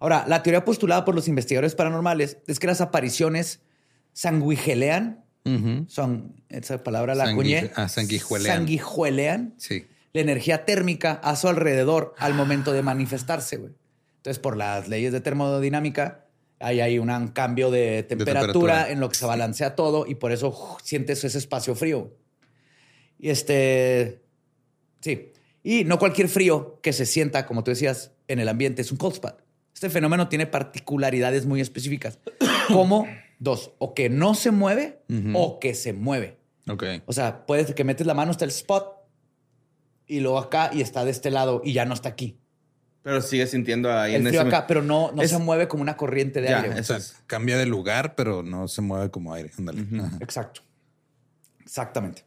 Ahora, 0.00 0.26
la 0.28 0.42
teoría 0.42 0.66
postulada 0.66 1.06
por 1.06 1.14
los 1.14 1.26
investigadores 1.26 1.74
paranormales 1.74 2.36
es 2.46 2.58
que 2.58 2.66
las 2.66 2.82
apariciones 2.82 3.60
sanguigelean, 4.12 5.24
Ujú. 5.46 5.84
son, 5.88 6.42
esa 6.48 6.82
palabra 6.82 7.14
la 7.14 7.24
Sangui- 7.26 7.32
acuñé. 7.32 7.70
ah, 7.76 7.88
sanguijuelean. 7.88 8.56
Sanguijuelean 8.58 9.54
Sí. 9.56 9.86
la 10.12 10.20
energía 10.20 10.64
térmica 10.64 11.12
a 11.12 11.36
su 11.36 11.48
alrededor 11.48 12.14
al 12.18 12.34
momento 12.34 12.72
de 12.72 12.82
manifestarse, 12.82 13.56
güey. 13.56 13.72
Entonces, 14.24 14.40
por 14.40 14.56
las 14.56 14.88
leyes 14.88 15.12
de 15.12 15.20
termodinámica, 15.20 16.24
ahí 16.58 16.80
hay 16.80 16.98
un 16.98 17.28
cambio 17.28 17.70
de 17.70 18.04
temperatura, 18.04 18.40
temperatura. 18.40 18.90
en 18.90 18.98
lo 18.98 19.10
que 19.10 19.16
se 19.16 19.26
balancea 19.26 19.76
todo 19.76 20.06
y 20.06 20.14
por 20.14 20.32
eso 20.32 20.78
sientes 20.82 21.22
ese 21.24 21.36
espacio 21.36 21.74
frío. 21.74 22.16
Y 23.18 23.28
este, 23.28 24.22
sí. 25.02 25.30
Y 25.62 25.84
no 25.84 25.98
cualquier 25.98 26.30
frío 26.30 26.80
que 26.82 26.94
se 26.94 27.04
sienta, 27.04 27.44
como 27.44 27.64
tú 27.64 27.70
decías, 27.70 28.12
en 28.26 28.38
el 28.38 28.48
ambiente 28.48 28.80
es 28.80 28.90
un 28.90 28.96
cold 28.96 29.12
spot. 29.12 29.42
Este 29.74 29.90
fenómeno 29.90 30.26
tiene 30.30 30.46
particularidades 30.46 31.44
muy 31.44 31.60
específicas, 31.60 32.18
como 32.68 33.06
dos, 33.38 33.72
o 33.76 33.92
que 33.92 34.08
no 34.08 34.34
se 34.34 34.52
mueve 34.52 35.02
o 35.34 35.60
que 35.60 35.74
se 35.74 35.92
mueve. 35.92 36.38
Ok. 36.66 36.82
O 37.04 37.12
sea, 37.12 37.44
puedes 37.44 37.74
que 37.74 37.84
metes 37.84 38.06
la 38.06 38.14
mano 38.14 38.30
hasta 38.30 38.46
el 38.46 38.52
spot 38.52 38.90
y 40.06 40.20
luego 40.20 40.38
acá 40.38 40.70
y 40.72 40.80
está 40.80 41.04
de 41.04 41.10
este 41.10 41.30
lado 41.30 41.60
y 41.62 41.74
ya 41.74 41.84
no 41.84 41.92
está 41.92 42.08
aquí. 42.08 42.38
Pero 43.04 43.20
sigue 43.20 43.46
sintiendo 43.46 43.92
ahí 43.96 44.14
el 44.16 44.22
en 44.22 44.28
frío 44.28 44.40
ese... 44.40 44.48
acá, 44.48 44.66
pero 44.66 44.82
no, 44.82 45.12
no 45.12 45.22
Es- 45.22 45.30
se 45.30 45.38
mueve 45.38 45.68
como 45.68 45.82
una 45.82 45.96
corriente 45.96 46.40
de 46.40 46.48
Ya, 46.48 46.56
aire. 46.62 46.70
O 46.70 46.72
sea, 46.72 46.80
Eso 46.80 46.96
es. 46.96 47.22
cambia 47.26 47.56
de 47.58 47.66
lugar, 47.66 48.16
pero 48.16 48.42
no 48.42 48.66
se 48.66 48.80
mueve 48.82 49.10
como 49.10 49.32
aire. 49.34 49.50
Ándale. 49.58 49.84
Exacto. 50.20 50.62
Exactamente. 51.62 52.24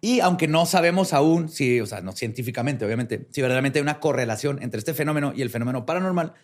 Y 0.00 0.20
aunque 0.20 0.48
no 0.48 0.66
sabemos 0.66 1.12
aún 1.12 1.48
si, 1.48 1.80
o 1.80 1.86
sea, 1.86 2.00
no 2.00 2.12
científicamente, 2.12 2.84
obviamente, 2.84 3.28
si 3.30 3.40
verdaderamente 3.40 3.78
hay 3.78 3.82
una 3.82 4.00
correlación 4.00 4.60
entre 4.62 4.78
este 4.78 4.94
fenómeno 4.94 5.32
y 5.34 5.42
el 5.42 5.50
fenómeno 5.50 5.86
paranormal, 5.86 6.34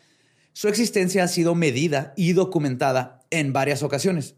su 0.53 0.69
existencia 0.69 1.25
ha 1.25 1.29
sido 1.29 1.55
medida 1.55 2.13
y 2.17 2.35
documentada 2.35 3.21
en 3.31 3.53
varias 3.53 3.83
ocasiones 3.83 4.37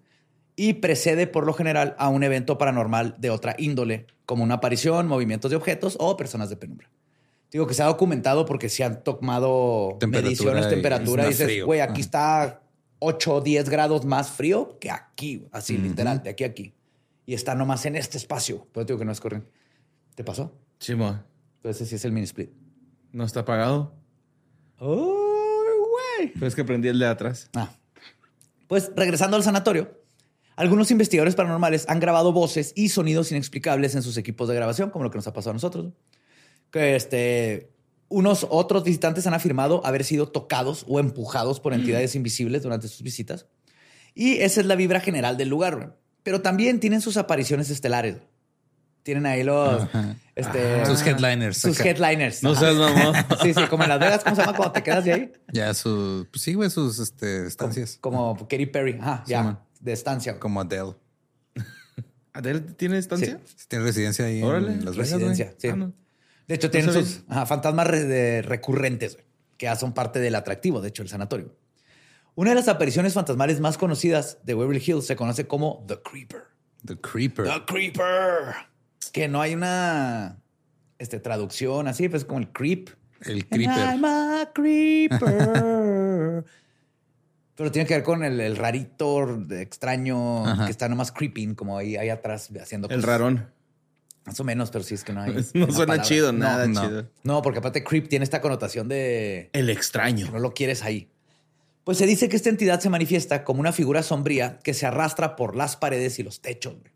y 0.56 0.74
precede 0.74 1.26
por 1.26 1.44
lo 1.44 1.52
general 1.54 1.94
a 1.98 2.08
un 2.08 2.22
evento 2.22 2.56
paranormal 2.56 3.16
de 3.18 3.30
otra 3.30 3.54
índole, 3.58 4.06
como 4.26 4.44
una 4.44 4.54
aparición, 4.54 5.06
movimientos 5.06 5.50
de 5.50 5.56
objetos 5.56 5.96
o 6.00 6.16
personas 6.16 6.48
de 6.50 6.56
penumbra. 6.56 6.88
Digo 7.50 7.66
que 7.66 7.74
se 7.74 7.82
ha 7.82 7.86
documentado 7.86 8.46
porque 8.46 8.68
se 8.68 8.84
han 8.84 9.02
tomado 9.02 9.96
Temperatura 9.98 10.52
mediciones, 10.54 10.66
y 10.66 10.70
temperatura 10.70 11.24
y, 11.24 11.28
dices, 11.28 11.64
güey, 11.64 11.80
aquí 11.80 11.92
Ajá. 11.92 12.00
está 12.00 12.62
8 13.00 13.34
o 13.34 13.40
10 13.40 13.68
grados 13.68 14.04
más 14.04 14.30
frío 14.30 14.78
que 14.78 14.90
aquí, 14.90 15.46
así 15.50 15.76
literal, 15.76 16.22
de 16.22 16.30
aquí 16.30 16.44
a 16.44 16.48
aquí. 16.48 16.74
Y 17.26 17.34
está 17.34 17.54
nomás 17.54 17.86
en 17.86 17.96
este 17.96 18.18
espacio. 18.18 18.66
Pero 18.72 18.84
digo 18.84 18.98
que 18.98 19.04
no 19.04 19.12
es 19.12 19.20
corriente. 19.20 19.50
¿Te 20.14 20.22
pasó? 20.22 20.52
Chimo, 20.78 21.18
Entonces 21.56 21.88
sí 21.88 21.94
es 21.94 22.04
el 22.04 22.12
mini 22.12 22.24
split. 22.24 22.50
no 23.12 23.24
está 23.24 23.40
apagado. 23.40 23.92
¡Oh, 24.78 25.16
güey! 26.18 26.32
Pero 26.32 26.46
es 26.46 26.54
que 26.54 26.64
prendí 26.64 26.88
el 26.88 26.98
de 26.98 27.06
atrás. 27.06 27.50
Ah. 27.54 27.70
Pues 28.66 28.92
regresando 28.96 29.36
al 29.36 29.42
sanatorio, 29.42 30.00
algunos 30.56 30.90
investigadores 30.90 31.34
paranormales 31.34 31.86
han 31.88 32.00
grabado 32.00 32.32
voces 32.32 32.72
y 32.76 32.90
sonidos 32.90 33.30
inexplicables 33.32 33.94
en 33.94 34.02
sus 34.02 34.16
equipos 34.16 34.48
de 34.48 34.54
grabación, 34.54 34.90
como 34.90 35.04
lo 35.04 35.10
que 35.10 35.18
nos 35.18 35.26
ha 35.26 35.32
pasado 35.32 35.50
a 35.50 35.54
nosotros. 35.54 35.92
Que 36.70 36.96
este, 36.96 37.70
unos 38.08 38.46
otros 38.50 38.84
visitantes 38.84 39.26
han 39.26 39.34
afirmado 39.34 39.84
haber 39.86 40.04
sido 40.04 40.28
tocados 40.28 40.84
o 40.88 41.00
empujados 41.00 41.60
por 41.60 41.72
entidades 41.74 42.14
invisibles 42.14 42.62
durante 42.62 42.88
sus 42.88 43.02
visitas. 43.02 43.46
Y 44.14 44.38
esa 44.38 44.60
es 44.60 44.66
la 44.66 44.74
vibra 44.76 45.00
general 45.00 45.36
del 45.36 45.48
lugar. 45.48 45.76
güey. 45.76 45.88
Pero 46.22 46.40
también 46.42 46.80
tienen 46.80 47.00
sus 47.00 47.16
apariciones 47.16 47.70
estelares. 47.70 48.16
Tienen 49.02 49.24
ahí 49.24 49.42
los 49.42 49.82
este, 50.34 50.84
Sus 50.84 51.00
headliners. 51.06 51.56
sus 51.56 51.80
acá. 51.80 51.88
headliners. 51.88 52.42
No 52.42 52.54
seas 52.54 52.74
mamón. 52.76 53.14
Sí, 53.42 53.54
sí, 53.54 53.66
como 53.70 53.84
en 53.84 53.88
Las 53.88 53.98
Vegas, 53.98 54.22
¿cómo 54.22 54.36
se 54.36 54.42
llama 54.42 54.54
cuando 54.54 54.72
te 54.72 54.82
quedas 54.82 55.04
de 55.06 55.12
ahí? 55.14 55.32
Ya 55.54 55.72
sus, 55.72 56.26
pues 56.26 56.42
sí, 56.42 56.52
güey, 56.52 56.68
sus 56.68 56.98
este, 56.98 57.46
estancias. 57.46 57.96
Como 58.00 58.36
Katy 58.36 58.66
Perry, 58.66 58.98
ajá, 59.00 59.22
Sí, 59.24 59.30
ya, 59.30 59.42
man. 59.42 59.58
de 59.80 59.92
estancia. 59.94 60.38
Como 60.38 60.60
Adele. 60.60 60.94
¿Adele 62.34 62.60
tiene 62.60 62.98
estancia? 62.98 63.40
Tiene 63.68 63.84
residencia 63.86 64.26
ahí 64.26 64.42
Órale, 64.42 64.72
en 64.72 64.84
Las 64.84 64.94
Vegas, 64.96 65.12
güey. 65.14 65.28
Residencia, 65.30 65.54
sí. 65.58 65.68
Ah, 65.68 65.76
no. 65.76 65.92
De 66.50 66.56
hecho, 66.56 66.70
tienen 66.70 66.92
sus 66.92 67.22
ajá, 67.28 67.46
fantasmas 67.46 67.86
re- 67.86 68.04
de- 68.04 68.42
recurrentes, 68.42 69.14
güey, 69.14 69.24
que 69.56 69.66
ya 69.66 69.76
son 69.76 69.92
parte 69.94 70.18
del 70.18 70.34
atractivo, 70.34 70.80
de 70.80 70.88
hecho, 70.88 71.02
el 71.02 71.08
sanatorio. 71.08 71.54
Una 72.34 72.50
de 72.50 72.56
las 72.56 72.66
apariciones 72.68 73.14
fantasmales 73.14 73.60
más 73.60 73.78
conocidas 73.78 74.38
de 74.44 74.54
Waverly 74.54 74.82
Hills 74.84 75.06
se 75.06 75.14
conoce 75.16 75.46
como 75.46 75.84
The 75.86 76.00
Creeper. 76.02 76.42
The 76.84 76.96
Creeper. 76.96 77.44
The 77.46 77.64
Creeper. 77.66 78.54
Que 79.12 79.28
no 79.28 79.40
hay 79.40 79.54
una 79.54 80.40
este, 80.98 81.20
traducción 81.20 81.86
así, 81.88 82.08
pues 82.08 82.24
como 82.24 82.40
el 82.40 82.48
creep. 82.52 82.88
El 83.22 83.42
And 83.42 83.48
Creeper. 83.50 83.78
I'm 83.78 84.04
a 84.04 84.50
creeper. 84.54 86.44
Pero 87.54 87.70
tiene 87.70 87.86
que 87.86 87.94
ver 87.94 88.02
con 88.02 88.24
el, 88.24 88.40
el 88.40 88.56
rarito 88.56 89.44
extraño 89.50 90.46
Ajá. 90.46 90.64
que 90.64 90.70
está 90.70 90.88
nomás 90.88 91.12
creeping, 91.12 91.54
como 91.54 91.76
ahí, 91.76 91.96
ahí 91.96 92.08
atrás 92.08 92.48
haciendo 92.60 92.88
El 92.88 92.96
cosas. 92.96 93.08
rarón. 93.08 93.52
Más 94.30 94.38
o 94.38 94.44
menos, 94.44 94.70
pero 94.70 94.84
sí 94.84 94.94
es 94.94 95.02
que 95.02 95.12
no 95.12 95.22
hay. 95.22 95.32
no 95.54 95.66
suena 95.66 95.72
palabra. 95.74 96.02
chido, 96.02 96.30
No, 96.32 96.38
nada 96.38 96.68
no. 96.68 96.80
chido. 96.86 97.10
No, 97.24 97.42
porque 97.42 97.58
aparte 97.58 97.82
creep 97.82 98.08
tiene 98.08 98.22
esta 98.22 98.40
connotación 98.40 98.86
de 98.86 99.50
El 99.52 99.66
que 99.66 99.72
extraño. 99.72 100.30
no 100.30 100.38
lo 100.38 100.54
quieres 100.54 100.84
ahí. 100.84 101.10
Pues 101.82 101.98
se 101.98 102.06
dice 102.06 102.28
que 102.28 102.36
esta 102.36 102.48
entidad 102.48 102.78
se 102.78 102.90
manifiesta 102.90 103.42
como 103.42 103.58
una 103.58 103.72
figura 103.72 104.04
sombría 104.04 104.60
que 104.62 104.72
se 104.72 104.86
arrastra 104.86 105.34
por 105.34 105.56
las 105.56 105.76
paredes 105.76 106.20
y 106.20 106.22
los 106.22 106.40
techos. 106.40 106.74
güey. 106.74 106.92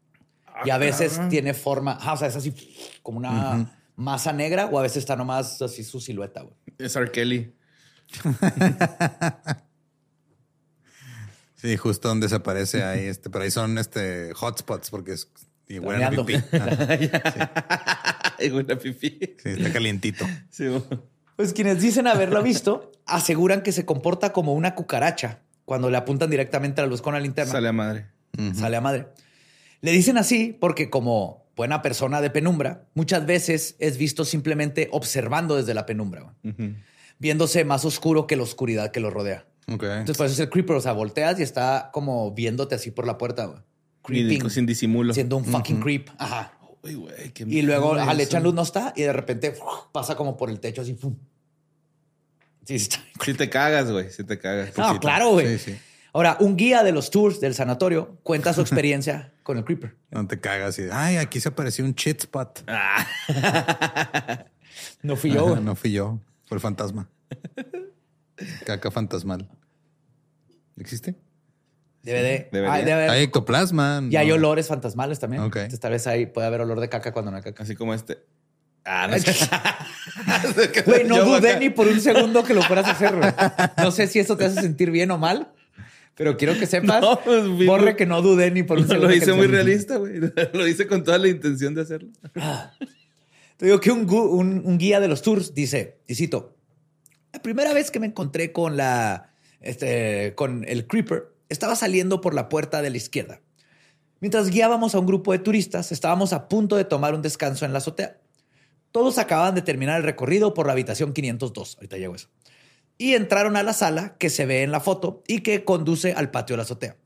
y 0.65 0.71
a 0.71 0.79
veces 0.79 1.21
tiene 1.29 1.55
forma, 1.55 1.99
ah, 2.01 2.13
o 2.13 2.17
sea, 2.17 2.29
es 2.29 2.37
así 2.37 2.55
como 3.03 3.19
una 3.19 3.77
masa 3.97 4.33
negra 4.33 4.67
o 4.67 4.79
a 4.79 4.83
veces 4.83 4.99
está 4.99 5.17
nomás 5.17 5.61
así 5.61 5.83
su 5.83 6.01
silueta. 6.01 6.43
güey. 6.43 6.55
Es 6.79 6.95
R. 6.95 7.11
Kelly. 7.11 7.53
Sí, 11.57 11.77
justo 11.79 12.09
donde 12.09 12.29
se 12.29 12.35
aparece 12.35 12.83
ahí, 12.83 13.07
este, 13.07 13.31
pero 13.31 13.45
ahí 13.45 13.51
son 13.51 13.79
este 13.79 14.33
hotspots 14.39 14.91
porque 14.91 15.13
es 15.13 15.31
y 15.69 15.79
huelen 15.79 16.05
a 16.05 16.11
pipí. 16.11 16.35
Ah, 16.53 18.35
la 18.39 18.77
pipí. 18.79 19.09
sí, 19.43 19.49
está 19.49 19.73
calientito. 19.73 20.25
Sí. 20.51 20.67
Pues 21.37 21.53
quienes 21.53 21.81
dicen 21.81 22.07
haberlo 22.07 22.43
visto 22.43 22.93
aseguran 23.07 23.63
que 23.63 23.73
se 23.73 23.85
comporta 23.85 24.33
como 24.33 24.55
una 24.55 24.75
cucaracha 24.75 25.41
cuando 25.65 25.91
le 25.91 25.97
apuntan 25.97 26.31
directamente 26.31 26.81
a 26.81 26.85
la 26.85 26.91
luz 26.91 27.03
con 27.03 27.15
la 27.15 27.21
linterna. 27.21 27.53
Sale 27.53 27.69
a 27.69 27.73
madre. 27.73 28.07
Sale 28.55 28.77
a 28.77 28.81
madre. 28.81 29.09
Le 29.81 29.93
dicen 29.93 30.19
así 30.19 30.57
porque 30.61 30.91
como 30.91 31.45
buena 31.57 31.83
persona 31.83 32.21
de 32.21 32.31
penumbra, 32.31 32.87
muchas 32.95 33.27
veces 33.27 33.77
es 33.79 33.97
visto 33.97 34.25
simplemente 34.25 34.89
observando 34.93 35.57
desde 35.57 35.73
la 35.75 35.87
penumbra, 35.87 36.23
güey, 36.43 36.53
Ujú. 36.55 36.77
viéndose 37.19 37.65
más 37.65 37.85
oscuro 37.85 38.27
que 38.27 38.37
la 38.37 38.43
oscuridad 38.43 38.91
que 38.91 39.01
lo 39.01 39.11
rodea. 39.11 39.47
Entonces, 39.67 40.17
por 40.17 40.27
eso 40.27 40.35
es 40.35 40.41
el 40.41 40.51
creeper. 40.51 40.77
O 40.77 40.81
sea, 40.81 40.93
volteas 40.93 41.39
y 41.41 41.43
está 41.43 41.91
como 41.93 42.33
viéndote 42.33 42.75
así 42.75 42.91
por 42.91 43.07
la 43.07 43.17
puerta, 43.19 43.47
güey. 43.47 43.61
Y 43.61 43.74
Creeping. 44.05 44.51
sin 44.51 44.67
disimulo. 44.67 45.15
Siendo 45.15 45.37
un 45.39 45.45
fucking 45.45 45.81
creep. 45.81 46.11
Ajá. 46.19 46.53
Uy, 46.83 47.09
qué 47.33 47.45
Y 47.49 47.63
luego 47.63 47.95
ajá, 47.95 48.13
le 48.13 48.25
echan 48.25 48.43
luz, 48.43 48.55
no 48.55 48.63
está. 48.63 48.93
Y 48.95 49.03
de 49.03 49.13
repente 49.13 49.55
pasa 49.91 50.15
como 50.15 50.37
por 50.37 50.51
el 50.51 50.61
techo 50.61 50.83
así. 50.83 50.95
¡fum! 50.95 51.17
Sí, 52.67 52.75
está. 52.77 52.99
Si 53.25 53.35
te 53.35 53.49
cagas, 53.49 53.91
güey. 53.91 54.11
Si 54.11 54.23
te 54.25 54.39
cagas. 54.39 54.77
No, 54.77 55.01
claro, 55.01 55.31
güey. 55.31 55.59
Sí, 55.59 55.73
sí. 55.73 55.79
Ahora, 56.13 56.37
un 56.39 56.57
guía 56.57 56.85
de 56.85 56.93
los 56.93 57.11
tours 57.11 57.41
del 57.41 57.55
sanatorio 57.55 58.19
cuenta 58.23 58.53
su 58.53 58.61
experiencia 58.63 59.33
con 59.43 59.59
el 59.59 59.65
creeper. 59.65 59.97
No 60.11 60.27
te 60.27 60.39
cagas 60.39 60.79
y 60.79 60.83
ay, 60.93 61.17
aquí 61.17 61.41
se 61.41 61.49
apareció 61.49 61.85
un 61.85 61.95
shit 61.95 62.21
spot. 62.21 62.65
No 65.03 65.17
fui 65.17 65.31
yo. 65.33 65.47
güey. 65.49 65.63
no 65.63 65.77
fui 65.77 65.93
yo, 65.93 66.19
fue 66.47 66.57
el 66.57 66.61
fantasma. 66.61 67.09
Caca 68.67 68.91
fantasmal. 68.91 69.49
¿Existe? 70.77 71.15
Debe 72.05 72.23
de. 72.23 72.49
Debería. 72.53 72.73
Ay, 72.75 72.85
debe 72.85 72.93
haber- 72.93 73.11
Hay 73.11 73.23
ectoplasma. 73.25 74.03
Y 74.09 74.17
hay 74.17 74.29
no. 74.29 74.35
olores 74.37 74.69
fantasmales 74.69 75.19
también. 75.19 75.43
Ok. 75.43 75.57
Entonces, 75.57 75.81
tal 75.81 75.91
vez 75.93 76.07
ahí 76.07 76.27
puede 76.27 76.47
haber 76.47 76.61
olor 76.61 76.79
de 76.81 76.89
caca 76.89 77.13
cuando 77.13 77.31
no 77.33 77.39
hay 77.39 77.43
caca. 77.43 77.63
Así 77.63 77.75
como 77.75 77.95
este. 77.95 78.19
Ah, 78.85 79.09
no 79.11 79.19
sé. 79.19 79.33
Güey, 80.85 81.05
no 81.05 81.17
Yo 81.17 81.25
dudé 81.25 81.51
acá. 81.51 81.59
ni 81.59 81.71
por 81.71 81.87
un 81.89 82.01
segundo 82.01 82.45
que 82.45 82.53
lo 82.55 82.63
fueras 82.63 82.87
a 82.87 82.91
hacer. 82.91 83.17
güey. 83.17 83.31
No 83.79 83.91
sé 83.91 84.07
si 84.07 84.19
eso 84.19 84.37
te 84.37 84.45
hace 84.45 84.61
sentir 84.61 84.91
bien 84.91 85.11
o 85.11 85.17
mal, 85.19 85.53
pero 86.15 86.37
quiero 86.37 86.59
que 86.59 86.67
sepas, 86.67 87.01
No, 87.01 87.19
pues, 87.25 87.45
vi- 87.57 87.67
borre 87.67 87.97
que 87.97 88.05
no 88.05 88.21
dudé 88.21 88.51
ni 88.51 88.63
por 88.63 88.77
un 88.79 88.83
Lo 88.85 88.89
segundo. 88.89 89.09
que 89.09 89.17
hice 89.17 89.27
lo 89.29 89.37
muy 89.37 89.47
realista, 89.47 89.97
güey. 89.97 90.21
Lo 90.53 90.69
hice 90.69 90.87
con 90.87 91.03
toda 91.03 91.17
la 91.19 91.29
intención 91.29 91.75
de 91.75 91.81
hacerlo. 91.83 92.11
Te 93.57 93.67
digo 93.67 93.81
que 93.81 93.91
un, 93.91 94.07
gu- 94.07 94.29
un- 94.31 94.63
un 94.65 94.79
guía 94.79 95.01
de 95.01 95.09
los 95.09 95.23
tours 95.23 95.55
dice, 95.55 95.97
y 96.07 96.15
cito, 96.17 96.55
la 97.33 97.41
primera 97.41 97.73
vez 97.73 97.91
que 97.91 98.01
me 98.01 98.07
encontré 98.07 98.53
con 98.53 98.77
la, 98.77 99.31
este, 99.61 100.35
con 100.35 100.65
el 100.69 100.87
creeper, 100.87 101.33
estaba 101.49 101.77
saliendo 101.77 102.21
por 102.21 102.35
la 102.35 102.49
puerta 102.49 102.83
de 102.83 102.91
la 102.91 102.97
izquierda. 102.97 103.41
Mientras 104.21 104.49
guiábamos 104.49 104.95
a 104.95 104.99
un 104.99 105.07
grupo 105.07 105.33
de 105.33 105.39
turistas, 105.39 105.93
estábamos 105.93 106.33
a 106.33 106.49
punto 106.49 106.77
de 106.77 106.85
tomar 106.85 107.15
un 107.15 107.23
descanso 107.23 107.65
en 107.65 107.73
la 107.73 107.79
azotea. 107.79 108.19
Todos 108.91 109.19
acababan 109.19 109.55
de 109.55 109.63
terminar 109.63 109.97
el 109.99 110.05
recorrido 110.05 110.55
por 110.55 110.67
la 110.67 110.73
habitación 110.73 111.13
502. 111.13 111.77
Ahorita 111.77 111.99
llego 111.99 112.15
eso. 112.15 112.29
Y 112.97 113.15
entraron 113.15 113.57
a 113.57 113.63
la 113.63 113.73
sala 113.73 114.17
que 114.19 114.31
se 114.31 114.47
ve 114.47 114.63
en 114.63 114.71
la 114.71 114.81
foto 114.81 115.23
y 115.27 115.41
que 115.41 115.65
conduce 115.65 116.13
al 116.13 116.31
patio 116.31 116.55
de 116.55 116.59
la 116.59 116.63
azotea. 116.63 116.97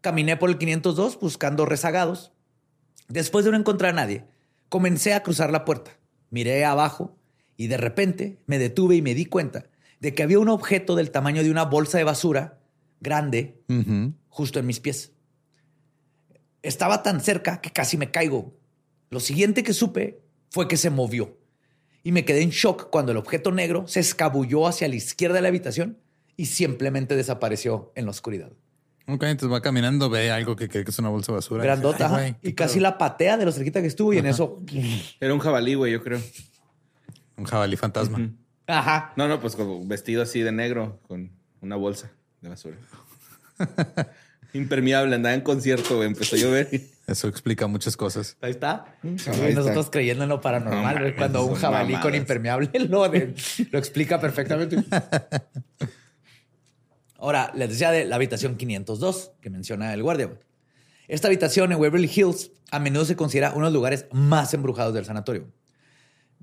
Caminé 0.00 0.36
por 0.36 0.48
el 0.48 0.58
502 0.58 1.18
buscando 1.18 1.66
rezagados. 1.66 2.32
Después 3.08 3.44
de 3.44 3.50
no 3.50 3.56
encontrar 3.56 3.92
a 3.92 3.96
nadie, 3.96 4.24
comencé 4.68 5.12
a 5.12 5.22
cruzar 5.22 5.50
la 5.50 5.64
puerta. 5.64 5.98
Miré 6.30 6.64
abajo 6.64 7.16
y 7.56 7.66
de 7.66 7.76
repente 7.76 8.38
me 8.46 8.58
detuve 8.58 8.96
y 8.96 9.02
me 9.02 9.14
di 9.14 9.26
cuenta 9.26 9.66
de 10.00 10.14
que 10.14 10.22
había 10.22 10.38
un 10.38 10.48
objeto 10.48 10.94
del 10.94 11.10
tamaño 11.10 11.42
de 11.42 11.50
una 11.50 11.64
bolsa 11.64 11.98
de 11.98 12.04
basura 12.04 12.58
grande 13.04 13.62
justo 14.28 14.58
en 14.58 14.66
mis 14.66 14.80
pies. 14.80 15.12
Estaba 16.62 17.04
tan 17.04 17.20
cerca 17.20 17.60
que 17.60 17.70
casi 17.70 17.96
me 17.96 18.10
caigo. 18.10 18.56
Lo 19.10 19.20
siguiente 19.20 19.62
que 19.62 19.72
supe 19.72 20.20
fue 20.50 20.66
que 20.66 20.76
se 20.76 20.90
movió 20.90 21.38
y 22.02 22.10
me 22.10 22.24
quedé 22.24 22.42
en 22.42 22.50
shock 22.50 22.90
cuando 22.90 23.12
el 23.12 23.18
objeto 23.18 23.52
negro 23.52 23.86
se 23.86 24.00
escabulló 24.00 24.66
hacia 24.66 24.88
la 24.88 24.96
izquierda 24.96 25.36
de 25.36 25.42
la 25.42 25.48
habitación 25.48 25.98
y 26.36 26.46
simplemente 26.46 27.14
desapareció 27.14 27.92
en 27.94 28.06
la 28.06 28.10
oscuridad. 28.10 28.50
Ok, 29.06 29.22
entonces 29.24 29.52
va 29.52 29.60
caminando, 29.60 30.08
ve 30.08 30.30
algo 30.30 30.56
que 30.56 30.68
cree 30.68 30.82
que 30.82 30.90
es 30.90 30.98
una 30.98 31.10
bolsa 31.10 31.32
de 31.32 31.36
basura. 31.36 31.62
Grandota. 31.62 32.06
Ay, 32.06 32.32
güey, 32.32 32.36
y 32.42 32.52
casi 32.54 32.80
la 32.80 32.96
patea 32.96 33.36
de 33.36 33.44
lo 33.44 33.52
cerquita 33.52 33.80
que 33.80 33.86
estuvo 33.86 34.12
y 34.12 34.18
en 34.18 34.26
eso... 34.26 34.60
Era 35.20 35.34
un 35.34 35.40
jabalí, 35.40 35.74
güey, 35.74 35.92
yo 35.92 36.02
creo. 36.02 36.20
Un 37.36 37.44
jabalí 37.44 37.76
fantasma. 37.76 38.32
Ajá. 38.66 39.12
No, 39.16 39.28
no, 39.28 39.40
pues 39.40 39.56
vestido 39.86 40.22
así 40.22 40.40
de 40.40 40.52
negro 40.52 41.00
con 41.06 41.30
una 41.60 41.76
bolsa 41.76 42.10
de 42.44 42.50
basura. 42.50 42.76
Impermeable, 44.52 45.14
andaba 45.16 45.34
en 45.34 45.40
concierto, 45.40 45.96
güey. 45.96 46.06
Empezó 46.08 46.36
a 46.36 46.38
llover. 46.38 46.68
Eso 47.08 47.26
explica 47.28 47.66
muchas 47.66 47.96
cosas. 47.96 48.36
Ahí 48.40 48.52
está. 48.52 48.86
Ahí 49.02 49.52
nosotros 49.54 49.76
está. 49.86 49.90
creyendo 49.90 50.22
en 50.24 50.30
lo 50.30 50.40
paranormal, 50.40 51.10
No 51.10 51.16
cuando 51.16 51.44
un 51.44 51.54
jabalí 51.56 51.96
con 51.96 52.14
impermeable 52.14 52.70
lo, 52.88 53.08
de- 53.08 53.34
lo 53.72 53.78
explica 53.78 54.20
perfectamente. 54.20 54.76
Ahora, 57.18 57.50
les 57.54 57.68
decía 57.70 57.90
de 57.90 58.04
la 58.04 58.16
habitación 58.16 58.56
502 58.56 59.32
que 59.40 59.50
menciona 59.50 59.92
el 59.92 60.02
guardia. 60.02 60.30
Esta 61.08 61.28
habitación 61.28 61.72
en 61.72 61.78
Waverly 61.80 62.10
Hills 62.14 62.50
a 62.70 62.78
menudo 62.78 63.04
se 63.04 63.16
considera 63.16 63.50
uno 63.54 63.66
de 63.66 63.70
los 63.70 63.74
lugares 63.74 64.06
más 64.12 64.54
embrujados 64.54 64.94
del 64.94 65.04
sanatorio. 65.04 65.48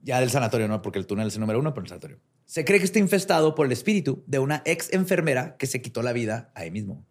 Ya 0.03 0.19
del 0.19 0.29
sanatorio, 0.31 0.67
no, 0.67 0.81
porque 0.81 0.99
el 0.99 1.05
túnel 1.05 1.27
es 1.27 1.35
el 1.35 1.41
número 1.41 1.59
uno, 1.59 1.73
pero 1.73 1.83
el 1.83 1.89
sanatorio. 1.89 2.19
Se 2.51 2.65
cree 2.65 2.79
que 2.79 2.85
está 2.85 2.99
infestado 2.99 3.55
por 3.55 3.65
el 3.65 3.71
espíritu 3.71 4.25
de 4.27 4.37
una 4.37 4.61
ex 4.65 4.91
enfermera 4.91 5.55
que 5.55 5.67
se 5.67 5.81
quitó 5.81 6.01
la 6.01 6.11
vida 6.11 6.51
ahí 6.53 6.69
mismo. 6.69 7.05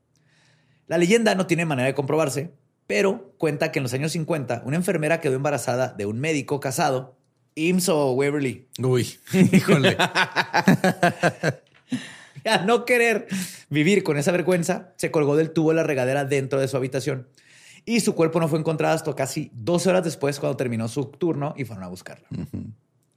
La 0.86 0.98
leyenda 0.98 1.34
no 1.34 1.46
tiene 1.46 1.64
manera 1.64 1.86
de 1.86 1.94
comprobarse, 1.94 2.52
pero 2.86 3.32
cuenta 3.38 3.72
que 3.72 3.78
en 3.78 3.84
los 3.84 3.94
años 3.94 4.12
50 4.12 4.64
una 4.66 4.76
enfermera 4.76 5.22
quedó 5.22 5.36
embarazada 5.36 5.94
de 5.94 6.04
un 6.04 6.20
médico 6.20 6.60
casado, 6.60 7.16
IMSS 7.54 7.88
o 7.88 8.12
Waverly. 8.12 8.68
Uy, 8.82 9.18
híjole. 9.32 9.96
Al 12.44 12.66
no 12.66 12.84
querer 12.84 13.26
vivir 13.70 14.02
con 14.02 14.18
esa 14.18 14.32
vergüenza, 14.32 14.92
se 14.98 15.10
colgó 15.10 15.36
del 15.36 15.52
tubo 15.52 15.70
de 15.70 15.76
la 15.76 15.84
regadera 15.84 16.26
dentro 16.26 16.60
de 16.60 16.68
su 16.68 16.76
habitación. 16.76 17.28
Y 17.86 18.00
su 18.00 18.14
cuerpo 18.14 18.40
no 18.40 18.48
fue 18.48 18.58
encontrado 18.58 18.94
hasta 18.94 19.16
casi 19.16 19.50
12 19.54 19.88
horas 19.88 20.04
después 20.04 20.38
cuando 20.38 20.58
terminó 20.58 20.86
su 20.86 21.06
turno 21.06 21.54
y 21.56 21.64
fueron 21.64 21.84
a 21.84 21.88
buscarla. 21.88 22.28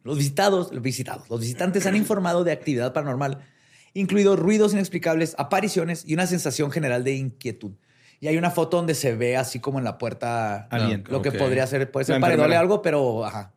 Los 0.03 0.17
visitados, 0.17 0.73
los 0.73 0.81
visitados, 0.81 1.29
los 1.29 1.39
visitantes 1.39 1.85
han 1.85 1.95
informado 1.95 2.43
de 2.43 2.51
actividad 2.51 2.93
paranormal, 2.93 3.39
incluidos 3.93 4.37
ruidos 4.37 4.73
inexplicables, 4.73 5.35
apariciones 5.37 6.03
y 6.05 6.13
una 6.13 6.27
sensación 6.27 6.71
general 6.71 7.03
de 7.03 7.15
inquietud. 7.15 7.71
Y 8.19 8.27
hay 8.27 8.37
una 8.37 8.51
foto 8.51 8.77
donde 8.77 8.95
se 8.95 9.15
ve 9.15 9.37
así 9.37 9.59
como 9.59 9.79
en 9.79 9.85
la 9.85 9.97
puerta 9.97 10.67
Alguien. 10.69 11.03
lo 11.07 11.21
que 11.21 11.31
podría 11.31 11.67
ser, 11.67 11.91
puede 11.91 12.05
ser 12.05 12.21
paredole 12.21 12.55
algo, 12.55 12.81
pero 12.81 13.25
ajá. 13.25 13.53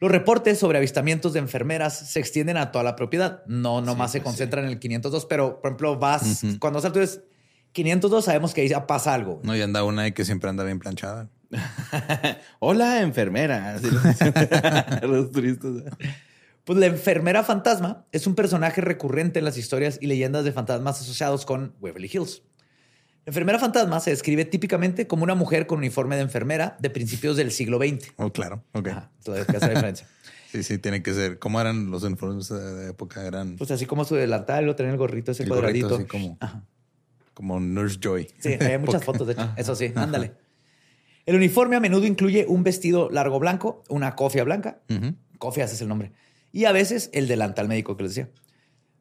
Los 0.00 0.10
reportes 0.10 0.58
sobre 0.58 0.78
avistamientos 0.78 1.32
de 1.32 1.38
enfermeras 1.38 1.96
se 1.96 2.18
extienden 2.20 2.56
a 2.56 2.72
toda 2.72 2.84
la 2.84 2.96
propiedad. 2.96 3.42
No, 3.46 3.80
nomás 3.80 4.12
se 4.12 4.22
concentran 4.22 4.64
en 4.64 4.72
el 4.72 4.78
502, 4.78 5.26
pero 5.26 5.60
por 5.60 5.70
ejemplo, 5.70 5.98
vas, 5.98 6.42
cuando 6.58 6.78
al 6.80 6.92
tuyo 6.92 7.04
es 7.04 7.22
502, 7.72 8.24
sabemos 8.24 8.54
que 8.54 8.60
ahí 8.60 8.68
ya 8.68 8.86
pasa 8.86 9.14
algo. 9.14 9.40
No, 9.44 9.56
y 9.56 9.62
anda 9.62 9.82
una 9.84 10.10
que 10.10 10.24
siempre 10.24 10.50
anda 10.50 10.62
bien 10.64 10.78
planchada. 10.78 11.30
Hola, 12.60 13.00
enfermera. 13.02 13.80
Los 15.02 15.30
turistas. 15.30 15.72
Pues 16.64 16.78
la 16.78 16.86
enfermera 16.86 17.44
fantasma 17.44 18.06
es 18.12 18.26
un 18.26 18.34
personaje 18.34 18.80
recurrente 18.80 19.38
en 19.38 19.44
las 19.44 19.58
historias 19.58 19.98
y 20.00 20.06
leyendas 20.06 20.44
de 20.44 20.52
fantasmas 20.52 21.00
asociados 21.00 21.44
con 21.44 21.74
Waverly 21.80 22.10
Hills. 22.12 22.42
La 23.26 23.30
enfermera 23.30 23.58
fantasma 23.58 24.00
se 24.00 24.10
describe 24.10 24.44
típicamente 24.44 25.06
como 25.06 25.24
una 25.24 25.34
mujer 25.34 25.66
con 25.66 25.78
uniforme 25.78 26.16
de 26.16 26.22
enfermera 26.22 26.76
de 26.80 26.90
principios 26.90 27.36
del 27.36 27.52
siglo 27.52 27.78
XX. 27.78 28.12
Oh, 28.16 28.30
claro. 28.32 28.64
Ok. 28.72 28.88
Ajá, 28.88 29.10
entonces, 29.18 29.46
¿qué 29.46 29.56
hace 29.56 29.66
la 29.66 29.74
diferencia? 29.74 30.06
Sí, 30.52 30.62
sí, 30.62 30.78
tiene 30.78 31.02
que 31.02 31.12
ser. 31.12 31.38
¿Cómo 31.38 31.60
eran 31.60 31.90
los 31.90 32.02
uniformes 32.02 32.48
de 32.48 32.90
época? 32.90 33.26
Eran 33.26 33.56
Pues 33.56 33.70
así 33.70 33.86
como 33.86 34.04
su 34.04 34.14
delantal, 34.14 34.66
lo 34.66 34.76
tenía 34.76 34.92
el 34.92 34.98
gorrito 34.98 35.32
ese 35.32 35.42
el 35.44 35.48
gorrito 35.48 35.88
cuadradito. 35.88 35.96
así 35.96 36.04
como, 36.04 36.36
Ajá. 36.40 36.64
como 37.32 37.60
Nurse 37.60 37.98
Joy. 38.00 38.28
Sí, 38.38 38.52
hay 38.52 38.78
muchas 38.78 39.04
fotos, 39.04 39.26
de 39.26 39.32
hecho. 39.32 39.52
Eso 39.56 39.74
sí, 39.74 39.90
ándale. 39.94 40.34
El 41.26 41.36
uniforme 41.36 41.76
a 41.76 41.80
menudo 41.80 42.06
incluye 42.06 42.44
un 42.48 42.62
vestido 42.62 43.08
largo 43.10 43.38
blanco, 43.38 43.82
una 43.88 44.14
cofia 44.14 44.44
blanca, 44.44 44.80
Ujú. 44.90 45.14
cofias 45.38 45.72
es 45.72 45.80
el 45.80 45.88
nombre, 45.88 46.12
y 46.52 46.66
a 46.66 46.72
veces 46.72 47.10
el 47.12 47.28
delantal 47.28 47.68
médico 47.68 47.96
que 47.96 48.02
les 48.04 48.14
decía. 48.14 48.30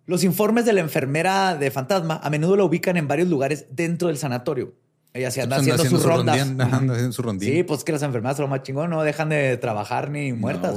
Los 0.06 0.24
informes 0.24 0.66
de 0.66 0.74
la 0.74 0.82
enfermera 0.82 1.56
de 1.56 1.72
fantasma 1.72 2.20
a 2.24 2.30
menudo 2.30 2.56
la 2.58 2.64
ubican 2.66 2.98
en 2.98 3.08
varios 3.08 3.30
lugares 3.30 3.66
dentro 3.72 4.10
del 4.10 4.18
sanatorio. 4.18 4.74
Ella 5.14 5.32
se 5.32 5.42
anda 5.42 5.58
haciendo, 5.58 5.86
sus 5.86 6.04
rondas. 6.04 6.36
haciendo 6.40 7.12
su 7.12 7.22
rondín. 7.22 7.50
Sí, 7.54 7.64
pues 7.64 7.84
que 7.84 7.92
las 7.92 8.02
enfermeras 8.02 8.40
lo 8.40 8.48
más 8.48 8.64
chingón 8.64 8.90
no 8.90 9.04
dejan 9.04 9.30
de 9.30 9.56
trabajar 9.58 10.10
ni 10.10 10.34
muertas. 10.34 10.76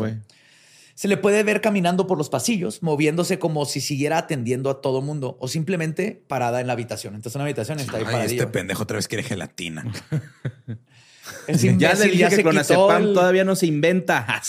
se 0.94 1.08
le 1.08 1.16
puede 1.16 1.42
ver 1.42 1.60
caminando 1.60 2.06
por 2.06 2.18
los 2.18 2.28
pasillos, 2.28 2.82
moviéndose 2.82 3.38
como 3.38 3.64
si 3.64 3.80
siguiera 3.80 4.18
atendiendo 4.18 4.68
a 4.70 4.80
todo 4.80 5.00
mundo 5.02 5.36
o 5.40 5.48
simplemente 5.48 6.22
parada 6.28 6.60
en 6.60 6.66
la 6.66 6.74
habitación. 6.74 7.14
Entonces, 7.14 7.34
una 7.34 7.44
habitación 7.44 7.80
está 7.80 7.96
ahí 7.96 8.04
Ay, 8.06 8.26
Este 8.26 8.46
pendejo 8.46 8.82
otra 8.82 8.96
vez 8.96 9.08
quiere 9.08 9.22
gelatina. 9.24 9.84
ya 11.78 11.94
le 11.94 12.06
dije 12.06 12.28
que 12.28 12.42
clonazepam 12.42 13.14
todavía 13.14 13.44
no 13.44 13.56
se 13.56 13.66
inventa. 13.66 14.26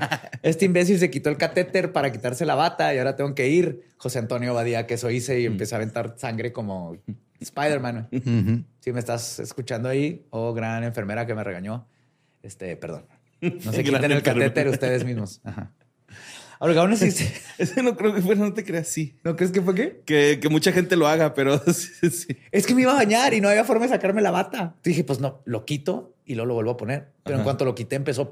Este 0.42 0.64
imbécil 0.64 0.98
se 0.98 1.10
quitó 1.10 1.28
el 1.28 1.36
catéter 1.36 1.92
para 1.92 2.10
quitarse 2.10 2.46
la 2.46 2.54
bata 2.54 2.94
y 2.94 2.98
ahora 2.98 3.16
tengo 3.16 3.34
que 3.34 3.48
ir. 3.48 3.82
José 3.98 4.18
Antonio 4.18 4.54
Badía, 4.54 4.86
que 4.86 4.94
eso 4.94 5.10
hice 5.10 5.40
y 5.40 5.46
empecé 5.46 5.74
a 5.74 5.76
aventar 5.76 6.14
sangre 6.16 6.52
como 6.52 6.96
Spider-Man. 7.40 8.08
Si 8.80 8.92
me 8.92 9.00
estás 9.00 9.38
escuchando 9.38 9.88
ahí, 9.90 10.24
oh 10.30 10.54
gran 10.54 10.82
enfermera 10.84 11.26
que 11.26 11.34
me 11.34 11.44
regañó, 11.44 11.86
este, 12.42 12.76
perdón. 12.76 13.04
No 13.40 13.72
se 13.72 13.84
quiten 13.84 14.12
el 14.12 14.22
catéter 14.22 14.68
ustedes 14.68 15.04
mismos. 15.04 15.40
Ajá. 15.44 15.70
Ahora, 16.60 16.78
aún 16.82 16.92
así... 16.92 17.06
Ese 17.58 17.82
no 17.82 17.96
creo 17.96 18.14
que 18.14 18.20
fue, 18.20 18.36
no 18.36 18.52
te 18.52 18.64
creas 18.64 18.86
así. 18.86 19.18
¿No 19.24 19.34
crees 19.34 19.50
que 19.50 19.62
fue 19.62 19.74
qué? 19.74 20.02
Que, 20.04 20.48
mucha 20.50 20.72
gente 20.72 20.94
lo 20.94 21.08
haga, 21.08 21.32
pero 21.32 21.58
sí, 21.72 22.36
Es 22.52 22.66
que 22.66 22.74
me 22.74 22.82
iba 22.82 22.92
a 22.92 22.96
bañar 22.96 23.32
y 23.32 23.40
no 23.40 23.48
había 23.48 23.64
forma 23.64 23.86
de 23.86 23.92
sacarme 23.92 24.20
la 24.20 24.30
bata. 24.30 24.76
Dije, 24.84 25.02
pues 25.02 25.20
no, 25.20 25.40
lo 25.46 25.64
quito 25.64 26.14
y 26.26 26.34
luego 26.34 26.48
lo 26.48 26.54
vuelvo 26.54 26.70
a 26.72 26.76
poner. 26.76 27.12
Pero 27.24 27.38
en 27.38 27.44
cuanto 27.44 27.64
lo 27.64 27.74
quité, 27.74 27.96
empezó 27.96 28.28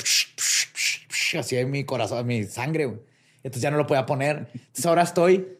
así 1.39 1.57
en 1.57 1.70
mi 1.70 1.85
corazón, 1.85 2.26
mi 2.26 2.45
sangre. 2.45 2.99
Entonces 3.43 3.62
ya 3.62 3.70
no 3.70 3.79
lo 3.79 3.87
podía 3.87 4.05
poner. 4.05 4.49
Entonces 4.53 4.85
ahora 4.85 5.03
estoy 5.05 5.57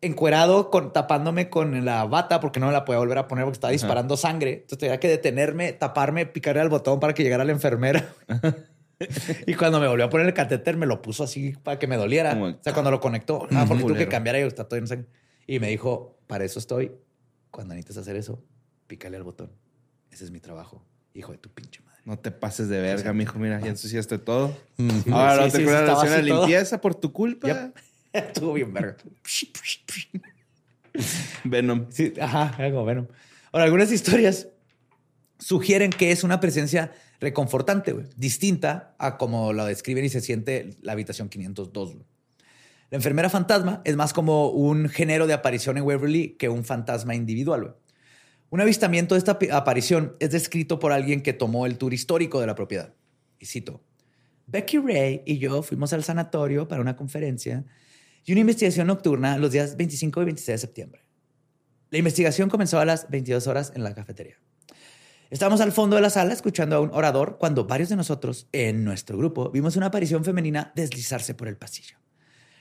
encuerado 0.00 0.70
con, 0.70 0.94
tapándome 0.94 1.50
con 1.50 1.84
la 1.84 2.04
bata 2.04 2.40
porque 2.40 2.60
no 2.60 2.68
me 2.68 2.72
la 2.72 2.86
podía 2.86 2.98
volver 2.98 3.18
a 3.18 3.28
poner 3.28 3.44
porque 3.44 3.56
estaba 3.56 3.72
disparando 3.72 4.16
sangre. 4.16 4.52
Entonces 4.52 4.78
tenía 4.78 4.98
que 5.00 5.08
detenerme, 5.08 5.74
taparme, 5.74 6.24
picarle 6.24 6.62
al 6.62 6.70
botón 6.70 6.98
para 6.98 7.12
que 7.12 7.22
llegara 7.22 7.44
la 7.44 7.52
enfermera. 7.52 8.08
y 9.46 9.54
cuando 9.54 9.80
me 9.80 9.88
volvió 9.88 10.06
a 10.06 10.10
poner 10.10 10.26
el 10.26 10.34
catéter, 10.34 10.76
me 10.76 10.86
lo 10.86 11.02
puso 11.02 11.24
así 11.24 11.52
para 11.62 11.78
que 11.78 11.86
me 11.86 11.96
doliera. 11.96 12.34
o 12.34 12.62
sea, 12.62 12.72
cuando 12.72 12.90
lo 12.90 13.00
conectó, 13.00 13.46
ah, 13.52 13.64
porque 13.68 13.84
tuve 13.84 13.98
que 13.98 14.08
cambiar 14.08 14.36
ahí, 14.36 14.42
está 14.42 14.68
todo 14.68 14.78
en 14.78 14.86
sangre. 14.86 15.06
Y 15.46 15.60
me 15.60 15.68
dijo, 15.68 16.18
para 16.26 16.44
eso 16.44 16.58
estoy. 16.58 16.92
Cuando 17.50 17.74
necesites 17.74 17.98
hacer 17.98 18.16
eso, 18.16 18.42
pícale 18.86 19.16
al 19.16 19.22
botón. 19.22 19.50
Ese 20.10 20.24
es 20.24 20.30
mi 20.30 20.40
trabajo. 20.40 20.84
Hijo 21.14 21.32
de 21.32 21.38
tu 21.38 21.50
pinche 21.50 21.80
madre. 21.82 22.02
No 22.04 22.18
te 22.18 22.30
pases 22.30 22.68
de 22.68 22.80
verga, 22.80 23.12
mijo. 23.12 23.38
Mira, 23.38 23.60
ya 23.60 23.68
ensuciaste 23.68 24.18
todo. 24.18 24.56
Ahora 25.10 25.46
no 25.46 25.52
te 25.52 25.62
acuerdas 25.62 26.02
de 26.02 26.10
la 26.10 26.22
limpieza 26.22 26.80
por 26.80 26.94
tu 26.94 27.12
culpa. 27.12 27.72
Estuvo 28.12 28.54
bien 28.54 28.72
verga. 28.72 28.96
Venom. 31.44 31.86
Sí, 31.90 32.14
ajá, 32.20 32.54
algo 32.58 32.84
Venom. 32.84 33.06
Ahora, 33.52 33.64
algunas 33.64 33.92
historias 33.92 34.48
sugieren 35.38 35.90
que 35.90 36.10
es 36.12 36.24
una 36.24 36.40
presencia 36.40 36.92
reconfortante, 37.20 37.94
distinta 38.16 38.94
a 38.98 39.16
como 39.18 39.52
lo 39.52 39.64
describen 39.64 40.04
y 40.04 40.08
se 40.08 40.20
siente 40.20 40.76
la 40.82 40.92
habitación 40.92 41.28
502. 41.28 41.96
La 42.90 42.96
enfermera 42.96 43.28
fantasma 43.28 43.82
es 43.84 43.96
más 43.96 44.12
como 44.12 44.48
un 44.50 44.88
género 44.88 45.26
de 45.26 45.34
aparición 45.34 45.76
en 45.76 45.84
Waverly 45.84 46.36
que 46.38 46.48
un 46.48 46.64
fantasma 46.64 47.14
individual. 47.14 47.76
Un 48.48 48.60
avistamiento 48.60 49.14
de 49.14 49.18
esta 49.18 49.38
aparición 49.52 50.16
es 50.20 50.30
descrito 50.30 50.78
por 50.78 50.92
alguien 50.92 51.22
que 51.22 51.32
tomó 51.32 51.66
el 51.66 51.78
tour 51.78 51.92
histórico 51.92 52.40
de 52.40 52.46
la 52.46 52.54
propiedad. 52.54 52.94
Y 53.40 53.46
cito, 53.46 53.82
Becky 54.46 54.78
Ray 54.78 55.22
y 55.26 55.38
yo 55.38 55.62
fuimos 55.62 55.92
al 55.92 56.04
sanatorio 56.04 56.68
para 56.68 56.80
una 56.80 56.94
conferencia 56.94 57.64
y 58.24 58.32
una 58.32 58.42
investigación 58.42 58.86
nocturna 58.86 59.36
los 59.38 59.50
días 59.50 59.76
25 59.76 60.22
y 60.22 60.24
26 60.24 60.54
de 60.54 60.58
septiembre. 60.58 61.00
La 61.90 61.98
investigación 61.98 62.48
comenzó 62.48 62.78
a 62.78 62.84
las 62.84 63.10
22 63.10 63.46
horas 63.48 63.72
en 63.74 63.82
la 63.82 63.94
cafetería. 63.94 64.36
Estábamos 65.30 65.60
al 65.60 65.72
fondo 65.72 65.96
de 65.96 66.02
la 66.02 66.10
sala 66.10 66.32
escuchando 66.32 66.76
a 66.76 66.80
un 66.80 66.90
orador 66.92 67.36
cuando 67.38 67.66
varios 67.66 67.88
de 67.88 67.96
nosotros, 67.96 68.48
en 68.52 68.84
nuestro 68.84 69.18
grupo, 69.18 69.50
vimos 69.50 69.76
una 69.76 69.86
aparición 69.86 70.24
femenina 70.24 70.72
deslizarse 70.76 71.34
por 71.34 71.48
el 71.48 71.56
pasillo. 71.56 71.96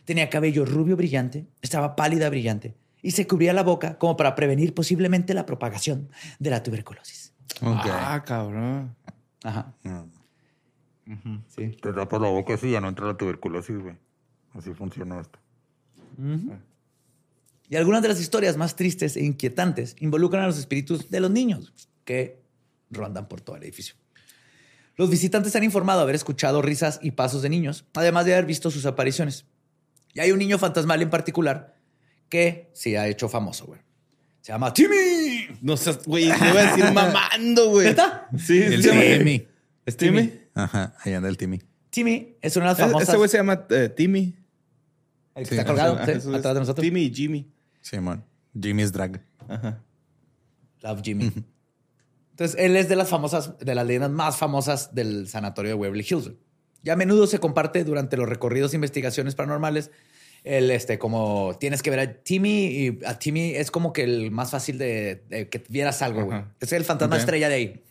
Tenía 0.03 0.29
cabello 0.29 0.65
rubio 0.65 0.95
brillante, 0.95 1.47
estaba 1.61 1.95
pálida 1.95 2.29
brillante 2.29 2.75
y 3.01 3.11
se 3.11 3.27
cubría 3.27 3.53
la 3.53 3.63
boca 3.63 3.97
como 3.97 4.17
para 4.17 4.33
prevenir 4.35 4.73
posiblemente 4.73 5.33
la 5.33 5.45
propagación 5.45 6.09
de 6.39 6.49
la 6.49 6.63
tuberculosis. 6.63 7.33
Ah, 7.61 8.23
cabrón. 8.25 8.95
Ajá. 9.43 9.73
Sí. 11.47 11.69
Te 11.81 11.93
tapas 11.93 12.19
la 12.19 12.29
boca 12.29 12.55
así 12.55 12.67
y 12.67 12.71
ya 12.71 12.81
no 12.81 12.89
entra 12.89 13.05
la 13.05 13.15
tuberculosis, 13.15 13.77
güey. 13.77 13.95
Así 14.53 14.73
funciona 14.73 15.19
esto. 15.21 15.37
Y 17.69 17.75
algunas 17.75 18.01
de 18.01 18.07
las 18.07 18.19
historias 18.19 18.57
más 18.57 18.75
tristes 18.75 19.17
e 19.17 19.23
inquietantes 19.23 19.95
involucran 19.99 20.43
a 20.43 20.47
los 20.47 20.57
espíritus 20.57 21.09
de 21.11 21.19
los 21.19 21.29
niños 21.29 21.73
que 22.05 22.44
rondan 22.89 23.27
por 23.27 23.41
todo 23.41 23.55
el 23.55 23.63
edificio. 23.63 23.95
Los 24.97 25.09
visitantes 25.09 25.55
han 25.55 25.63
informado 25.63 26.01
haber 26.01 26.15
escuchado 26.15 26.61
risas 26.61 26.99
y 27.01 27.11
pasos 27.11 27.41
de 27.41 27.49
niños, 27.49 27.85
además 27.93 28.25
de 28.25 28.33
haber 28.33 28.45
visto 28.45 28.71
sus 28.71 28.85
apariciones. 28.85 29.45
Y 30.13 30.21
hay 30.21 30.31
un 30.31 30.39
niño 30.39 30.57
fantasmal 30.57 31.01
en 31.01 31.09
particular 31.09 31.75
que 32.29 32.69
se 32.73 32.97
ha 32.97 33.07
hecho 33.07 33.27
famoso, 33.27 33.65
güey. 33.65 33.81
Se 34.41 34.51
llama 34.51 34.73
Timmy. 34.73 35.47
No 35.61 35.75
sé, 35.75 35.97
güey, 36.05 36.29
te 36.29 36.49
iba 36.49 36.59
a 36.61 36.71
decir 36.71 36.91
mamando, 36.93 37.69
güey. 37.69 37.87
¿Está? 37.87 38.29
Sí, 38.37 38.61
el 38.61 38.81
Timmy. 38.81 39.47
¿Es 39.85 39.97
Timmy? 39.97 40.31
Ajá, 40.53 40.95
ahí 41.03 41.13
anda 41.13 41.27
el 41.27 41.37
Timmy. 41.37 41.61
Timmy 41.89 42.37
es 42.41 42.55
una 42.55 42.65
de 42.65 42.71
las 42.71 42.79
famosas. 42.79 43.09
Ese 43.09 43.17
güey 43.17 43.29
se 43.29 43.37
llama 43.37 43.65
eh, 43.69 43.89
Timmy. 43.89 44.35
El 45.35 45.47
que 45.47 45.55
está 45.55 45.65
colgado 45.65 45.95
atrás 45.95 46.23
de 46.23 46.59
nosotros. 46.59 46.83
Timmy 46.83 47.01
y 47.01 47.13
Jimmy. 47.13 47.51
Sí, 47.81 47.99
man. 47.99 48.23
Jimmy 48.59 48.83
es 48.83 48.91
drag. 48.91 49.21
Ajá. 49.49 49.83
Love 50.81 51.01
Jimmy. 51.03 51.33
Entonces, 52.35 52.57
él 52.59 52.75
es 52.75 52.89
de 52.89 52.97
las 52.97 53.07
famosas, 53.07 53.57
de 53.59 53.73
las 53.73 53.87
leyendas 53.87 54.11
más 54.11 54.35
famosas 54.35 54.93
del 54.93 55.29
sanatorio 55.29 55.69
de 55.69 55.75
Waverly 55.75 56.05
Hills. 56.09 56.31
Ya 56.83 56.91
a 56.91 56.95
menudo 56.97 57.27
se 57.27 57.39
comparte 57.39 57.85
durante 57.85 58.17
los 58.17 58.27
recorridos 58.27 58.73
e 58.73 58.75
investigaciones 58.75 59.35
paranormales. 59.35 59.89
El, 60.43 60.69
este, 60.69 60.99
como 60.99 61.55
tienes 61.61 61.81
que 61.81 61.91
ver 61.91 61.99
a 62.01 62.13
Timmy 62.13 62.65
y 62.65 62.99
a 63.05 63.17
Timmy 63.17 63.55
es 63.55 63.71
como 63.71 63.93
que 63.93 64.03
el 64.03 64.31
más 64.31 64.51
fácil 64.51 64.77
de, 64.77 65.47
que 65.49 65.63
vieras 65.69 66.01
algo, 66.01 66.25
güey. 66.25 66.41
Es 66.59 66.73
el 66.73 66.83
fantasma 66.83 67.15
estrella 67.15 67.47
de 67.47 67.55
ahí. 67.55 67.83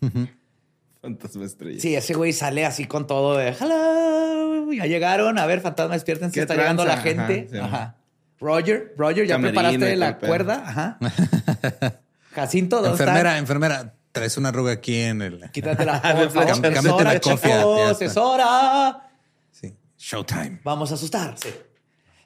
Fantasma 1.00 1.46
estrella. 1.46 1.80
Sí, 1.80 1.96
ese 1.96 2.12
güey 2.12 2.34
sale 2.34 2.66
así 2.66 2.84
con 2.84 3.06
todo 3.06 3.38
de 3.38 3.48
hello. 3.48 4.70
Ya 4.74 4.84
llegaron. 4.84 5.38
A 5.38 5.46
ver, 5.46 5.62
fantasma, 5.62 5.94
despiértense. 5.94 6.38
Está 6.38 6.54
llegando 6.54 6.84
la 6.84 6.98
gente. 6.98 7.48
Ajá. 7.58 7.96
Roger, 8.40 8.92
Roger, 8.98 9.26
ya 9.26 9.38
preparaste 9.38 9.96
la 9.96 10.18
cuerda. 10.18 10.62
Ajá. 10.66 10.98
Jacinto, 12.32 12.82
¿dónde 12.82 12.90
Enfermera, 12.90 13.38
enfermera 13.38 13.94
Traes 14.14 14.36
una 14.36 14.50
arruga 14.50 14.70
aquí 14.70 14.94
en 14.94 15.22
el. 15.22 15.50
Quítate 15.52 15.84
la, 15.84 16.00
Cámbiate 16.00 17.02
la 17.02 17.20
cofia. 17.20 17.90
Es 18.00 18.16
hora. 18.16 19.10
Sí. 19.50 19.76
Showtime. 19.98 20.60
Vamos 20.62 20.92
a 20.92 20.94
asustarse. 20.94 21.52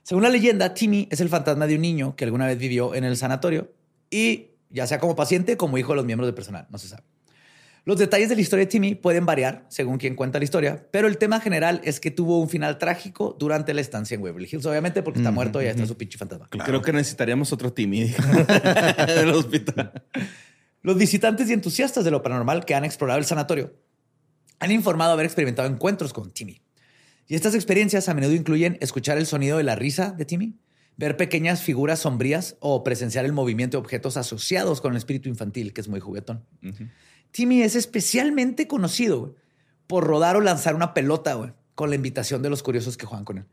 Según 0.03 0.23
la 0.23 0.29
leyenda, 0.29 0.75
Timmy 0.75 1.09
es 1.11 1.23
el 1.23 1.31
fantasma 1.31 1.67
de 1.67 1.77
un 1.77 1.81
niño 1.81 2.15
que 2.15 2.25
alguna 2.25 2.45
vez 2.45 2.59
vivió 2.59 2.95
en 2.95 3.05
el 3.05 3.17
sanatorio 3.17 3.73
y 4.11 4.51
ya 4.69 4.87
sea 4.87 4.99
como 4.99 5.17
paciente 5.17 5.57
como 5.57 5.79
hijo 5.79 5.93
de 5.93 5.97
los 5.97 6.05
miembros 6.05 6.27
del 6.27 6.35
personal. 6.35 6.67
No 6.69 6.77
se 6.77 6.89
sabe. 6.89 7.05
Los 7.87 7.97
detalles 7.97 8.29
de 8.29 8.35
la 8.35 8.43
historia 8.43 8.67
de 8.67 8.71
Timmy 8.71 8.95
pueden 8.95 9.25
variar 9.25 9.65
según 9.71 9.97
quien 9.97 10.15
cuenta 10.15 10.39
la 10.39 10.45
historia, 10.45 10.87
pero 10.91 11.09
el 11.09 11.17
tema 11.17 11.41
general 11.41 11.81
es 11.85 12.01
que 12.01 12.11
tuvo 12.11 12.39
un 12.39 12.51
final 12.51 12.77
trágico 12.77 13.35
durante 13.39 13.73
la 13.73 13.81
estancia 13.81 14.15
en 14.15 14.23
Waverly 14.23 14.47
Hills, 14.53 14.67
obviamente 14.67 15.03
porque 15.03 15.21
está 15.21 15.31
muerto 15.31 15.63
y 15.63 15.65
ya 15.65 15.71
está 15.71 15.87
su 15.87 15.97
pinche 15.97 16.19
fantasma. 16.19 16.51
Creo 16.51 16.83
que 16.83 16.93
necesitaríamos 16.93 17.51
otro 17.51 17.73
Timmy 17.73 18.03
en 18.99 19.19
el 19.19 19.31
hospital. 19.31 20.05
Los 20.89 20.97
visitantes 20.97 21.51
y 21.51 21.53
entusiastas 21.53 22.03
de 22.03 22.11
lo 22.11 22.23
paranormal 22.23 22.65
que 22.65 22.75
han 22.75 22.83
explorado 22.83 23.19
el 23.19 23.27
sanatorio 23.27 23.75
han 24.59 24.71
informado 24.71 25.13
haber 25.13 25.27
experimentado 25.27 25.69
encuentros 25.69 26.15
con 26.15 26.31
Timmy. 26.31 26.63
Y 27.27 27.35
estas 27.35 27.55
experiencias 27.55 28.09
a 28.09 28.15
menudo 28.15 28.33
incluyen 28.33 28.79
escuchar 28.81 29.19
el 29.19 29.27
sonido 29.27 29.59
de 29.59 29.65
la 29.65 29.75
risa 29.77 30.13
de 30.13 30.25
Timmy, 30.25 30.57
ver 30.97 31.19
pequeñas 31.19 31.61
figuras 31.61 31.99
sombrías 31.99 32.57
o 32.61 32.85
presenciar 32.85 33.27
el 33.27 33.35
movimiento 33.35 33.77
de 33.77 33.83
objetos 33.83 34.17
asociados 34.17 34.81
con 34.81 34.93
el 34.93 34.97
espíritu 34.97 35.29
infantil, 35.29 35.75
que 35.75 35.83
es 35.83 35.89
muy 35.89 36.01
juguetón. 36.01 36.47
Timmy 37.33 37.61
es 37.61 37.77
especialmente 37.77 38.67
conocido 38.67 39.37
por 39.89 40.05
rodar 40.05 40.37
o 40.37 40.41
lanzar 40.41 40.75
una 40.75 40.95
pelota 40.95 41.55
con 41.75 41.91
la 41.91 41.97
invitación 41.97 42.41
de 42.41 42.49
los 42.49 42.63
curiosos 42.63 42.97
que 42.97 43.05
juegan 43.05 43.27
con 43.27 43.37
él. 43.37 43.45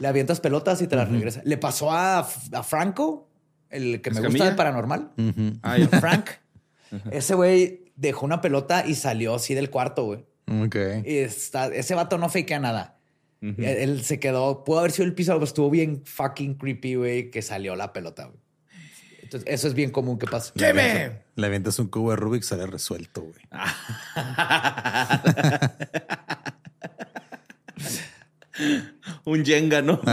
Le 0.00 0.08
avientas 0.08 0.40
pelotas 0.40 0.82
y 0.82 0.88
te 0.88 0.96
las 0.96 1.08
regresa. 1.08 1.42
Le 1.44 1.58
pasó 1.58 1.92
a, 1.92 2.24
Franco, 2.24 3.30
el 3.70 4.00
que 4.00 4.10
me 4.10 4.20
gusta 4.20 4.46
del 4.46 4.56
paranormal. 4.56 5.12
Frank. 6.00 6.30
Ese 7.10 7.34
güey 7.34 7.92
dejó 7.96 8.26
una 8.26 8.40
pelota 8.40 8.86
y 8.86 8.94
salió 8.94 9.34
así 9.34 9.54
del 9.54 9.70
cuarto, 9.70 10.04
güey. 10.04 10.24
Ok. 10.46 10.76
Y 11.04 11.16
está, 11.18 11.66
ese 11.66 11.94
vato 11.94 12.18
no 12.18 12.28
fakea 12.28 12.60
nada. 12.60 12.98
él, 13.40 14.04
se 14.04 14.20
quedó, 14.20 14.64
pudo 14.64 14.80
haber 14.80 14.92
sido 14.92 15.06
el 15.06 15.14
piso, 15.14 15.32
pero 15.34 15.44
estuvo 15.44 15.70
bien 15.70 16.02
fucking 16.04 16.54
creepy, 16.54 16.94
güey, 16.94 17.30
que 17.30 17.42
salió 17.42 17.76
la 17.76 17.92
pelota, 17.92 18.26
güey. 18.26 18.38
Entonces, 19.22 19.52
eso 19.52 19.66
es 19.66 19.74
bien 19.74 19.90
común 19.90 20.20
que 20.20 20.26
pasa. 20.26 20.52
¿Qué 20.56 20.72
me? 20.72 21.22
Le 21.34 21.46
avientas 21.46 21.80
un 21.80 21.88
cubo 21.88 22.10
de 22.10 22.16
Rubik, 22.16 22.44
sale 22.44 22.64
resuelto, 22.66 23.22
güey. 23.22 23.34
un 29.24 29.44
Jenga, 29.44 29.82
¿no? 29.82 30.00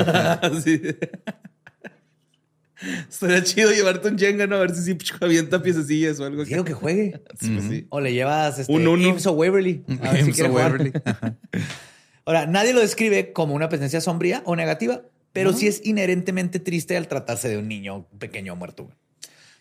Estaría 3.09 3.43
chido 3.43 3.71
llevarte 3.71 4.07
un 4.09 4.17
Jenga, 4.17 4.47
¿no? 4.47 4.55
A 4.57 4.59
ver 4.59 4.75
si 4.75 4.83
sí 4.83 4.97
avienta 5.21 5.61
piececillas 5.61 6.19
o 6.19 6.25
algo. 6.25 6.43
Quiero 6.43 6.63
que 6.65 6.73
juegue. 6.73 7.21
Sí, 7.39 7.49
pues 7.51 7.65
sí. 7.65 7.87
O 7.89 7.99
le 8.01 8.13
llevas 8.13 8.59
este, 8.59 8.73
Un 8.73 8.87
uno. 8.87 9.07
Imps 9.07 9.25
o 9.27 9.33
Waverly. 9.33 9.83
A 10.01 10.11
ver 10.11 10.17
si 10.17 10.25
Imps 10.25 10.35
quiere 10.35 10.49
o 10.49 10.51
jugar. 10.51 10.71
Waverly. 10.71 10.93
Ahora, 12.25 12.45
nadie 12.45 12.73
lo 12.73 12.79
describe 12.79 13.33
como 13.33 13.53
una 13.53 13.69
presencia 13.69 13.99
sombría 14.01 14.41
o 14.45 14.55
negativa, 14.55 15.01
pero 15.33 15.51
sí 15.53 15.67
es 15.67 15.85
inherentemente 15.85 16.59
triste 16.59 16.95
al 16.95 17.07
tratarse 17.07 17.49
de 17.49 17.57
un 17.57 17.67
niño 17.67 18.07
pequeño 18.19 18.55
muerto. 18.55 18.89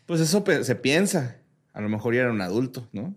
Pues 0.06 0.20
eso 0.20 0.44
se 0.62 0.74
piensa. 0.76 1.38
A 1.72 1.80
lo 1.80 1.88
mejor 1.88 2.14
ya 2.14 2.20
era 2.22 2.30
un 2.30 2.40
adulto, 2.40 2.88
¿no? 2.92 3.14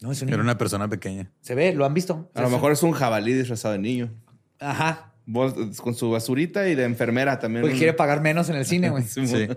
No, 0.00 0.12
es 0.12 0.22
un 0.22 0.28
Era 0.28 0.38
niño. 0.38 0.44
una 0.44 0.56
persona 0.56 0.88
pequeña. 0.88 1.30
Se 1.42 1.54
ve, 1.54 1.74
lo 1.74 1.84
han 1.84 1.92
visto. 1.92 2.30
A 2.34 2.40
lo 2.40 2.48
mejor 2.48 2.72
es 2.72 2.82
un 2.82 2.92
jabalí 2.92 3.34
disfrazado 3.34 3.72
de 3.72 3.80
niño. 3.80 4.10
Ajá. 4.58 5.09
Con 5.32 5.94
su 5.94 6.10
basurita 6.10 6.68
y 6.68 6.74
de 6.74 6.84
enfermera 6.84 7.38
también. 7.38 7.62
Porque 7.62 7.76
quiere 7.76 7.92
pagar 7.92 8.20
menos 8.20 8.48
en 8.48 8.56
el 8.56 8.66
cine, 8.66 8.90
güey. 8.90 9.04
Sí, 9.08 9.26
Sí. 9.26 9.48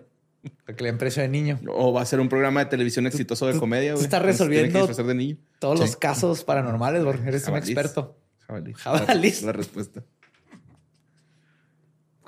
Para 0.66 0.76
que 0.76 0.84
le 0.84 0.90
den 0.90 0.98
precio 0.98 1.22
de 1.24 1.30
niño. 1.30 1.58
O 1.70 1.94
va 1.94 2.02
a 2.02 2.06
ser 2.06 2.20
un 2.20 2.28
programa 2.28 2.60
de 2.62 2.66
televisión 2.70 3.08
exitoso 3.08 3.48
de 3.48 3.58
comedia, 3.58 3.94
güey. 3.94 4.04
estás 4.04 4.20
que 4.20 4.28
resolviendo- 4.28 4.80
disfrazar 4.80 5.06
de 5.06 5.16
niño. 5.16 5.38
Todos 5.60 5.80
Sí. 5.80 5.86
los 5.86 5.96
casos 5.96 6.44
paranormales, 6.44 7.04
güey. 7.06 7.18
Eres 7.26 7.46
Jabalís. 7.46 7.70
un 7.70 7.72
experto. 7.72 8.18
Jabalí. 8.46 8.74
Jabalís. 8.74 9.42
La, 9.42 9.48
la 9.48 9.54
respuesta. 9.54 10.04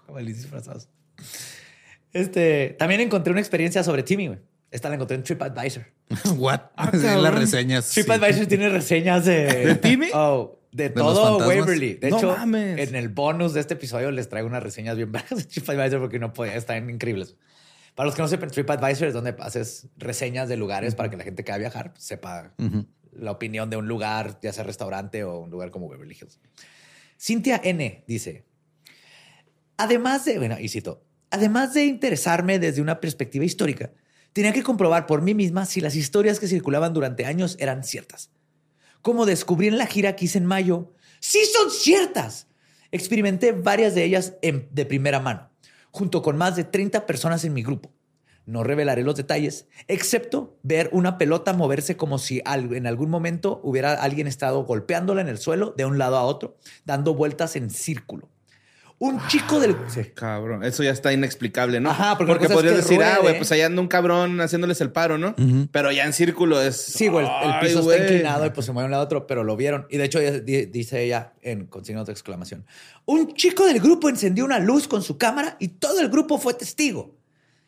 Jabalíes 0.07 0.37
disfrazados. 0.37 0.87
Este, 2.13 2.75
también 2.79 3.01
encontré 3.01 3.31
una 3.31 3.41
experiencia 3.41 3.83
sobre 3.83 4.03
Timmy, 4.03 4.27
güey. 4.27 4.39
Esta 4.71 4.87
la 4.89 4.95
encontré 4.95 5.15
en 5.17 5.23
TripAdvisor. 5.23 5.83
What? 6.37 6.61
Ah, 6.75 6.91
Sí, 6.93 6.99
las 7.03 7.33
reseñas. 7.33 7.85
sí. 7.85 8.01
TripAdvisor 8.01 8.45
tiene 8.45 8.69
reseñas 8.69 9.25
de... 9.25 9.45
¿De 9.67 9.75
Timmy? 9.75 10.07
Oh, 10.13 10.57
de, 10.75 10.89
¿De 10.89 10.95
los 10.99 11.13
todo? 11.13 11.47
Waverly. 11.47 11.95
De 11.95 12.09
No 12.09 12.17
hecho, 12.17 12.35
mames. 12.37 12.89
en 12.89 12.95
el 12.95 13.09
bonus 13.09 13.53
de 13.53 13.61
este 13.61 13.75
episodio 13.75 14.11
les 14.11 14.27
traigo 14.27 14.47
unas 14.47 14.61
reseñas 14.61 14.97
bien 14.97 15.11
bajas 15.11 15.37
de 15.37 15.43
TripAdvisor 15.45 15.99
porque 16.01 16.19
no 16.19 16.33
podía, 16.33 16.55
están 16.55 16.89
increíbles. 16.89 17.35
Para 17.95 18.07
los 18.07 18.15
que 18.15 18.21
no 18.21 18.27
sepan, 18.27 18.49
TripAdvisor 18.49 19.07
es 19.07 19.13
donde 19.13 19.33
haces 19.39 19.87
reseñas 19.97 20.49
de 20.49 20.57
lugares 20.57 20.93
para 20.95 21.09
que 21.09 21.15
la 21.15 21.23
gente 21.23 21.45
que 21.45 21.51
va 21.51 21.55
a 21.55 21.59
viajar 21.59 21.93
sepa 21.97 22.53
la 23.13 23.31
opinión 23.31 23.69
de 23.69 23.77
un 23.77 23.87
lugar, 23.87 24.37
ya 24.41 24.51
sea 24.51 24.65
restaurante 24.65 25.23
o 25.23 25.39
un 25.39 25.49
lugar 25.49 25.71
como 25.71 25.87
Beverly 25.87 26.17
Hills. 26.19 26.41
Cintia 27.17 27.61
N 27.63 28.03
dice, 28.05 28.43
además 29.77 30.25
de, 30.25 30.37
bueno, 30.39 30.59
y 30.59 30.67
cito, 30.67 31.05
además 31.31 31.73
de 31.73 31.85
interesarme 31.85 32.59
desde 32.59 32.81
una 32.81 32.99
perspectiva 32.99 33.45
histórica, 33.45 33.91
tenía 34.33 34.51
que 34.51 34.63
comprobar 34.63 35.05
por 35.05 35.21
mí 35.21 35.33
misma 35.33 35.65
si 35.65 35.79
las 35.79 35.95
historias 35.95 36.41
que 36.41 36.47
circulaban 36.49 36.93
durante 36.93 37.25
años 37.25 37.55
eran 37.59 37.85
ciertas. 37.85 38.31
Como 39.05 39.27
descubrí 39.27 39.67
en 39.67 39.77
la 39.77 39.85
gira 39.85 40.15
que 40.15 40.25
hice 40.25 40.39
en 40.39 40.47
mayo, 40.47 40.91
sí 41.19 41.37
son 41.53 41.69
ciertas. 41.69 42.47
Experimenté 42.89 43.51
varias 43.51 43.93
de 43.93 44.03
ellas 44.03 44.33
en- 44.41 44.67
de 44.71 44.83
primera 44.83 45.19
mano, 45.19 45.51
junto 45.91 46.23
con 46.23 46.37
más 46.37 46.55
de 46.55 46.63
30 46.63 47.05
personas 47.05 47.45
en 47.45 47.53
mi 47.53 47.61
grupo. 47.61 47.93
No 48.47 48.63
revelaré 48.63 49.03
los 49.03 49.13
detalles, 49.15 49.67
excepto 49.87 50.57
ver 50.63 50.89
una 50.91 51.19
pelota 51.19 51.53
moverse 51.53 51.95
como 51.95 52.17
si 52.17 52.41
en 52.47 52.87
algún 52.87 53.11
momento 53.11 53.59
hubiera 53.63 53.93
alguien 53.93 54.25
estado 54.25 54.63
golpeándola 54.65 55.21
en 55.21 55.27
el 55.27 55.37
suelo 55.37 55.75
de 55.77 55.85
un 55.85 55.99
lado 55.99 56.17
a 56.17 56.23
otro, 56.23 56.57
dando 56.83 57.13
vueltas 57.13 57.55
en 57.55 57.69
círculo. 57.69 58.31
Un 58.97 59.19
chico 59.27 59.59
del... 59.59 59.75
sí. 59.87 60.01
Cabrón. 60.13 60.63
Eso 60.63 60.81
ya 60.81 60.91
está 60.91 61.11
inexplicable, 61.11 61.81
¿no? 61.81 61.89
Ajá, 61.91 62.17
porque 62.17 62.45
es 62.45 62.51
podrías 62.51 62.75
que 62.75 62.81
decir, 62.81 63.03
ah, 63.03 63.17
güey, 63.21 63.37
pues 63.37 63.51
allá 63.51 63.65
anda 63.65 63.81
un 63.81 63.89
cabrón 63.89 64.39
haciéndoles 64.39 64.79
el 64.79 64.91
paro, 64.91 65.17
¿no? 65.17 65.35
Pero 65.71 65.91
ya 65.91 66.05
en 66.05 66.13
círculo 66.13 66.61
es. 66.61 66.77
Sí, 66.77 67.09
güey, 67.09 67.25
el- 67.25 67.59
piso 67.59 67.79
está 67.91 68.03
inclinado 68.03 68.45
y 68.45 68.51
pues 68.51 68.65
se 68.65 68.71
mueve 68.71 68.85
de 68.85 68.87
un 68.87 68.91
lado 68.91 69.03
a 69.03 69.05
otro, 69.05 69.27
pero 69.27 69.43
lo 69.43 69.57
vieron. 69.57 69.85
Y 69.89 69.97
de 69.97 70.05
hecho, 70.05 70.19
ella 70.19 70.39
dice 70.39 71.03
ella 71.03 71.33
en 71.41 71.65
con 71.65 71.83
signo 71.83 72.05
de 72.05 72.11
exclamación: 72.13 72.65
Un 73.03 73.33
chico 73.33 73.65
del 73.65 73.79
grupo 73.81 74.07
encendió 74.07 74.45
una 74.45 74.59
luz 74.59 74.87
con 74.87 75.03
su 75.03 75.17
cámara 75.17 75.57
y 75.59 75.67
todo 75.67 75.99
el 75.99 76.07
grupo 76.09 76.37
fue 76.37 76.53
testigo. 76.53 77.15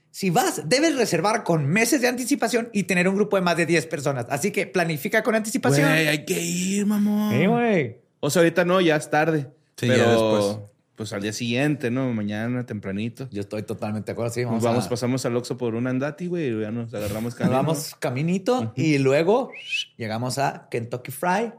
Si 0.09 0.29
vas, 0.29 0.63
debes 0.65 0.95
reservar 0.95 1.43
con 1.43 1.67
meses 1.67 2.01
de 2.01 2.07
anticipación 2.07 2.69
y 2.73 2.83
tener 2.83 3.07
un 3.07 3.15
grupo 3.15 3.35
de 3.35 3.41
más 3.43 3.55
de 3.57 3.65
10 3.67 3.85
personas. 3.87 4.25
Así 4.29 4.51
que 4.51 4.65
planifica 4.65 5.21
con 5.21 5.35
anticipación. 5.35 5.89
Güey, 5.89 6.07
hay 6.07 6.25
que 6.25 6.39
ir, 6.41 6.85
mamón. 6.87 7.33
Sí, 7.37 7.45
güey. 7.45 7.97
O 8.21 8.29
sea, 8.31 8.39
ahorita 8.41 8.65
no, 8.65 8.81
ya 8.81 8.95
es 8.95 9.09
tarde. 9.11 9.49
Sí, 9.75 9.87
ya 9.87 10.09
después. 10.09 10.57
Pues 10.97 11.13
al 11.13 11.21
día 11.21 11.31
siguiente, 11.31 11.89
¿no? 11.91 12.11
Mañana, 12.11 12.65
tempranito. 12.65 13.29
Yo 13.31 13.39
estoy 13.41 13.63
totalmente 13.63 14.07
de 14.07 14.11
acuerdo. 14.13 14.33
Sí, 14.33 14.43
Nos 14.43 14.61
vamos, 14.63 14.87
a- 14.87 14.89
pasamos 14.89 15.25
al 15.25 15.37
Oxxo 15.37 15.55
por 15.55 15.75
un 15.75 15.87
andati, 15.87 16.27
güey, 16.27 16.49
y 16.49 16.61
ya 16.61 16.71
nos 16.71 16.93
agarramos 16.93 17.33
nos 17.33 17.35
camino. 17.35 17.55
vamos 17.55 17.95
caminito 17.99 18.73
y 18.75 18.97
luego 18.97 19.51
llegamos 19.95 20.39
a 20.39 20.67
Kentucky 20.69 21.11
Fry. 21.11 21.53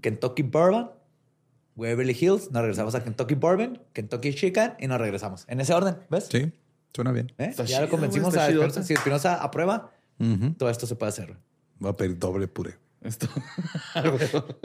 Kentucky 0.00 0.42
Bourbon, 0.44 0.90
Beverly 1.74 2.16
Hills, 2.18 2.50
nos 2.52 2.62
regresamos 2.62 2.94
a 2.94 3.02
Kentucky 3.02 3.34
Bourbon, 3.34 3.82
Kentucky 3.92 4.32
Chicken 4.32 4.74
y 4.78 4.86
nos 4.86 4.98
regresamos. 5.00 5.44
En 5.48 5.60
ese 5.60 5.74
orden, 5.74 5.96
¿ves? 6.08 6.28
Sí, 6.30 6.52
suena 6.94 7.10
bien. 7.12 7.32
¿Eh? 7.38 7.52
Ya 7.56 7.64
chido, 7.64 7.80
lo 7.82 7.88
convencimos 7.88 8.36
a. 8.36 8.46
Espinosa. 8.48 8.82
Si 8.84 8.94
Espinosa 8.94 9.34
aprueba, 9.42 9.90
Ujú. 10.20 10.52
todo 10.54 10.70
esto 10.70 10.86
se 10.86 10.94
puede 10.94 11.10
hacer. 11.10 11.36
Voy 11.80 11.90
a 11.90 11.96
pedir 11.96 12.16
doble 12.18 12.46
puré. 12.46 12.76
Esto. 13.00 13.28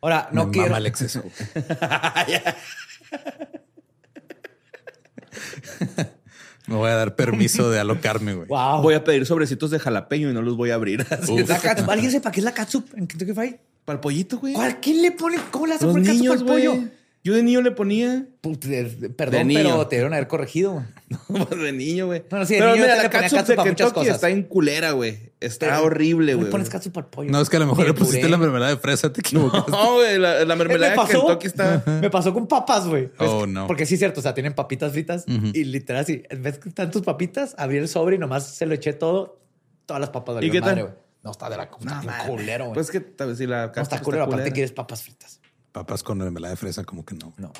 Ahora, 0.00 0.28
no 0.32 0.46
Me 0.46 0.52
quiero. 0.52 0.68
mama 0.68 0.78
el 0.78 0.86
exceso. 0.86 1.22
Me 6.66 6.76
voy 6.76 6.90
a 6.90 6.94
dar 6.94 7.16
permiso 7.16 7.70
de 7.70 7.80
alocarme, 7.80 8.34
güey. 8.34 8.48
Wow. 8.48 8.82
Voy 8.82 8.94
a 8.94 9.02
pedir 9.02 9.26
sobrecitos 9.26 9.70
de 9.70 9.78
jalapeño 9.78 10.30
y 10.30 10.32
no 10.32 10.42
los 10.42 10.56
voy 10.56 10.70
a 10.70 10.74
abrir. 10.74 11.04
¿Alguien 11.88 12.10
sepa 12.10 12.30
qué 12.30 12.40
es 12.40 12.44
la 12.44 12.54
catsup 12.54 12.86
en 12.96 13.06
Kentucky 13.06 13.32
Fried? 13.32 13.56
Para 13.84 13.96
el 13.96 14.00
pollito, 14.00 14.38
güey. 14.38 14.54
¿Cuál? 14.54 14.78
¿Quién 14.80 15.02
le 15.02 15.10
pone? 15.10 15.38
¿Cómo 15.50 15.66
le 15.66 15.74
hace 15.74 15.86
Los 15.86 15.94
poner 15.94 16.16
catsup 16.16 16.32
al 16.32 16.44
pollo? 16.44 16.84
Yo 17.24 17.34
de 17.34 17.42
niño 17.44 17.62
le 17.62 17.70
ponía. 17.70 18.26
De 18.42 19.10
Perdón, 19.16 19.48
pero 19.54 19.86
te 19.86 19.96
dieron 19.96 20.12
a 20.12 20.16
haber 20.16 20.26
corregido. 20.26 20.84
de 21.28 21.72
niño, 21.72 22.06
güey. 22.06 22.24
Bueno, 22.28 22.44
sí, 22.46 22.54
de 22.54 22.60
Pero 22.60 22.72
niño 22.72 22.82
mira, 22.82 22.96
te 22.96 22.98
le 22.98 23.04
la 23.04 23.10
ponía 23.10 23.28
catsup 23.30 23.46
de 23.46 23.62
Kentucky 23.62 23.92
cosas. 23.92 24.14
está 24.16 24.28
en 24.30 24.42
culera, 24.42 24.90
güey. 24.90 25.32
Está 25.38 25.66
Pero 25.66 25.84
horrible, 25.84 26.32
¿cómo 26.32 26.40
güey. 26.40 26.46
le 26.46 26.50
pones 26.50 26.68
catsup 26.68 26.98
al 26.98 27.06
pollo? 27.06 27.30
No, 27.30 27.40
es 27.40 27.48
que 27.48 27.56
a 27.58 27.60
lo 27.60 27.66
mejor 27.66 27.86
le 27.86 27.94
pusiste 27.94 28.20
puré. 28.20 28.30
la 28.30 28.38
mermelada 28.38 28.72
de 28.72 28.76
fresa, 28.78 29.12
te 29.12 29.20
equivocaste. 29.20 29.70
No, 29.70 29.94
güey, 29.94 30.18
la, 30.18 30.44
la 30.44 30.56
¿Me 30.56 30.64
mermelada 30.64 30.96
de? 31.06 31.12
Kentucky 31.12 31.46
está... 31.46 31.84
Me 32.00 32.10
pasó 32.10 32.34
con 32.34 32.48
papas, 32.48 32.88
güey. 32.88 33.08
Oh, 33.18 33.46
no. 33.46 33.68
Porque 33.68 33.86
sí 33.86 33.94
es 33.94 34.00
cierto, 34.00 34.18
o 34.18 34.22
sea, 34.22 34.34
tienen 34.34 34.54
papitas 34.54 34.90
fritas 34.90 35.24
y 35.28 35.64
literal 35.64 36.04
en 36.08 36.42
vez 36.42 36.58
que 36.58 36.68
están 36.70 36.90
tus 36.90 37.02
papitas, 37.02 37.54
abrí 37.56 37.76
el 37.78 37.88
sobre 37.88 38.16
y 38.16 38.18
nomás 38.18 38.46
se 38.48 38.66
lo 38.66 38.74
eché 38.74 38.94
todo, 38.94 39.40
todas 39.86 40.00
las 40.00 40.10
papas 40.10 40.40
de 40.40 40.46
¿Y 40.46 40.50
qué 40.50 40.60
tal? 40.60 40.80
güey. 40.80 40.94
No, 41.22 41.30
está 41.30 41.48
de 41.48 41.56
la 41.56 41.70
madre. 42.04 42.28
culero, 42.28 42.64
güey. 42.64 42.74
Pues 42.74 42.90
que 42.90 42.98
tal 42.98 43.28
vez 43.28 43.38
si 43.38 43.46
la 43.46 43.70
no, 43.74 43.82
está 43.82 44.00
culero, 44.00 44.24
aparte 44.24 44.50
quieres 44.50 44.72
papas 44.72 45.02
fritas. 45.04 45.40
Papas 45.72 46.02
con 46.02 46.18
mermelada 46.18 46.52
de 46.52 46.56
fresa, 46.56 46.84
como 46.84 47.04
que 47.04 47.14
no. 47.14 47.32
No. 47.38 47.52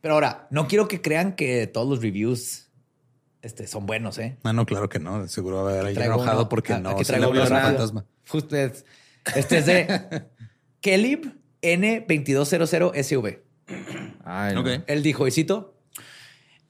Pero 0.00 0.14
ahora, 0.14 0.46
no 0.50 0.68
quiero 0.68 0.86
que 0.86 1.00
crean 1.02 1.34
que 1.34 1.66
todos 1.66 1.88
los 1.88 2.02
reviews 2.02 2.68
este, 3.42 3.66
son 3.66 3.86
buenos, 3.86 4.18
¿eh? 4.18 4.36
Ah, 4.44 4.52
no, 4.52 4.66
claro 4.66 4.88
que 4.88 4.98
no. 4.98 5.26
Seguro 5.28 5.62
va 5.64 5.70
a 5.70 5.72
haber 5.74 5.86
alguien 5.86 6.04
enojado 6.06 6.40
uno. 6.42 6.48
porque 6.48 6.74
Ah, 6.74 6.80
no 6.80 6.90
aquí 6.90 7.04
traigo 7.04 7.32
rápido. 7.32 7.46
fantasma. 7.48 8.04
Justo 8.28 8.56
es- 8.56 8.84
este 9.34 9.58
es 9.58 9.66
de 9.66 10.24
Kelib 10.80 11.34
N2200SV. 11.62 13.40
Ay, 14.24 14.54
no. 14.54 14.60
Ok. 14.60 14.68
Él 14.86 15.02
dijo, 15.02 15.26
y 15.26 15.30
cito, 15.30 15.74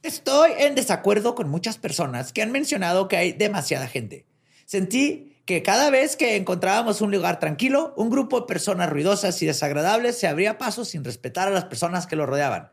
Estoy 0.03 0.53
en 0.59 0.77
desacuerdo 0.77 1.35
con 1.35 1.49
muchas 1.49 1.77
personas 1.77 2.33
que 2.33 2.41
han 2.41 2.53
mencionado 2.53 3.09
que 3.09 3.17
hay 3.17 3.33
demasiada 3.33 3.89
gente. 3.89 4.27
Sentí 4.65 5.28
que 5.49 5.63
cada 5.63 5.89
vez 5.89 6.17
que 6.17 6.37
encontrábamos 6.37 7.01
un 7.01 7.11
lugar 7.11 7.39
tranquilo, 7.39 7.95
un 7.97 8.11
grupo 8.11 8.41
de 8.41 8.47
personas 8.47 8.91
ruidosas 8.91 9.41
y 9.41 9.47
desagradables 9.47 10.19
se 10.19 10.27
abría 10.27 10.59
paso 10.59 10.85
sin 10.85 11.05
respetar 11.05 11.49
a 11.49 11.51
las 11.51 11.65
personas 11.65 12.07
que 12.07 12.17
lo 12.17 12.27
rodeaban. 12.27 12.71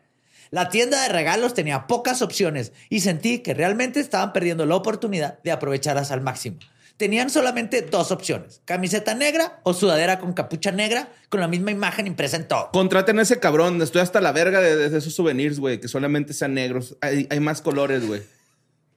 La 0.52 0.68
tienda 0.68 1.02
de 1.02 1.08
regalos 1.08 1.54
tenía 1.54 1.88
pocas 1.88 2.22
opciones 2.22 2.74
y 2.90 3.00
sentí 3.00 3.40
que 3.40 3.54
realmente 3.54 4.02
estaban 4.02 4.34
perdiendo 4.34 4.66
la 4.66 4.76
oportunidad 4.76 5.42
de 5.42 5.54
aprovecharlas 5.54 6.12
al 6.12 6.20
máximo. 6.20 6.58
Tenían 6.98 7.30
solamente 7.30 7.82
dos 7.82 8.12
opciones, 8.12 8.62
camiseta 8.66 9.16
negra 9.16 9.62
o 9.64 9.74
sudadera 9.74 10.20
con 10.20 10.34
capucha 10.34 10.74
negra 10.74 11.08
con 11.30 11.40
la 11.40 11.48
misma 11.48 11.72
imagen 11.72 12.08
impresa 12.08 12.36
en 12.36 12.50
todo. 12.50 12.72
Contraten 12.74 13.20
a 13.20 13.22
ese 13.22 13.40
cabrón. 13.40 13.82
Estoy 13.82 14.02
hasta 14.02 14.20
la 14.20 14.34
verga 14.34 14.60
de, 14.60 14.90
de 14.90 14.98
esos 14.98 15.16
souvenirs, 15.16 15.62
güey, 15.62 15.80
que 15.80 15.88
solamente 15.88 16.34
sean 16.34 16.54
negros. 16.54 16.98
Hay, 17.00 17.26
hay 17.30 17.40
más 17.40 17.62
colores, 17.62 18.06
güey. 18.06 18.22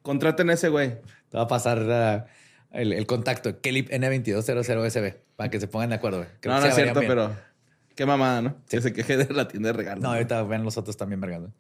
Contraten 0.02 0.50
a 0.50 0.54
ese 0.54 0.68
güey. 0.68 0.96
Te 1.30 1.36
va 1.36 1.44
a 1.44 1.48
pasar 1.48 1.78
uh, 1.78 2.37
el, 2.72 2.92
el 2.92 3.06
contacto, 3.06 3.60
Kelip 3.60 3.90
N2200SB, 3.90 5.16
para 5.36 5.50
que 5.50 5.60
se 5.60 5.68
pongan 5.68 5.90
de 5.90 5.96
acuerdo. 5.96 6.26
Creo 6.40 6.54
no, 6.54 6.60
que 6.60 6.66
no 6.66 6.70
es 6.70 6.74
cierto, 6.74 7.00
bien. 7.00 7.10
pero 7.10 7.36
qué 7.94 8.06
mamada, 8.06 8.42
¿no? 8.42 8.56
Que 8.68 8.80
se 8.80 8.92
queje 8.92 9.16
de 9.16 9.32
la 9.32 9.48
tienda 9.48 9.68
de 9.68 9.72
regalos. 9.74 10.02
No, 10.02 10.10
ahorita 10.10 10.42
ven 10.44 10.64
los 10.64 10.76
otros 10.76 10.96
también 10.96 11.20
vergando. 11.20 11.52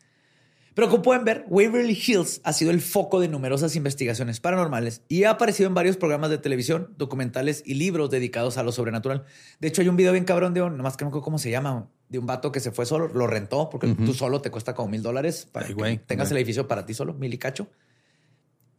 Pero 0.78 0.90
como 0.90 1.02
pueden 1.02 1.24
ver, 1.24 1.44
Waverly 1.48 2.00
Hills 2.06 2.40
ha 2.44 2.52
sido 2.52 2.70
el 2.70 2.80
foco 2.80 3.18
de 3.18 3.26
numerosas 3.26 3.74
investigaciones 3.74 4.38
paranormales 4.38 5.02
y 5.08 5.24
ha 5.24 5.30
aparecido 5.30 5.66
en 5.66 5.74
varios 5.74 5.96
programas 5.96 6.30
de 6.30 6.38
televisión, 6.38 6.94
documentales 6.96 7.64
y 7.66 7.74
libros 7.74 8.10
dedicados 8.10 8.58
a 8.58 8.62
lo 8.62 8.70
sobrenatural. 8.70 9.24
De 9.58 9.66
hecho, 9.66 9.82
hay 9.82 9.88
un 9.88 9.96
video 9.96 10.12
bien 10.12 10.24
cabrón 10.24 10.54
de 10.54 10.62
un, 10.62 10.76
nomás 10.76 10.96
que 10.96 11.04
no 11.04 11.10
me 11.10 11.20
cómo 11.20 11.38
se 11.38 11.50
llama, 11.50 11.88
de 12.08 12.20
un 12.20 12.26
vato 12.26 12.52
que 12.52 12.60
se 12.60 12.70
fue 12.70 12.86
solo, 12.86 13.08
lo 13.08 13.26
rentó, 13.26 13.70
porque 13.70 13.88
tú 13.88 14.14
solo 14.14 14.40
te 14.40 14.52
cuesta 14.52 14.74
como 14.74 14.88
mil 14.88 15.02
dólares 15.02 15.48
para 15.50 15.66
Ay, 15.66 15.74
que 15.74 15.98
tengas 16.06 16.30
el 16.30 16.36
edificio 16.36 16.68
para 16.68 16.86
ti 16.86 16.94
solo, 16.94 17.12
mil 17.12 17.34
y 17.34 17.38
cacho. 17.38 17.68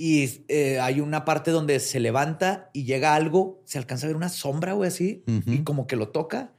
Y 0.01 0.45
eh, 0.47 0.79
hay 0.79 1.01
una 1.01 1.25
parte 1.25 1.51
donde 1.51 1.77
se 1.81 1.99
levanta 1.99 2.69
y 2.71 2.85
llega 2.85 3.15
algo, 3.15 3.61
se 3.65 3.77
alcanza 3.77 4.05
a 4.05 4.07
ver 4.07 4.15
una 4.15 4.29
sombra, 4.29 4.71
güey, 4.71 4.87
así, 4.87 5.25
y 5.45 5.65
como 5.65 5.87
que 5.87 5.97
lo 5.97 6.07
toca. 6.07 6.53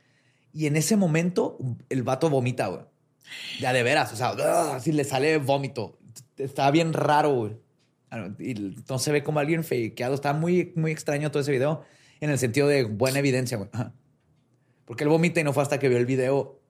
Y 0.52 0.66
en 0.66 0.76
ese 0.76 0.94
momento 0.98 1.56
el 1.88 2.02
vato 2.02 2.28
vomita, 2.28 2.66
güey. 2.66 2.82
Ya 3.58 3.72
de 3.72 3.82
veras, 3.82 4.12
o 4.12 4.16
sea, 4.16 4.34
¡ah! 4.38 4.76
así 4.76 4.92
le 4.92 5.04
sale 5.04 5.38
vómito. 5.38 5.98
Está 6.36 6.70
bien 6.70 6.92
raro, 6.92 7.32
güey. 7.32 7.56
Y 8.40 8.76
no 8.86 8.98
se 8.98 9.10
ve 9.10 9.22
como 9.22 9.38
alguien 9.38 9.64
fakeado. 9.64 10.14
Está 10.14 10.34
muy, 10.34 10.74
muy 10.76 10.92
extraño 10.92 11.30
todo 11.30 11.40
ese 11.40 11.52
video 11.52 11.82
en 12.20 12.28
el 12.28 12.38
sentido 12.38 12.68
de 12.68 12.84
buena 12.84 13.20
evidencia, 13.20 13.56
güey. 13.56 13.70
Porque 14.84 15.04
él 15.04 15.08
vomita 15.08 15.40
y 15.40 15.44
no 15.44 15.54
fue 15.54 15.62
hasta 15.62 15.78
que 15.78 15.88
vio 15.88 15.96
el 15.96 16.04
video. 16.04 16.60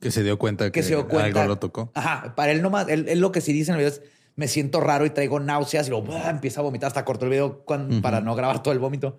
Que 0.00 0.10
se 0.10 0.22
dio 0.22 0.38
cuenta 0.38 0.72
que, 0.72 0.80
algo 0.80 1.44
lo 1.44 1.58
tocó. 1.58 1.92
Ajá. 1.92 2.34
Para 2.34 2.52
él 2.52 2.62
nomás, 2.62 2.88
él, 2.88 3.10
él, 3.10 3.20
lo 3.20 3.30
que 3.30 3.42
sí 3.42 3.52
dice 3.52 3.72
en 3.72 3.78
el 3.78 3.84
video 3.84 3.92
es, 3.92 4.02
me 4.36 4.48
siento 4.48 4.80
raro 4.80 5.06
y 5.06 5.10
traigo 5.10 5.40
náuseas 5.40 5.86
y 5.86 5.90
luego 5.90 6.12
empieza 6.28 6.60
a 6.60 6.62
vomitar. 6.62 6.88
Hasta 6.88 7.04
cortó 7.04 7.26
el 7.26 7.30
video 7.30 7.64
para 8.02 8.20
no 8.20 8.34
grabar 8.34 8.62
todo 8.62 8.72
el 8.72 8.80
vómito. 8.80 9.18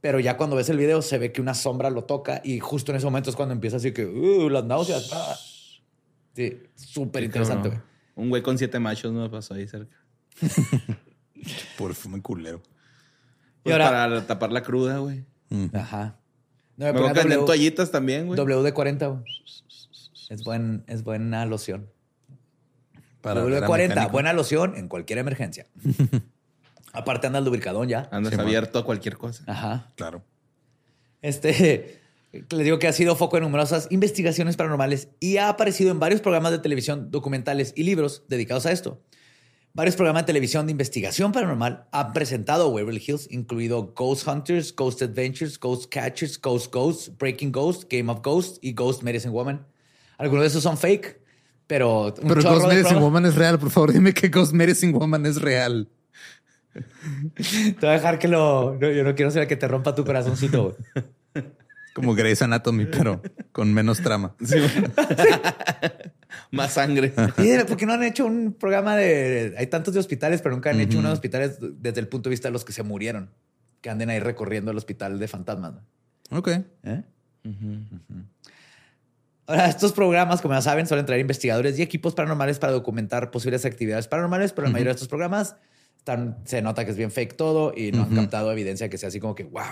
Pero 0.00 0.20
ya 0.20 0.36
cuando 0.36 0.54
ves 0.54 0.68
el 0.68 0.76
video 0.76 1.02
se 1.02 1.18
ve 1.18 1.32
que 1.32 1.40
una 1.40 1.54
sombra 1.54 1.90
lo 1.90 2.04
toca 2.04 2.40
y 2.44 2.60
justo 2.60 2.92
en 2.92 2.96
ese 2.96 3.06
momento 3.06 3.30
es 3.30 3.36
cuando 3.36 3.52
empieza 3.52 3.78
así 3.78 3.92
que, 3.92 4.06
uh, 4.06 4.48
las 4.48 4.64
náuseas. 4.64 5.10
Ah. 5.12 5.36
Sí, 6.34 6.62
súper 6.76 7.24
interesante, 7.24 7.68
güey. 7.68 7.80
Un 8.14 8.28
güey 8.28 8.42
con 8.42 8.58
siete 8.58 8.78
machos 8.78 9.12
no 9.12 9.22
me 9.22 9.30
pasó 9.30 9.54
ahí 9.54 9.66
cerca. 9.66 9.96
Por 11.78 11.94
fume 11.94 12.22
culero. 12.22 12.62
Pues 13.62 13.76
para 13.76 14.26
tapar 14.26 14.52
la 14.52 14.62
cruda, 14.62 14.98
güey. 14.98 15.24
Ajá. 15.72 16.18
No, 16.76 16.92
me, 16.92 17.24
me 17.24 17.36
toallitas 17.38 17.90
también, 17.90 18.26
güey. 18.26 18.38
WD-40, 18.38 19.10
güey. 19.10 19.24
Es, 20.30 20.44
buen, 20.44 20.84
es 20.86 21.02
buena 21.02 21.44
loción. 21.44 21.90
WD-40, 23.34 24.10
buena 24.10 24.32
loción 24.32 24.76
en 24.76 24.88
cualquier 24.88 25.18
emergencia. 25.18 25.66
Aparte 26.92 27.26
anda 27.26 27.38
el 27.38 27.44
lubricadón 27.44 27.88
ya. 27.88 28.08
Andas 28.10 28.38
abierto 28.38 28.78
a 28.78 28.84
cualquier 28.84 29.16
cosa. 29.16 29.44
Ajá. 29.46 29.92
Claro. 29.94 30.22
Este, 31.22 32.00
le 32.50 32.64
digo 32.64 32.78
que 32.78 32.88
ha 32.88 32.92
sido 32.92 33.16
foco 33.16 33.36
de 33.36 33.42
numerosas 33.42 33.88
investigaciones 33.90 34.56
paranormales 34.56 35.08
y 35.20 35.36
ha 35.36 35.48
aparecido 35.48 35.90
en 35.90 36.00
varios 36.00 36.20
programas 36.20 36.52
de 36.52 36.58
televisión, 36.58 37.10
documentales 37.10 37.72
y 37.76 37.82
libros 37.84 38.24
dedicados 38.28 38.66
a 38.66 38.72
esto. 38.72 39.02
Varios 39.74 39.96
programas 39.96 40.22
de 40.22 40.26
televisión 40.26 40.66
de 40.66 40.72
investigación 40.72 41.30
paranormal 41.30 41.86
han 41.92 42.12
presentado 42.12 42.68
Waverly 42.70 43.02
Hills, 43.06 43.28
incluido 43.30 43.92
Ghost 43.94 44.26
Hunters, 44.26 44.74
Ghost 44.74 45.02
Adventures, 45.02 45.60
Ghost 45.60 45.92
Catchers, 45.92 46.40
Ghost 46.40 46.72
Ghosts, 46.72 47.16
Breaking 47.16 47.52
Ghost, 47.52 47.84
Game 47.88 48.10
of 48.10 48.20
Ghosts 48.22 48.58
y 48.60 48.72
Ghost 48.72 49.02
Medicine 49.02 49.32
Woman. 49.32 49.64
Algunos 50.16 50.42
de 50.42 50.48
esos 50.48 50.64
son 50.64 50.76
fake, 50.78 51.20
pero... 51.68 52.12
pero 52.26 52.42
Ghost 52.42 52.66
Medicine 52.66 52.98
Woman 52.98 53.26
es 53.26 53.36
real. 53.36 53.60
Por 53.60 53.70
favor, 53.70 53.92
dime 53.92 54.12
que 54.12 54.28
Ghost 54.28 54.52
Medicine 54.52 54.92
Woman 54.92 55.24
es 55.26 55.40
real. 55.40 55.88
Te 56.72 57.80
voy 57.80 57.90
a 57.90 57.92
dejar 57.92 58.18
que 58.18 58.28
lo. 58.28 58.78
yo 58.78 59.04
no 59.04 59.14
quiero 59.14 59.30
ser 59.30 59.42
el 59.42 59.48
que 59.48 59.56
te 59.56 59.68
rompa 59.68 59.94
tu 59.94 60.04
corazoncito. 60.04 60.76
Como 61.94 62.14
Grey's 62.14 62.42
Anatomy, 62.42 62.86
pero 62.86 63.20
con 63.50 63.74
menos 63.74 64.00
trama. 64.00 64.36
Más 66.52 66.74
sangre. 66.74 67.12
porque 67.66 67.86
no 67.86 67.92
han 67.92 68.04
hecho 68.04 68.24
un 68.24 68.52
programa 68.52 68.94
de. 68.94 69.54
Hay 69.58 69.66
tantos 69.66 69.94
de 69.94 70.00
hospitales, 70.00 70.40
pero 70.40 70.54
nunca 70.54 70.70
han 70.70 70.80
hecho 70.80 70.98
uno 70.98 71.08
de 71.08 71.14
hospitales 71.14 71.58
desde 71.60 71.98
el 71.98 72.06
punto 72.06 72.28
de 72.28 72.34
vista 72.34 72.48
de 72.48 72.52
los 72.52 72.64
que 72.64 72.72
se 72.72 72.84
murieron. 72.84 73.30
Que 73.80 73.90
anden 73.90 74.10
ahí 74.10 74.20
recorriendo 74.20 74.70
el 74.70 74.76
hospital 74.76 75.18
de 75.18 75.26
fantasmas. 75.26 75.74
Ok. 76.30 76.48
¿Eh? 76.84 77.02
Ahora, 79.48 79.66
estos 79.66 79.92
programas, 79.92 80.42
como 80.42 80.52
ya 80.52 80.60
saben, 80.60 80.86
suelen 80.86 81.06
traer 81.06 81.22
investigadores 81.22 81.78
y 81.78 81.82
equipos 81.82 82.14
paranormales 82.14 82.58
para 82.58 82.70
documentar 82.74 83.30
posibles 83.30 83.64
actividades 83.64 84.06
paranormales, 84.06 84.52
pero 84.52 84.66
la 84.66 84.72
mayoría 84.72 84.92
de 84.92 84.96
estos 84.96 85.08
programas 85.08 85.56
se 86.44 86.60
nota 86.60 86.84
que 86.84 86.90
es 86.90 86.98
bien 86.98 87.10
fake 87.10 87.34
todo 87.34 87.72
y 87.74 87.90
no 87.90 88.02
han 88.02 88.14
captado 88.14 88.52
evidencia 88.52 88.90
que 88.90 88.98
sea 88.98 89.08
así 89.08 89.20
como 89.20 89.34
que 89.34 89.44
wow. 89.44 89.62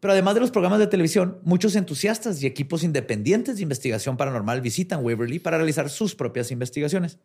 Pero 0.00 0.12
además 0.12 0.34
de 0.34 0.40
los 0.40 0.50
programas 0.50 0.78
de 0.78 0.86
televisión, 0.86 1.40
muchos 1.44 1.76
entusiastas 1.76 2.42
y 2.42 2.46
equipos 2.46 2.82
independientes 2.82 3.56
de 3.56 3.62
investigación 3.62 4.16
paranormal 4.16 4.62
visitan 4.62 5.04
Waverly 5.04 5.40
para 5.40 5.58
realizar 5.58 5.90
sus 5.90 6.14
propias 6.14 6.50
investigaciones. 6.50 7.18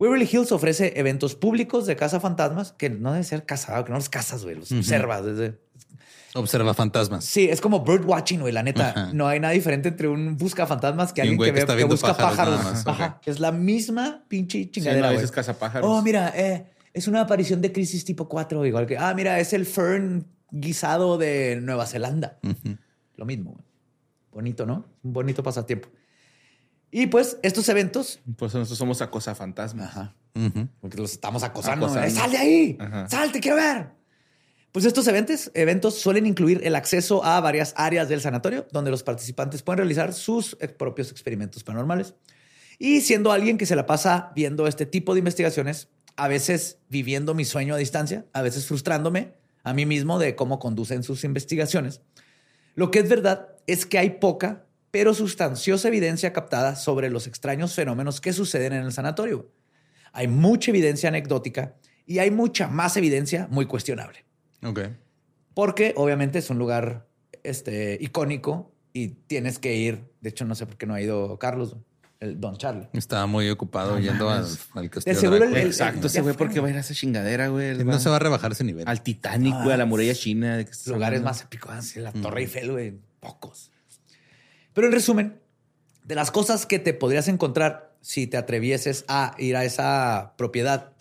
Waverly 0.00 0.28
Hills 0.32 0.50
ofrece 0.50 0.94
eventos 0.96 1.36
públicos 1.36 1.86
de 1.86 1.94
caza 1.94 2.18
fantasmas, 2.18 2.72
que 2.72 2.90
no 2.90 3.12
debe 3.12 3.22
ser 3.22 3.46
cazado, 3.46 3.84
que 3.84 3.92
no 3.92 3.98
los 3.98 4.08
cazas, 4.08 4.42
güey, 4.42 4.56
los 4.56 4.72
observas. 4.72 5.24
Desde... 5.24 5.60
Observa 6.34 6.72
fantasmas. 6.72 7.24
Sí, 7.24 7.48
es 7.48 7.60
como 7.60 7.84
bird 7.84 8.04
watching, 8.06 8.40
güey, 8.40 8.52
la 8.52 8.62
neta. 8.62 9.10
No 9.12 9.28
hay 9.28 9.38
nada 9.38 9.52
diferente 9.52 9.88
entre 9.88 10.08
un 10.08 10.36
busca 10.36 10.66
fantasmas 10.66 11.12
que 11.12 11.20
alguien 11.20 11.38
que, 11.38 11.52
ve, 11.52 11.66
que, 11.66 11.84
busca 11.84 12.16
pájaros. 12.16 12.60
Es 13.26 13.38
la 13.38 13.52
misma 13.52 14.24
pinche 14.28 14.70
chingadera, 14.70 15.10
sí, 15.10 15.24
no, 15.24 15.30
caza 15.30 15.58
pájaros. 15.58 15.88
Oh, 15.90 16.00
mira, 16.02 16.32
eh, 16.34 16.66
es 16.92 17.06
una 17.06 17.20
aparición 17.20 17.60
de 17.60 17.72
crisis 17.72 18.04
tipo 18.04 18.28
4, 18.28 18.64
igual 18.64 18.86
que, 18.86 18.96
ah, 18.96 19.12
mira, 19.14 19.38
es 19.40 19.52
el 19.52 19.66
fern 19.66 20.26
guisado 20.50 21.18
de 21.18 21.58
Nueva 21.60 21.86
Zelanda. 21.86 22.38
Lo 23.16 23.26
mismo. 23.26 23.58
Bonito, 24.30 24.64
¿no? 24.64 24.86
Un 25.02 25.12
bonito 25.12 25.42
pasatiempo. 25.42 25.88
Y 26.90 27.06
pues 27.06 27.38
estos 27.42 27.68
eventos. 27.68 28.20
Pues 28.36 28.54
nosotros 28.54 28.78
somos 28.78 29.02
acosa 29.02 29.34
fantasmas. 29.34 29.88
Ajá. 29.88 30.14
Porque 30.80 30.96
los 30.96 31.12
estamos 31.12 31.42
acosando. 31.42 31.88
¡Sal 31.88 32.30
de 32.30 32.38
ahí! 32.38 32.78
¡Sal, 33.08 33.32
te 33.32 33.40
quiero 33.40 33.56
ver! 33.56 34.01
Pues 34.72 34.86
estos 34.86 35.06
eventos, 35.06 35.50
eventos 35.52 35.98
suelen 35.98 36.24
incluir 36.24 36.62
el 36.64 36.74
acceso 36.74 37.22
a 37.22 37.38
varias 37.42 37.74
áreas 37.76 38.08
del 38.08 38.22
sanatorio 38.22 38.66
donde 38.72 38.90
los 38.90 39.02
participantes 39.02 39.62
pueden 39.62 39.78
realizar 39.78 40.14
sus 40.14 40.56
propios 40.78 41.10
experimentos 41.10 41.62
paranormales. 41.62 42.14
Y 42.78 43.02
siendo 43.02 43.32
alguien 43.32 43.58
que 43.58 43.66
se 43.66 43.76
la 43.76 43.84
pasa 43.84 44.32
viendo 44.34 44.66
este 44.66 44.86
tipo 44.86 45.12
de 45.12 45.18
investigaciones, 45.18 45.88
a 46.16 46.26
veces 46.26 46.78
viviendo 46.88 47.34
mi 47.34 47.44
sueño 47.44 47.74
a 47.74 47.78
distancia, 47.78 48.24
a 48.32 48.40
veces 48.40 48.66
frustrándome 48.66 49.34
a 49.62 49.74
mí 49.74 49.84
mismo 49.84 50.18
de 50.18 50.36
cómo 50.36 50.58
conducen 50.58 51.02
sus 51.02 51.22
investigaciones. 51.22 52.00
Lo 52.74 52.90
que 52.90 53.00
es 53.00 53.08
verdad 53.10 53.50
es 53.66 53.84
que 53.84 53.98
hay 53.98 54.10
poca, 54.10 54.64
pero 54.90 55.12
sustanciosa 55.12 55.88
evidencia 55.88 56.32
captada 56.32 56.76
sobre 56.76 57.10
los 57.10 57.26
extraños 57.26 57.74
fenómenos 57.74 58.22
que 58.22 58.32
suceden 58.32 58.72
en 58.72 58.84
el 58.84 58.92
sanatorio. 58.92 59.52
Hay 60.12 60.28
mucha 60.28 60.70
evidencia 60.70 61.10
anecdótica 61.10 61.76
y 62.06 62.20
hay 62.20 62.30
mucha 62.30 62.68
más 62.68 62.96
evidencia 62.96 63.48
muy 63.50 63.66
cuestionable. 63.66 64.24
Ok. 64.62 64.80
Porque 65.54 65.92
obviamente 65.96 66.38
es 66.38 66.50
un 66.50 66.58
lugar 66.58 67.06
este, 67.42 67.98
icónico 68.00 68.72
y 68.92 69.08
tienes 69.08 69.58
que 69.58 69.76
ir. 69.76 70.04
De 70.20 70.30
hecho, 70.30 70.44
no 70.44 70.54
sé 70.54 70.66
por 70.66 70.76
qué 70.76 70.86
no 70.86 70.94
ha 70.94 71.00
ido 71.00 71.38
Carlos 71.38 71.76
el 72.22 72.40
Don 72.40 72.56
Charlie. 72.56 72.88
Estaba 72.92 73.26
muy 73.26 73.50
ocupado 73.50 73.98
yendo 73.98 74.30
al, 74.30 74.46
al, 74.74 74.90
castillo. 74.90 75.30
De 75.30 75.62
Exacto, 75.62 76.06
ese 76.06 76.20
güey, 76.20 76.36
porque 76.36 76.60
va 76.60 76.68
a 76.68 76.70
ir 76.70 76.76
a 76.76 76.80
esa 76.80 76.94
chingadera, 76.94 77.48
güey. 77.48 77.84
No 77.84 77.98
se 77.98 78.08
va 78.08 78.16
a 78.16 78.18
rebajar 78.20 78.52
ese 78.52 78.62
nivel. 78.62 78.86
Al 78.86 79.02
Titanic, 79.02 79.54
güey, 79.62 79.72
a 79.72 79.76
la 79.76 79.86
muralla 79.86 80.14
china. 80.14 80.56
De 80.56 80.66
lugares 80.86 81.20
más 81.22 81.42
épicos, 81.42 81.96
la 81.96 82.12
Torre 82.12 82.42
Eiffel, 82.42 82.70
güey, 82.70 82.94
pocos. 83.18 83.72
Pero 84.72 84.86
en 84.86 84.92
resumen, 84.92 85.40
de 86.04 86.14
las 86.14 86.30
cosas 86.30 86.64
que 86.64 86.78
te 86.78 86.94
podrías 86.94 87.26
encontrar 87.26 87.96
si 88.00 88.28
te 88.28 88.36
atrevieses 88.36 89.04
a 89.08 89.34
ir 89.38 89.56
a 89.56 89.64
esa 89.64 90.34
propiedad, 90.36 90.92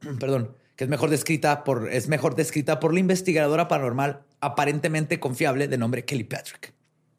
perdón, 0.20 0.54
que 0.80 0.84
es 0.84 0.88
mejor 0.88 1.10
descrita 1.10 1.62
por, 1.62 1.92
es 1.92 2.08
mejor 2.08 2.36
descrita 2.36 2.80
por 2.80 2.94
la 2.94 3.00
investigadora 3.00 3.68
paranormal 3.68 4.22
aparentemente 4.40 5.20
confiable 5.20 5.68
de 5.68 5.76
nombre 5.76 6.06
Kelly 6.06 6.24
Patrick. 6.24 6.72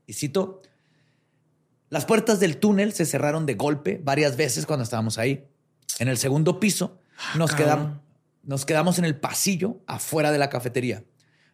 Y 0.08 0.14
cito, 0.14 0.64
las 1.90 2.06
puertas 2.06 2.40
del 2.40 2.58
túnel 2.58 2.92
se 2.92 3.06
cerraron 3.06 3.46
de 3.46 3.54
golpe 3.54 4.02
varias 4.04 4.36
veces 4.36 4.66
cuando 4.66 4.82
estábamos 4.84 5.20
ahí. 5.20 5.46
En 6.00 6.08
el 6.08 6.18
segundo 6.18 6.60
piso 6.60 6.98
ah, 7.20 7.38
nos, 7.38 7.54
quedamos, 7.54 8.00
nos 8.42 8.66
quedamos 8.66 8.98
en 8.98 9.06
el 9.06 9.16
pasillo 9.16 9.78
afuera 9.86 10.32
de 10.32 10.40
la 10.40 10.50
cafetería. 10.50 11.04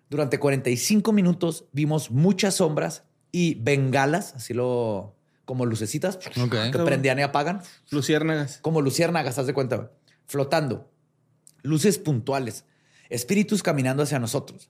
Durante 0.10 0.40
45 0.40 1.12
minutos 1.12 1.66
vimos 1.74 2.10
muchas 2.10 2.56
sombras 2.56 3.04
y 3.34 3.56
bengalas, 3.56 4.34
así 4.34 4.54
lo 4.54 5.18
como 5.44 5.66
lucecitas 5.66 6.16
que 6.16 6.80
prendían 6.86 7.20
y 7.20 7.24
apagan. 7.24 7.64
Luciérnagas. 7.92 8.60
Como 8.62 8.80
luciérnagas, 8.80 9.38
haz 9.38 9.46
de 9.46 9.54
cuenta, 9.54 9.92
flotando. 10.26 10.90
Luces 11.68 11.98
puntuales, 11.98 12.66
espíritus 13.10 13.62
caminando 13.62 14.04
hacia 14.04 14.20
nosotros. 14.20 14.70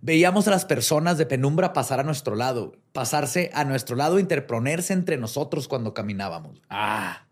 Veíamos 0.00 0.46
a 0.46 0.52
las 0.52 0.64
personas 0.64 1.18
de 1.18 1.26
penumbra 1.26 1.72
pasar 1.72 2.00
a 2.00 2.04
nuestro 2.04 2.36
lado, 2.36 2.76
pasarse 2.92 3.50
a 3.52 3.64
nuestro 3.64 3.96
lado, 3.96 4.18
interponerse 4.18 4.92
entre 4.92 5.16
nosotros 5.16 5.66
cuando 5.66 5.92
caminábamos. 5.92 6.62
Ah. 6.70 7.26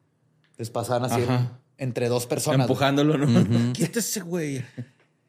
Les 0.56 0.70
pasaban 0.70 1.10
así 1.10 1.22
entre 1.78 2.08
dos 2.08 2.26
personas. 2.26 2.62
Empujándolo, 2.62 3.18
¿no? 3.18 3.72
ese 3.78 4.20
güey? 4.20 4.64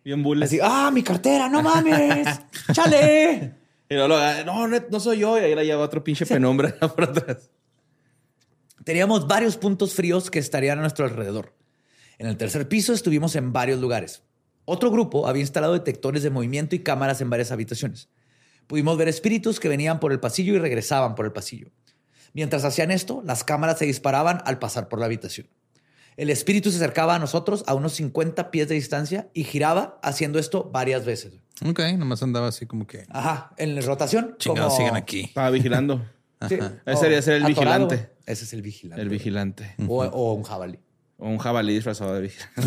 Bien 0.03 0.23
bulles. 0.23 0.49
Así, 0.49 0.59
ah, 0.61 0.89
mi 0.91 1.03
cartera, 1.03 1.49
no 1.49 1.61
mames, 1.61 2.39
chale. 2.73 3.53
Y 3.89 3.95
no, 3.95 4.07
no, 4.07 4.67
no 4.67 4.99
soy 4.99 5.19
yo. 5.19 5.37
Y 5.39 5.43
ahí 5.43 5.55
la 5.55 5.63
lleva 5.63 5.83
otro 5.83 6.03
pinche 6.03 6.25
penumbra 6.25 6.73
por 6.95 7.03
atrás. 7.03 7.49
Teníamos 8.83 9.27
varios 9.27 9.57
puntos 9.57 9.93
fríos 9.93 10.31
que 10.31 10.39
estarían 10.39 10.79
a 10.79 10.81
nuestro 10.81 11.05
alrededor. 11.05 11.53
En 12.19 12.27
el 12.27 12.37
tercer 12.37 12.67
piso 12.67 12.93
estuvimos 12.93 13.35
en 13.35 13.53
varios 13.53 13.79
lugares. 13.79 14.23
Otro 14.65 14.91
grupo 14.91 15.27
había 15.27 15.41
instalado 15.41 15.73
detectores 15.73 16.23
de 16.23 16.29
movimiento 16.29 16.75
y 16.75 16.79
cámaras 16.79 17.21
en 17.21 17.29
varias 17.29 17.51
habitaciones. 17.51 18.09
Pudimos 18.67 18.97
ver 18.97 19.07
espíritus 19.07 19.59
que 19.59 19.69
venían 19.69 19.99
por 19.99 20.11
el 20.11 20.19
pasillo 20.19 20.53
y 20.53 20.59
regresaban 20.59 21.15
por 21.15 21.25
el 21.25 21.31
pasillo. 21.31 21.71
Mientras 22.33 22.65
hacían 22.65 22.91
esto, 22.91 23.21
las 23.25 23.43
cámaras 23.43 23.79
se 23.79 23.85
disparaban 23.85 24.41
al 24.45 24.59
pasar 24.59 24.89
por 24.89 24.99
la 24.99 25.05
habitación. 25.05 25.47
El 26.17 26.31
espíritu 26.31 26.71
se 26.71 26.77
acercaba 26.77 27.15
a 27.15 27.19
nosotros 27.19 27.63
a 27.67 27.75
unos 27.75 27.93
50 27.93 28.49
pies 28.49 28.67
de 28.67 28.75
distancia 28.75 29.29
y 29.33 29.43
giraba 29.43 29.99
haciendo 30.01 30.39
esto 30.39 30.69
varias 30.73 31.05
veces. 31.05 31.39
Ok, 31.65 31.79
nomás 31.97 32.23
andaba 32.23 32.47
así 32.47 32.65
como 32.65 32.87
que. 32.87 33.05
Ajá, 33.09 33.53
en 33.57 33.75
la 33.75 33.81
rotación. 33.81 34.35
Chingados, 34.39 34.75
sigan 34.75 34.95
aquí. 34.95 35.21
Estaba 35.25 35.51
vigilando. 35.51 36.03
Ese 36.41 36.97
sería 36.99 37.21
ser 37.21 37.35
el 37.35 37.45
vigilante. 37.45 38.09
Ese 38.25 38.43
es 38.43 38.53
el 38.53 38.61
vigilante. 38.61 39.01
El 39.01 39.09
vigilante. 39.09 39.75
O, 39.87 40.33
un 40.33 40.43
jabalí. 40.43 40.79
O 41.17 41.27
un 41.27 41.37
jabalí 41.37 41.73
disfrazado 41.73 42.13
de 42.13 42.21
vigilante. 42.21 42.61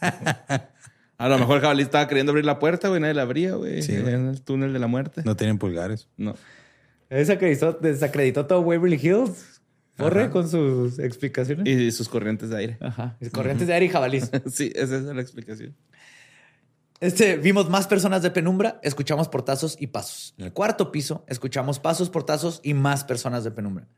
A 1.18 1.28
lo 1.28 1.38
mejor 1.38 1.56
el 1.56 1.62
jabalí 1.62 1.82
estaba 1.82 2.08
queriendo 2.08 2.32
abrir 2.32 2.44
la 2.44 2.58
puerta, 2.58 2.88
güey. 2.88 3.00
Nadie 3.00 3.14
la 3.14 3.22
abría, 3.22 3.54
güey. 3.54 3.82
Sí, 3.82 3.94
en 3.94 4.28
el 4.28 4.42
túnel 4.42 4.72
de 4.72 4.78
la 4.78 4.88
muerte. 4.88 5.22
No 5.24 5.36
tienen 5.36 5.56
pulgares. 5.58 6.08
No. 6.16 6.34
Desacreditó, 7.08 7.74
desacreditó 7.74 8.46
todo 8.46 8.60
Waverly 8.60 8.98
Hills. 9.00 9.60
Corre 9.96 10.30
con 10.30 10.48
sus 10.48 10.98
explicaciones. 10.98 11.68
Y 11.68 11.92
sus 11.92 12.08
corrientes 12.08 12.50
de 12.50 12.56
aire. 12.56 12.78
Ajá. 12.80 13.16
Corrientes 13.32 13.68
de 13.68 13.74
aire 13.74 13.86
y 13.86 13.88
jabalís. 13.88 14.30
Sí, 14.50 14.72
esa 14.74 14.96
es 14.96 15.02
la 15.02 15.20
explicación. 15.20 15.76
Este, 16.98 17.36
vimos 17.36 17.68
más 17.68 17.88
personas 17.88 18.22
de 18.22 18.30
penumbra, 18.30 18.78
escuchamos 18.82 19.28
portazos 19.28 19.76
y 19.78 19.88
pasos. 19.88 20.34
En 20.38 20.46
el 20.46 20.52
cuarto 20.52 20.92
piso, 20.92 21.24
escuchamos 21.26 21.80
pasos, 21.80 22.10
portazos 22.10 22.60
y 22.62 22.74
más 22.74 23.02
personas 23.04 23.42
de 23.42 23.50
penumbra. 23.50 23.88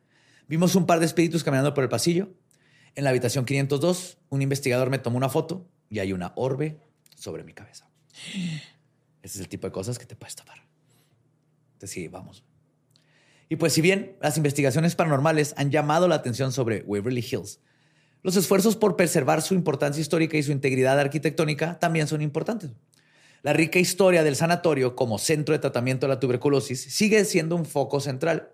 Vimos 0.49 0.75
un 0.75 0.87
par 0.87 1.01
de 1.01 1.07
espíritus 1.07 1.45
caminando 1.45 1.75
por 1.75 1.85
el 1.85 1.91
pasillo. 1.91 2.31
En 2.95 3.05
la 3.05 3.11
habitación 3.11 3.45
502, 3.45 4.19
un 4.29 4.43
investigador 4.43 4.91
me 4.91 4.99
tomó 4.99 5.17
una 5.17 5.29
foto 5.29 5.67
y 5.91 5.99
hay 5.99 6.13
una 6.13 6.33
orbe 6.37 6.79
sobre 7.17 7.45
mi 7.45 7.53
cabeza. 7.53 7.89
Ese 9.23 9.39
es 9.39 9.41
el 9.41 9.49
tipo 9.49 9.67
de 9.67 9.73
cosas 9.73 9.99
que 9.99 10.07
te 10.07 10.17
puedes 10.17 10.37
tapar. 10.37 10.59
Entonces, 11.73 11.91
sí, 11.91 12.09
vamos. 12.09 12.45
Y 13.49 13.57
pues 13.57 13.73
si 13.73 13.81
bien 13.81 14.17
las 14.21 14.37
investigaciones 14.37 14.95
paranormales 14.95 15.55
han 15.57 15.71
llamado 15.71 16.09
la 16.09 16.15
atención 16.15 16.53
sobre 16.53 16.83
Waverly 16.83 17.21
Hills, 17.21 17.61
los 18.23 18.37
esfuerzos 18.37 18.77
por 18.77 18.97
preservar 18.97 19.43
su 19.43 19.55
importancia 19.55 20.01
histórica 20.01 20.37
y 20.37 20.43
su 20.43 20.53
integridad 20.53 20.99
arquitectónica 20.99 21.79
también 21.79 22.07
son 22.07 22.23
importantes. 22.23 22.71
La 23.43 23.53
rica 23.53 23.79
historia 23.79 24.23
del 24.23 24.37
sanatorio 24.37 24.97
como 24.97 25.19
centro 25.19 25.53
de 25.53 25.59
tratamiento 25.59 26.07
de 26.07 26.15
la 26.15 26.21
tuberculosis 26.21 26.81
sigue 26.81 27.25
siendo 27.27 27.55
un 27.55 27.67
foco 27.67 28.01
central, 28.01 28.49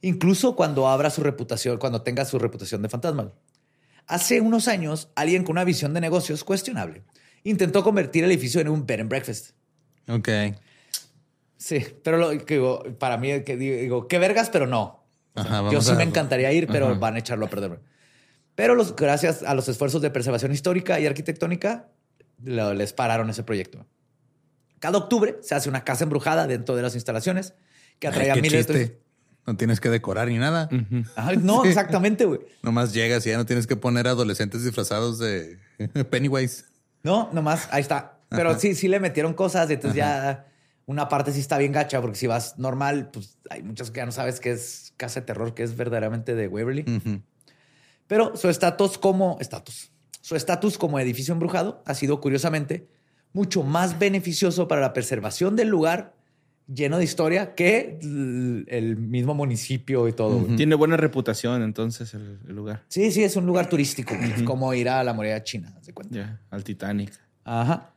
incluso 0.00 0.56
cuando 0.56 0.88
abra 0.88 1.10
su 1.10 1.22
reputación, 1.22 1.76
cuando 1.76 2.00
tenga 2.00 2.24
su 2.24 2.38
reputación 2.38 2.80
de 2.80 2.88
fantasma. 2.88 3.32
Hace 4.10 4.40
unos 4.40 4.66
años, 4.68 5.08
alguien 5.14 5.44
con 5.44 5.52
una 5.52 5.64
visión 5.64 5.94
de 5.94 6.00
negocios 6.00 6.42
cuestionable 6.44 7.04
intentó 7.44 7.82
convertir 7.84 8.24
el 8.24 8.30
edificio 8.30 8.60
en 8.60 8.68
un 8.68 8.84
bed 8.84 9.00
and 9.00 9.08
breakfast. 9.08 9.50
Ok. 10.08 10.28
Sí, 11.56 11.84
pero 12.02 12.16
lo 12.16 12.30
que 12.44 12.54
digo, 12.54 12.82
para 12.98 13.16
mí, 13.18 13.42
que 13.44 13.56
digo, 13.56 13.76
digo, 13.76 14.08
qué 14.08 14.18
vergas, 14.18 14.50
pero 14.50 14.66
no. 14.66 15.04
O 15.34 15.42
sea, 15.42 15.58
Ajá, 15.60 15.70
yo 15.70 15.80
sí 15.80 15.92
me 15.92 16.02
encantaría 16.02 16.52
ir, 16.52 16.66
pero 16.66 16.86
Ajá. 16.88 16.98
van 16.98 17.14
a 17.14 17.18
echarlo 17.18 17.46
a 17.46 17.50
perder. 17.50 17.80
Pero 18.54 18.74
los, 18.74 18.96
gracias 18.96 19.42
a 19.42 19.54
los 19.54 19.68
esfuerzos 19.68 20.02
de 20.02 20.10
preservación 20.10 20.52
histórica 20.52 20.98
y 20.98 21.06
arquitectónica, 21.06 21.88
lo- 22.42 22.74
les 22.74 22.92
pararon 22.92 23.30
ese 23.30 23.42
proyecto. 23.42 23.86
Cada 24.80 24.98
octubre 24.98 25.36
se 25.42 25.54
hace 25.54 25.68
una 25.68 25.84
casa 25.84 26.04
embrujada 26.04 26.46
dentro 26.46 26.74
de 26.74 26.82
las 26.82 26.94
instalaciones 26.94 27.54
que 27.98 28.08
atrae 28.08 28.30
a 28.30 28.36
miles 28.36 28.66
de... 28.66 28.98
No 29.46 29.56
tienes 29.56 29.80
que 29.80 29.88
decorar 29.88 30.28
ni 30.28 30.38
nada. 30.38 30.68
Ajá, 31.16 31.32
no, 31.32 31.64
exactamente, 31.64 32.24
güey. 32.24 32.40
Nomás 32.62 32.92
llegas 32.92 33.26
y 33.26 33.30
ya 33.30 33.36
no 33.36 33.46
tienes 33.46 33.66
que 33.66 33.76
poner 33.76 34.06
adolescentes 34.06 34.64
disfrazados 34.64 35.18
de 35.18 35.58
Pennywise. 36.10 36.64
No, 37.02 37.30
nomás, 37.32 37.68
ahí 37.72 37.80
está. 37.80 38.18
Pero 38.28 38.58
sí, 38.58 38.74
sí 38.74 38.86
le 38.86 39.00
metieron 39.00 39.34
cosas, 39.34 39.68
entonces 39.70 39.96
ya 39.96 40.46
una 40.86 41.08
parte 41.08 41.32
sí 41.32 41.40
está 41.40 41.58
bien 41.58 41.72
gacha, 41.72 42.00
porque 42.00 42.16
si 42.16 42.26
vas 42.26 42.58
normal, 42.58 43.10
pues 43.12 43.38
hay 43.48 43.62
muchas 43.62 43.90
que 43.90 43.98
ya 43.98 44.06
no 44.06 44.12
sabes 44.12 44.40
qué 44.40 44.52
es 44.52 44.92
casa 44.96 45.20
de 45.20 45.26
terror, 45.26 45.54
que 45.54 45.62
es 45.62 45.76
verdaderamente 45.76 46.34
de 46.34 46.48
Waverly. 46.48 46.84
Pero 48.06 48.36
su 48.36 48.48
estatus 48.48 48.98
como 48.98 49.36
estatus, 49.40 49.92
su 50.20 50.36
estatus 50.36 50.78
como 50.78 50.98
edificio 50.98 51.32
embrujado 51.32 51.82
ha 51.86 51.94
sido 51.94 52.20
curiosamente 52.20 52.88
mucho 53.32 53.62
más 53.62 53.98
beneficioso 53.98 54.68
para 54.68 54.80
la 54.80 54.92
preservación 54.92 55.56
del 55.56 55.68
lugar 55.68 56.14
lleno 56.72 56.98
de 56.98 57.04
historia 57.04 57.54
que 57.54 57.98
el 58.00 58.96
mismo 58.96 59.34
municipio 59.34 60.06
y 60.08 60.12
todo. 60.12 60.44
Tiene 60.56 60.74
buena 60.74 60.96
reputación 60.96 61.62
entonces 61.62 62.14
el, 62.14 62.38
el 62.48 62.54
lugar. 62.54 62.84
Sí, 62.88 63.10
sí, 63.10 63.22
es 63.24 63.36
un 63.36 63.46
lugar 63.46 63.68
turístico, 63.68 64.14
es 64.14 64.42
como 64.42 64.72
ir 64.74 64.88
a 64.88 65.02
la 65.04 65.12
muralla 65.12 65.42
china, 65.42 65.76
¿se 65.80 65.92
cuenta? 65.92 66.14
Ya, 66.14 66.40
al 66.50 66.64
Titanic, 66.64 67.12
Ajá, 67.44 67.90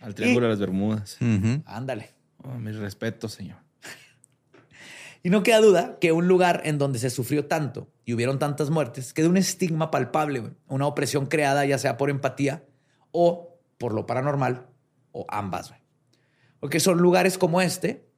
al 0.00 0.14
Triángulo 0.14 0.46
de 0.46 0.50
las 0.50 0.60
Bermudas. 0.60 1.18
Ándale. 1.64 2.10
Oh, 2.42 2.54
mi 2.54 2.70
respeto, 2.72 3.28
señor. 3.28 3.58
Y 5.24 5.30
no 5.30 5.42
queda 5.42 5.60
duda 5.60 5.98
que 6.00 6.12
un 6.12 6.28
lugar 6.28 6.62
en 6.64 6.78
donde 6.78 7.00
se 7.00 7.10
sufrió 7.10 7.46
tanto 7.46 7.88
y 8.04 8.14
hubieron 8.14 8.38
tantas 8.38 8.70
muertes 8.70 9.12
queda 9.12 9.28
un 9.28 9.36
estigma 9.36 9.90
palpable, 9.90 10.38
güey. 10.38 10.52
una 10.68 10.86
opresión 10.86 11.26
creada 11.26 11.66
ya 11.66 11.76
sea 11.76 11.96
por 11.96 12.08
empatía 12.08 12.62
o 13.10 13.58
por 13.78 13.92
lo 13.92 14.06
paranormal 14.06 14.66
o 15.10 15.26
ambas. 15.28 15.70
güey. 15.70 15.80
Porque 16.60 16.80
son 16.80 16.98
lugares 16.98 17.38
como 17.38 17.60
este 17.60 18.08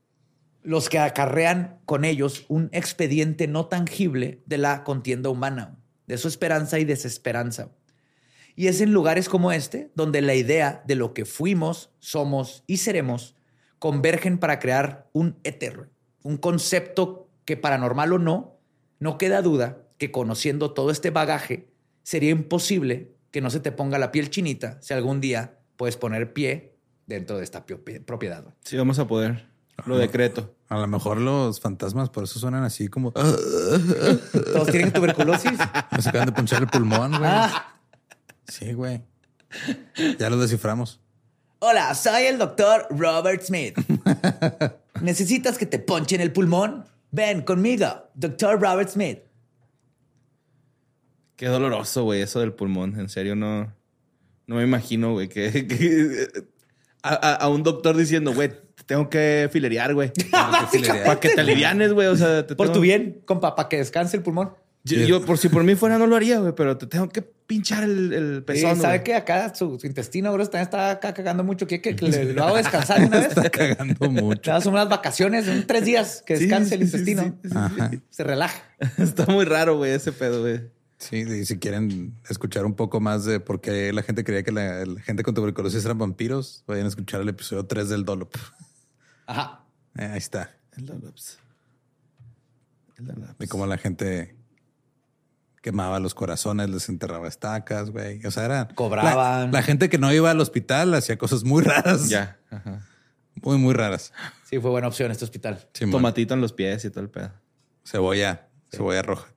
los 0.63 0.89
que 0.89 0.99
acarrean 0.99 1.81
con 1.87 2.05
ellos 2.05 2.45
un 2.49 2.69
expediente 2.73 3.49
no 3.49 3.67
tangible 3.67 4.43
de 4.47 4.59
la 4.59 4.85
contienda 4.85 5.31
humana, 5.31 5.79
de 6.07 6.19
su 6.19 6.29
esperanza 6.29 6.79
y 6.79 6.85
desesperanza. 6.85 7.71
Y 8.57 8.67
es 8.67 8.81
en 8.81 8.93
lugares 8.93 9.29
como 9.29 9.53
este 9.53 9.91
donde 9.95 10.21
la 10.21 10.35
idea 10.35 10.83
de 10.87 10.97
lo 10.97 11.15
que 11.15 11.25
fuimos, 11.25 11.93
somos 11.99 12.65
y 12.67 12.79
seremos 12.79 13.37
convergen 13.81 14.39
para 14.39 14.59
crear 14.59 15.09
un 15.13 15.39
éter, 15.43 15.91
un 16.23 16.37
concepto 16.37 17.31
que 17.47 17.57
paranormal 17.57 18.13
o 18.13 18.19
no, 18.19 18.61
no 18.99 19.17
queda 19.17 19.41
duda 19.41 19.89
que 19.97 20.13
conociendo 20.13 20.73
todo 20.73 20.91
este 20.91 21.09
bagaje, 21.09 21.73
sería 22.03 22.31
imposible 22.31 23.15
que 23.31 23.41
no 23.41 23.49
se 23.49 23.61
te 23.61 23.73
ponga 23.73 23.99
la 23.99 24.13
piel 24.13 24.29
chinita 24.29 24.79
si 24.83 24.93
algún 24.93 25.21
día 25.23 25.59
puedes 25.77 25.97
poner 25.97 26.35
pie 26.35 26.70
dentro 27.11 27.37
de 27.37 27.45
esta 27.45 27.67
propiedad. 27.67 28.43
güey. 28.43 28.55
Sí, 28.65 28.77
vamos 28.79 28.99
a 28.99 29.07
poder. 29.07 29.47
Lo 29.87 29.97
decreto. 29.99 30.55
A 30.69 30.79
lo 30.79 30.87
mejor 30.87 31.19
los 31.19 31.61
fantasmas 31.61 32.11
por 32.11 32.25
eso 32.25 32.39
suenan 32.39 32.63
así 32.65 32.89
como... 32.89 33.13
Todos 33.13 34.69
tienen 34.71 34.93
tuberculosis. 34.93 35.53
Me 35.59 35.99
acaban 36.09 36.27
de 36.27 36.33
punchar 36.33 36.63
el 36.63 36.69
pulmón, 36.69 37.11
güey. 37.11 37.23
Ah, 37.25 37.75
Sí, 38.47 38.73
güey. 38.73 39.03
Ya 40.19 40.29
lo 40.31 40.39
desciframos. 40.39 41.01
hola, 41.61 41.95
soy 41.95 42.25
el 42.25 42.39
doctor 42.39 42.87
Robert 42.91 43.43
Smith. 43.43 43.77
¿Necesitas 45.03 45.57
que 45.59 45.67
te 45.67 45.79
ponchen 45.79 46.21
el 46.21 46.33
pulmón? 46.33 46.85
Ven 47.11 47.43
conmigo, 47.43 47.87
doctor 48.15 48.61
Robert 48.61 48.89
Smith. 48.91 49.21
Qué 51.37 51.47
doloroso, 51.47 52.05
güey, 52.05 52.21
eso 52.23 52.41
del 52.41 52.53
pulmón. 52.53 52.99
En 53.01 53.09
serio, 53.09 53.35
no, 53.35 53.73
no 54.47 54.57
me 54.57 54.63
imagino, 54.63 55.13
güey, 55.13 55.29
que, 55.29 55.67
que- 55.67 56.29
a, 57.03 57.15
a- 57.15 57.35
a 57.35 57.49
un 57.49 57.63
doctor 57.63 57.97
diciendo, 57.97 58.33
güey, 58.35 58.49
te 58.51 58.85
tengo 58.87 59.09
que 59.09 59.49
filerear, 59.53 59.95
güey. 59.95 60.13
Para 60.31 61.21
que 61.21 61.31
te 61.31 61.41
alivianes, 61.41 61.93
güey. 61.93 62.09
O 62.09 62.17
sea, 62.17 62.47
te 62.47 62.55
Por 62.55 62.67
tengo- 62.69 62.75
tu 62.79 62.81
bien, 62.81 63.21
compa, 63.25 63.55
para 63.55 63.69
que 63.69 63.79
descanse 63.79 64.17
el 64.17 64.23
pulmón. 64.23 64.53
Yo, 64.83 64.97
yo, 64.97 65.23
por 65.27 65.37
si 65.37 65.51
por 65.51 65.63
mí 65.63 65.75
fuera, 65.75 65.99
no 65.99 66.07
lo 66.07 66.17
haría, 66.17 66.39
güey, 66.39 66.55
pero 66.55 66.79
te 66.79 66.87
tengo 66.87 67.07
que 67.11 67.21
pinchar 67.21 67.83
el, 67.85 68.13
el 68.15 68.37
Sí, 68.39 68.43
pezón. 68.47 68.77
¿Sabe 68.81 68.99
güey. 68.99 69.05
que 69.05 69.15
acá 69.15 69.55
su, 69.55 69.79
su 69.79 69.87
intestino 69.87 70.33
bro, 70.33 70.45
también 70.47 70.63
está 70.63 70.91
acá 70.93 71.13
cagando 71.13 71.45
mucho? 71.45 71.67
¿Quiere 71.67 71.83
que, 71.83 71.93
le, 72.09 72.33
lo 72.33 72.45
hago 72.45 72.57
descansar 72.57 72.99
de 73.01 73.07
una 73.09 73.19
vez? 73.19 73.29
Está 73.29 73.51
cagando 73.51 73.95
Te 73.95 74.09
mucho. 74.09 74.51
das 74.51 74.65
unas 74.65 74.89
vacaciones, 74.89 75.47
un 75.49 75.67
tres 75.67 75.85
días 75.85 76.23
que 76.25 76.39
Sí, 76.39 76.45
descanse 76.45 76.77
el 76.77 76.81
sí, 76.81 76.87
sí, 76.89 76.97
intestino. 76.97 77.37
sí, 77.45 77.51
sí. 77.91 78.01
Se 78.09 78.25
relaja. 78.25 78.59
Está 78.97 79.27
muy 79.27 79.45
raro, 79.45 79.77
güey, 79.77 79.93
ese 79.93 80.13
pedo, 80.13 80.41
güey. 80.41 80.63
Sí, 81.01 81.17
y 81.17 81.47
si 81.47 81.59
quieren 81.59 82.15
escuchar 82.29 82.67
un 82.67 82.75
poco 82.75 83.01
más 83.01 83.25
de 83.25 83.41
por 83.41 83.63
qué 83.63 83.91
la 83.93 84.03
gente 84.03 84.23
creía 84.23 84.43
que 84.43 84.53
la, 84.53 84.85
la 84.85 85.01
gente 85.01 85.23
con 85.23 85.35
tuberculosis 85.35 85.83
eran 85.85 85.97
vampiros, 85.97 86.63
vayan 86.67 86.85
a 86.85 86.89
escuchar 86.89 87.23
el 87.23 87.29
episodio 87.31 87.65
3 87.65 87.89
del 87.89 88.05
Dolop. 88.05 88.35
Ajá. 89.27 89.65
Eh, 89.97 90.05
ahí 90.05 90.19
está. 90.19 90.55
El 90.77 90.85
Dolops. 90.85 91.39
El 92.99 93.07
Dolops. 93.07 93.39
De 93.39 93.49
cómo 93.49 93.67
la 93.67 93.79
gente 93.79 94.37
quemaba 95.63 96.01
los 96.01 96.15
corazones, 96.15 96.69
les 96.69 96.89
enterraba 96.91 97.29
estacas, 97.29 97.91
güey. 97.91 98.25
O 98.27 98.31
sea, 98.31 98.45
era... 98.45 98.69
Cobraban. 98.69 99.51
La, 99.51 99.59
la 99.59 99.63
gente 99.63 99.89
que 99.89 99.97
no 99.97 100.13
iba 100.13 100.31
al 100.31 100.41
hospital 100.41 100.93
hacía 100.93 101.17
cosas 101.17 101.45
muy 101.45 101.63
raras. 101.63 102.11
Ya. 102.11 102.39
Ajá. 102.51 102.87
Muy, 103.43 103.57
muy 103.57 103.73
raras. 103.73 104.13
Sí, 104.45 104.59
fue 104.59 104.71
buena 104.71 104.89
opción 104.89 105.11
este 105.11 105.25
hospital. 105.25 105.67
Tomatito 105.91 106.35
en 106.35 106.43
los 106.43 106.53
pies 106.53 106.85
y 106.85 106.91
todo 106.91 107.01
el 107.01 107.11
pedo. 107.11 107.33
Cebolla. 107.85 108.49
Cebolla 108.71 109.01
roja. 109.01 109.29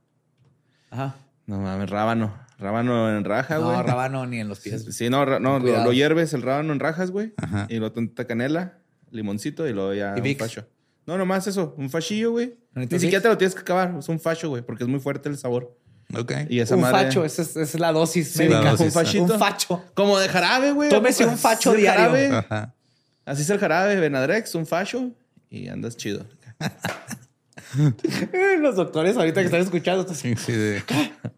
Ajá. 0.91 1.15
No 1.45 1.59
mames, 1.59 1.89
rábano. 1.89 2.33
Rábano 2.59 3.09
en 3.17 3.23
raja, 3.25 3.57
güey. 3.57 3.75
No, 3.77 3.83
rabano 3.83 4.25
ni 4.25 4.39
en 4.39 4.47
los 4.47 4.59
pies. 4.61 4.85
Sí, 4.91 5.09
no, 5.09 5.25
no 5.39 5.59
lo, 5.59 5.83
lo 5.83 5.91
hierves 5.93 6.33
el 6.33 6.41
rábano 6.41 6.71
en 6.71 6.79
rajas, 6.79 7.11
güey. 7.11 7.33
Ajá. 7.37 7.65
Y 7.69 7.77
luego 7.77 7.93
tanta 7.93 8.25
canela, 8.25 8.77
limoncito 9.11 9.67
y 9.67 9.73
luego 9.73 9.93
ya 9.93 10.13
¿Y 10.15 10.19
un 10.19 10.23
Vicks? 10.23 10.39
facho. 10.41 10.65
No, 11.05 11.17
nomás 11.17 11.45
eso, 11.47 11.75
un 11.77 11.89
fachillo, 11.89 12.31
güey. 12.31 12.55
¿No 12.73 12.81
Ni 12.81 12.99
siquiera 12.99 13.21
te 13.21 13.27
lo 13.27 13.37
tienes 13.37 13.53
que 13.55 13.61
acabar, 13.61 13.93
es 13.99 14.07
un 14.07 14.19
facho, 14.19 14.47
güey, 14.49 14.61
porque 14.61 14.83
es 14.85 14.89
muy 14.89 15.01
fuerte 15.01 15.27
el 15.27 15.37
sabor. 15.37 15.77
Ok. 16.17 16.31
Y 16.49 16.59
esa 16.59 16.75
un 16.75 16.81
madre... 16.81 17.05
facho, 17.07 17.25
esa 17.25 17.41
es, 17.41 17.49
esa 17.49 17.61
es 17.61 17.79
la 17.79 17.91
dosis 17.91 18.31
Sí, 18.31 18.39
médica. 18.39 18.61
la 18.61 18.71
dosis. 18.71 18.85
un 18.85 18.91
fachito. 18.93 19.33
Un 19.33 19.39
facho. 19.39 19.83
Como 19.93 20.17
de 20.19 20.29
jarabe, 20.29 20.71
güey. 20.71 20.89
Tómese 20.89 21.23
¿A 21.23 21.25
poco 21.25 21.33
un 21.35 21.39
facho 21.39 21.71
así 21.71 21.81
diario. 21.81 21.99
jarabe? 22.01 22.27
Ajá. 22.37 22.73
Así 23.25 23.41
es 23.41 23.49
el 23.49 23.59
jarabe, 23.59 23.95
Benadrex, 23.99 24.55
un 24.55 24.65
facho 24.65 25.11
y 25.49 25.67
andas 25.67 25.97
chido. 25.97 26.25
Los 28.59 28.75
doctores 28.75 29.17
ahorita 29.17 29.41
que 29.41 29.45
están 29.45 29.61
escuchando. 29.61 30.01
están 30.01 30.15
así, 30.15 30.35
Sí, 30.35 30.43
sí, 30.45 30.51
de... 30.53 30.83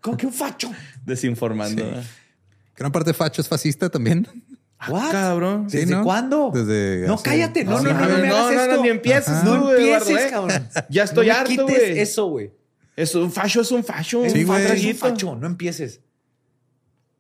¿Cómo 0.01 0.17
que 0.17 0.25
un 0.27 0.33
facho? 0.33 0.71
Desinformando. 1.05 1.83
Sí. 1.83 2.07
Gran 2.75 2.91
parte 2.91 3.13
facho 3.13 3.41
es 3.41 3.47
fascista 3.47 3.89
también. 3.89 4.27
What? 4.89 5.11
Cabrón. 5.11 5.69
Sí, 5.69 5.77
¿Desde 5.77 5.95
¿no? 5.95 6.03
cuándo? 6.03 6.51
Desde 6.53 7.07
No, 7.07 7.13
hace- 7.15 7.23
cállate. 7.23 7.63
No, 7.63 7.77
Ah, 7.77 7.81
no, 7.81 7.93
no, 7.93 7.99
no, 7.99 8.07
no, 8.09 8.17
me 8.17 8.27
no, 8.27 8.35
hagas 8.35 8.53
no, 8.55 8.61
esto. 8.61 8.75
no, 8.75 8.81
ni 8.83 8.89
empieces 8.89 9.27
Ajá. 9.29 9.43
No 9.43 9.71
empieces, 9.71 10.07
Eduardo, 10.09 10.17
¿eh? 10.19 10.29
cabrón. 10.29 10.69
Ya 10.89 11.03
estoy 11.03 11.29
harto, 11.29 11.49
quites 11.49 11.65
güey. 11.65 11.99
eso, 11.99 12.25
güey. 12.27 12.51
Es 12.95 13.15
un 13.15 13.31
facho, 13.31 13.61
es 13.61 13.71
un 13.71 13.83
facho. 13.83 14.23
Sí, 14.29 14.41
un 14.41 14.47
facho, 14.47 14.73
es 14.73 14.85
un 14.85 14.95
facho. 14.95 15.35
No 15.35 15.47
empieces. 15.47 16.01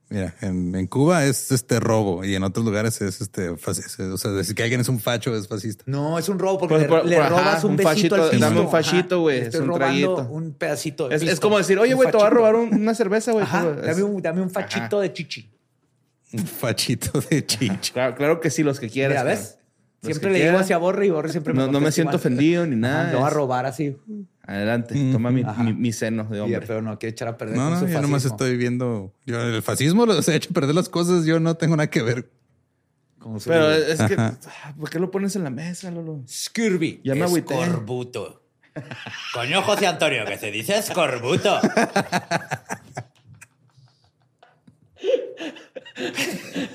Mira, 0.09 0.35
en, 0.41 0.75
en 0.75 0.85
Cuba 0.85 1.25
es 1.25 1.51
este 1.51 1.79
robo 1.79 2.23
y 2.23 2.35
en 2.35 2.43
otros 2.43 2.63
lugares 2.63 3.01
es 3.01 3.21
este 3.21 3.57
fascista. 3.57 4.03
O 4.13 4.17
sea, 4.17 4.31
decir 4.31 4.53
que 4.53 4.61
alguien 4.61 4.79
es 4.81 4.87
un 4.87 4.99
facho 4.99 5.35
es 5.35 5.47
fascista. 5.47 5.83
No, 5.87 6.19
es 6.19 6.29
un 6.29 6.37
robo 6.37 6.59
porque 6.59 6.75
Pues, 6.75 6.81
le, 6.83 6.87
por- 6.89 7.05
le 7.05 7.15
por- 7.17 7.29
robas 7.29 7.55
ajá, 7.55 7.65
un 7.65 7.71
un 7.71 7.77
besito 7.77 8.15
al 8.15 8.39
dame 8.39 8.59
un 8.59 8.69
fachito, 8.69 9.21
güey, 9.21 9.39
es 9.39 9.43
Estoy 9.47 9.61
un 9.61 9.67
robando 9.67 9.85
traguito. 10.15 10.17
un 10.31 10.53
pedacito 10.53 11.09
de 11.09 11.15
Es, 11.15 11.39
como 11.39 11.57
decir, 11.57 11.79
oye, 11.79 11.95
güey, 11.95 12.11
te 12.11 12.17
voy 12.17 12.25
a 12.27 12.29
robar 12.29 12.55
un- 12.55 12.73
una 12.73 12.93
cerveza, 12.93 13.31
güey. 13.31 13.45
Dame 13.47 14.03
un, 14.03 14.21
dame 14.21 14.41
un 14.41 14.51
fachito 14.51 14.97
Ajá. 14.97 15.01
de 15.01 15.13
chichi. 15.13 15.51
Un 16.33 16.45
fachito 16.45 17.19
de 17.29 17.45
chicho. 17.45 17.93
Claro, 17.93 18.15
claro 18.15 18.39
que 18.39 18.49
sí, 18.51 18.61
los 18.61 18.79
que 18.79 18.89
quieras. 18.89 19.23
Mira, 19.23 19.23
cabrón. 19.33 19.37
¿ves? 19.43 19.57
Siempre 20.03 20.31
le 20.33 20.45
digo 20.45 20.59
hacia 20.59 20.77
Borre 20.77 21.07
y 21.07 21.09
Borre 21.09 21.29
siempre 21.31 21.51
me 21.53 21.59
No, 21.65 21.71
no 21.71 21.79
me 21.79 21.91
siento 21.91 22.11
igual. 22.11 22.19
ofendido 22.19 22.65
ni 22.67 22.73
Ajá, 22.73 22.79
nada. 22.79 23.09
Te 23.11 23.15
voy 23.17 23.25
a 23.25 23.29
robar 23.31 23.65
así. 23.65 23.97
Adelante, 24.47 24.93
toma 25.11 25.31
mi, 25.31 25.43
mi, 25.43 25.73
mi 25.73 25.91
seno 25.91 26.23
de 26.25 26.39
hombre. 26.41 26.59
ya, 26.59 26.65
pero 26.65 26.81
no 26.81 26.99
quiere 26.99 27.11
echar 27.11 27.27
a 27.29 27.37
perder 27.37 27.57
No, 27.57 27.71
no, 27.71 27.79
su 27.79 27.87
yo 27.87 27.93
nomás 28.01 28.23
fascismo. 28.23 28.35
estoy 28.35 28.57
viendo. 28.57 29.11
Yo, 29.25 29.41
el 29.41 29.61
fascismo 29.63 30.05
los 30.05 30.27
ha 30.29 30.35
hecho 30.35 30.51
perder 30.53 30.75
las 30.75 30.87
cosas. 30.89 31.25
Yo 31.25 31.39
no 31.39 31.55
tengo 31.55 31.75
nada 31.75 31.89
que 31.89 32.01
ver. 32.03 32.29
Como 33.17 33.39
Pero 33.39 33.71
libro. 33.71 33.85
es 33.91 33.97
que, 34.03 34.13
Ajá. 34.13 34.37
ah, 34.65 34.73
¿por 34.79 34.89
qué 34.91 34.99
lo 34.99 35.09
pones 35.09 35.35
en 35.35 35.43
la 35.45 35.49
mesa, 35.49 35.89
Lolo? 35.89 36.21
Scurvy. 36.29 37.01
Ya 37.03 37.15
me 37.15 37.23
agüité. 37.23 37.55
Escorbuto. 37.59 38.43
Coño, 39.33 39.61
José 39.63 39.87
Antonio, 39.87 40.25
que 40.25 40.37
se 40.37 40.51
dice 40.51 40.77
escorbuto. 40.77 41.59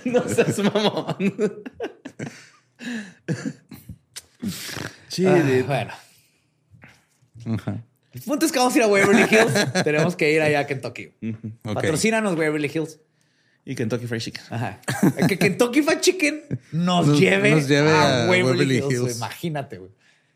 No 0.04 0.22
seas 0.28 0.58
mamón. 0.58 1.16
Sí, 5.08 5.26
Ah, 5.26 5.36
de- 7.44 7.50
bueno. 7.64 7.84
El 8.12 8.20
punto 8.22 8.44
es 8.46 8.50
que 8.52 8.58
vamos 8.58 8.74
a 8.74 8.78
ir 8.78 8.82
a 8.84 8.88
Waverly 8.88 9.22
Hills. 9.22 9.72
Tenemos 9.84 10.16
que 10.16 10.32
ir 10.32 10.40
allá 10.42 10.60
a 10.60 10.66
Kentucky. 10.66 11.12
Patrocínanos 11.62 12.36
Waverly 12.36 12.70
Hills. 12.74 12.98
Y 13.64 13.74
Kentucky 13.76 14.06
Fried 14.06 14.20
Chicken. 14.20 14.42
Ajá. 14.50 14.80
Que 15.28 15.38
Kentucky 15.38 15.82
Fried 15.82 16.00
Chicken 16.00 16.42
nos, 16.72 17.06
Nos- 17.06 17.20
lleve, 17.20 17.50
nos 17.52 17.68
lleve 17.68 17.90
a, 17.90 18.24
a 18.24 18.28
Waverly, 18.28 18.80
Waverly 18.80 18.94
Hills. 18.96 19.16
Imagínate, 19.18 19.78
güey. 19.78 19.90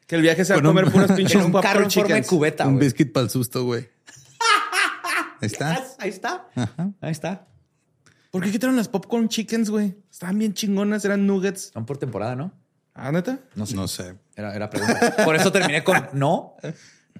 Que 0.06 0.16
el 0.16 0.22
viaje 0.22 0.44
sea 0.44 0.56
Con 0.56 0.66
un- 0.66 0.70
comer 0.74 0.92
puras 0.92 1.12
pinches 1.12 1.36
En 1.40 1.46
un 1.54 1.60
carro 1.62 1.82
en 1.84 1.90
forma 1.90 2.14
de 2.14 2.22
cubeta, 2.22 2.66
Un 2.66 2.74
güey. 2.74 2.84
biscuit 2.86 3.12
para 3.12 3.24
el 3.24 3.30
susto, 3.30 3.64
güey. 3.64 3.88
Ahí 5.40 5.46
está. 5.46 5.84
Ahí 5.98 6.10
está. 6.10 6.48
Ahí 7.00 7.10
está. 7.10 7.48
¿Por 8.30 8.42
qué 8.44 8.50
quitaron 8.50 8.76
las 8.76 8.88
popcorn 8.88 9.28
chickens, 9.28 9.70
güey? 9.70 9.94
Estaban 10.10 10.38
bien 10.38 10.54
chingonas, 10.54 11.04
eran 11.04 11.26
nuggets. 11.26 11.70
Son 11.72 11.86
por 11.86 11.98
temporada, 11.98 12.36
¿no? 12.36 12.52
¿Ah, 12.94 13.10
neta? 13.12 13.38
No 13.54 13.66
sé. 13.66 13.74
No 13.76 13.88
sé. 13.88 14.14
Era, 14.36 14.54
era 14.54 14.70
pregunta. 14.70 15.16
Por 15.24 15.34
eso 15.36 15.50
terminé 15.52 15.82
con 15.84 16.08
no. 16.12 16.56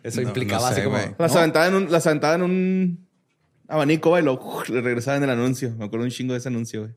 Eso 0.03 0.21
No, 0.21 0.29
implicaba 0.29 0.69
no 0.71 0.75
sé, 0.75 0.81
así 0.81 0.85
como. 0.91 0.97
güey. 0.99 1.15
Las 1.19 1.33
¿no? 1.33 1.39
aventaban 1.39 1.69
en 1.69 1.75
un, 1.75 1.93
las 1.93 2.07
aventaban 2.07 2.41
en 2.43 2.51
un 2.51 3.09
abanico, 3.69 4.11
güey, 4.11 4.23
y 4.23 4.25
luego 4.25 4.59
uf, 4.59 4.69
le 4.69 4.81
regresaban 4.81 5.23
el 5.23 5.31
anuncio. 5.31 5.71
Me 5.77 5.85
acuerdo 5.87 6.05
un 6.05 6.11
chingo 6.11 6.33
de 6.35 6.39
ese 6.39 6.49
anuncio, 6.49 6.83
güey. 6.83 6.93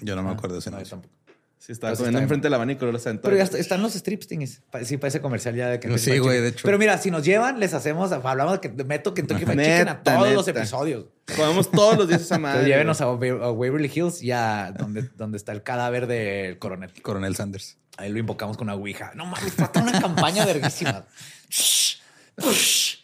Yo 0.00 0.14
no 0.16 0.22
me 0.22 0.30
acuerdo 0.30 0.54
de 0.54 0.60
ese 0.60 0.70
No, 0.70 0.76
yo 0.76 0.78
anuncio. 0.78 0.96
tampoco. 0.98 1.14
Sí, 1.58 1.72
estaba 1.72 1.92
Pero 1.92 1.98
comiendo 1.98 2.20
enfrente 2.20 2.46
del 2.46 2.54
abanico, 2.54 2.80
luego 2.82 2.92
las 2.92 3.06
aventaban. 3.06 3.24
Pero 3.30 3.36
ya 3.38 3.44
está- 3.44 3.58
están 3.58 3.82
los 3.82 3.94
strips 3.94 4.28
things. 4.28 4.62
Pa- 4.70 4.84
Sí, 4.84 4.98
parece 4.98 5.20
comercial 5.20 5.56
ya 5.56 5.68
de 5.70 5.80
Kentucky 5.80 6.02
Sí, 6.12 6.18
güey, 6.18 6.40
de 6.40 6.48
hecho. 6.48 6.60
Pero 6.64 6.78
mira, 6.78 6.96
si 6.98 7.10
nos 7.10 7.24
llevan, 7.24 7.58
les 7.58 7.74
hacemos, 7.74 8.12
hablamos 8.12 8.60
de 8.60 8.60
que 8.60 8.84
meto 8.84 9.14
Kentucky 9.14 9.44
Fried 9.44 9.58
Chicken 9.58 9.88
a 9.88 10.02
todos 10.02 10.32
los 10.32 10.46
episodios. 10.46 11.06
Comemos 11.34 11.70
todos 11.70 11.96
los 11.96 12.06
días 12.08 12.20
esa 12.20 12.38
madre. 12.38 12.66
Llévenos 12.68 13.00
a, 13.00 13.10
Wa- 13.10 13.46
a 13.46 13.50
Waverly 13.50 13.90
Hills 13.92 14.20
ya 14.20 14.70
donde, 14.78 15.02
donde 15.16 15.38
está 15.38 15.50
el 15.52 15.62
cadáver 15.64 16.06
del 16.06 16.58
coronel. 16.58 16.92
Coronel 17.02 17.34
Sanders. 17.34 17.78
Ahí 17.96 18.12
lo 18.12 18.18
invocamos 18.18 18.56
con 18.56 18.66
una 18.66 18.74
ouija. 18.74 19.12
No 19.14 19.26
mames, 19.26 19.54
falta 19.54 19.82
una 19.82 20.00
campaña 20.00 20.44
verguísima. 20.44 21.06
Push, 21.46 21.96
push, 22.36 22.96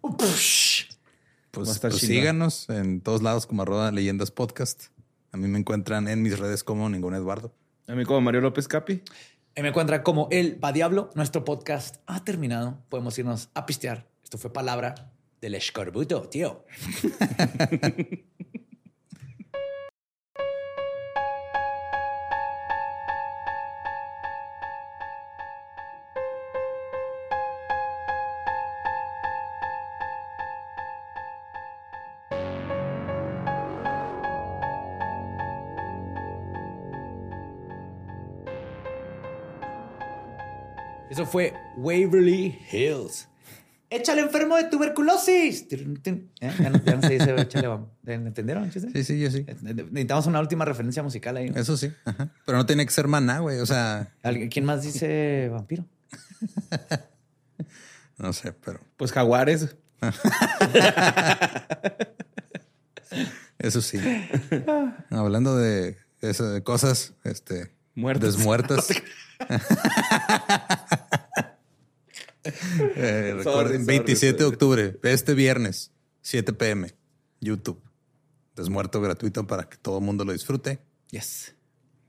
push. 0.00 0.84
Pues, 1.50 1.78
pues 1.78 1.98
síganos 1.98 2.68
en 2.70 3.00
todos 3.00 3.22
lados 3.22 3.46
como 3.46 3.62
arroba 3.62 3.90
leyendas 3.90 4.30
podcast. 4.30 4.86
A 5.32 5.36
mí 5.36 5.48
me 5.48 5.58
encuentran 5.58 6.08
en 6.08 6.22
mis 6.22 6.38
redes 6.38 6.64
como 6.64 6.88
ningún 6.88 7.14
Eduardo. 7.14 7.52
A 7.86 7.94
mí 7.94 8.04
como 8.04 8.20
Mario 8.20 8.40
López 8.40 8.68
Capi. 8.68 9.02
Ahí 9.56 9.62
me 9.62 9.70
encuentra 9.70 10.02
como 10.02 10.28
el 10.30 10.62
Va 10.62 10.72
Diablo. 10.72 11.10
Nuestro 11.14 11.44
podcast 11.44 11.96
ha 12.06 12.24
terminado. 12.24 12.82
Podemos 12.88 13.18
irnos 13.18 13.50
a 13.54 13.66
pistear. 13.66 14.08
Esto 14.22 14.38
fue 14.38 14.52
palabra 14.52 15.12
del 15.40 15.56
escorbuto, 15.56 16.28
tío. 16.28 16.64
Eso 41.10 41.26
fue 41.26 41.52
Waverly 41.76 42.58
Hills. 42.72 43.26
Échale 43.92 44.20
enfermo 44.22 44.54
de 44.56 44.64
tuberculosis. 44.64 45.66
¿Eh? 45.72 46.22
Ya, 46.40 46.70
no, 46.70 46.80
ya 46.84 46.94
no 46.94 47.02
se 47.02 47.08
dice 47.18 47.34
échale. 47.40 47.66
vamos. 47.66 47.88
¿Entendieron? 48.06 48.70
chiste? 48.70 48.88
Sí, 48.92 49.02
sí, 49.02 49.18
yo 49.20 49.28
sí. 49.32 49.44
Necesitamos 49.62 50.26
una 50.26 50.38
última 50.38 50.64
referencia 50.64 51.02
musical 51.02 51.36
ahí. 51.36 51.50
¿no? 51.50 51.60
Eso 51.60 51.76
sí. 51.76 51.92
Ajá. 52.04 52.30
Pero 52.46 52.58
no 52.58 52.66
tiene 52.66 52.86
que 52.86 52.92
ser 52.92 53.08
maná, 53.08 53.40
güey. 53.40 53.58
O 53.58 53.66
sea, 53.66 54.12
¿Alguien- 54.22 54.48
¿Quién 54.48 54.64
más 54.64 54.84
dice 54.84 55.48
vampiro? 55.48 55.84
no 58.18 58.32
sé, 58.32 58.52
pero 58.52 58.78
Pues 58.96 59.10
jaguares. 59.10 59.74
eso 63.58 63.82
sí. 63.82 63.98
Hablando 65.10 65.56
de, 65.56 65.96
eso, 66.20 66.48
de 66.48 66.62
cosas 66.62 67.14
este, 67.24 67.72
Muertas. 67.96 68.36
desmuertas. 68.36 68.86
Eh, 72.96 73.34
recuerden, 73.36 73.84
sorry, 73.84 73.84
27 73.84 74.32
de 74.36 74.38
sorry. 74.42 74.52
octubre, 74.54 74.98
este 75.02 75.34
viernes, 75.34 75.92
7 76.22 76.52
pm, 76.54 76.94
YouTube. 77.40 77.80
Desmuerto 78.56 79.00
gratuito 79.00 79.46
para 79.46 79.68
que 79.68 79.76
todo 79.76 79.98
el 79.98 80.04
mundo 80.04 80.24
lo 80.24 80.32
disfrute. 80.32 80.80
Yes. 81.10 81.54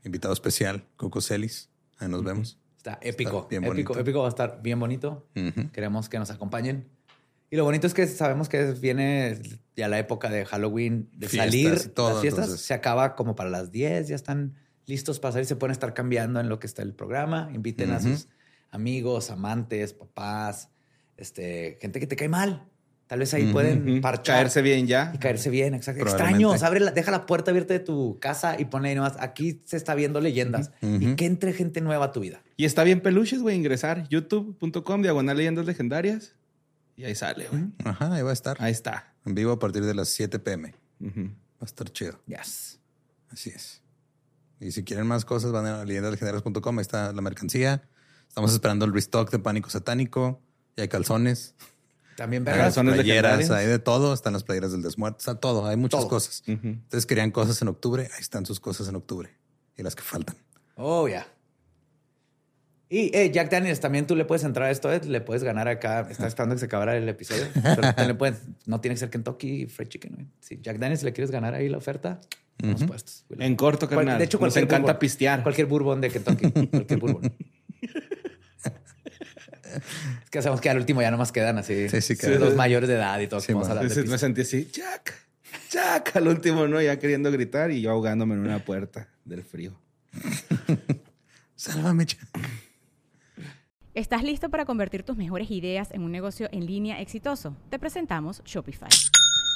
Invitado 0.04 0.34
especial, 0.34 0.86
Coco 0.96 1.22
Celis. 1.22 1.70
Ahí 1.98 2.08
nos 2.10 2.24
vemos. 2.24 2.58
Está 2.78 2.98
épico. 3.02 3.38
Está 3.42 3.50
bien 3.50 3.64
épico, 3.64 3.94
bonito. 3.94 4.00
épico 4.00 4.20
va 4.22 4.26
a 4.26 4.30
estar 4.30 4.62
bien 4.64 4.80
bonito. 4.80 5.28
Ujú. 5.36 5.70
Queremos 5.72 6.10
que 6.10 6.18
nos 6.18 6.32
acompañen. 6.32 6.88
Y 7.52 7.58
lo 7.58 7.64
bonito 7.66 7.86
es 7.86 7.94
que 7.94 8.08
sabemos 8.08 8.48
que 8.50 8.72
viene 8.74 9.40
ya 9.76 9.88
la 9.88 10.00
época 10.00 10.30
de 10.30 10.46
Halloween, 10.46 11.10
de 11.14 11.28
Fiestas 11.28 11.46
salir. 11.52 11.82
y 11.86 11.90
todo, 11.90 12.10
las 12.14 12.22
fiestas 12.22 12.46
entonces. 12.46 12.66
se 12.66 12.74
acaba 12.74 13.16
como 13.16 13.36
para 13.36 13.50
las 13.50 13.72
10, 13.72 14.08
ya 14.08 14.16
están 14.16 14.56
listos 14.86 15.20
para 15.20 15.34
salir. 15.34 15.46
Se 15.46 15.56
pueden 15.58 15.72
estar 15.74 15.94
cambiando 15.94 16.40
en 16.40 16.50
lo 16.50 16.60
que 16.60 16.68
está 16.68 16.82
el 16.82 16.94
programa. 16.94 17.50
Inviten 17.54 17.92
a 17.92 17.98
Ujú. 17.98 18.10
sus 18.10 18.28
amigos, 18.72 19.30
amantes, 19.30 19.94
papás, 19.94 20.70
este, 21.18 21.78
gente 21.82 22.00
que 22.00 22.08
te 22.08 22.16
cae 22.16 22.30
mal. 22.30 22.68
Tal 23.08 23.20
vez 23.20 23.34
ahí 23.34 23.52
pueden 23.52 24.00
parchar. 24.00 24.38
Caerse 24.38 24.62
bien 24.62 24.88
ya. 24.88 25.12
Y 25.14 25.18
caerse 25.18 25.50
bien, 25.50 25.74
exacto. 25.74 26.02
Extraños, 26.02 26.64
abre 26.64 26.80
la- 26.80 26.92
deja 26.92 27.12
la 27.12 27.26
puerta 27.26 27.52
abierta 27.52 27.74
de 27.74 27.82
tu 27.82 28.18
casa 28.22 28.58
y 28.58 28.64
pone 28.66 28.88
ahí 28.88 28.96
nomás, 28.96 29.18
aquí 29.20 29.62
se 29.66 29.76
está 29.76 29.96
viendo 29.96 30.22
leyendas. 30.22 30.72
Y 30.82 31.16
que 31.16 31.26
entre 31.26 31.52
gente 31.52 31.82
nueva 31.82 32.06
a 32.06 32.12
tu 32.14 32.22
vida. 32.22 32.42
Y 32.56 32.64
está 32.64 32.86
bien 32.86 33.02
peluches, 33.02 33.42
güey. 33.42 33.58
Ingresar 33.58 34.08
youtube.com, 34.08 35.02
diagonal 35.02 35.36
leyendas 35.36 35.66
legendarias. 35.66 36.36
Y 36.96 37.04
ahí 37.04 37.14
sale, 37.16 37.48
güey. 37.52 37.64
Ajá, 37.84 38.14
ahí 38.14 38.22
va 38.22 38.30
a 38.30 38.34
estar. 38.34 38.56
Ahí 38.62 38.72
está. 38.72 39.14
En 39.26 39.36
vivo 39.36 39.52
a 39.52 39.60
partir 39.60 39.84
de 39.84 39.94
las 39.94 40.08
7 40.08 40.40
pm. 40.40 40.74
Va 41.02 41.20
a 41.60 41.66
estar 41.66 41.90
chido. 41.92 42.18
Yes. 42.28 42.80
Así 43.30 43.50
es. 43.50 43.82
Y 44.62 44.72
si 44.72 44.84
quieren 44.86 45.06
más 45.08 45.26
cosas, 45.26 45.52
van 45.52 45.66
a 45.66 45.84
leyendaslegendarias.com. 45.84 46.78
Ahí 46.78 46.82
está 46.82 47.12
la 47.12 47.22
mercancía. 47.22 47.84
Estamos 48.32 48.54
esperando 48.54 48.86
el 48.86 48.94
restock 48.94 49.30
de 49.30 49.40
Pánico 49.40 49.70
Satánico. 49.70 50.40
Y 50.78 50.82
hay 50.82 50.88
calzones, 50.88 51.54
También 52.16 52.46
son- 52.46 52.54
Calzones 52.54 52.94
playeras, 52.96 53.50
hay 53.52 53.68
de 53.68 53.78
todo. 53.78 54.14
Están 54.14 54.32
las 54.32 54.46
playeras 54.46 54.72
del 54.72 54.82
desmuerto. 54.82 55.18
Está 55.18 55.36
todo. 55.36 55.66
Hay 55.68 55.76
muchas 55.76 56.00
Todo. 56.00 56.10
cosas. 56.12 56.42
Ujú. 56.48 56.78
Ustedes 56.84 57.06
querían 57.06 57.32
cosas 57.32 57.62
en 57.62 57.68
octubre. 57.68 58.04
Ahí 58.14 58.22
están 58.22 58.46
sus 58.46 58.62
cosas 58.62 58.88
en 58.88 58.96
octubre. 58.96 59.30
Y 59.78 59.84
las 59.84 59.96
que 59.98 60.02
faltan. 60.02 60.38
Oh, 60.76 61.10
ya. 61.10 61.28
Y 62.88 63.14
eh, 63.14 63.32
Jack 63.34 63.52
Daniels, 63.52 63.82
también 63.82 64.08
tú 64.08 64.16
le 64.16 64.24
puedes 64.24 64.46
entrar 64.46 64.68
a 64.70 64.72
esto, 64.72 64.92
eh, 64.94 65.02
le 65.06 65.20
puedes 65.20 65.44
ganar 65.44 65.68
acá. 65.68 66.08
Está 66.10 66.26
esperando 66.28 66.56
que 66.56 66.60
se 66.60 66.66
acabara 66.68 66.96
el 66.96 67.10
episodio. 67.10 67.48
Pero 67.62 67.82
también 67.82 68.08
le 68.08 68.16
puedes- 68.16 68.40
no 68.66 68.80
tiene 68.80 68.96
que 68.96 69.00
ser 69.00 69.10
Kentucky 69.10 69.66
Fried 69.68 69.90
Chicken. 69.90 70.14
güey. 70.16 70.28
Si 70.40 70.58
Jack 70.62 70.78
Daniels, 70.78 71.02
si 71.02 71.06
le 71.06 71.12
quieres 71.12 71.32
ganar 71.32 71.54
ahí 71.54 71.68
la 71.68 71.78
oferta, 71.80 72.22
estamos 72.58 72.86
puestos. 72.86 73.26
güey. 73.28 73.46
En 73.46 73.58
corto, 73.58 73.90
carnal. 73.90 74.18
De 74.18 74.24
hecho, 74.24 74.38
Nos 74.38 74.40
cualquier 74.54 74.64
encanta 74.64 74.84
bourbon. 74.88 75.00
pistear. 75.00 75.44
Cualquier 75.44 75.68
bourbon 75.68 76.00
de 76.00 76.10
Kentucky. 76.12 76.50
cualquier 76.68 77.00
bourbon. 77.00 77.34
es 80.24 80.30
que 80.30 80.40
hacemos 80.40 80.60
que 80.62 80.70
al 80.70 80.78
último 80.78 81.02
ya 81.02 81.12
nomás 81.12 81.32
quedan 81.32 81.58
así. 81.58 81.90
Sí, 81.90 82.02
sí, 82.02 82.16
sí, 82.16 82.22
quedan. 82.22 82.40
los 82.40 82.56
mayores 82.56 82.90
de 82.90 82.96
edad 82.96 83.20
y 83.20 83.28
todos. 83.28 83.44
Sí, 83.44 83.52
Entonces 83.52 84.08
me 84.08 84.18
sentí 84.18 84.42
así, 84.42 84.70
Jack, 84.72 85.14
Jack, 85.70 86.16
al 86.16 86.28
último, 86.28 86.68
¿no? 86.68 86.82
Ya 86.82 86.98
queriendo 87.00 87.32
gritar 87.32 87.72
y 87.72 87.82
yo 87.82 87.92
ahogándome 87.92 88.36
en 88.36 88.42
una 88.42 88.60
puerta 88.60 89.08
del 89.26 89.44
frío. 89.44 89.74
Sálvame, 91.56 92.06
cha- 92.06 92.18
¿Estás 93.94 94.24
listo 94.24 94.50
para 94.50 94.64
convertir 94.66 95.04
tus 95.04 95.18
mejores 95.18 95.52
ideas 95.52 95.90
en 95.92 96.04
un 96.04 96.12
negocio 96.12 96.48
en 96.54 96.66
línea 96.66 97.02
exitoso? 97.02 97.58
Te 97.70 97.78
presentamos 97.78 98.42
Shopify. 98.46 98.90